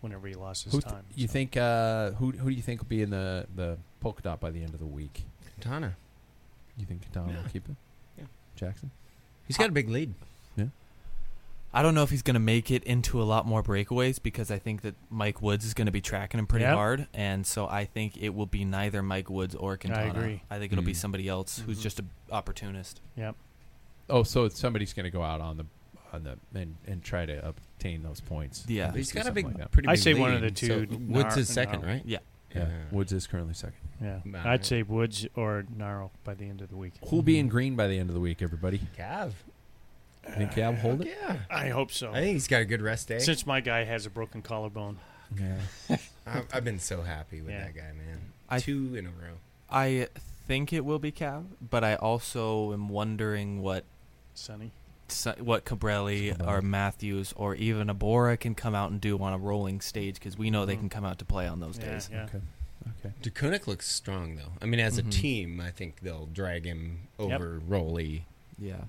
whenever 0.00 0.26
he 0.28 0.34
lost 0.34 0.64
his 0.64 0.72
who 0.72 0.80
th- 0.80 0.92
time. 0.92 1.04
you 1.14 1.26
so. 1.26 1.32
think? 1.32 1.56
Uh, 1.56 2.12
who 2.12 2.32
who 2.32 2.50
do 2.50 2.54
you 2.56 2.62
think 2.62 2.80
will 2.80 2.88
be 2.88 3.02
in 3.02 3.10
the 3.10 3.46
the 3.54 3.78
polka 4.00 4.22
dot 4.22 4.40
by 4.40 4.50
the 4.50 4.62
end 4.62 4.74
of 4.74 4.80
the 4.80 4.86
week? 4.86 5.24
Tana. 5.60 5.96
You 6.78 6.84
think 6.86 7.10
Don 7.12 7.28
Yeah. 7.30 7.36
will 7.42 7.48
keep 7.50 7.68
it? 7.68 7.76
Yeah. 8.18 8.24
Jackson. 8.54 8.90
He's 9.46 9.56
got 9.56 9.68
a 9.70 9.72
big 9.72 9.88
lead. 9.88 10.12
Yeah. 10.56 10.66
I 11.72 11.82
don't 11.82 11.94
know 11.94 12.02
if 12.02 12.10
he's 12.10 12.22
going 12.22 12.34
to 12.34 12.40
make 12.40 12.70
it 12.70 12.84
into 12.84 13.20
a 13.20 13.24
lot 13.24 13.46
more 13.46 13.62
breakaways 13.62 14.22
because 14.22 14.50
I 14.50 14.58
think 14.58 14.80
that 14.82 14.94
Mike 15.10 15.40
Woods 15.42 15.64
is 15.64 15.74
going 15.74 15.86
to 15.86 15.92
be 15.92 16.00
tracking 16.00 16.38
him 16.38 16.46
pretty 16.46 16.64
Yep. 16.64 16.74
hard, 16.74 17.08
and 17.12 17.46
so 17.46 17.66
I 17.68 17.84
think 17.84 18.16
it 18.16 18.30
will 18.34 18.46
be 18.46 18.64
neither 18.64 19.02
Mike 19.02 19.28
Woods 19.30 19.54
or 19.54 19.76
Quintana. 19.76 20.10
agree. 20.10 20.42
I 20.50 20.58
think 20.58 20.72
it'll 20.72 20.84
be 20.84 20.92
Mhm. 20.92 20.96
somebody 20.96 21.28
else 21.28 21.58
who's 21.60 21.78
Mhm. 21.78 21.82
just 21.82 21.98
an 21.98 22.10
opportunist. 22.30 23.00
Yep. 23.16 23.36
Oh, 24.08 24.22
so 24.22 24.48
somebody's 24.48 24.92
going 24.92 25.04
to 25.04 25.10
go 25.10 25.22
out 25.22 25.40
on 25.40 25.56
the 25.56 25.66
on 26.12 26.22
the 26.24 26.38
and, 26.58 26.76
and 26.86 27.02
try 27.02 27.26
to 27.26 27.46
obtain 27.48 28.02
those 28.02 28.20
points. 28.20 28.64
Yeah. 28.68 28.92
he's 28.92 29.12
got 29.12 29.26
a 29.26 29.32
big, 29.32 29.46
like 29.46 29.56
that. 29.58 29.70
pretty. 29.72 29.88
I 29.88 29.92
big 29.92 30.00
say 30.00 30.14
one 30.14 30.32
of 30.34 30.42
lead. 30.42 30.56
the 30.56 30.66
So 30.66 30.84
two, 30.84 30.98
Woods 31.08 31.36
is 31.36 31.48
second, 31.52 31.80
Nar- 31.82 31.90
right? 31.90 32.02
Yeah. 32.04 32.18
Yeah. 32.54 32.68
Woods 32.90 33.12
is 33.12 33.26
currently 33.26 33.52
second. 33.54 33.74
Yeah, 34.00 34.20
Nah, 34.24 34.48
I'd 34.50 34.64
say 34.64 34.82
Woods 34.82 35.26
or 35.36 35.66
Nairo 35.76 36.10
by 36.24 36.32
the 36.34 36.48
end 36.48 36.62
of 36.62 36.70
the 36.70 36.76
week. 36.76 36.94
Who'll 37.08 37.20
be 37.22 37.38
in 37.38 37.48
green 37.48 37.76
by 37.76 37.86
the 37.86 37.98
end 37.98 38.08
of 38.08 38.14
the 38.14 38.20
week? 38.20 38.40
Everybody. 38.40 38.80
Cav. 38.96 39.32
You 40.28 40.34
think 40.34 40.52
Cav 40.52 40.70
will 40.70 40.76
hold 40.80 41.00
it? 41.02 41.08
Yeah. 41.20 41.36
I 41.50 41.68
hope 41.68 41.92
so. 41.92 42.10
I 42.12 42.20
think 42.20 42.32
he's 42.34 42.48
got 42.48 42.62
a 42.62 42.64
good 42.64 42.80
rest 42.82 43.08
day. 43.08 43.18
Since 43.18 43.46
my 43.46 43.60
guy 43.60 43.84
has 43.84 44.06
a 44.06 44.10
broken 44.10 44.40
collarbone. 44.42 44.98
Yeah. 45.38 45.96
I've, 46.26 46.46
I've 46.52 46.64
been 46.64 46.78
so 46.78 47.02
happy 47.02 47.42
with 47.42 47.50
Yeah. 47.52 47.64
that 47.64 47.74
guy, 47.74 47.92
man. 47.92 48.20
I- 48.48 48.58
Two 48.60 48.94
in 48.94 49.06
a 49.06 49.10
row. 49.10 49.34
I 49.70 50.08
think 50.46 50.72
it 50.72 50.84
will 50.84 50.98
be 51.00 51.12
Cav, 51.12 51.44
but 51.60 51.84
I 51.84 51.96
also 51.96 52.72
am 52.72 52.88
wondering 52.88 53.60
what 53.62 53.84
Sonny. 54.38 54.72
so- 55.08 55.34
what 55.38 55.64
Colbrelli 55.64 56.36
Colbrelli. 56.36 56.46
or 56.48 56.60
Matthews 56.62 57.32
or 57.36 57.54
even 57.54 57.88
Abora 57.88 58.38
can 58.38 58.54
come 58.54 58.74
out 58.74 58.90
and 58.90 59.00
do 59.00 59.16
on 59.22 59.32
a 59.32 59.38
rolling 59.38 59.80
stage 59.80 60.14
because 60.16 60.36
we 60.36 60.50
know 60.50 60.66
they 60.66 60.74
Mhm. 60.76 60.80
can 60.80 60.88
come 60.88 61.04
out 61.04 61.18
to 61.20 61.24
play 61.24 61.46
on 61.46 61.60
those 61.60 61.78
Yeah, 61.78 61.84
days. 61.92 62.08
yeah. 62.12 62.24
Okay. 62.24 62.40
Okay. 63.04 63.14
Deceuninck 63.22 63.66
looks 63.66 63.88
strong 63.88 64.36
though. 64.36 64.52
I 64.60 64.66
mean, 64.66 64.80
as 64.80 65.00
Mhm. 65.00 65.06
a 65.06 65.10
team, 65.10 65.60
I 65.60 65.70
think 65.70 66.00
they'll 66.00 66.26
drag 66.26 66.64
him 66.64 67.08
Yep. 67.18 67.30
over 67.40 67.58
Rolly. 67.66 68.26
Yeah. 68.58 68.84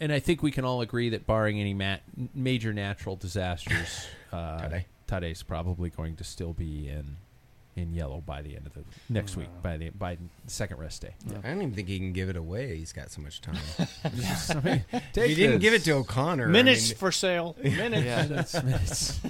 And 0.00 0.12
I 0.12 0.18
think 0.20 0.42
we 0.42 0.50
can 0.50 0.64
all 0.64 0.80
agree 0.82 1.08
that 1.10 1.26
barring 1.26 1.58
any 1.60 1.72
ma- 1.74 1.98
major 2.34 2.72
natural 2.74 3.16
disasters, 3.16 4.06
uh, 4.32 4.60
Tadej. 4.60 4.84
Tadej's 5.08 5.42
probably 5.42 5.90
going 5.90 6.16
to 6.16 6.24
still 6.24 6.52
be 6.52 6.88
in 6.88 7.16
in 7.76 7.92
yellow 7.92 8.20
by 8.24 8.40
the 8.42 8.56
end 8.56 8.66
of 8.66 8.72
the 8.74 8.82
next 9.08 9.36
week 9.36 9.48
Wow. 9.56 9.60
by 9.62 9.76
the 9.76 9.90
by 9.90 10.14
the 10.16 10.22
second 10.46 10.78
rest 10.78 11.02
day. 11.02 11.14
I 11.44 11.48
don't 11.48 11.62
even 11.62 11.74
think 11.74 11.88
he 11.88 11.98
can 11.98 12.12
give 12.12 12.28
it 12.30 12.36
away. 12.36 12.76
He's 12.78 12.92
got 12.92 13.10
so 13.10 13.20
much 13.22 13.40
time. 13.42 13.56
I 14.04 14.60
mean, 14.64 14.84
take 15.12 15.28
he 15.28 15.34
didn't 15.34 15.52
this. 15.56 15.60
give 15.60 15.74
it 15.74 15.84
to 15.84 15.92
O'Connor. 15.92 16.44
I 16.46 16.50
Minutes 16.50 16.88
mean, 16.90 16.98
for 16.98 17.12
sale. 17.12 17.54
Minutes. 17.62 18.04
Yeah. 18.04 18.22
Minutes, 18.26 18.62
minutes. 18.62 19.20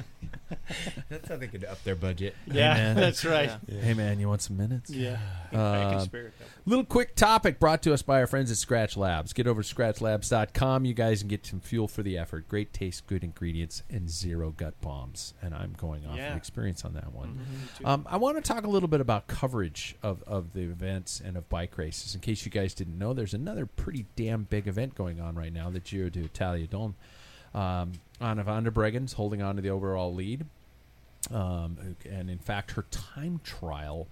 that's 1.09 1.29
how 1.29 1.37
they 1.37 1.47
could 1.49 1.65
up 1.65 1.83
their 1.85 1.95
budget. 1.95 2.35
Yeah, 2.47 2.75
man. 2.75 2.97
that's 2.97 3.25
right. 3.25 3.51
Yeah. 3.67 3.81
Hey 3.81 3.95
man, 3.95 4.21
you 4.21 4.29
want 4.29 4.43
some 4.43 4.57
minutes? 4.57 4.91
Yeah. 4.91 5.19
Uh, 5.57 5.91
can 5.91 6.01
spare 6.01 6.27
it. 6.27 6.33
Little 6.67 6.85
quick 6.85 7.15
topic 7.15 7.59
brought 7.61 7.81
to 7.85 7.95
us 7.95 8.03
by 8.03 8.21
our 8.21 8.27
friends 8.27 8.51
at 8.51 8.59
Skratch 8.59 8.97
Labs. 8.97 9.33
Get 9.33 9.47
over 9.47 9.63
to 9.63 9.75
skratchlabs.com. 9.75 10.85
You 10.85 10.93
guys 10.93 11.21
can 11.21 11.29
get 11.29 11.47
some 11.47 11.61
fuel 11.61 11.89
for 11.89 12.03
the 12.03 12.19
effort. 12.19 12.49
Great 12.49 12.73
taste, 12.73 13.07
good 13.07 13.23
ingredients, 13.25 13.83
and 13.89 14.11
zero 14.11 14.51
gut 14.51 14.79
bombs. 14.81 15.35
And 15.41 15.55
I'm 15.55 15.73
going 15.79 16.05
off 16.05 16.17
Yeah. 16.17 16.33
of 16.33 16.37
experience 16.37 16.85
on 16.85 16.95
that 16.95 17.13
one. 17.13 17.39
Mhm. 17.81 17.87
Um, 17.87 18.07
I 18.11 18.17
want 18.17 18.37
to 18.37 18.43
talk 18.43 18.65
a 18.65 18.69
little 18.69 18.89
bit 18.89 19.01
about 19.01 19.29
coverage 19.29 19.95
of, 20.03 20.23
of 20.25 20.53
the 20.53 20.63
events 20.63 21.23
and 21.25 21.37
of 21.37 21.49
bike 21.49 21.79
races. 21.79 22.15
In 22.15 22.21
case 22.21 22.45
you 22.45 22.51
guys 22.51 22.75
didn't 22.75 22.99
know, 22.99 23.15
there's 23.15 23.35
another 23.35 23.65
pretty 23.65 24.07
damn 24.17 24.43
big 24.43 24.67
event 24.67 24.95
going 24.95 25.21
on 25.21 25.37
right 25.37 25.53
now, 25.53 25.71
the 25.71 25.81
Giro 25.81 26.11
d'Italia 26.11 26.67
Donne. 26.67 26.97
Um, 27.57 27.93
Anna 28.21 28.43
van 28.45 28.65
der 28.65 28.71
Breggen's 28.71 29.15
holding 29.15 29.43
on 29.43 29.57
to 29.57 29.63
the 29.63 29.71
overall 29.71 30.15
lead. 30.15 30.45
Um, 31.31 31.97
and 32.09 32.31
in 32.31 32.39
fact, 32.39 32.73
her 32.73 32.83
time 32.91 33.41
trial 33.43 34.07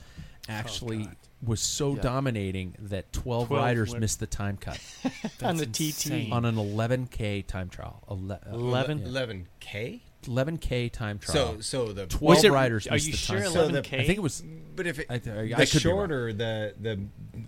actually 0.48 1.04
God. 1.04 1.16
was 1.42 1.60
so 1.60 1.94
Yeah. 1.94 2.02
dominating 2.02 2.74
that 2.80 3.12
12, 3.12 3.48
12 3.48 3.62
riders 3.64 3.90
went- 3.90 4.00
missed 4.00 4.18
the 4.20 4.26
time 4.26 4.56
cut 4.56 4.80
On 5.42 5.56
the 5.56 5.64
That's 5.66 6.04
TT. 6.04 6.32
on 6.32 6.44
an 6.44 6.56
11K 6.56 7.42
time 7.46 7.68
trial. 7.68 8.02
Ele- 8.10 8.32
uh, 8.32 8.38
11? 8.52 8.98
yeah. 8.98 9.06
Eleven 9.06 9.46
K. 9.60 10.02
11K 10.24 10.90
time 10.90 11.18
trial. 11.18 11.56
So 11.56 11.60
so 11.86 11.92
the 11.92 12.06
12 12.06 12.44
it- 12.46 12.50
riders 12.50 12.86
Are 12.88 12.94
missed 12.94 13.06
you 13.06 13.12
the 13.12 13.18
sure 13.18 13.40
time 13.42 13.50
So 13.52 13.68
the- 13.68 13.82
11K? 13.82 14.00
I 14.00 14.06
think 14.06 14.18
it 14.18 14.22
was. 14.22 14.42
but 14.74 14.86
if 14.86 14.98
it, 14.98 15.06
I, 15.08 15.14
I, 15.14 15.16
I 15.16 15.20
the 15.20 15.48
could 15.54 15.58
be 15.58 15.66
shorter 15.78 16.32
the 16.32 16.74
the 16.80 17.00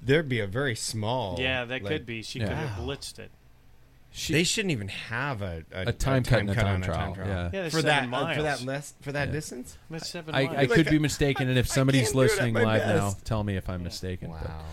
there'd 0.04 0.28
be 0.28 0.40
a 0.40 0.46
very 0.46 0.76
small. 0.76 1.40
Yeah, 1.40 1.64
that 1.64 1.82
like- 1.82 1.90
could 1.90 2.06
be. 2.06 2.22
She 2.22 2.38
Yeah. 2.38 2.48
could 2.48 2.56
have 2.56 2.78
blitzed 2.84 3.18
it. 3.18 3.30
She- 4.16 4.32
they 4.32 4.44
shouldn't 4.44 4.72
even 4.72 4.88
have 4.88 5.42
a 5.42 5.62
a, 5.72 5.88
A 5.88 5.92
time 5.92 6.22
cut 6.22 6.40
in 6.40 6.48
a 6.48 6.54
time 6.54 6.76
on 6.76 6.82
trial, 6.82 7.14
yeah. 7.18 7.50
Yeah, 7.52 7.68
for 7.68 7.82
that 7.82 8.10
uh, 8.10 8.34
for 8.34 8.42
that 8.42 8.62
less 8.62 8.94
for 9.02 9.12
that 9.12 9.28
Yeah. 9.28 9.32
distance. 9.32 9.76
That's 9.90 10.08
seven 10.08 10.34
I, 10.34 10.44
miles. 10.44 10.56
I 10.56 10.66
could 10.66 10.86
Like, 10.86 10.90
be 10.90 10.98
mistaken, 10.98 11.48
and 11.50 11.58
if 11.58 11.68
somebody's 11.68 12.04
can't 12.04 12.14
do 12.14 12.20
it 12.20 12.24
at 12.24 12.30
listening 12.30 12.54
my 12.54 12.62
live 12.64 12.86
now, 12.86 13.14
tell 13.24 13.44
me 13.44 13.56
if 13.56 13.68
I'm 13.68 13.80
Yeah. 13.80 13.84
mistaken. 13.84 14.30
But, 14.30 14.48
Wow. 14.48 14.64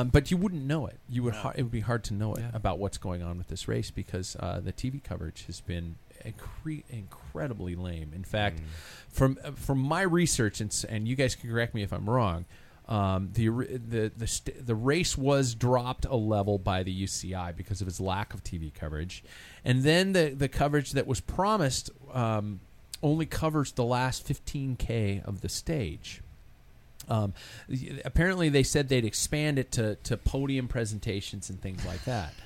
um, 0.00 0.08
but 0.08 0.30
you 0.32 0.36
wouldn't 0.36 0.64
know 0.64 0.86
it. 0.88 0.98
You 1.08 1.22
would. 1.22 1.34
No. 1.34 1.40
har- 1.40 1.54
it 1.56 1.62
would 1.62 1.70
be 1.70 1.80
hard 1.80 2.02
to 2.04 2.14
know 2.14 2.34
it 2.34 2.40
Yeah. 2.40 2.50
about 2.52 2.78
what's 2.80 2.98
going 2.98 3.22
on 3.22 3.38
with 3.38 3.46
this 3.46 3.68
race 3.68 3.90
because 3.92 4.36
uh, 4.40 4.60
the 4.60 4.72
TV 4.72 4.98
coverage 5.02 5.44
has 5.46 5.60
been 5.60 5.94
incre- 6.26 6.82
incredibly 6.90 7.76
lame. 7.76 8.12
In 8.14 8.24
fact, 8.24 8.58
Mm. 8.58 8.64
from 9.08 9.38
uh, 9.44 9.52
from 9.52 9.78
my 9.78 10.02
research, 10.02 10.60
and, 10.60 10.84
and 10.88 11.06
you 11.06 11.14
guys 11.14 11.36
can 11.36 11.48
correct 11.48 11.74
me 11.74 11.82
if 11.82 11.92
I'm 11.92 12.10
wrong. 12.10 12.44
Um, 12.90 13.30
the 13.34 13.48
the 13.48 14.10
the 14.16 14.26
st- 14.26 14.66
the 14.66 14.74
race 14.74 15.16
was 15.16 15.54
dropped 15.54 16.04
a 16.04 16.16
level 16.16 16.58
by 16.58 16.82
the 16.82 17.04
UCI 17.04 17.56
because 17.56 17.80
of 17.80 17.86
its 17.86 18.00
lack 18.00 18.34
of 18.34 18.42
TV 18.42 18.74
coverage, 18.74 19.22
and 19.64 19.84
then 19.84 20.12
the 20.12 20.34
the 20.36 20.48
coverage 20.48 20.90
that 20.92 21.06
was 21.06 21.20
promised 21.20 21.90
um, 22.12 22.58
only 23.00 23.26
covers 23.26 23.72
the 23.72 23.84
last 23.84 24.26
15k 24.26 25.24
of 25.24 25.40
the 25.40 25.48
stage. 25.48 26.20
Um, 27.08 27.34
apparently, 28.04 28.48
they 28.48 28.62
said 28.62 28.88
they'd 28.88 29.04
expand 29.04 29.58
it 29.58 29.72
to, 29.72 29.96
to 29.96 30.16
podium 30.16 30.68
presentations 30.68 31.50
and 31.50 31.60
things 31.60 31.84
like 31.84 32.04
that. 32.04 32.34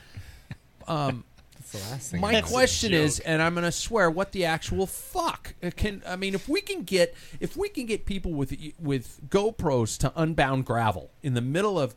Um, 0.86 1.24
That's 1.72 1.84
the 1.84 1.90
last 1.90 2.10
thing. 2.10 2.20
my 2.20 2.28
I 2.28 2.32
That's 2.32 2.44
want. 2.44 2.50
a 2.50 2.54
question 2.54 2.92
is, 2.92 3.20
and 3.20 3.40
I'm 3.42 3.54
going 3.54 3.64
to 3.64 3.72
swear, 3.72 4.10
what 4.10 4.32
the 4.32 4.44
actual 4.44 4.86
fuck 4.86 5.54
Uh, 5.62 5.70
can 5.74 6.02
I 6.06 6.16
mean? 6.16 6.34
If 6.34 6.48
we 6.48 6.60
can 6.60 6.82
get 6.82 7.14
if 7.40 7.56
we 7.56 7.68
can 7.68 7.86
get 7.86 8.04
people 8.06 8.32
with 8.32 8.54
with 8.78 9.20
GoPros 9.28 9.98
to 9.98 10.12
unbound 10.16 10.66
gravel 10.66 11.10
in 11.22 11.34
the 11.34 11.40
middle 11.40 11.78
of 11.78 11.94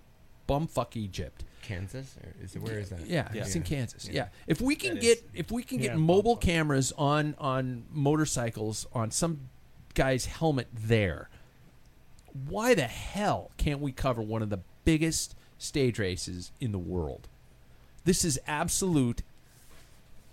bumfuck 0.47 0.95
Egypt, 0.95 1.43
Kansas 1.61 2.15
or 2.23 2.33
is 2.43 2.55
it 2.55 2.61
where 2.61 2.79
is 2.79 2.89
that? 2.89 3.05
yeah, 3.05 3.29
it's 3.33 3.55
in 3.55 3.63
Kansas. 3.63 4.07
Yeah. 4.07 4.13
Yeah. 4.13 4.27
If 4.47 4.61
we 4.61 4.75
can 4.75 4.95
That 4.95 5.01
get 5.01 5.17
is- 5.17 5.23
if 5.33 5.51
we 5.51 5.63
can 5.63 5.79
Yeah, 5.79 5.89
get 5.89 5.97
mobile 5.97 6.37
bumfuck. 6.37 6.41
cameras 6.41 6.93
on 6.97 7.35
on 7.37 7.83
motorcycles 7.91 8.87
on 8.93 9.11
some 9.11 9.49
guy's 9.93 10.25
helmet 10.27 10.67
there, 10.73 11.29
why 12.47 12.73
the 12.73 12.83
hell 12.83 13.51
can't 13.57 13.79
we 13.81 13.91
cover 13.91 14.21
one 14.21 14.41
of 14.41 14.49
the 14.49 14.59
biggest 14.85 15.35
stage 15.57 15.99
races 15.99 16.51
in 16.61 16.71
the 16.71 16.79
world? 16.79 17.27
This 18.05 18.23
is 18.23 18.39
absolute 18.47 19.19
in- 19.19 19.25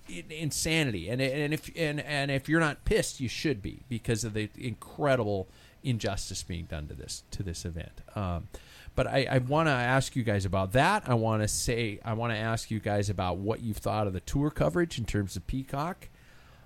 insanity, 0.08 1.08
and 1.08 1.20
and 1.20 1.54
if 1.54 1.70
and 1.76 2.00
and 2.00 2.30
if 2.30 2.48
you're 2.48 2.60
not 2.60 2.84
pissed, 2.84 3.20
you 3.20 3.28
should 3.28 3.62
be 3.62 3.82
because 3.88 4.24
of 4.24 4.34
the 4.34 4.50
incredible 4.56 5.48
injustice 5.82 6.42
being 6.42 6.64
done 6.64 6.88
to 6.88 6.94
this 6.94 7.22
to 7.30 7.42
this 7.42 7.64
event. 7.64 8.00
Um, 8.14 8.48
but 8.96 9.06
I, 9.06 9.26
I 9.30 9.38
want 9.38 9.66
to 9.68 9.72
ask 9.72 10.14
you 10.14 10.22
guys 10.22 10.44
about 10.44 10.72
that. 10.72 11.02
I 11.06 11.14
want 11.14 11.42
to 11.42 11.48
say 11.48 11.98
I 12.04 12.12
want 12.14 12.32
to 12.32 12.38
ask 12.38 12.70
you 12.70 12.80
guys 12.80 13.10
about 13.10 13.38
what 13.38 13.60
you've 13.60 13.78
thought 13.78 14.06
of 14.06 14.12
the 14.12 14.20
tour 14.20 14.50
coverage 14.50 14.98
in 14.98 15.04
terms 15.04 15.36
of 15.36 15.46
Peacock. 15.46 16.08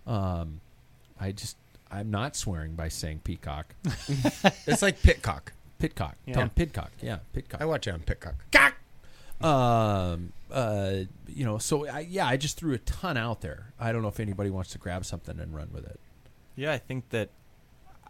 Um, 0.06 0.60
I 1.20 1.32
just 1.32 1.56
I'm 1.90 2.10
not 2.10 2.36
swearing 2.36 2.74
by 2.74 2.88
saying 2.88 3.20
Peacock. 3.24 3.74
It's 4.66 4.82
like 4.82 5.00
Pitcock. 5.02 5.52
Pitcock. 5.78 6.16
Yeah. 6.26 6.48
Pitcock. 6.48 6.90
Yeah, 7.00 7.18
Pitcock. 7.32 7.60
I 7.60 7.64
watch 7.64 7.86
it 7.86 7.92
on 7.92 8.00
Pitcock. 8.00 8.34
Um, 9.40 10.32
uh, 10.50 10.92
you 11.26 11.44
know, 11.44 11.58
so 11.58 11.86
I, 11.86 12.00
yeah, 12.00 12.26
I 12.26 12.36
just 12.36 12.56
threw 12.56 12.74
a 12.74 12.78
ton 12.78 13.16
out 13.16 13.40
there. 13.40 13.72
I 13.78 13.92
don't 13.92 14.02
know 14.02 14.08
if 14.08 14.20
anybody 14.20 14.50
wants 14.50 14.70
to 14.72 14.78
grab 14.78 15.04
something 15.04 15.38
and 15.38 15.54
run 15.54 15.70
with 15.72 15.86
it. 15.86 16.00
Yeah, 16.56 16.72
I 16.72 16.78
think 16.78 17.10
that 17.10 17.30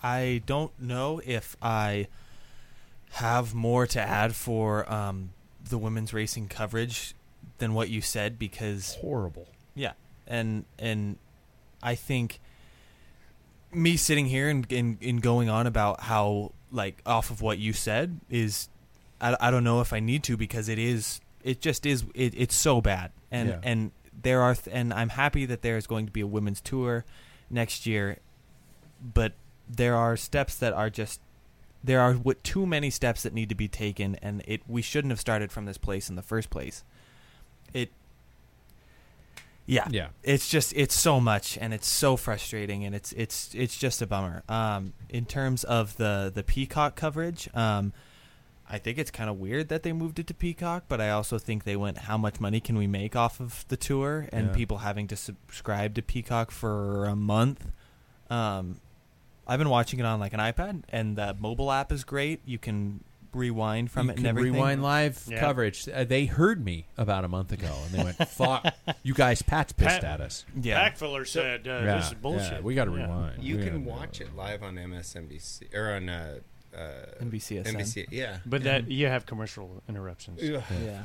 I 0.02 0.42
don't 0.46 0.72
know 0.80 1.20
if 1.24 1.56
I 1.60 2.08
have 3.12 3.54
more 3.54 3.86
to 3.88 4.00
add 4.00 4.34
for 4.34 4.90
um, 4.90 5.30
the 5.68 5.78
women's 5.78 6.12
racing 6.14 6.48
coverage 6.48 7.14
than 7.58 7.74
what 7.74 7.90
you 7.90 8.00
said 8.00 8.38
because 8.38 8.96
Horrible. 9.00 9.48
yeah, 9.74 9.92
and 10.26 10.64
and 10.78 11.16
I 11.82 11.94
think 11.94 12.40
me 13.72 13.96
sitting 13.96 14.26
here 14.26 14.48
and, 14.48 14.70
and, 14.72 14.96
and 15.02 15.20
going 15.20 15.48
on 15.50 15.66
about 15.66 16.00
how 16.00 16.52
like 16.72 17.02
off 17.04 17.30
of 17.30 17.42
what 17.42 17.58
you 17.58 17.72
said 17.72 18.18
is 18.30 18.68
I, 19.20 19.36
I 19.40 19.50
don't 19.50 19.64
know 19.64 19.80
if 19.80 19.92
I 19.92 20.00
need 20.00 20.22
to 20.24 20.36
because 20.36 20.68
it 20.68 20.78
is 20.78 21.20
it 21.42 21.60
just 21.60 21.86
is 21.86 22.04
it, 22.14 22.34
it's 22.36 22.54
so 22.54 22.80
bad 22.80 23.10
and 23.30 23.48
Yeah. 23.50 23.60
and 23.62 23.90
there 24.20 24.42
are 24.42 24.54
th- 24.54 24.74
and 24.74 24.92
I'm 24.92 25.10
happy 25.10 25.46
that 25.46 25.62
there 25.62 25.76
is 25.76 25.86
going 25.86 26.06
to 26.06 26.12
be 26.12 26.20
a 26.20 26.26
women's 26.26 26.60
tour 26.60 27.04
next 27.50 27.86
year 27.86 28.18
but 29.14 29.32
there 29.68 29.94
are 29.96 30.16
steps 30.16 30.56
that 30.56 30.72
are 30.72 30.90
just 30.90 31.20
there 31.84 32.00
are 32.00 32.14
what 32.14 32.42
too 32.42 32.66
many 32.66 32.90
steps 32.90 33.22
that 33.22 33.32
need 33.32 33.48
to 33.48 33.54
be 33.54 33.68
taken 33.68 34.16
and 34.16 34.42
it 34.46 34.60
we 34.66 34.82
shouldn't 34.82 35.10
have 35.12 35.20
started 35.20 35.52
from 35.52 35.64
this 35.66 35.78
place 35.78 36.10
in 36.10 36.16
the 36.16 36.22
first 36.22 36.50
place 36.50 36.82
it 37.72 37.90
yeah 39.66 39.86
Yeah. 39.90 40.08
it's 40.22 40.48
just 40.48 40.72
it's 40.74 40.94
so 40.94 41.20
much 41.20 41.58
and 41.60 41.72
it's 41.74 41.86
so 41.86 42.16
frustrating 42.16 42.84
and 42.84 42.94
it's 42.94 43.12
it's 43.12 43.54
it's 43.54 43.76
just 43.76 44.00
a 44.02 44.06
bummer 44.06 44.42
um 44.48 44.94
in 45.08 45.24
terms 45.26 45.62
of 45.64 45.96
the 45.98 46.32
the 46.34 46.42
peacock 46.42 46.96
coverage 46.96 47.48
um 47.54 47.92
I 48.70 48.78
think 48.78 48.98
it's 48.98 49.10
kind 49.10 49.30
of 49.30 49.38
weird 49.38 49.68
that 49.70 49.82
they 49.82 49.92
moved 49.94 50.18
it 50.18 50.26
to 50.26 50.34
Peacock, 50.34 50.84
but 50.88 51.00
I 51.00 51.10
also 51.10 51.38
think 51.38 51.64
they 51.64 51.76
went, 51.76 51.98
how 51.98 52.18
much 52.18 52.38
money 52.38 52.60
can 52.60 52.76
we 52.76 52.86
make 52.86 53.16
off 53.16 53.40
of 53.40 53.64
the 53.68 53.76
tour 53.78 54.28
and 54.30 54.48
Yeah. 54.48 54.52
people 54.54 54.78
having 54.78 55.06
to 55.08 55.16
subscribe 55.16 55.94
to 55.94 56.02
Peacock 56.02 56.50
for 56.50 57.06
a 57.06 57.16
month. 57.16 57.66
Um, 58.30 58.80
I've 59.46 59.58
been 59.58 59.70
watching 59.70 59.98
it 60.00 60.04
on 60.04 60.20
like 60.20 60.34
an 60.34 60.40
iPad, 60.40 60.82
and 60.90 61.16
the 61.16 61.34
mobile 61.38 61.72
app 61.72 61.90
is 61.92 62.04
great. 62.04 62.42
You 62.44 62.58
can 62.58 63.02
rewind 63.32 63.90
from 63.90 64.06
you 64.06 64.12
it 64.12 64.16
can 64.16 64.26
and 64.26 64.38
everything. 64.38 64.52
rewind 64.54 64.82
live 64.82 65.22
Yeah. 65.28 65.40
coverage. 65.40 65.88
Uh, 65.88 66.04
they 66.04 66.26
heard 66.26 66.62
me 66.64 66.86
about 66.98 67.24
a 67.24 67.28
month 67.28 67.52
ago, 67.52 67.74
and 67.86 67.94
they 67.94 68.04
went, 68.04 68.16
"Fuck, 68.28 68.66
you 69.02 69.14
guys, 69.14 69.40
Pat's 69.40 69.72
pissed 69.72 70.00
Pat- 70.00 70.04
at 70.04 70.20
us." 70.20 70.44
Yeah, 70.60 70.78
Pack 70.78 70.96
Filler 70.98 71.24
said 71.24 71.66
uh, 71.66 71.70
yeah, 71.84 71.96
this 71.96 72.08
is 72.08 72.14
bullshit. 72.14 72.52
yeah, 72.52 72.60
we 72.60 72.74
got 72.74 72.84
to 72.86 72.90
Yeah. 72.92 73.02
rewind. 73.04 73.42
You 73.42 73.56
We 73.56 73.64
can 73.64 73.84
gotta- 73.84 73.98
watch 73.98 74.20
it 74.20 74.34
live 74.36 74.62
on 74.62 74.76
MSNBC 74.76 75.74
or 75.74 75.92
on 75.94 76.08
uh, 76.10 76.38
uh, 76.78 77.24
NBCSN. 77.24 77.64
NBC. 77.74 78.06
Yeah. 78.10 78.38
But 78.46 78.62
that 78.64 78.90
you 78.90 79.06
have 79.06 79.26
commercial 79.26 79.82
interruptions 79.88 80.40
Ugh. 80.42 80.62
Yeah. 80.84 81.02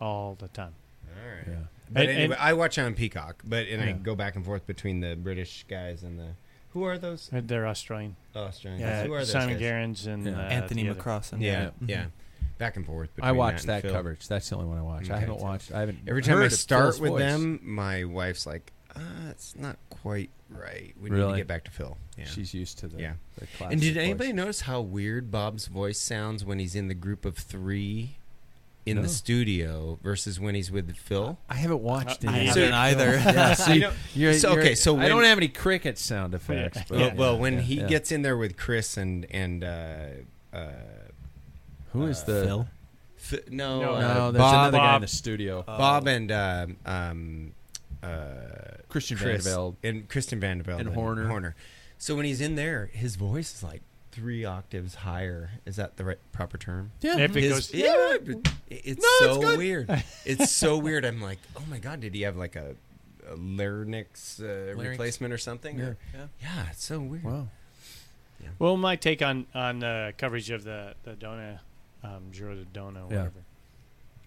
all 0.00 0.36
the 0.38 0.48
time. 0.48 0.74
All 1.08 1.28
right. 1.28 1.44
Yeah. 1.46 1.54
But 1.90 2.02
And- 2.02 2.10
anyway, 2.10 2.34
and- 2.36 2.42
I 2.42 2.52
watch 2.54 2.78
on 2.78 2.94
Peacock, 2.94 3.42
but 3.44 3.66
and 3.68 3.82
I 3.82 3.86
Yeah. 3.88 3.92
go 3.92 4.14
back 4.14 4.36
and 4.36 4.44
forth 4.44 4.66
between 4.66 5.00
the 5.00 5.14
British 5.16 5.64
guys 5.68 6.02
and 6.02 6.18
the 6.18 6.28
who 6.72 6.84
are 6.84 6.96
those? 6.96 7.28
They're 7.30 7.66
Australian. 7.66 8.16
Oh, 8.34 8.44
Australian 8.44 8.80
Yeah, 8.80 9.00
guys. 9.00 9.06
Who 9.06 9.12
are 9.12 9.18
those 9.18 9.30
Simon 9.32 9.54
guys? 9.54 9.60
Gerrans 9.60 10.06
and 10.06 10.24
Yeah. 10.26 10.38
uh, 10.38 10.42
Anthony 10.48 10.84
the 10.84 10.90
other- 10.90 11.00
McCrossan. 11.02 11.40
Yeah, 11.42 11.70
yeah. 11.86 12.04
Mhm. 12.04 12.10
Back 12.56 12.76
and 12.76 12.86
forth. 12.86 13.14
Between 13.14 13.28
I 13.28 13.32
watch 13.32 13.56
that, 13.62 13.66
that, 13.66 13.72
and 13.74 13.82
Phil. 13.82 13.92
coverage. 13.92 14.26
That's 14.28 14.48
the 14.48 14.56
only 14.56 14.68
one 14.68 14.78
I 14.78 14.82
watched. 14.82 15.10
I 15.10 15.14
Okay. 15.14 15.20
haven't 15.20 15.40
watched. 15.40 15.70
I 15.72 15.80
haven't. 15.80 15.98
Every 16.06 16.22
time 16.22 16.38
I 16.38 16.42
heard 16.42 16.52
start 16.52 16.84
Phil's 16.84 17.00
with 17.00 17.10
voice. 17.12 17.20
them, 17.20 17.60
my 17.62 18.04
wife's 18.04 18.46
like, 18.46 18.72
uh, 18.96 19.30
"It's 19.30 19.54
not 19.56 19.76
quite 19.90 20.30
right. 20.50 20.94
We 21.00 21.10
need 21.10 21.20
to 21.20 21.36
get 21.36 21.46
back 21.46 21.64
to 21.64 21.70
Phil." 21.70 21.96
Yeah. 22.18 22.24
she's 22.26 22.52
used 22.54 22.78
to 22.78 22.88
the. 22.88 23.00
Yeah. 23.00 23.12
the 23.38 23.46
classic 23.58 23.72
and 23.72 23.80
did 23.80 23.94
voice. 23.94 24.02
anybody 24.04 24.32
notice 24.32 24.60
how 24.62 24.80
weird 24.80 25.30
Bob's 25.30 25.66
voice 25.66 25.98
sounds 25.98 26.44
when 26.44 26.58
he's 26.58 26.74
in 26.74 26.88
the 26.88 26.94
group 26.94 27.24
of 27.24 27.36
three 27.38 28.16
in 28.84 28.96
No. 28.96 29.02
the 29.02 29.08
studio 29.08 29.98
versus 30.02 30.38
when 30.40 30.54
he's 30.54 30.70
with 30.70 30.94
Phil? 30.96 31.38
I 31.48 31.54
haven't 31.54 31.82
watched 31.82 32.24
Uh, 32.24 32.30
any. 32.32 32.40
I 32.40 32.42
of 32.42 32.48
haven't 32.48 32.62
it. 32.64 32.72
either. 32.74 33.12
Yeah, 33.32 33.54
see, 33.54 33.78
know- 33.78 33.92
you're, 34.14 34.34
so, 34.34 34.58
okay, 34.58 34.74
so 34.74 34.98
I 34.98 35.08
don't 35.08 35.24
have 35.24 35.38
any 35.38 35.48
cricket 35.48 35.98
sound 35.98 36.34
effects. 36.34 36.80
But 36.88 36.98
Well, 36.98 37.12
well, 37.14 37.38
when 37.38 37.54
yeah, 37.54 37.60
he 37.60 37.74
yeah. 37.80 37.86
gets 37.86 38.10
in 38.12 38.22
there 38.22 38.36
with 38.36 38.56
Chris 38.56 38.96
and 38.96 39.24
and 39.30 39.62
uh, 39.64 39.96
uh, 40.52 40.66
who 41.92 42.06
is 42.06 42.24
the 42.24 42.42
Phil. 42.44 42.68
F- 43.18 43.48
no, 43.50 43.80
No, 43.80 43.94
uh, 43.94 44.00
No, 44.00 44.32
there's 44.32 44.42
Bob, 44.42 44.54
another 44.74 44.78
guy 44.78 44.96
in 44.96 45.02
the 45.02 45.06
studio. 45.08 45.62
Bob 45.62 46.08
and 46.08 46.32
um, 46.32 46.76
um, 46.84 47.52
uh, 48.02 48.08
Christian 48.92 49.16
Chris 49.18 49.42
Vande 49.42 49.44
Velde. 49.50 49.76
and 49.82 50.08
Christian 50.08 50.40
Vande 50.40 50.62
Velde 50.62 50.80
And 50.82 50.94
Horner. 50.94 51.26
Horner. 51.26 51.54
So 51.98 52.14
when 52.14 52.24
he's 52.26 52.40
in 52.40 52.54
there, 52.56 52.90
his 52.92 53.16
voice 53.16 53.54
is 53.56 53.62
like 53.62 53.82
three 54.12 54.44
octaves 54.44 54.94
higher. 54.96 55.50
Is 55.64 55.76
that 55.76 55.96
the 55.96 56.04
right 56.04 56.18
proper 56.32 56.58
term? 56.58 56.92
Yeah, 57.00 57.18
If 57.18 57.34
it 57.36 57.48
goes, 57.48 57.72
yeah, 57.72 58.18
but 58.24 58.52
it's 58.68 59.00
No, 59.02 59.34
so 59.34 59.40
good. 59.40 59.58
weird. 59.58 60.04
It's 60.24 60.50
so 60.50 60.76
weird. 60.78 61.04
I'm 61.04 61.20
like, 61.22 61.38
oh 61.56 61.62
my 61.70 61.78
god, 61.78 62.00
did 62.00 62.14
he 62.14 62.22
have 62.22 62.36
like 62.36 62.54
a, 62.56 62.76
a 63.28 63.34
larynx, 63.36 64.40
uh, 64.40 64.74
Larynx. 64.76 64.90
replacement 64.90 65.32
or 65.32 65.38
something? 65.38 65.80
Or- 65.80 65.96
Yeah. 66.14 66.26
yeah, 66.40 66.66
it's 66.70 66.84
so 66.84 67.00
weird. 67.00 67.24
Wow. 67.24 67.48
Well, 68.58 68.76
my 68.76 68.96
take 68.96 69.22
on 69.22 69.46
on 69.54 69.84
uh, 69.84 70.12
coverage 70.18 70.50
of 70.50 70.64
the 70.64 70.94
the 71.04 71.12
Dona, 71.14 71.60
um, 72.02 72.24
Giro 72.32 72.54
de 72.56 72.64
Dona, 72.64 73.04
whatever. 73.06 73.30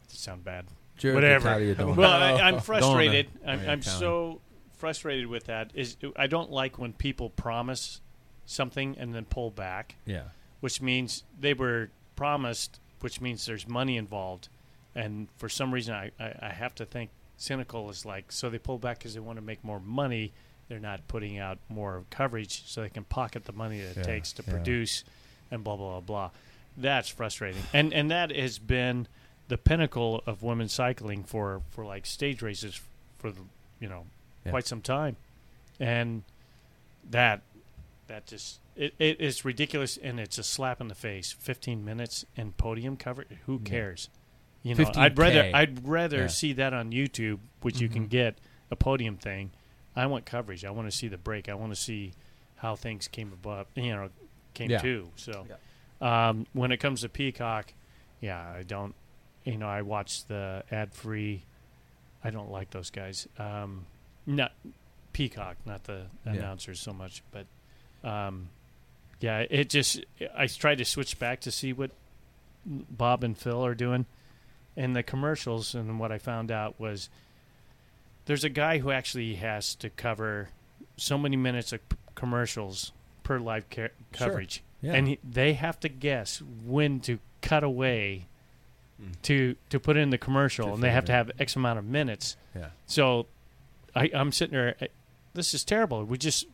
Does 0.08 0.14
it 0.16 0.20
sound 0.20 0.44
bad? 0.46 0.66
Jared 0.98 1.16
Whatever. 1.16 1.44
Battaglia 1.50 1.76
Dona. 1.76 1.94
Well, 1.94 2.10
I, 2.12 2.32
I'm 2.34 2.38
Dona. 2.54 2.62
frustrated. 2.62 3.28
I'm, 3.46 3.62
Yeah, 3.62 3.72
I'm 3.74 3.82
so 3.82 4.40
frustrated 4.86 5.28
with 5.28 5.46
that. 5.46 5.72
Is 5.74 5.98
I 6.16 6.28
don't 6.28 6.52
like 6.52 6.78
when 6.78 6.94
people 6.94 7.30
promise 7.32 8.02
something 8.46 8.96
and 9.00 9.14
then 9.16 9.26
pull 9.26 9.50
back, 9.50 9.96
Yeah. 10.06 10.26
which 10.60 10.80
means 10.82 11.24
they 11.40 11.54
were 11.56 11.90
promised, 12.16 12.80
which 13.02 13.20
means 13.20 13.46
there's 13.48 13.68
money 13.68 13.98
involved, 13.98 14.48
and 14.94 15.28
for 15.38 15.50
some 15.50 15.74
reason 15.74 15.96
I, 15.96 16.12
I, 16.20 16.34
I 16.44 16.50
have 16.50 16.76
to 16.76 16.86
think 16.86 17.10
cynical 17.38 17.90
is 17.90 18.06
like 18.06 18.32
so 18.32 18.50
they 18.50 18.60
pull 18.60 18.78
back 18.78 19.00
because 19.00 19.14
they 19.16 19.20
want 19.20 19.38
to 19.40 19.44
make 19.44 19.64
more 19.64 19.80
money. 19.80 20.32
They're 20.70 20.80
not 20.80 21.08
putting 21.08 21.38
out 21.40 21.58
more 21.70 22.04
coverage 22.12 22.64
so 22.68 22.82
they 22.82 22.90
can 22.90 23.04
pocket 23.06 23.46
the 23.46 23.54
money 23.54 23.82
that 23.82 23.92
it 23.92 23.98
Yeah, 23.98 24.04
takes 24.04 24.32
to 24.34 24.44
yeah. 24.46 24.54
produce, 24.54 25.04
and 25.52 25.64
blah 25.64 25.76
blah 25.76 26.00
blah 26.00 26.02
blah. 26.02 26.30
That's 26.78 27.10
frustrating, 27.10 27.64
and 27.74 27.92
and 27.94 28.12
that 28.12 28.30
has 28.36 28.60
been 28.60 29.08
the 29.48 29.58
pinnacle 29.58 30.22
of 30.28 30.44
women's 30.44 30.74
cycling 30.74 31.24
for 31.24 31.62
for 31.72 31.84
like 31.86 32.06
stage 32.06 32.42
races 32.44 32.80
for 33.18 33.32
the 33.32 33.42
you 33.80 33.88
know 33.90 34.06
Yeah. 34.46 34.52
quite 34.52 34.68
some 34.68 34.82
time, 34.82 35.16
and 35.80 36.24
that 37.10 37.42
that 38.08 38.28
just 38.28 38.60
it, 38.76 38.94
it 39.00 39.20
is 39.20 39.44
ridiculous 39.46 39.98
and 39.98 40.20
it's 40.20 40.38
a 40.38 40.44
slap 40.44 40.80
in 40.82 40.88
the 40.88 40.96
face. 40.96 41.32
Fifteen 41.32 41.84
minutes 41.84 42.26
and 42.38 42.56
podium 42.58 42.98
cover. 42.98 43.26
Who 43.46 43.60
cares? 43.60 44.10
You 44.64 44.76
know, 44.76 44.92
I'd 44.96 45.18
rather 45.18 45.50
I'd 45.54 45.88
rather 45.88 46.22
Yeah. 46.22 46.28
see 46.28 46.54
that 46.54 46.74
on 46.74 46.92
YouTube, 46.92 47.40
which 47.62 47.80
you 47.80 47.90
can 47.90 48.06
Mhm. 48.06 48.10
get 48.10 48.38
a 48.72 48.76
podium 48.76 49.18
thing. 49.18 49.52
I 49.96 50.06
want 50.08 50.26
coverage. 50.26 50.66
I 50.66 50.72
want 50.72 50.90
to 50.90 50.96
see 50.96 51.08
the 51.08 51.18
break. 51.18 51.48
I 51.50 51.54
want 51.54 51.72
to 51.72 51.76
see 51.80 52.14
how 52.58 52.76
things 52.76 53.08
came 53.08 53.32
above. 53.32 53.68
You 53.76 53.96
know, 53.96 54.10
came 54.54 54.72
Yeah. 54.72 54.80
to. 54.80 55.10
So 55.16 55.48
um, 56.02 56.46
when 56.54 56.72
it 56.72 56.78
comes 56.78 57.02
to 57.02 57.10
Peacock, 57.10 57.74
yeah, 58.22 58.52
I 58.52 58.64
don't. 58.64 58.94
You 59.46 59.58
know, 59.58 59.68
I 59.70 59.82
watch 59.84 60.26
the 60.26 60.64
ad 60.72 60.94
free. 60.94 61.44
I 62.24 62.32
don't 62.32 62.50
like 62.52 62.72
those 62.72 62.90
guys. 62.90 63.28
Um, 63.38 63.86
not 64.26 64.52
Peacock, 65.14 65.58
not 65.66 65.84
the 65.86 66.08
Yeah. 66.26 66.34
announcers 66.34 66.80
so 66.80 66.92
much, 66.94 67.24
but 67.32 67.46
um, 68.08 68.50
yeah, 69.20 69.46
it 69.50 69.70
just. 69.70 70.04
I 70.36 70.48
tried 70.48 70.78
to 70.80 70.86
switch 70.86 71.18
back 71.20 71.40
to 71.42 71.52
see 71.52 71.74
what 71.74 71.92
Bob 72.66 73.24
and 73.24 73.38
Phil 73.38 73.66
are 73.66 73.76
doing, 73.76 74.06
and 74.76 74.96
the 74.96 75.04
commercials. 75.04 75.74
And 75.74 76.00
what 76.00 76.12
I 76.12 76.18
found 76.18 76.52
out 76.52 76.80
was 76.80 77.10
there's 78.26 78.44
a 78.44 78.50
guy 78.50 78.80
who 78.80 78.92
actually 78.92 79.36
has 79.36 79.74
to 79.76 79.90
cover 79.90 80.50
so 80.98 81.18
many 81.18 81.36
minutes 81.38 81.72
of 81.74 81.88
p- 81.90 81.98
commercials 82.16 82.92
per 83.24 83.40
live 83.40 83.70
ca- 83.70 83.88
Sure. 83.88 83.92
coverage, 84.12 84.64
Yeah. 84.82 84.94
and 84.94 85.08
he, 85.08 85.20
they 85.24 85.54
have 85.54 85.80
to 85.82 85.90
guess 85.90 86.42
when 86.42 87.00
to 87.02 87.20
cut 87.42 87.64
away 87.64 88.26
Mm. 89.02 89.22
to 89.24 89.56
to 89.70 89.80
put 89.80 89.98
in 89.98 90.10
the 90.10 90.18
commercial, 90.18 90.68
To 90.68 90.74
and 90.76 90.82
they 90.84 90.92
have 90.92 91.04
to 91.06 91.12
have 91.12 91.30
X 91.38 91.56
amount 91.58 91.80
of 91.80 91.86
minutes. 91.86 92.38
Yeah. 92.56 92.70
So 92.86 93.28
I, 93.96 94.10
I'm 94.14 94.32
sitting 94.32 94.54
there. 94.54 94.76
I- 94.82 94.90
This 95.34 95.54
is 95.54 95.64
terrible. 95.64 96.04
We 96.06 96.18
just, 96.18 96.46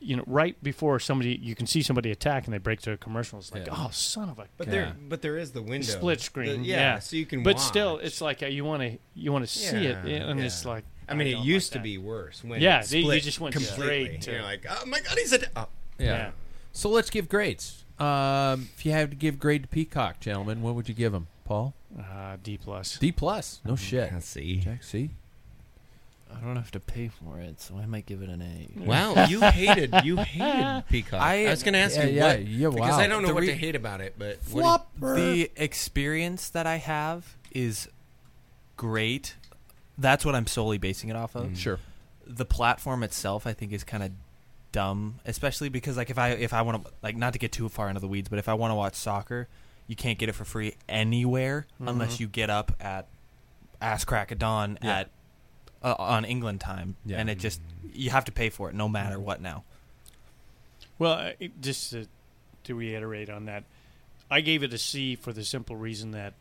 you 0.00 0.16
know, 0.16 0.24
right 0.26 0.56
before 0.62 0.98
somebody, 1.00 1.38
you 1.42 1.54
can 1.54 1.66
see 1.66 1.82
somebody 1.82 2.10
attack, 2.10 2.44
and 2.44 2.52
they 2.52 2.58
break 2.58 2.80
to 2.82 2.92
a 2.92 2.96
commercial. 2.96 3.38
It's 3.38 3.52
like, 3.52 3.66
Yeah. 3.66 3.74
oh, 3.76 3.88
son 3.92 4.28
of 4.28 4.38
a. 4.38 4.46
But 4.58 4.66
Yeah. 4.66 4.72
there, 4.72 4.96
but 5.08 5.22
there 5.22 5.36
is 5.38 5.52
the 5.52 5.62
window 5.62 5.86
Split 5.86 6.20
screen, 6.20 6.62
The- 6.62 6.68
yeah. 6.68 6.98
so 6.98 7.16
you 7.16 7.24
can. 7.26 7.42
But 7.42 7.56
watch. 7.56 7.64
still, 7.64 7.98
it's 7.98 8.20
like 8.20 8.42
uh, 8.42 8.46
you 8.46 8.64
want 8.64 8.82
to 8.82 8.98
you 9.14 9.32
want 9.32 9.44
to 9.46 9.50
see 9.50 9.76
it, 9.86 9.96
Yeah, 10.06 10.28
and 10.28 10.40
it's 10.40 10.64
like. 10.64 10.84
I 11.08 11.14
mean, 11.14 11.26
it 11.26 11.38
used 11.44 11.72
like 11.74 11.80
to 11.80 11.82
be 11.82 11.98
worse. 11.98 12.42
When 12.44 12.60
Yeah, 12.60 12.82
they- 12.82 12.98
you 12.98 13.04
split 13.04 13.22
just 13.22 13.40
went 13.40 13.54
completely. 13.54 13.84
straight 14.06 14.20
to- 14.22 14.32
You're 14.32 14.42
like, 14.42 14.64
oh 14.68 14.86
my 14.86 15.00
god, 15.00 15.18
he's 15.18 15.32
a. 15.32 15.40
Oh. 15.56 15.68
Yeah. 15.98 16.06
Yeah. 16.06 16.30
So 16.72 16.88
let's 16.90 17.10
give 17.10 17.28
grades. 17.28 17.84
Um, 17.98 18.68
if 18.76 18.84
you 18.86 18.92
had 18.92 19.10
to 19.10 19.16
give 19.16 19.38
grade 19.38 19.62
to 19.62 19.68
Peacock, 19.68 20.20
gentlemen, 20.20 20.62
what 20.62 20.74
would 20.74 20.88
you 20.88 20.94
give 20.94 21.12
him? 21.14 21.26
Paul? 21.44 21.74
Uh, 21.98 22.36
D 22.42 22.56
plus. 22.56 22.98
D 22.98 23.12
plus. 23.12 23.60
No 23.64 23.76
shit. 23.76 24.12
Let's 24.12 24.26
see. 24.26 24.56
Jack, 24.56 24.82
C. 24.82 25.10
I 26.36 26.40
don't 26.44 26.56
have 26.56 26.70
to 26.72 26.80
pay 26.80 27.08
for 27.08 27.38
it, 27.38 27.60
so 27.60 27.76
I 27.76 27.86
might 27.86 28.06
give 28.06 28.22
it 28.22 28.28
an 28.28 28.42
A. 28.42 28.68
Wow, 28.84 29.26
you 29.26 29.40
hated 29.40 29.94
you 30.04 30.16
hated 30.16 30.84
Peacock. 30.90 31.20
I, 31.20 31.46
I- 31.46 31.50
was 31.50 31.62
going 31.62 31.74
to 31.74 31.78
ask 31.80 31.96
Yeah, 31.96 32.04
you 32.06 32.12
yeah, 32.16 32.26
what 32.26 32.46
yeah, 32.46 32.68
because 32.70 32.90
wow. 32.90 32.98
I 32.98 33.06
don't 33.06 33.22
know 33.22 33.28
The 33.28 33.34
what 33.34 33.40
re- 33.42 33.46
to 33.48 33.54
hate 33.54 33.76
about 33.76 34.00
it, 34.00 34.14
but 34.18 34.38
what 34.50 34.86
do 35.00 35.06
you- 35.06 35.14
The 35.48 35.50
experience 35.56 36.48
that 36.50 36.66
I 36.66 36.76
have 36.76 37.36
is 37.52 37.88
great. 38.76 39.36
That's 39.98 40.24
what 40.24 40.34
I'm 40.34 40.46
solely 40.46 40.78
basing 40.78 41.10
it 41.10 41.16
off 41.16 41.34
of. 41.34 41.46
Mm. 41.48 41.56
Sure. 41.56 41.78
The 42.26 42.44
platform 42.44 43.02
itself, 43.02 43.46
I 43.46 43.52
think, 43.52 43.72
is 43.72 43.84
kind 43.84 44.02
of 44.02 44.10
dumb, 44.72 45.20
especially 45.26 45.68
because 45.68 45.96
like 45.96 46.08
if 46.08 46.18
I 46.18 46.30
if 46.30 46.52
I 46.54 46.62
want 46.62 46.84
to 46.84 46.90
like 47.02 47.16
not 47.16 47.34
to 47.34 47.38
get 47.38 47.52
too 47.52 47.68
far 47.68 47.88
into 47.88 48.00
the 48.00 48.08
weeds, 48.08 48.28
but 48.28 48.38
if 48.38 48.48
I 48.48 48.54
want 48.54 48.70
to 48.70 48.74
watch 48.74 48.94
soccer, 48.94 49.48
you 49.86 49.96
can't 49.96 50.18
get 50.18 50.28
it 50.28 50.32
for 50.32 50.44
free 50.44 50.74
anywhere 50.88 51.66
mm-hmm. 51.74 51.88
unless 51.88 52.20
you 52.20 52.26
get 52.26 52.48
up 52.48 52.72
at 52.80 53.06
ass 53.80 54.04
crack 54.04 54.30
of 54.30 54.38
dawn 54.38 54.78
Yeah. 54.82 55.00
at 55.00 55.10
uh, 55.82 55.94
on 55.98 56.24
England 56.24 56.60
time, 56.60 56.96
Yeah. 57.04 57.18
and 57.18 57.28
it 57.30 57.38
just 57.38 57.60
you 57.92 58.10
have 58.10 58.24
to 58.26 58.32
pay 58.32 58.48
for 58.50 58.68
it 58.70 58.74
no 58.74 58.88
matter 58.88 59.18
what 59.18 59.40
now. 59.40 59.64
Well, 60.98 61.12
uh, 61.12 61.32
just 61.60 61.90
to, 61.90 62.06
to 62.64 62.74
reiterate 62.74 63.28
on 63.30 63.46
that, 63.46 63.64
I 64.30 64.40
gave 64.40 64.62
it 64.62 64.72
a 64.72 64.78
C 64.78 65.16
for 65.16 65.32
the 65.32 65.44
simple 65.44 65.76
reason 65.76 66.12
that 66.12 66.34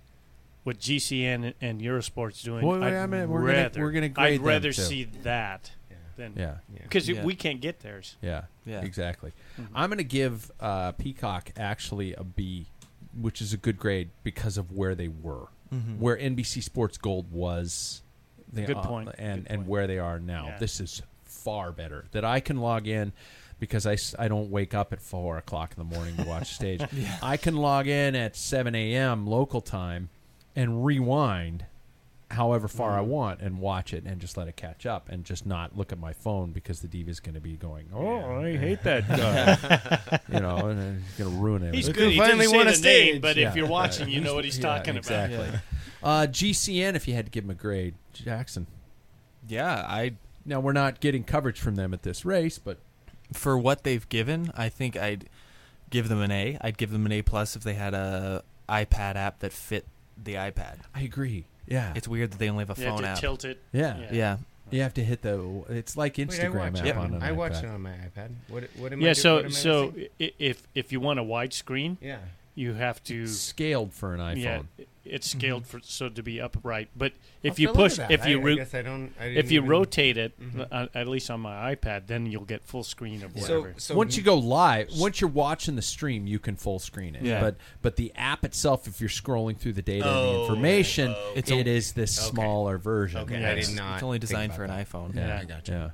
what 0.64 0.80
GCN 0.80 1.54
and 1.62 1.82
Eurosport's 1.82 2.44
doing, 2.44 2.66
Well, 2.66 2.80
wait 2.80 2.88
I'd 2.88 2.94
a 2.94 3.08
minute, 3.08 3.30
we're 3.30 3.42
gonna- 3.42 3.54
rather, 3.54 3.82
we're 3.82 3.92
gonna 3.92 4.10
grade 4.10 4.34
I'd 4.40 4.46
rather 4.46 4.72
too. 4.72 4.82
see 4.82 5.04
that 5.24 5.72
than 6.18 6.34
Yeah. 6.38 6.58
because 6.84 7.10
Yeah. 7.10 7.24
we 7.24 7.36
can't 7.36 7.60
get 7.62 7.80
theirs. 7.80 8.16
Yeah, 8.22 8.44
Yeah. 8.66 8.82
exactly. 8.82 9.32
Mm-hmm. 9.60 9.76
I'm 9.76 9.90
going 9.90 9.98
to 9.98 10.04
give 10.04 10.52
uh, 10.60 10.92
Peacock 10.92 11.52
actually 11.58 12.14
a 12.14 12.24
B, 12.24 12.68
which 13.20 13.42
is 13.42 13.54
a 13.54 13.58
good 13.58 13.78
grade 13.80 14.10
because 14.24 14.58
of 14.58 14.72
where 14.72 14.94
they 14.94 15.08
were, 15.08 15.48
Mhm. 15.74 15.98
where 15.98 16.18
NBC 16.18 16.62
Sports 16.62 16.98
Gold 16.98 17.32
was. 17.32 18.04
The, 18.54 18.64
Good 18.64 18.78
point. 18.78 19.10
and 19.18 19.44
Good 19.44 19.52
and 19.52 19.60
point. 19.60 19.70
where 19.70 19.88
they 19.88 20.00
are 20.00 20.20
now. 20.20 20.48
Yeah. 20.48 20.58
This 20.58 20.80
is 20.80 21.02
far 21.24 21.72
better. 21.72 22.06
That 22.12 22.26
I 22.26 22.40
can 22.40 22.58
log 22.58 22.88
in 22.88 23.14
because 23.60 23.86
I, 23.88 23.96
I 24.20 24.28
don't 24.28 24.50
wake 24.50 24.74
up 24.74 24.92
at 24.92 25.02
four 25.02 25.38
o'clock 25.38 25.74
in 25.78 25.88
the 25.88 25.96
morning 25.96 26.18
to 26.18 26.24
watch 26.24 26.54
stage. 26.54 26.82
I 27.22 27.38
can 27.38 27.56
log 27.56 27.88
in 27.88 28.16
at 28.16 28.36
seven 28.36 28.76
a.m. 28.76 29.26
local 29.28 29.62
time 29.62 30.10
and 30.56 30.84
rewind 30.86 31.66
however 32.32 32.68
far 32.68 32.92
Mm-hmm. 32.92 32.98
I 33.00 33.02
want 33.02 33.42
and 33.42 33.60
watch 33.60 33.94
it 33.94 34.04
and 34.06 34.20
just 34.20 34.38
let 34.38 34.48
it 34.48 34.56
catch 34.58 34.86
up 34.86 35.10
and 35.10 35.24
just 35.24 35.46
not 35.46 35.78
look 35.78 35.92
at 35.92 36.00
my 36.00 36.14
phone 36.14 36.52
because 36.52 36.82
the 36.82 36.88
diva's 36.88 37.20
going 37.20 37.36
to 37.36 37.42
be 37.42 37.56
going, 37.58 37.88
oh, 37.94 38.42
I 38.42 38.58
hate 38.58 38.84
that 38.84 39.08
guy. 39.10 40.20
you 40.34 40.40
know, 40.40 40.68
and 40.68 41.04
it's 41.08 41.18
going 41.18 41.32
to 41.32 41.38
ruin 41.38 41.64
it. 41.64 41.74
He's 41.76 41.90
good. 41.90 42.12
He 42.12 42.18
finally 42.18 42.48
didn't 42.48 42.52
say 42.52 42.58
won 42.58 42.68
a 42.68 42.72
the 42.72 42.82
name, 42.82 43.22
but 43.22 43.36
Yeah. 43.38 43.50
if 43.50 43.56
you're 43.56 43.68
watching, 43.68 44.10
you 44.10 44.22
know 44.22 44.34
what 44.36 44.46
he's 44.46 44.58
Yeah, 44.60 44.64
talking 44.64 44.98
exactly. 44.98 45.38
about. 45.50 45.62
Uh, 46.04 46.28
GCN, 46.28 46.96
if 46.96 47.08
you 47.08 47.14
had 47.14 47.26
to 47.26 47.32
give 47.32 47.44
him 47.44 47.52
a 47.52 47.56
grade, 47.56 47.94
Jackson. 48.14 48.66
Yeah, 49.48 49.86
I 49.88 50.14
Now 50.46 50.60
we're 50.60 50.74
not 50.74 51.00
getting 51.00 51.24
coverage 51.24 51.60
from 51.60 51.76
them 51.76 51.94
at 51.94 52.04
this 52.04 52.26
race, 52.26 52.58
but 52.58 52.78
for 53.34 53.58
what 53.58 53.84
they've 53.84 54.08
given, 54.10 54.52
I 54.56 54.70
think 54.70 54.98
I'd 54.98 55.30
give 55.90 56.10
them 56.10 56.20
an 56.22 56.32
A. 56.32 56.58
I'd 56.62 56.78
give 56.78 56.92
them 56.92 57.06
an 57.06 57.12
A 57.12 57.22
plus 57.22 57.56
if 57.56 57.64
they 57.64 57.74
had 57.76 57.94
a 57.94 58.44
iPad 58.70 59.16
app 59.16 59.40
that 59.40 59.52
fit 59.54 59.86
the 60.22 60.36
iPad. 60.36 60.78
I 60.96 61.02
agree. 61.02 61.46
Yeah, 61.68 61.94
It's 61.96 62.08
weird 62.08 62.32
that 62.32 62.38
they 62.40 62.50
only 62.50 62.66
have 62.66 62.78
a 62.78 62.82
You 62.82 62.88
have 62.88 62.96
phone 62.96 63.04
to 63.04 63.10
app. 63.10 63.20
tilt 63.20 63.46
it. 63.46 63.62
yeah. 63.72 63.98
Yeah. 64.00 64.08
Yeah, 64.12 64.38
You 64.72 64.82
have 64.82 64.94
to 64.96 65.04
hit 65.04 65.22
the. 65.22 65.64
It's 65.70 65.96
like 65.96 66.18
Wait, 66.18 66.30
I 66.30 66.34
Instagram 66.34 66.56
watch 66.74 66.80
app 66.80 66.86
it. 66.86 66.96
on 66.98 67.14
an 67.16 67.24
I 67.24 67.32
watch 67.32 67.54
iPad. 67.54 67.64
it 67.64 67.70
on 67.70 67.82
my 67.82 67.92
iPad. 67.92 68.30
What? 68.50 68.64
What 68.78 68.94
am 68.94 69.00
I? 69.00 69.04
Yeah. 69.06 69.14
do- 69.14 69.20
So 69.20 69.36
what 69.36 69.46
am 69.46 69.52
I 69.52 69.54
so 69.54 69.86
missing? 69.92 70.08
i- 70.20 70.34
if 70.40 70.68
if 70.76 70.92
you 70.92 71.00
want 71.00 71.20
a 71.20 71.24
widescreen, 71.24 71.98
yeah. 72.02 72.18
you 72.56 72.74
have 72.74 73.04
to 73.06 73.28
Scaled 73.28 73.94
for 73.94 74.14
an 74.14 74.20
iPhone. 74.20 74.66
yeah. 74.78 74.86
It's 75.04 75.30
mm-hmm. 75.30 75.40
scaled 75.40 75.68
for 75.68 75.80
so 75.82 76.10
to 76.10 76.22
be 76.22 76.40
upright. 76.40 76.90
But 76.96 77.14
if 77.42 77.54
I'll 77.54 77.60
you 77.60 77.68
push, 77.70 77.98
if 77.98 78.26
you 78.26 78.38
I, 78.38 78.42
I 78.42 78.44
ro- 78.44 78.56
guess 78.56 78.74
I 78.76 78.82
don't. 78.84 79.12
I 79.20 79.26
if 79.26 79.52
you 79.52 79.60
even- 79.60 79.70
rotate 79.70 80.18
it, 80.18 80.40
mm-hmm. 80.40 80.62
uh, 80.62 80.66
uh, 80.72 80.88
at 80.94 81.08
least 81.08 81.32
on 81.32 81.42
my 81.42 81.74
iPad, 81.76 82.08
then 82.08 82.28
you'll 82.28 82.46
get 82.46 82.64
full 82.64 82.84
screen 82.84 83.24
of 83.24 83.36
whatever. 83.36 83.74
so 83.78 83.96
once 83.96 84.16
you 84.16 84.22
go 84.24 84.38
live, 84.38 84.90
once 84.98 85.20
you're 85.20 85.30
watching 85.30 85.76
the 85.76 85.82
stream, 85.82 86.28
you 86.28 86.38
can 86.38 86.56
full 86.56 86.78
screen 86.80 87.16
it. 87.16 87.24
Yeah. 87.24 87.42
But 87.42 87.56
but 87.82 87.96
the 87.96 88.12
app 88.16 88.46
itself, 88.46 88.88
if 88.88 89.02
you're 89.02 89.10
scrolling 89.10 89.58
through 89.58 89.74
the 89.74 89.82
data 89.82 90.06
and 90.08 90.16
the 90.16 90.20
Oh, 90.38 90.42
information, 90.44 91.16
oh, 91.18 91.34
It's 91.36 91.50
it 91.50 91.66
a- 91.68 91.70
is 91.70 91.94
this 91.94 92.20
Okay. 92.20 92.30
smaller 92.36 92.78
version. 92.78 93.22
Okay, 93.22 93.44
I 93.44 93.52
I 93.52 93.56
did 93.56 93.66
did 93.66 93.76
not. 93.76 93.96
it's 93.96 94.04
only 94.04 94.20
designed 94.20 94.54
for 94.54 94.64
an 94.64 94.70
that. 94.70 94.88
iPhone. 94.88 95.16
Yeah, 95.16 95.40
I 95.40 95.46
gotcha. 95.46 95.72
Yeah. 95.72 95.90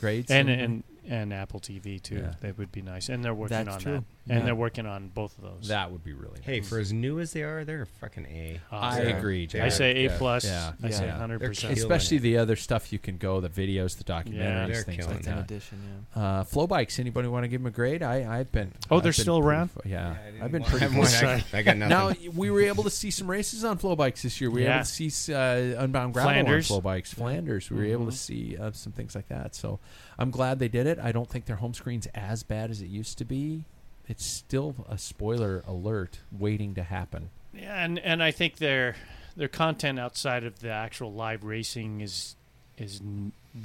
Grades 0.00 0.30
and 0.30 0.48
and 0.50 0.84
and 1.08 1.32
Apple 1.32 1.60
TV 1.60 2.00
too. 2.00 2.16
Yeah. 2.16 2.34
That 2.40 2.56
would 2.58 2.70
be 2.72 2.82
nice. 2.82 3.08
And 3.08 3.24
they're 3.24 3.34
working 3.34 3.56
That's 3.64 3.76
on 3.76 3.80
true. 3.80 3.92
that. 3.94 4.04
And 4.28 4.40
Yeah. 4.40 4.44
they're 4.44 4.54
working 4.54 4.86
on 4.86 5.08
both 5.08 5.36
of 5.38 5.44
those. 5.44 5.68
that 5.68 5.90
would 5.90 6.04
be 6.04 6.12
really. 6.12 6.34
Nice. 6.36 6.44
Hey, 6.44 6.60
for 6.60 6.78
as 6.78 6.92
new 6.92 7.18
as 7.20 7.32
they 7.32 7.42
are, 7.42 7.64
they're 7.64 7.82
a 7.82 7.86
fucking 7.86 8.26
A. 8.26 8.60
I 8.70 8.76
Awesome. 8.76 9.06
agree. 9.16 9.48
I 9.54 9.70
say 9.70 9.92
A 9.92 10.10
Yeah. 10.10 10.18
plus. 10.18 10.44
Yeah. 10.44 10.72
I 10.82 10.90
say 10.90 11.06
Yeah. 11.06 11.16
hundred 11.18 11.40
They're 11.40 11.48
percent. 11.48 11.74
killing 11.74 11.90
Especially 11.90 12.18
it. 12.18 12.20
the 12.20 12.36
other 12.36 12.54
stuff 12.54 12.92
you 12.92 12.98
can 12.98 13.16
go, 13.16 13.40
the 13.40 13.48
videos, 13.48 13.96
the 13.96 14.04
documentaries, 14.04 14.66
they're 14.72 14.82
things 14.82 14.98
killing 14.98 15.16
like. 15.16 15.24
That's 15.24 15.26
an 15.26 15.34
that. 15.36 15.44
addition. 15.44 15.78
Yeah. 16.14 16.22
Uh, 16.22 16.44
FloBikes. 16.44 17.00
Anybody 17.00 17.28
want 17.28 17.44
to 17.44 17.48
give 17.48 17.60
them 17.62 17.66
a 17.66 17.70
grade? 17.74 18.02
I, 18.02 18.38
I've 18.40 18.52
been. 18.52 18.72
Oh, 18.90 18.98
I've 18.98 19.02
they're 19.02 19.08
been 19.08 19.12
still 19.14 19.40
pretty 19.40 19.48
around? 19.56 19.70
fu- 19.70 19.88
yeah, 19.88 20.14
I've 20.42 20.52
been 20.52 20.64
pretty. 20.64 20.86
I. 20.96 20.98
I, 20.98 21.44
I 21.58 21.62
got 21.62 21.76
nothing. 21.78 21.88
Now 21.88 22.30
we 22.34 22.50
were 22.50 22.60
able 22.62 22.84
to 22.84 22.90
see 22.90 23.10
some 23.10 23.28
races 23.28 23.64
on 23.64 23.78
FloBikes 23.78 24.20
this 24.22 24.40
year. 24.40 24.50
We 24.50 24.60
were 24.60 24.66
Yeah. 24.68 24.74
able 24.76 24.84
to 24.84 25.10
see 25.10 25.34
uh, 25.34 25.82
Unbound 25.82 26.12
Gravel 26.12 26.30
Flanders. 26.32 26.70
on 26.70 26.82
FloBikes, 26.82 27.14
Flanders. 27.14 27.70
We 27.70 27.78
were 27.78 27.84
able 27.86 28.04
to 28.06 28.12
Mhm. 28.12 28.16
see 28.16 28.56
uh, 28.58 28.70
some 28.72 28.92
things 28.92 29.14
like 29.14 29.28
that. 29.28 29.54
So 29.54 29.80
I'm 30.18 30.30
glad 30.30 30.58
they 30.58 30.68
did 30.68 30.86
it. 30.86 30.98
I 30.98 31.10
don't 31.10 31.28
think 31.28 31.46
their 31.46 31.56
home 31.56 31.72
screen's 31.74 32.06
as 32.14 32.42
bad 32.42 32.70
as 32.70 32.82
it 32.82 32.88
used 32.88 33.16
to 33.18 33.24
be. 33.24 33.64
It's 34.10 34.24
still 34.26 34.74
a 34.88 34.98
spoiler 34.98 35.62
alert 35.68 36.18
waiting 36.32 36.74
to 36.74 36.82
happen. 36.82 37.30
Yeah, 37.54 37.84
and 37.84 37.96
and 38.00 38.20
I 38.22 38.32
think 38.32 38.56
their 38.56 38.96
their 39.36 39.46
content 39.46 40.00
outside 40.00 40.42
of 40.42 40.58
the 40.58 40.70
actual 40.70 41.12
live 41.12 41.44
racing 41.44 42.00
is 42.00 42.34
is 42.76 43.00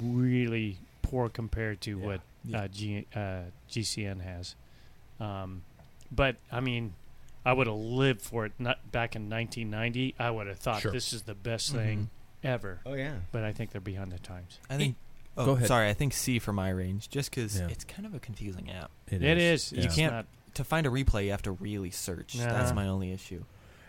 really 0.00 0.78
poor 1.02 1.28
compared 1.28 1.80
to 1.82 1.98
what 1.98 2.20
Yeah. 2.44 2.60
Uh, 2.62 2.68
G, 2.68 3.06
uh, 3.12 3.40
GCN 3.68 4.20
has. 4.22 4.54
Um, 5.18 5.62
but 6.12 6.36
I 6.52 6.60
mean, 6.60 6.94
I 7.44 7.52
would 7.52 7.66
have 7.66 7.74
lived 7.76 8.20
for 8.22 8.46
it. 8.46 8.52
Not 8.56 8.92
back 8.92 9.16
in 9.16 9.28
1990, 9.28 10.14
I 10.16 10.30
would 10.30 10.46
have 10.46 10.58
thought 10.60 10.82
Sure. 10.82 10.92
this 10.92 11.12
is 11.12 11.22
the 11.22 11.34
best 11.34 11.72
thing 11.72 12.08
ever. 12.44 12.80
oh 12.86 12.94
yeah. 12.94 13.16
But 13.32 13.42
I 13.42 13.50
think 13.52 13.70
they're 13.72 13.80
behind 13.80 14.12
the 14.12 14.20
times. 14.20 14.60
I 14.70 14.76
think. 14.76 14.94
Oh, 15.38 15.44
Go 15.44 15.52
ahead. 15.52 15.66
Sorry, 15.68 15.88
I 15.90 15.92
think 15.92 16.12
C 16.14 16.38
for 16.38 16.52
my 16.52 16.70
range, 16.70 17.10
just 17.10 17.30
because 17.30 17.58
Yeah. 17.58 17.66
it's 17.68 17.84
kind 17.84 18.06
of 18.06 18.14
a 18.14 18.20
confusing 18.20 18.70
app. 18.70 18.90
it 19.08 19.22
is. 19.22 19.70
Yeah. 19.72 19.80
You 19.80 19.86
It's 19.86 19.94
can't- 19.96 20.14
not- 20.14 20.26
To 20.56 20.64
find 20.64 20.86
a 20.86 20.90
replay, 20.90 21.26
you 21.26 21.30
have 21.32 21.42
to 21.42 21.52
really 21.52 21.90
search. 21.90 22.34
That's 22.34 22.66
Uh-huh. 22.70 22.74
my 22.74 22.88
only 22.88 23.12
issue. 23.12 23.44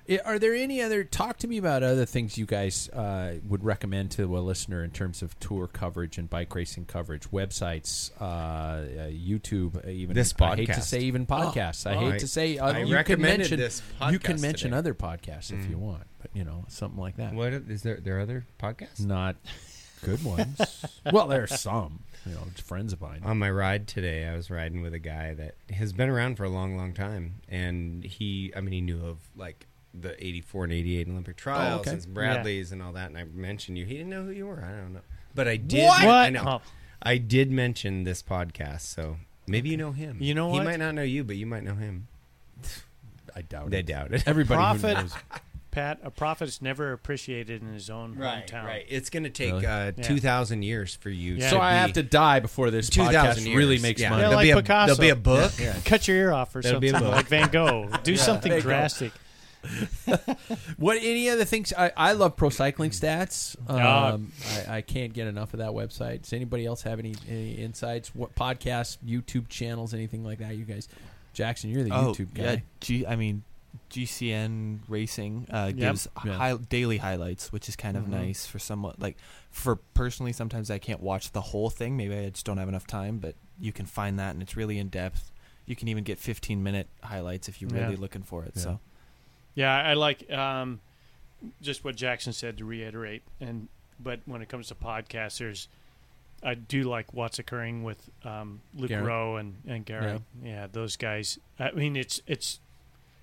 I- 0.10 0.19
Are 0.23 0.39
there 0.39 0.53
any 0.53 0.81
other? 0.81 1.03
Talk 1.03 1.38
to 1.39 1.48
me 1.49 1.57
about 1.57 1.84
other 1.84 2.06
things 2.06 2.38
you 2.38 2.45
guys 2.45 2.88
uh, 2.89 3.35
would 3.48 3.64
recommend 3.64 4.11
to 4.11 4.38
a 4.38 4.39
listener 4.39 4.81
in 4.84 4.91
terms 4.91 5.22
of 5.22 5.38
tour 5.39 5.68
coverage 5.68 6.18
and 6.18 6.30
bike 6.30 6.53
racing 6.56 6.85
coverage, 6.85 7.30
websites, 7.31 8.11
uh, 8.22 8.23
uh, 8.23 9.07
YouTube, 9.10 9.85
uh, 9.85 9.89
even 9.89 10.15
This 10.15 10.34
I 10.39 10.56
hate 10.56 10.68
to 10.73 10.81
say 10.81 10.99
even 11.02 11.26
podcasts. 11.26 11.85
I 11.89 11.95
Oh, 11.95 11.99
hate 11.99 12.14
I- 12.14 12.18
to 12.19 12.27
say 12.27 12.57
uh, 12.57 12.68
I 12.68 12.80
you 12.80 12.85
can 12.85 12.94
recommended 12.95 13.38
mention 13.39 13.60
this 13.60 13.81
you 14.11 14.19
can 14.19 14.39
mention 14.39 14.69
today. 14.72 14.77
other 14.80 14.94
podcasts 14.94 15.52
if 15.52 15.69
you 15.69 15.77
want, 15.77 16.03
but 16.22 16.31
you 16.34 16.45
know 16.45 16.64
something 16.69 16.99
like 16.99 17.18
that. 17.18 17.34
What 17.34 17.52
is 17.53 17.81
there? 17.84 17.99
There 18.02 18.18
are 18.18 18.22
other 18.22 18.45
podcasts 18.60 19.02
Not 19.06 19.35
good 20.03 20.23
ones. 20.23 20.85
well, 21.11 21.27
there 21.27 21.44
are 21.44 21.48
some. 21.48 21.99
You 22.26 22.34
know, 22.34 22.41
friends 22.64 22.94
of 22.94 23.02
mine. 23.02 23.22
on 23.23 23.38
my 23.38 23.49
ride 23.49 23.88
today. 23.88 24.27
I 24.27 24.35
was 24.35 24.49
riding 24.49 24.81
with 24.81 24.94
a 24.94 24.99
guy 24.99 25.34
that 25.35 25.56
has 25.73 25.94
been 25.94 26.10
around 26.10 26.35
for 26.35 26.44
a 26.44 26.49
long, 26.49 26.76
long 26.76 26.94
time, 26.94 27.35
and 27.48 28.03
he, 28.03 28.52
I 28.56 28.61
mean, 28.61 28.73
he 28.73 28.81
knew 28.81 29.06
of 29.06 29.18
like 29.35 29.65
the 29.94 30.22
'84 30.23 30.65
and 30.65 30.73
'88 30.73 31.07
Olympic 31.07 31.35
oh, 31.38 31.41
trials 31.41 31.81
okay. 31.81 31.91
and 31.91 32.14
Bradley's 32.14 32.72
and 32.72 32.81
all 32.81 32.94
that. 32.94 33.10
And 33.10 33.18
I 33.18 33.23
mentioned 33.23 33.77
you. 33.77 33.85
He 33.85 33.94
didn't 33.94 34.10
know 34.10 34.23
who 34.23 34.31
you 34.31 34.48
were. 34.48 34.64
I 34.64 34.81
don't 34.81 34.94
know, 34.94 35.02
but 35.35 35.48
I 35.48 35.57
did. 35.57 35.85
What? 35.85 36.03
I 36.03 36.30
know. 36.30 36.44
Oh. 36.45 36.61
I 37.02 37.18
did 37.18 37.52
mention 37.52 38.03
this 38.03 38.23
podcast, 38.23 38.81
so 38.81 39.18
maybe 39.48 39.69
you 39.69 39.77
know 39.77 39.91
him. 39.91 40.18
You 40.19 40.34
know 40.34 40.52
he 40.52 40.60
might 40.60 40.80
not 40.80 40.95
know 40.95 41.03
you, 41.03 41.23
but 41.23 41.35
you 41.38 41.45
might 41.45 41.64
know 41.64 41.76
him. 41.76 42.07
I 43.35 43.41
doubt 43.44 43.69
They 43.69 43.80
it. 43.80 43.85
They 43.85 43.94
doubt 43.94 44.14
it. 44.14 44.23
Everybody 44.26 44.57
Prophet. 44.57 45.11
Who 45.77 45.81
knows. 45.81 45.95
Pat, 45.95 45.99
a 46.03 46.11
prophet 46.11 46.47
is 46.47 46.61
never 46.61 46.91
appreciated 46.93 47.61
in 47.61 47.73
his 47.73 47.89
own 47.89 48.15
hometown. 48.15 48.65
right. 48.65 48.85
It's 48.89 49.09
going 49.09 49.23
to 49.23 49.29
take 49.29 49.51
Really? 49.53 49.65
uh, 49.65 49.91
Yeah. 49.97 50.03
two 50.03 50.19
thousand 50.19 50.63
years 50.63 50.95
for 50.95 51.09
you. 51.09 51.35
Yeah. 51.35 51.49
So 51.49 51.57
to 51.57 51.61
I 51.61 51.71
be- 51.73 51.77
have 51.77 51.93
to 51.93 52.03
die 52.03 52.39
before 52.39 52.71
this 52.71 52.89
two 52.89 53.01
thousand 53.01 53.43
podcast 53.43 53.45
years 53.45 53.57
really 53.57 53.79
makes 53.79 54.01
yeah. 54.01 54.09
money. 54.09 54.21
Yeah, 54.23 54.29
There'll, 54.29 54.35
like 54.39 54.45
be 54.45 54.51
a, 54.51 54.55
Picasso. 54.57 54.95
there'll 54.95 55.01
be 55.01 55.09
a 55.09 55.15
book. 55.15 55.51
Cut 55.85 56.07
your 56.07 56.17
ear 56.17 56.31
off 56.33 56.55
or 56.55 56.61
That'll 56.61 56.79
be 56.79 56.87
a 56.87 56.91
something 56.91 57.07
book. 57.09 57.15
like 57.15 57.27
Van 57.27 57.49
Gogh. 57.49 57.89
Do 58.03 58.15
something 58.17 58.49
there 58.49 58.59
you 58.59 58.63
drastic. 58.63 59.11
What 60.77 60.97
any 60.97 61.29
other 61.29 61.43
things? 61.43 61.73
I, 61.77 61.91
I 61.97 62.11
love 62.13 62.37
pro 62.37 62.49
cycling 62.49 62.91
stats. 62.91 63.57
Um, 63.69 64.31
I, 64.67 64.77
I 64.77 64.81
can't 64.81 65.11
get 65.13 65.27
enough 65.27 65.53
of 65.53 65.59
that 65.59 65.71
website. 65.71 66.21
Does 66.21 66.31
anybody 66.33 66.65
else 66.65 66.83
have 66.83 66.99
any, 66.99 67.15
any 67.27 67.53
insights? 67.53 68.15
What 68.15 68.33
podcasts, 68.35 68.97
YouTube 69.05 69.49
channels, 69.49 69.93
anything 69.93 70.23
like 70.23 70.39
that? 70.39 70.55
You 70.55 70.63
guys, 70.63 70.87
Jackson, 71.33 71.69
you're 71.69 71.83
the 71.83 71.91
oh, 71.91 72.13
YouTube 72.13 72.33
guy. 72.33 72.43
yeah. 72.43 72.57
G, 72.79 73.05
I 73.07 73.15
mean, 73.15 73.43
GCN 73.89 74.79
Racing 74.87 75.47
uh, 75.51 75.71
gives 75.71 76.07
Yeah. 76.25 76.33
hi- 76.37 76.55
daily 76.69 76.97
highlights, 76.97 77.51
which 77.51 77.67
is 77.69 77.75
kind 77.75 77.97
of 77.97 78.05
Mhm. 78.05 78.09
nice 78.09 78.45
for 78.45 78.59
someone 78.59 78.95
like 78.97 79.17
for 79.49 79.75
personally. 79.75 80.33
Sometimes 80.33 80.69
I 80.71 80.77
can't 80.79 80.99
watch 81.01 81.31
the 81.31 81.41
whole 81.41 81.69
thing. 81.69 81.97
Maybe 81.97 82.15
I 82.15 82.29
just 82.29 82.45
don't 82.45 82.57
have 82.57 82.69
enough 82.69 82.87
time. 82.87 83.19
But 83.19 83.35
you 83.59 83.71
can 83.71 83.85
find 83.85 84.17
that, 84.19 84.31
and 84.33 84.41
it's 84.41 84.55
really 84.55 84.77
in 84.77 84.89
depth. 84.89 85.31
You 85.65 85.75
can 85.75 85.87
even 85.87 86.03
get 86.03 86.19
15 86.19 86.63
minute 86.63 86.87
highlights 87.03 87.49
if 87.49 87.61
you're 87.61 87.71
Yeah. 87.73 87.83
really 87.83 87.95
looking 87.97 88.23
for 88.23 88.43
it. 88.45 88.53
Yeah. 88.55 88.61
So 88.61 88.79
Yeah, 89.55 89.75
I 89.75 89.93
like 89.95 90.29
um, 90.31 90.81
just 91.61 91.83
what 91.83 91.95
Jackson 91.95 92.31
said 92.33 92.57
to 92.59 92.65
reiterate. 92.65 93.23
And 93.41 93.67
but 93.99 94.19
when 94.25 94.41
it 94.43 94.49
comes 94.49 94.67
to 94.67 94.75
podcasters, 94.75 95.67
I 96.43 96.53
do 96.53 96.83
like 96.83 97.13
what's 97.15 97.39
occurring 97.39 97.83
with 97.83 98.11
um, 98.23 98.61
Luke 98.75 98.89
Geraint. 98.89 99.07
Rowe 99.07 99.35
and 99.37 99.55
and 99.65 99.85
Geraint. 99.85 100.21
Yeah. 100.43 100.67
those 100.71 100.95
guys. 100.95 101.39
I 101.59 101.71
mean, 101.71 101.95
it's 101.95 102.21
it's 102.27 102.59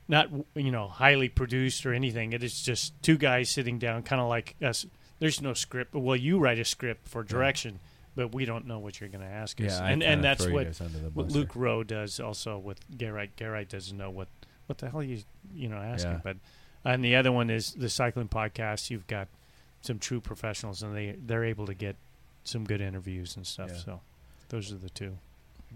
not 0.09 0.29
you 0.55 0.71
know 0.71 0.89
highly 0.89 1.29
produced 1.29 1.87
or 1.87 1.93
anything. 1.93 2.33
It 2.33 2.43
is 2.43 2.63
just 2.63 3.01
two 3.03 3.17
guys 3.17 3.51
sitting 3.51 3.79
down, 3.79 4.03
kind 4.03 4.21
of 4.21 4.29
like 4.29 4.55
us. 4.63 4.87
There's 5.19 5.41
no 5.41 5.55
script. 5.55 5.95
Well, 5.95 6.17
you 6.17 6.39
write 6.39 6.59
a 6.59 6.65
script 6.65 7.09
for 7.09 7.23
direction, 7.23 7.79
but 8.15 8.35
we 8.35 8.45
don't 8.45 8.67
know 8.67 8.79
what 8.79 9.01
you're 9.01 9.09
going 9.09 9.25
to 9.25 9.31
ask 9.31 9.61
us. 9.61 9.79
Yeah, 9.79 9.87
and 9.87 10.03
and 10.03 10.23
that's 10.23 10.47
what 10.47 10.67
guys 10.67 10.81
under 10.81 10.99
the 10.99 11.11
what 11.11 11.31
Luke 11.31 11.55
Rowe 11.55 11.83
does 11.85 12.21
also 12.21 12.59
with 12.59 12.79
Geraint. 12.97 13.37
Geraint 13.37 13.71
doesn't 13.71 13.97
know 13.97 14.11
what 14.11 14.29
what 14.67 14.79
the 14.79 14.91
hell 14.91 15.03
you 15.03 15.23
you 15.55 15.69
know 15.69 15.77
asking. 15.77 16.13
Yeah. 16.13 16.21
But 16.23 16.37
and 16.85 17.05
the 17.05 17.17
other 17.17 17.33
one 17.33 17.51
is 17.51 17.73
the 17.73 17.89
cycling 17.89 18.29
podcast. 18.29 18.91
You've 18.91 19.07
got 19.07 19.29
some 19.81 19.99
true 19.99 20.21
professionals, 20.21 20.83
and 20.83 20.95
they 20.95 21.17
they're 21.25 21.45
able 21.45 21.67
to 21.67 21.75
get 21.75 21.97
some 22.45 22.65
good 22.65 22.81
interviews 22.81 23.37
and 23.37 23.47
stuff. 23.47 23.71
Yeah. 23.73 23.79
So 23.79 24.01
those 24.49 24.71
are 24.73 24.77
the 24.77 24.91
two. 24.91 25.17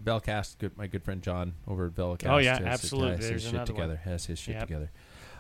Bellcast, 0.03 0.59
good, 0.59 0.77
my 0.77 0.87
good 0.87 1.03
friend 1.03 1.23
John 1.23 1.55
over 1.67 1.87
at 1.87 1.95
Bellcast. 1.95 2.31
Oh, 2.31 2.39
yeah, 2.39 2.59
has- 2.59 2.67
absolutely. 2.67 3.17
Has 3.17 3.29
his 3.29 3.43
shit 3.43 3.67
together. 3.67 3.89
one. 3.89 3.97
Has 4.13 4.27
his 4.27 4.39
shit 4.39 4.55
Yep. 4.55 4.63
together. 4.67 4.91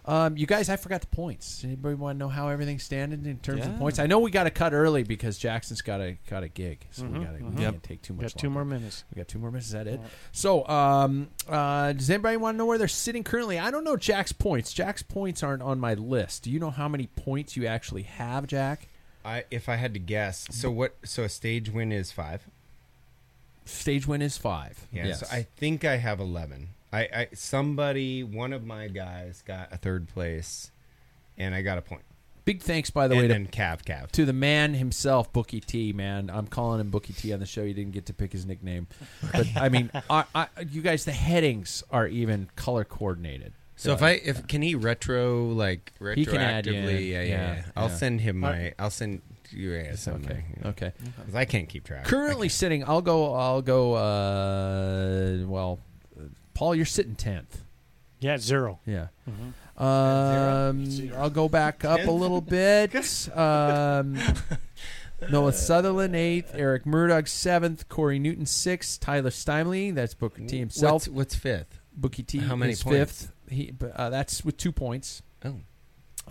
Um, 0.04 0.38
you 0.38 0.46
guys, 0.46 0.70
I 0.70 0.76
forgot 0.76 1.02
the 1.02 1.06
points. 1.08 1.62
Anybody 1.64 1.94
want 1.94 2.14
to 2.14 2.18
know 2.18 2.30
how 2.30 2.48
everything's 2.48 2.82
standing 2.82 3.26
in 3.26 3.38
terms 3.40 3.66
of 3.66 3.76
points? 3.76 3.98
I 3.98 4.06
know 4.06 4.18
we 4.20 4.30
got 4.30 4.44
to 4.44 4.50
cut 4.50 4.72
early 4.72 5.02
because 5.02 5.36
Jackson's 5.36 5.82
got 5.82 6.00
a 6.00 6.16
got 6.30 6.42
a 6.42 6.48
gig, 6.48 6.86
so 6.90 7.02
we 7.04 7.18
Mhm, 7.18 7.24
got 7.24 7.32
to 7.36 7.44
mhm. 7.44 7.60
Yep. 7.60 7.72
can't 7.72 7.82
take 7.82 8.00
too 8.02 8.14
much. 8.14 8.22
Got 8.22 8.40
two 8.40 8.46
longer. 8.46 8.64
more 8.64 8.78
minutes. 8.78 9.04
We 9.12 9.18
got 9.20 9.28
two 9.28 9.38
more 9.38 9.50
minutes. 9.50 9.66
Is 9.66 9.72
that 9.72 9.86
it? 9.86 10.00
Yeah. 10.00 10.06
So, 10.32 10.66
um, 10.66 11.28
uh, 11.46 11.92
does 11.92 12.08
anybody 12.08 12.38
want 12.38 12.54
to 12.54 12.58
know 12.58 12.64
where 12.64 12.78
they're 12.78 12.88
sitting 12.88 13.22
currently? 13.22 13.58
I 13.58 13.70
don't 13.70 13.84
know 13.84 13.96
Jack's 13.98 14.32
points. 14.32 14.72
Jack's 14.72 15.02
points 15.02 15.42
aren't 15.42 15.62
on 15.62 15.78
my 15.78 15.92
list. 15.92 16.44
Do 16.44 16.50
you 16.50 16.58
know 16.58 16.70
how 16.70 16.88
many 16.88 17.06
points 17.08 17.54
you 17.54 17.66
actually 17.66 18.04
have, 18.04 18.46
Jack? 18.46 18.88
I 19.26 19.44
if 19.50 19.68
I 19.68 19.76
had 19.76 19.92
to 19.92 20.00
guess, 20.00 20.46
so 20.50 20.70
what? 20.70 20.96
So 21.04 21.24
a 21.24 21.28
stage 21.28 21.68
win 21.68 21.92
is 21.92 22.12
five. 22.12 22.48
Stage 23.68 24.06
win 24.06 24.22
is 24.22 24.38
five. 24.38 24.86
Yeah. 24.92 25.06
Yes. 25.06 25.20
So 25.20 25.26
I 25.30 25.42
think 25.56 25.84
I 25.84 25.96
have 25.96 26.20
eleven. 26.20 26.70
I, 26.92 27.00
I 27.00 27.28
somebody 27.34 28.22
one 28.24 28.52
of 28.52 28.64
my 28.64 28.88
guys 28.88 29.42
got 29.46 29.72
a 29.72 29.76
third 29.76 30.08
place, 30.08 30.70
and 31.36 31.54
I 31.54 31.62
got 31.62 31.78
a 31.78 31.82
point. 31.82 32.02
Big 32.44 32.62
thanks, 32.62 32.88
by 32.88 33.08
the 33.08 33.12
and 33.14 33.22
way, 33.22 33.28
to 33.28 33.34
then 33.34 33.46
Cav 33.46 33.82
Cav. 33.84 34.10
to 34.12 34.24
the 34.24 34.32
man 34.32 34.72
himself, 34.72 35.30
Bookie 35.34 35.60
T. 35.60 35.92
Man, 35.92 36.30
I'm 36.32 36.46
calling 36.46 36.80
him 36.80 36.88
Bookie 36.88 37.12
T 37.12 37.30
on 37.34 37.40
the 37.40 37.46
show. 37.46 37.62
You 37.62 37.74
didn't 37.74 37.92
get 37.92 38.06
to 38.06 38.14
pick 38.14 38.32
his 38.32 38.46
nickname, 38.46 38.86
but 39.32 39.46
I 39.54 39.68
mean, 39.68 39.90
I, 40.10 40.24
I, 40.34 40.46
you 40.70 40.80
guys, 40.80 41.04
the 41.04 41.12
headings 41.12 41.84
are 41.90 42.06
even 42.06 42.48
color 42.56 42.84
coordinated. 42.84 43.52
So 43.76 43.92
if 43.92 44.02
I 44.02 44.12
if 44.12 44.46
can 44.48 44.62
he 44.62 44.74
retro 44.74 45.50
like 45.50 45.92
retroactively? 46.00 46.16
He 46.16 46.24
can 46.24 46.36
add. 46.38 46.66
Yeah, 46.66 46.72
yeah, 46.72 46.98
Yeah, 46.98 47.22
yeah. 47.22 47.62
I'll 47.76 47.90
send 47.90 48.22
him 48.22 48.38
my. 48.38 48.72
I'll 48.78 48.90
send 48.90 49.20
you 49.50 49.72
yeah, 49.72 49.94
send 49.94 50.24
okay, 50.24 50.44
my- 50.62 50.70
okay. 50.70 50.92
'cause 51.24 51.34
I 51.34 51.44
can't 51.44 51.68
keep 51.68 51.84
track. 51.84 52.04
Currently 52.04 52.48
sitting, 52.48 52.84
I'll 52.84 53.02
go. 53.02 53.34
I'll 53.34 53.62
go. 53.62 53.94
Uh, 53.94 55.46
well, 55.46 55.78
uh, 56.18 56.24
Paul, 56.54 56.74
you're 56.74 56.84
sitting 56.86 57.14
tenth. 57.14 57.62
Yeah, 58.20 58.36
zero. 58.38 58.80
Yeah. 58.84 59.08
Mhm. 59.28 59.52
Um, 59.80 61.12
I'll 61.16 61.30
go 61.30 61.48
back 61.48 61.84
up 61.84 62.04
a 62.06 62.10
little 62.10 62.40
bit. 62.40 62.92
Um, 63.36 64.18
Noah 65.30 65.52
Sutherland 65.52 66.14
eighth, 66.14 66.52
Eric 66.54 66.86
Murdoch 66.86 67.26
seventh, 67.26 67.88
Corey 67.88 68.18
Newton 68.20 68.46
sixth, 68.46 69.00
Tyler 69.00 69.30
Steinley. 69.30 69.92
That's 69.94 70.14
Booker 70.14 70.42
T 70.46 70.58
himself. 70.58 70.92
What's, 70.92 71.08
what's 71.08 71.34
fifth? 71.34 71.80
Bookie 71.96 72.22
T 72.22 72.38
How 72.38 72.54
many 72.54 72.72
is 72.72 72.82
points? 72.82 72.98
fifth. 73.22 73.32
He 73.50 73.72
uh, 73.94 74.10
that's 74.10 74.44
with 74.44 74.56
two 74.56 74.70
points. 74.72 75.22
Oh, 75.44 75.56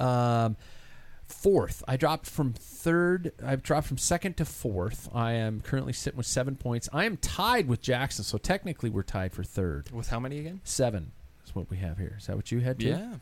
Um, 0.03 0.55
fourth, 1.27 1.83
I 1.87 1.97
dropped 1.97 2.25
from 2.27 2.53
third. 2.53 3.31
I've 3.45 3.61
dropped 3.63 3.87
from 3.87 3.97
second 3.97 4.37
to 4.37 4.45
fourth. 4.45 5.09
I 5.13 5.33
am 5.33 5.61
currently 5.61 5.93
sitting 5.93 6.17
with 6.17 6.25
seven 6.27 6.55
points. 6.55 6.87
I 6.93 7.05
am 7.05 7.17
tied 7.17 7.67
with 7.67 7.81
Jackson, 7.81 8.23
so 8.23 8.37
technically 8.37 8.89
we're 8.89 9.03
tied 9.03 9.33
for 9.33 9.43
third. 9.43 9.91
With 9.91 10.09
how 10.09 10.19
many 10.19 10.39
again? 10.39 10.61
Seven 10.63 11.11
is 11.45 11.53
what 11.55 11.69
we 11.69 11.77
have 11.77 11.97
here. 11.97 12.15
Is 12.19 12.27
that 12.27 12.35
what 12.35 12.51
you 12.51 12.59
had? 12.61 12.79
Too? 12.79 12.87
Yeah. 12.89 13.15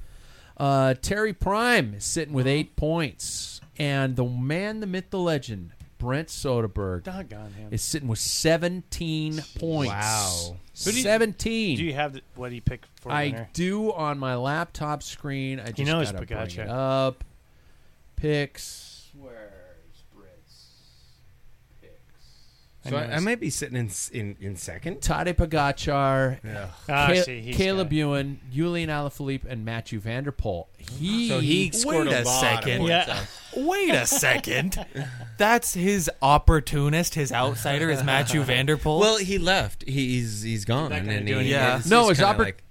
Uh, 0.57 0.93
Terry 0.93 1.33
Prime 1.33 1.95
is 1.95 2.05
sitting 2.05 2.33
with 2.33 2.47
eight 2.47 2.75
points, 2.77 3.59
and 3.77 4.15
the 4.15 4.23
man, 4.23 4.79
the 4.79 4.87
myth, 4.87 5.09
the 5.09 5.19
legend, 5.19 5.71
Brent 5.97 6.27
Soderberg 6.29 7.03
Doggone 7.03 7.51
him. 7.53 7.69
is 7.71 7.81
sitting 7.81 8.07
with 8.07 8.19
seventeen 8.19 9.41
points. 9.59 9.89
Wow. 9.91 10.55
Who 10.83 10.91
do 10.91 10.97
you- 10.97 11.03
Seventeen. 11.03 11.77
Do 11.77 11.83
you 11.83 11.93
have 11.93 12.13
the, 12.13 12.21
what 12.35 12.51
he 12.51 12.61
picked 12.61 12.87
for 13.01 13.11
I 13.11 13.25
winner? 13.25 13.49
do 13.53 13.91
on 13.93 14.17
my 14.19 14.35
laptop 14.35 15.03
screen. 15.03 15.59
I 15.59 15.71
just 15.71 15.79
knows 15.89 16.11
gotta 16.11 16.25
bring 16.25 16.39
Pagaccia. 16.39 16.59
it 16.63 16.69
up. 16.69 17.23
Picks. 18.15 19.09
Where's 19.17 20.03
Brits? 20.15 20.65
Picks. 21.81 22.89
So 22.89 22.97
I 22.97 23.03
I, 23.03 23.15
I 23.15 23.19
might 23.19 23.39
be 23.39 23.49
sitting 23.49 23.77
in 23.77 23.89
in, 24.11 24.35
in 24.39 24.55
second. 24.55 24.97
Tadej 25.01 25.33
Pogacar, 25.35 26.39
Ah, 26.89 27.07
Ca- 27.07 27.23
see, 27.23 27.41
he's 27.41 27.57
Caleb 27.57 27.89
got- 27.89 27.95
Ewan, 27.95 28.39
Julian 28.51 28.89
Alaphilippe, 28.89 29.45
and 29.47 29.65
Mathieu 29.65 29.99
van 29.99 30.23
der 30.23 30.31
Poel. 30.31 30.67
He, 30.77 31.27
So 31.29 31.39
he 31.39 31.71
scored 31.71 32.07
Wait 32.07 32.13
a, 32.13 32.23
a 32.23 32.25
lot 32.25 32.39
second. 32.41 32.81
Of 32.83 32.87
Yeah. 32.89 33.05
points. 33.05 33.39
Wait 33.69 33.89
a 33.95 34.05
second. 34.05 34.85
That's 35.37 35.73
his 35.73 36.09
opportunist, 36.21 37.15
his 37.15 37.31
outsider 37.31 37.89
is 37.89 38.03
Mathieu 38.03 38.43
van 38.45 38.65
der 38.65 38.77
Poel. 38.77 38.99
Well, 38.99 39.17
he 39.17 39.37
left. 39.37 39.83
He's 39.87 40.41
he's 40.41 40.65
gone. 40.65 40.89
not 40.91 40.99
gonna 41.01 41.13
and 41.13 41.25
do 41.25 41.33
he, 41.33 41.39
anything. 41.39 41.51
Yeah. 41.53 41.77
it's 41.77 41.87
no, 41.89 42.09
just 42.09 42.19
his 42.19 42.25
kinda 42.27 42.33
oppor- 42.43 42.45
like- 42.45 42.63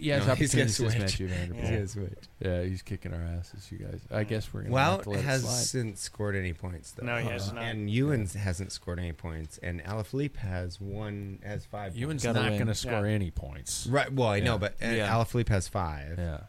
yeah, 0.00 0.16
his 0.18 0.26
No, 0.26 0.34
he's 0.34 0.50
opportunity 0.54 0.56
gonna 0.56 0.66
is 0.66 0.76
switch. 0.76 0.98
Mathieu 0.98 1.28
van 1.28 1.48
der 1.48 1.54
Poel. 1.54 1.60
He's 1.60 1.70
gonna 1.70 1.88
switch. 2.08 2.24
Yeah, 2.40 2.62
he's 2.62 2.82
kicking 2.82 3.12
our 3.14 3.20
asses, 3.20 3.70
you 3.72 3.78
guys. 3.78 4.00
I 4.10 4.24
guess 4.24 4.52
we're 4.52 4.62
gonna 4.62 4.74
Wout 4.74 4.90
have 4.90 5.02
to 5.02 5.10
let 5.10 5.18
it 5.18 5.22
slide. 5.22 5.30
hasn't 5.30 5.98
scored 5.98 6.36
any 6.36 6.52
points 6.52 6.92
though. 6.92 7.06
No, 7.06 7.16
he 7.18 7.28
has 7.28 7.52
not. 7.52 7.62
And 7.64 7.90
Ewan 7.90 8.26
hasn't 8.26 8.72
scored 8.72 8.98
any 8.98 9.12
points, 9.12 9.58
and 9.58 9.82
Alaphilippe 9.84 10.36
has 10.36 10.80
one 10.80 11.38
has 11.44 11.64
five. 11.64 11.96
Ewan's 11.96 12.22
Gotta 12.22 12.40
not 12.40 12.48
win. 12.50 12.58
going 12.58 12.68
to 12.68 12.74
score 12.74 13.06
Yeah. 13.06 13.14
any 13.14 13.30
points. 13.30 13.86
right. 13.86 14.12
Well, 14.12 14.28
I 14.28 14.36
Yeah. 14.36 14.44
know, 14.44 14.58
but 14.58 14.74
uh, 14.82 14.86
Yeah. 14.88 15.08
Alaphilippe 15.12 15.48
has 15.48 15.68
five. 15.68 16.18
Yeah. 16.18 16.40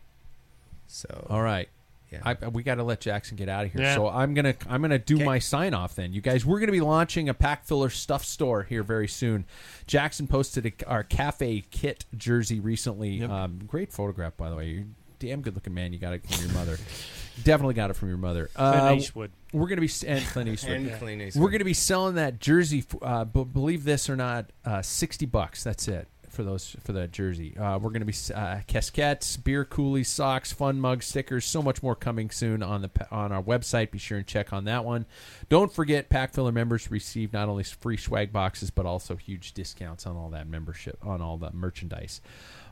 So 0.88 1.28
All 1.30 1.42
right. 1.42 1.70
Yeah. 2.12 2.20
I, 2.24 2.48
we 2.48 2.64
got 2.64 2.76
to 2.76 2.84
let 2.84 3.02
Jackson 3.02 3.36
get 3.38 3.50
out 3.50 3.66
of 3.66 3.74
here. 3.74 3.82
Yeah. 3.82 3.96
So 3.96 4.08
I'm 4.08 4.34
gonna 4.34 4.56
I'm 4.70 4.82
gonna 4.82 4.98
do 5.00 5.16
Okay. 5.16 5.24
my 5.26 5.40
sign 5.40 5.74
off 5.74 5.96
then. 5.96 6.14
You 6.14 6.22
guys, 6.22 6.46
we're 6.46 6.60
gonna 6.60 6.72
be 6.72 6.82
launching 6.82 7.28
a 7.30 7.34
pack 7.34 7.66
filler 7.66 7.90
stuff 7.90 8.24
store 8.24 8.64
here 8.64 8.84
very 8.84 9.08
soon. 9.08 9.46
Jackson 9.88 10.28
posted 10.28 10.66
a, 10.66 10.88
our 10.88 11.04
cafe 11.04 11.64
kit 11.72 12.06
jersey 12.16 12.60
recently. 12.60 13.10
Yep. 13.18 13.30
Um, 13.30 13.60
great 13.68 13.92
photograph, 13.92 14.38
by 14.38 14.50
the 14.50 14.56
way. 14.56 14.68
You're 14.70 14.82
a 14.84 14.86
damn 15.20 15.42
good 15.42 15.56
looking 15.56 15.74
man. 15.74 15.94
You 15.94 16.00
got 16.00 16.14
it 16.14 16.26
from 16.28 16.46
your 16.46 16.54
mother. 16.54 16.78
Definitely 17.44 17.76
got 17.76 17.92
it 17.92 17.94
from 17.96 18.08
your 18.10 18.18
mother. 18.18 18.50
Clint 18.56 18.76
Uh, 18.76 18.94
Eastwood. 18.98 19.32
we're 19.54 19.68
gonna 19.68 19.82
be 19.82 19.92
and 20.08 20.24
Clint 20.26 20.50
Eastwood. 20.50 20.76
and 20.78 20.86
Yeah. 20.88 20.98
Clean 20.98 21.32
We're 21.36 21.50
going 21.50 21.60
to 21.60 21.66
be 21.66 21.74
selling 21.76 22.16
that 22.16 22.40
jersey. 22.40 22.84
Uh, 23.00 23.26
b- 23.26 23.44
believe 23.44 23.84
this 23.84 24.10
or 24.10 24.16
not, 24.16 24.50
uh, 24.66 24.82
sixty 24.82 25.26
bucks. 25.28 25.64
That's 25.64 25.88
it 25.88 26.08
for 26.38 26.44
those 26.44 26.76
for 26.84 26.94
that 26.94 27.12
jersey. 27.12 27.58
Uh, 27.58 27.80
we're 27.80 27.90
going 27.90 28.00
to 28.00 28.06
be 28.06 28.14
uh, 28.34 28.62
casquettes, 28.68 29.44
beer 29.44 29.66
coolies, 29.66 30.08
socks, 30.08 30.54
fun 30.54 30.80
mugs, 30.80 31.08
stickers. 31.08 31.46
So 31.46 31.64
much 31.64 31.82
more 31.82 31.96
coming 31.96 32.30
soon 32.30 32.62
on 32.62 32.84
the 32.84 32.92
on 33.10 33.32
our 33.32 33.42
website. 33.42 33.90
Be 33.90 33.98
sure 33.98 34.20
and 34.20 34.28
check 34.28 34.54
on 34.54 34.66
that 34.66 34.86
one. 34.86 35.08
Don't 35.50 35.74
forget, 35.74 36.10
pack 36.10 36.36
filler 36.36 36.52
members 36.52 36.92
receive 36.92 37.34
not 37.34 37.50
only 37.50 37.64
free 37.64 37.98
swag 37.98 38.32
boxes 38.32 38.70
but 38.70 38.86
also 38.86 39.16
huge 39.16 39.54
discounts 39.54 40.06
on 40.06 40.16
all 40.16 40.30
that 40.30 40.48
membership 40.48 41.00
on 41.04 41.22
all 41.22 41.38
the 41.38 41.52
merchandise. 41.52 42.22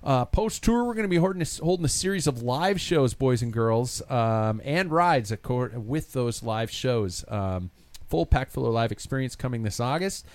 Uh, 0.04 0.26
Post 0.26 0.64
tour, 0.64 0.84
we're 0.84 0.94
going 0.94 1.06
to 1.06 1.10
be 1.10 1.18
holding 1.18 1.42
a, 1.42 1.64
holding 1.64 1.86
a 1.86 1.90
series 1.90 2.28
of 2.28 2.44
live 2.44 2.80
shows, 2.80 3.16
boys 3.16 3.42
and 3.42 3.52
girls, 3.52 4.04
um, 4.12 4.62
and 4.64 4.92
rides 4.92 5.32
accord- 5.32 5.88
with 5.88 6.14
those 6.14 6.44
live 6.44 6.70
shows. 6.70 7.26
Um, 7.28 7.72
full 8.08 8.28
pack 8.28 8.52
filler 8.52 8.70
live 8.70 8.92
experience 8.92 9.36
coming 9.36 9.64
this 9.64 9.80
August. 9.80 10.28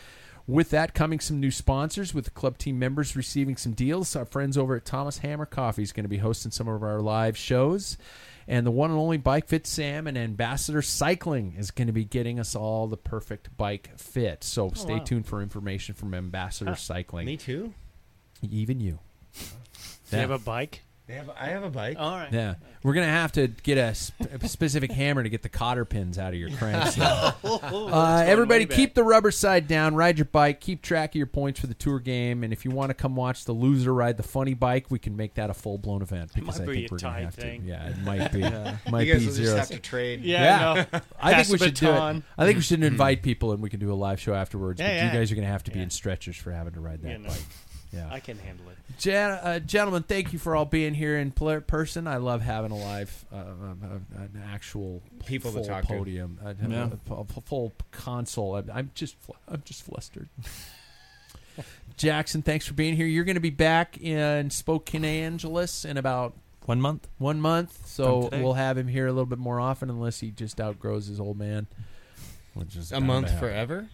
With 0.50 0.70
that, 0.70 0.94
coming 0.94 1.20
some 1.20 1.38
new 1.38 1.52
sponsors 1.52 2.12
with 2.12 2.34
club 2.34 2.58
team 2.58 2.76
members 2.76 3.14
receiving 3.14 3.56
some 3.56 3.70
deals. 3.70 4.16
Our 4.16 4.24
friends 4.24 4.58
over 4.58 4.74
at 4.74 4.84
Thomas 4.84 5.18
Hammer 5.18 5.46
Coffee 5.46 5.84
is 5.84 5.92
going 5.92 6.02
to 6.02 6.08
be 6.08 6.18
hosting 6.18 6.50
some 6.50 6.66
of 6.66 6.82
our 6.82 7.00
live 7.00 7.36
shows. 7.36 7.96
And 8.48 8.66
the 8.66 8.72
one 8.72 8.90
and 8.90 8.98
only 8.98 9.16
Bike 9.16 9.46
Fit 9.46 9.64
Sam 9.64 10.08
and 10.08 10.18
Ambassador 10.18 10.82
Cycling 10.82 11.54
is 11.56 11.70
going 11.70 11.86
to 11.86 11.92
be 11.92 12.04
getting 12.04 12.40
us 12.40 12.56
all 12.56 12.88
the 12.88 12.96
perfect 12.96 13.56
bike 13.56 13.96
fit. 13.96 14.42
So 14.42 14.66
oh, 14.66 14.72
stay 14.74 14.94
wow. 14.94 15.04
tuned 15.04 15.26
for 15.26 15.40
information 15.40 15.94
from 15.94 16.14
Ambassador 16.14 16.72
ah, 16.72 16.74
Cycling. 16.74 17.26
Me 17.26 17.36
too. 17.36 17.72
Even 18.42 18.80
you. 18.80 18.98
Do 19.32 20.16
you 20.16 20.18
have 20.18 20.32
a 20.32 20.38
bike? 20.38 20.82
They 21.10 21.16
have, 21.16 21.30
I 21.30 21.46
have 21.46 21.64
a 21.64 21.70
bike. 21.70 21.96
All 21.98 22.16
right. 22.16 22.32
Yeah, 22.32 22.54
we're 22.84 22.94
gonna 22.94 23.06
have 23.08 23.32
to 23.32 23.48
get 23.48 23.78
a, 23.78 23.96
sp- 23.98 24.30
a 24.40 24.46
specific 24.46 24.92
hammer 24.92 25.24
to 25.24 25.28
get 25.28 25.42
the 25.42 25.48
cotter 25.48 25.84
pins 25.84 26.18
out 26.18 26.32
of 26.32 26.38
your 26.38 26.50
cranks. 26.50 26.96
uh, 27.44 28.24
everybody, 28.24 28.64
keep 28.64 28.94
the 28.94 29.02
rubber 29.02 29.32
side 29.32 29.66
down. 29.66 29.96
Ride 29.96 30.18
your 30.18 30.26
bike. 30.26 30.60
Keep 30.60 30.82
track 30.82 31.10
of 31.10 31.16
your 31.16 31.26
points 31.26 31.58
for 31.58 31.66
the 31.66 31.74
tour 31.74 31.98
game. 31.98 32.44
And 32.44 32.52
if 32.52 32.64
you 32.64 32.70
want 32.70 32.90
to 32.90 32.94
come 32.94 33.16
watch 33.16 33.44
the 33.44 33.50
loser 33.52 33.92
ride 33.92 34.18
the 34.18 34.22
funny 34.22 34.54
bike, 34.54 34.86
we 34.88 35.00
can 35.00 35.16
make 35.16 35.34
that 35.34 35.50
a 35.50 35.54
full 35.54 35.78
blown 35.78 36.00
event 36.00 36.30
because 36.32 36.60
might 36.60 36.68
I 36.68 36.72
be 36.72 36.74
think 36.86 36.90
a 36.90 36.94
we're 36.94 36.98
gonna 37.00 37.24
have 37.24 37.34
thing. 37.34 37.62
to. 37.62 37.66
Yeah, 37.66 37.88
it 37.88 37.98
might 37.98 38.30
be. 38.32 38.40
Might 38.90 39.06
you 39.08 39.14
guys 39.14 39.22
be 39.22 39.26
will 39.26 39.34
just 39.34 39.56
have 39.56 39.68
to 39.70 39.78
trade. 39.80 40.22
Yeah, 40.22 40.74
Yeah. 40.74 40.84
no. 40.92 41.00
I 41.20 41.34
think 41.42 41.48
we 41.48 41.58
the 41.58 41.64
should 41.64 41.74
do 41.74 41.90
it. 41.90 42.22
I 42.38 42.44
think 42.44 42.54
we 42.56 42.62
should 42.62 42.84
invite 42.84 43.22
people 43.22 43.50
and 43.50 43.60
we 43.60 43.68
can 43.68 43.80
do 43.80 43.92
a 43.92 43.94
live 43.94 44.20
show 44.20 44.32
afterwards. 44.32 44.78
Yeah, 44.80 44.86
but 44.86 44.94
yeah. 44.94 45.06
you 45.12 45.18
guys 45.18 45.32
are 45.32 45.34
going 45.34 45.44
to 45.46 45.50
have 45.52 45.64
to 45.64 45.72
be 45.72 45.78
Yeah. 45.78 45.84
in 45.84 45.90
stretchers 45.90 46.36
for 46.36 46.52
having 46.52 46.74
to 46.74 46.80
ride 46.80 47.02
that 47.02 47.10
You 47.10 47.18
know, 47.18 47.30
bike. 47.30 47.42
Yeah. 47.92 48.08
I 48.10 48.20
can 48.20 48.38
handle 48.38 48.68
it. 48.68 48.76
Gen- 48.98 49.30
uh, 49.32 49.58
gentlemen, 49.58 50.04
thank 50.04 50.32
you 50.32 50.38
for 50.38 50.54
all 50.54 50.64
being 50.64 50.94
here 50.94 51.18
in 51.18 51.32
pl- 51.32 51.60
person. 51.62 52.06
I 52.06 52.18
love 52.18 52.40
having 52.40 52.70
a 52.70 52.76
live, 52.76 53.24
uh, 53.32 53.36
uh, 53.36 53.40
uh, 53.40 53.98
an 54.16 54.42
actual 54.52 55.02
People 55.26 55.50
to 55.50 55.56
full 55.58 55.66
talk 55.66 55.82
to. 55.82 55.88
podium, 55.88 56.38
a, 56.44 56.54
Yeah. 56.68 56.90
a- 57.10 57.12
a- 57.14 57.20
a 57.20 57.24
full 57.24 57.72
console. 57.90 58.54
I'm, 58.56 58.70
I'm 58.72 58.90
just, 58.94 59.16
fl- 59.20 59.32
I'm 59.48 59.62
just 59.64 59.82
flustered. 59.82 60.28
Jackson, 61.96 62.42
thanks 62.42 62.66
for 62.66 62.74
being 62.74 62.94
here. 62.96 63.06
You're 63.06 63.24
going 63.24 63.34
to 63.34 63.40
be 63.40 63.50
back 63.50 63.98
in 64.00 64.50
Spokane, 64.50 65.04
Angeles, 65.04 65.84
in 65.84 65.96
about 65.96 66.34
One 66.66 66.80
month. 66.80 67.08
one 67.18 67.40
month, 67.40 67.86
so 67.86 68.24
today. 68.24 68.42
we'll 68.42 68.54
have 68.54 68.78
him 68.78 68.88
here 68.88 69.06
a 69.06 69.12
little 69.12 69.26
bit 69.26 69.38
more 69.38 69.60
often, 69.60 69.90
unless 69.90 70.20
he 70.20 70.30
just 70.30 70.60
outgrows 70.60 71.06
his 71.08 71.20
old 71.20 71.36
man. 71.38 71.66
Which 72.54 72.76
is 72.76 72.90
A 72.90 72.94
bound 72.94 73.02
to 73.02 73.06
month 73.06 73.26
happen. 73.26 73.40
forever. 73.40 73.88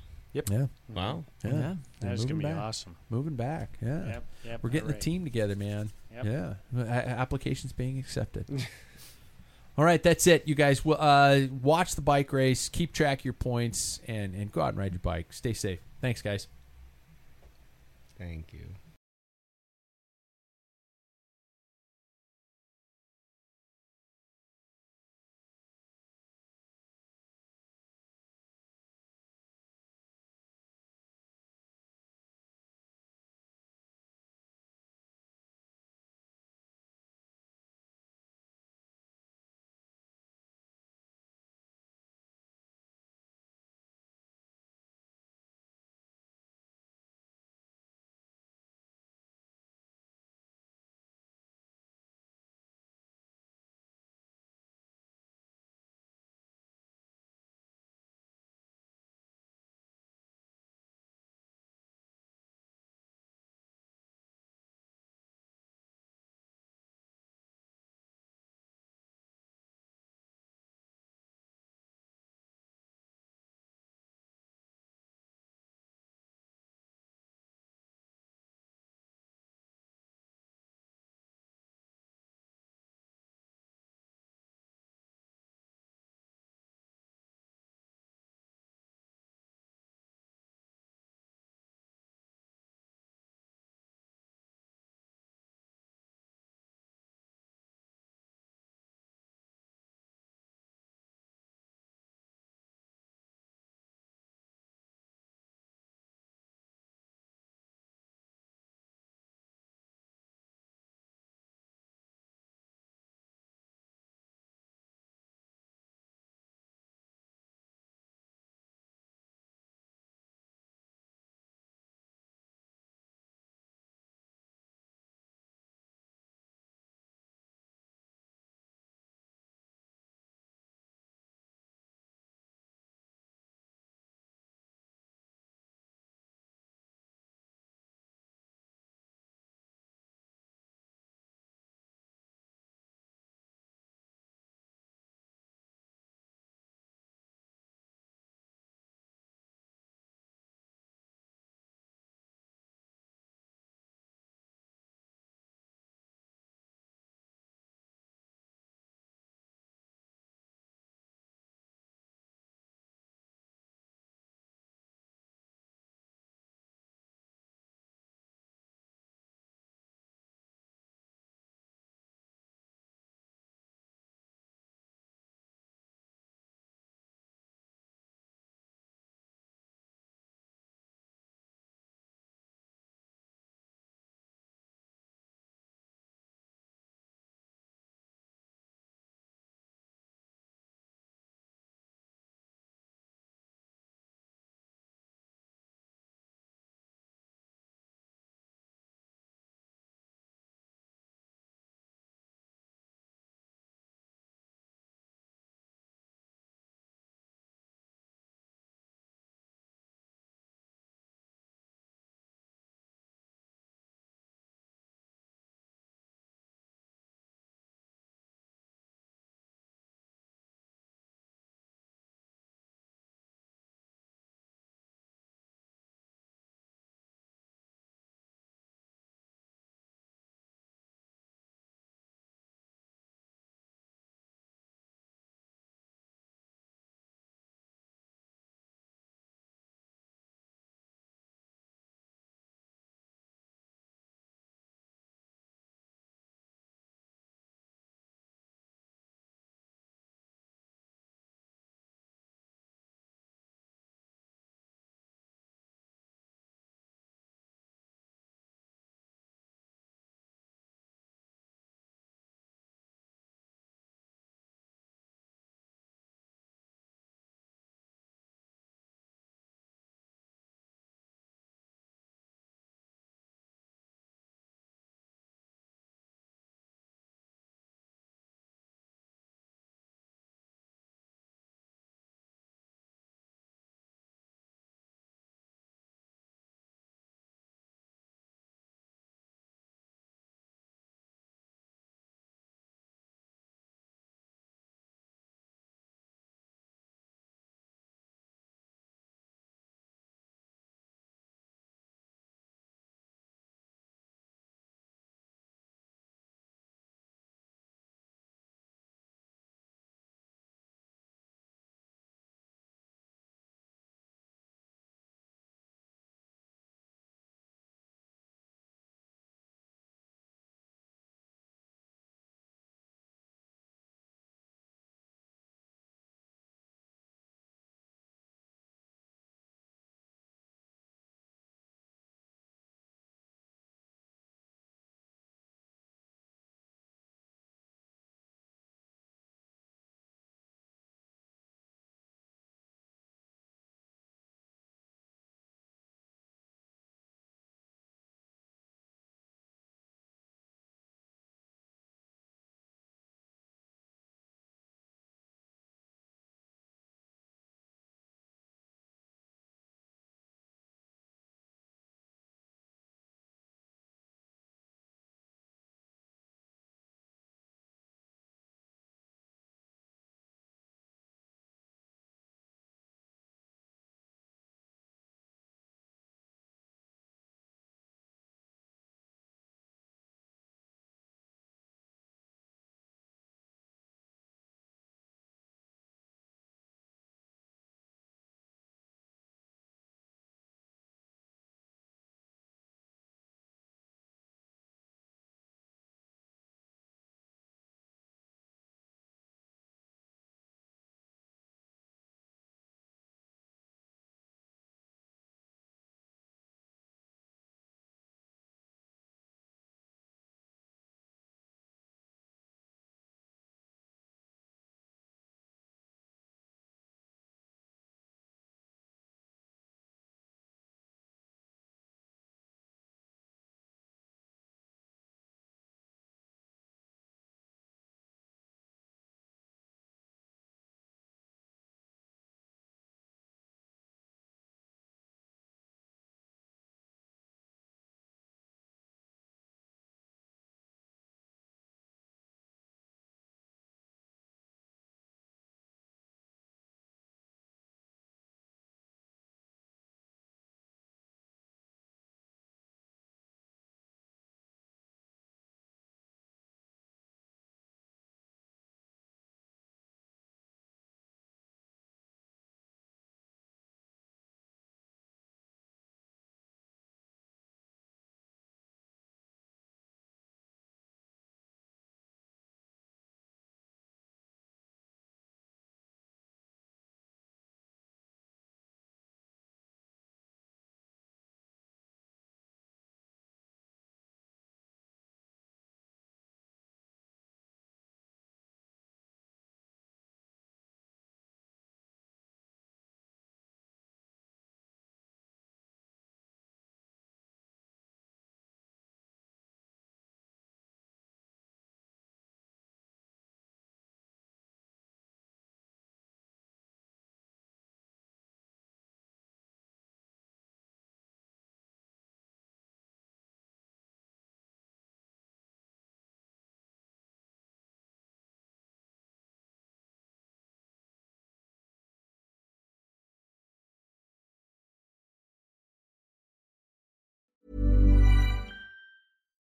Yeah, 0.51 0.67
Wow. 0.89 1.25
yeah. 1.45 1.51
Yeah. 1.51 1.75
They're 2.01 2.11
That's 2.11 2.25
gonna 2.25 2.35
be 2.39 2.45
back. 2.45 2.57
awesome. 2.57 2.97
Moving 3.11 3.37
back. 3.37 3.79
Yeah. 3.83 4.07
Yep, 4.07 4.25
yep. 4.45 4.63
We're 4.63 4.71
getting 4.71 4.89
the 4.89 4.95
team 4.95 5.25
together, 5.25 5.57
man. 5.57 5.91
Yep. 6.13 6.25
Yeah, 6.25 6.55
A- 6.77 7.09
applications 7.09 7.73
being 7.73 7.99
accepted. 7.99 8.47
All 9.79 9.85
right, 9.85 10.03
that's 10.03 10.27
it. 10.27 10.49
You 10.49 10.55
guys 10.55 10.85
will 10.85 10.97
uh, 10.99 11.41
watch 11.63 11.95
the 11.97 12.01
bike 12.01 12.33
race, 12.33 12.69
keep 12.71 12.93
track 12.95 13.19
of 13.21 13.25
your 13.27 13.35
points, 13.35 14.01
and 14.07 14.35
and 14.35 14.51
go 14.51 14.63
out 14.63 14.71
and 14.71 14.79
ride 14.79 14.93
your 14.93 15.01
bike. 15.01 15.33
Stay 15.33 15.53
safe. 15.53 15.81
Thanks, 16.01 16.23
guys. 16.23 16.47
Thank 18.19 18.53
you. 18.55 18.67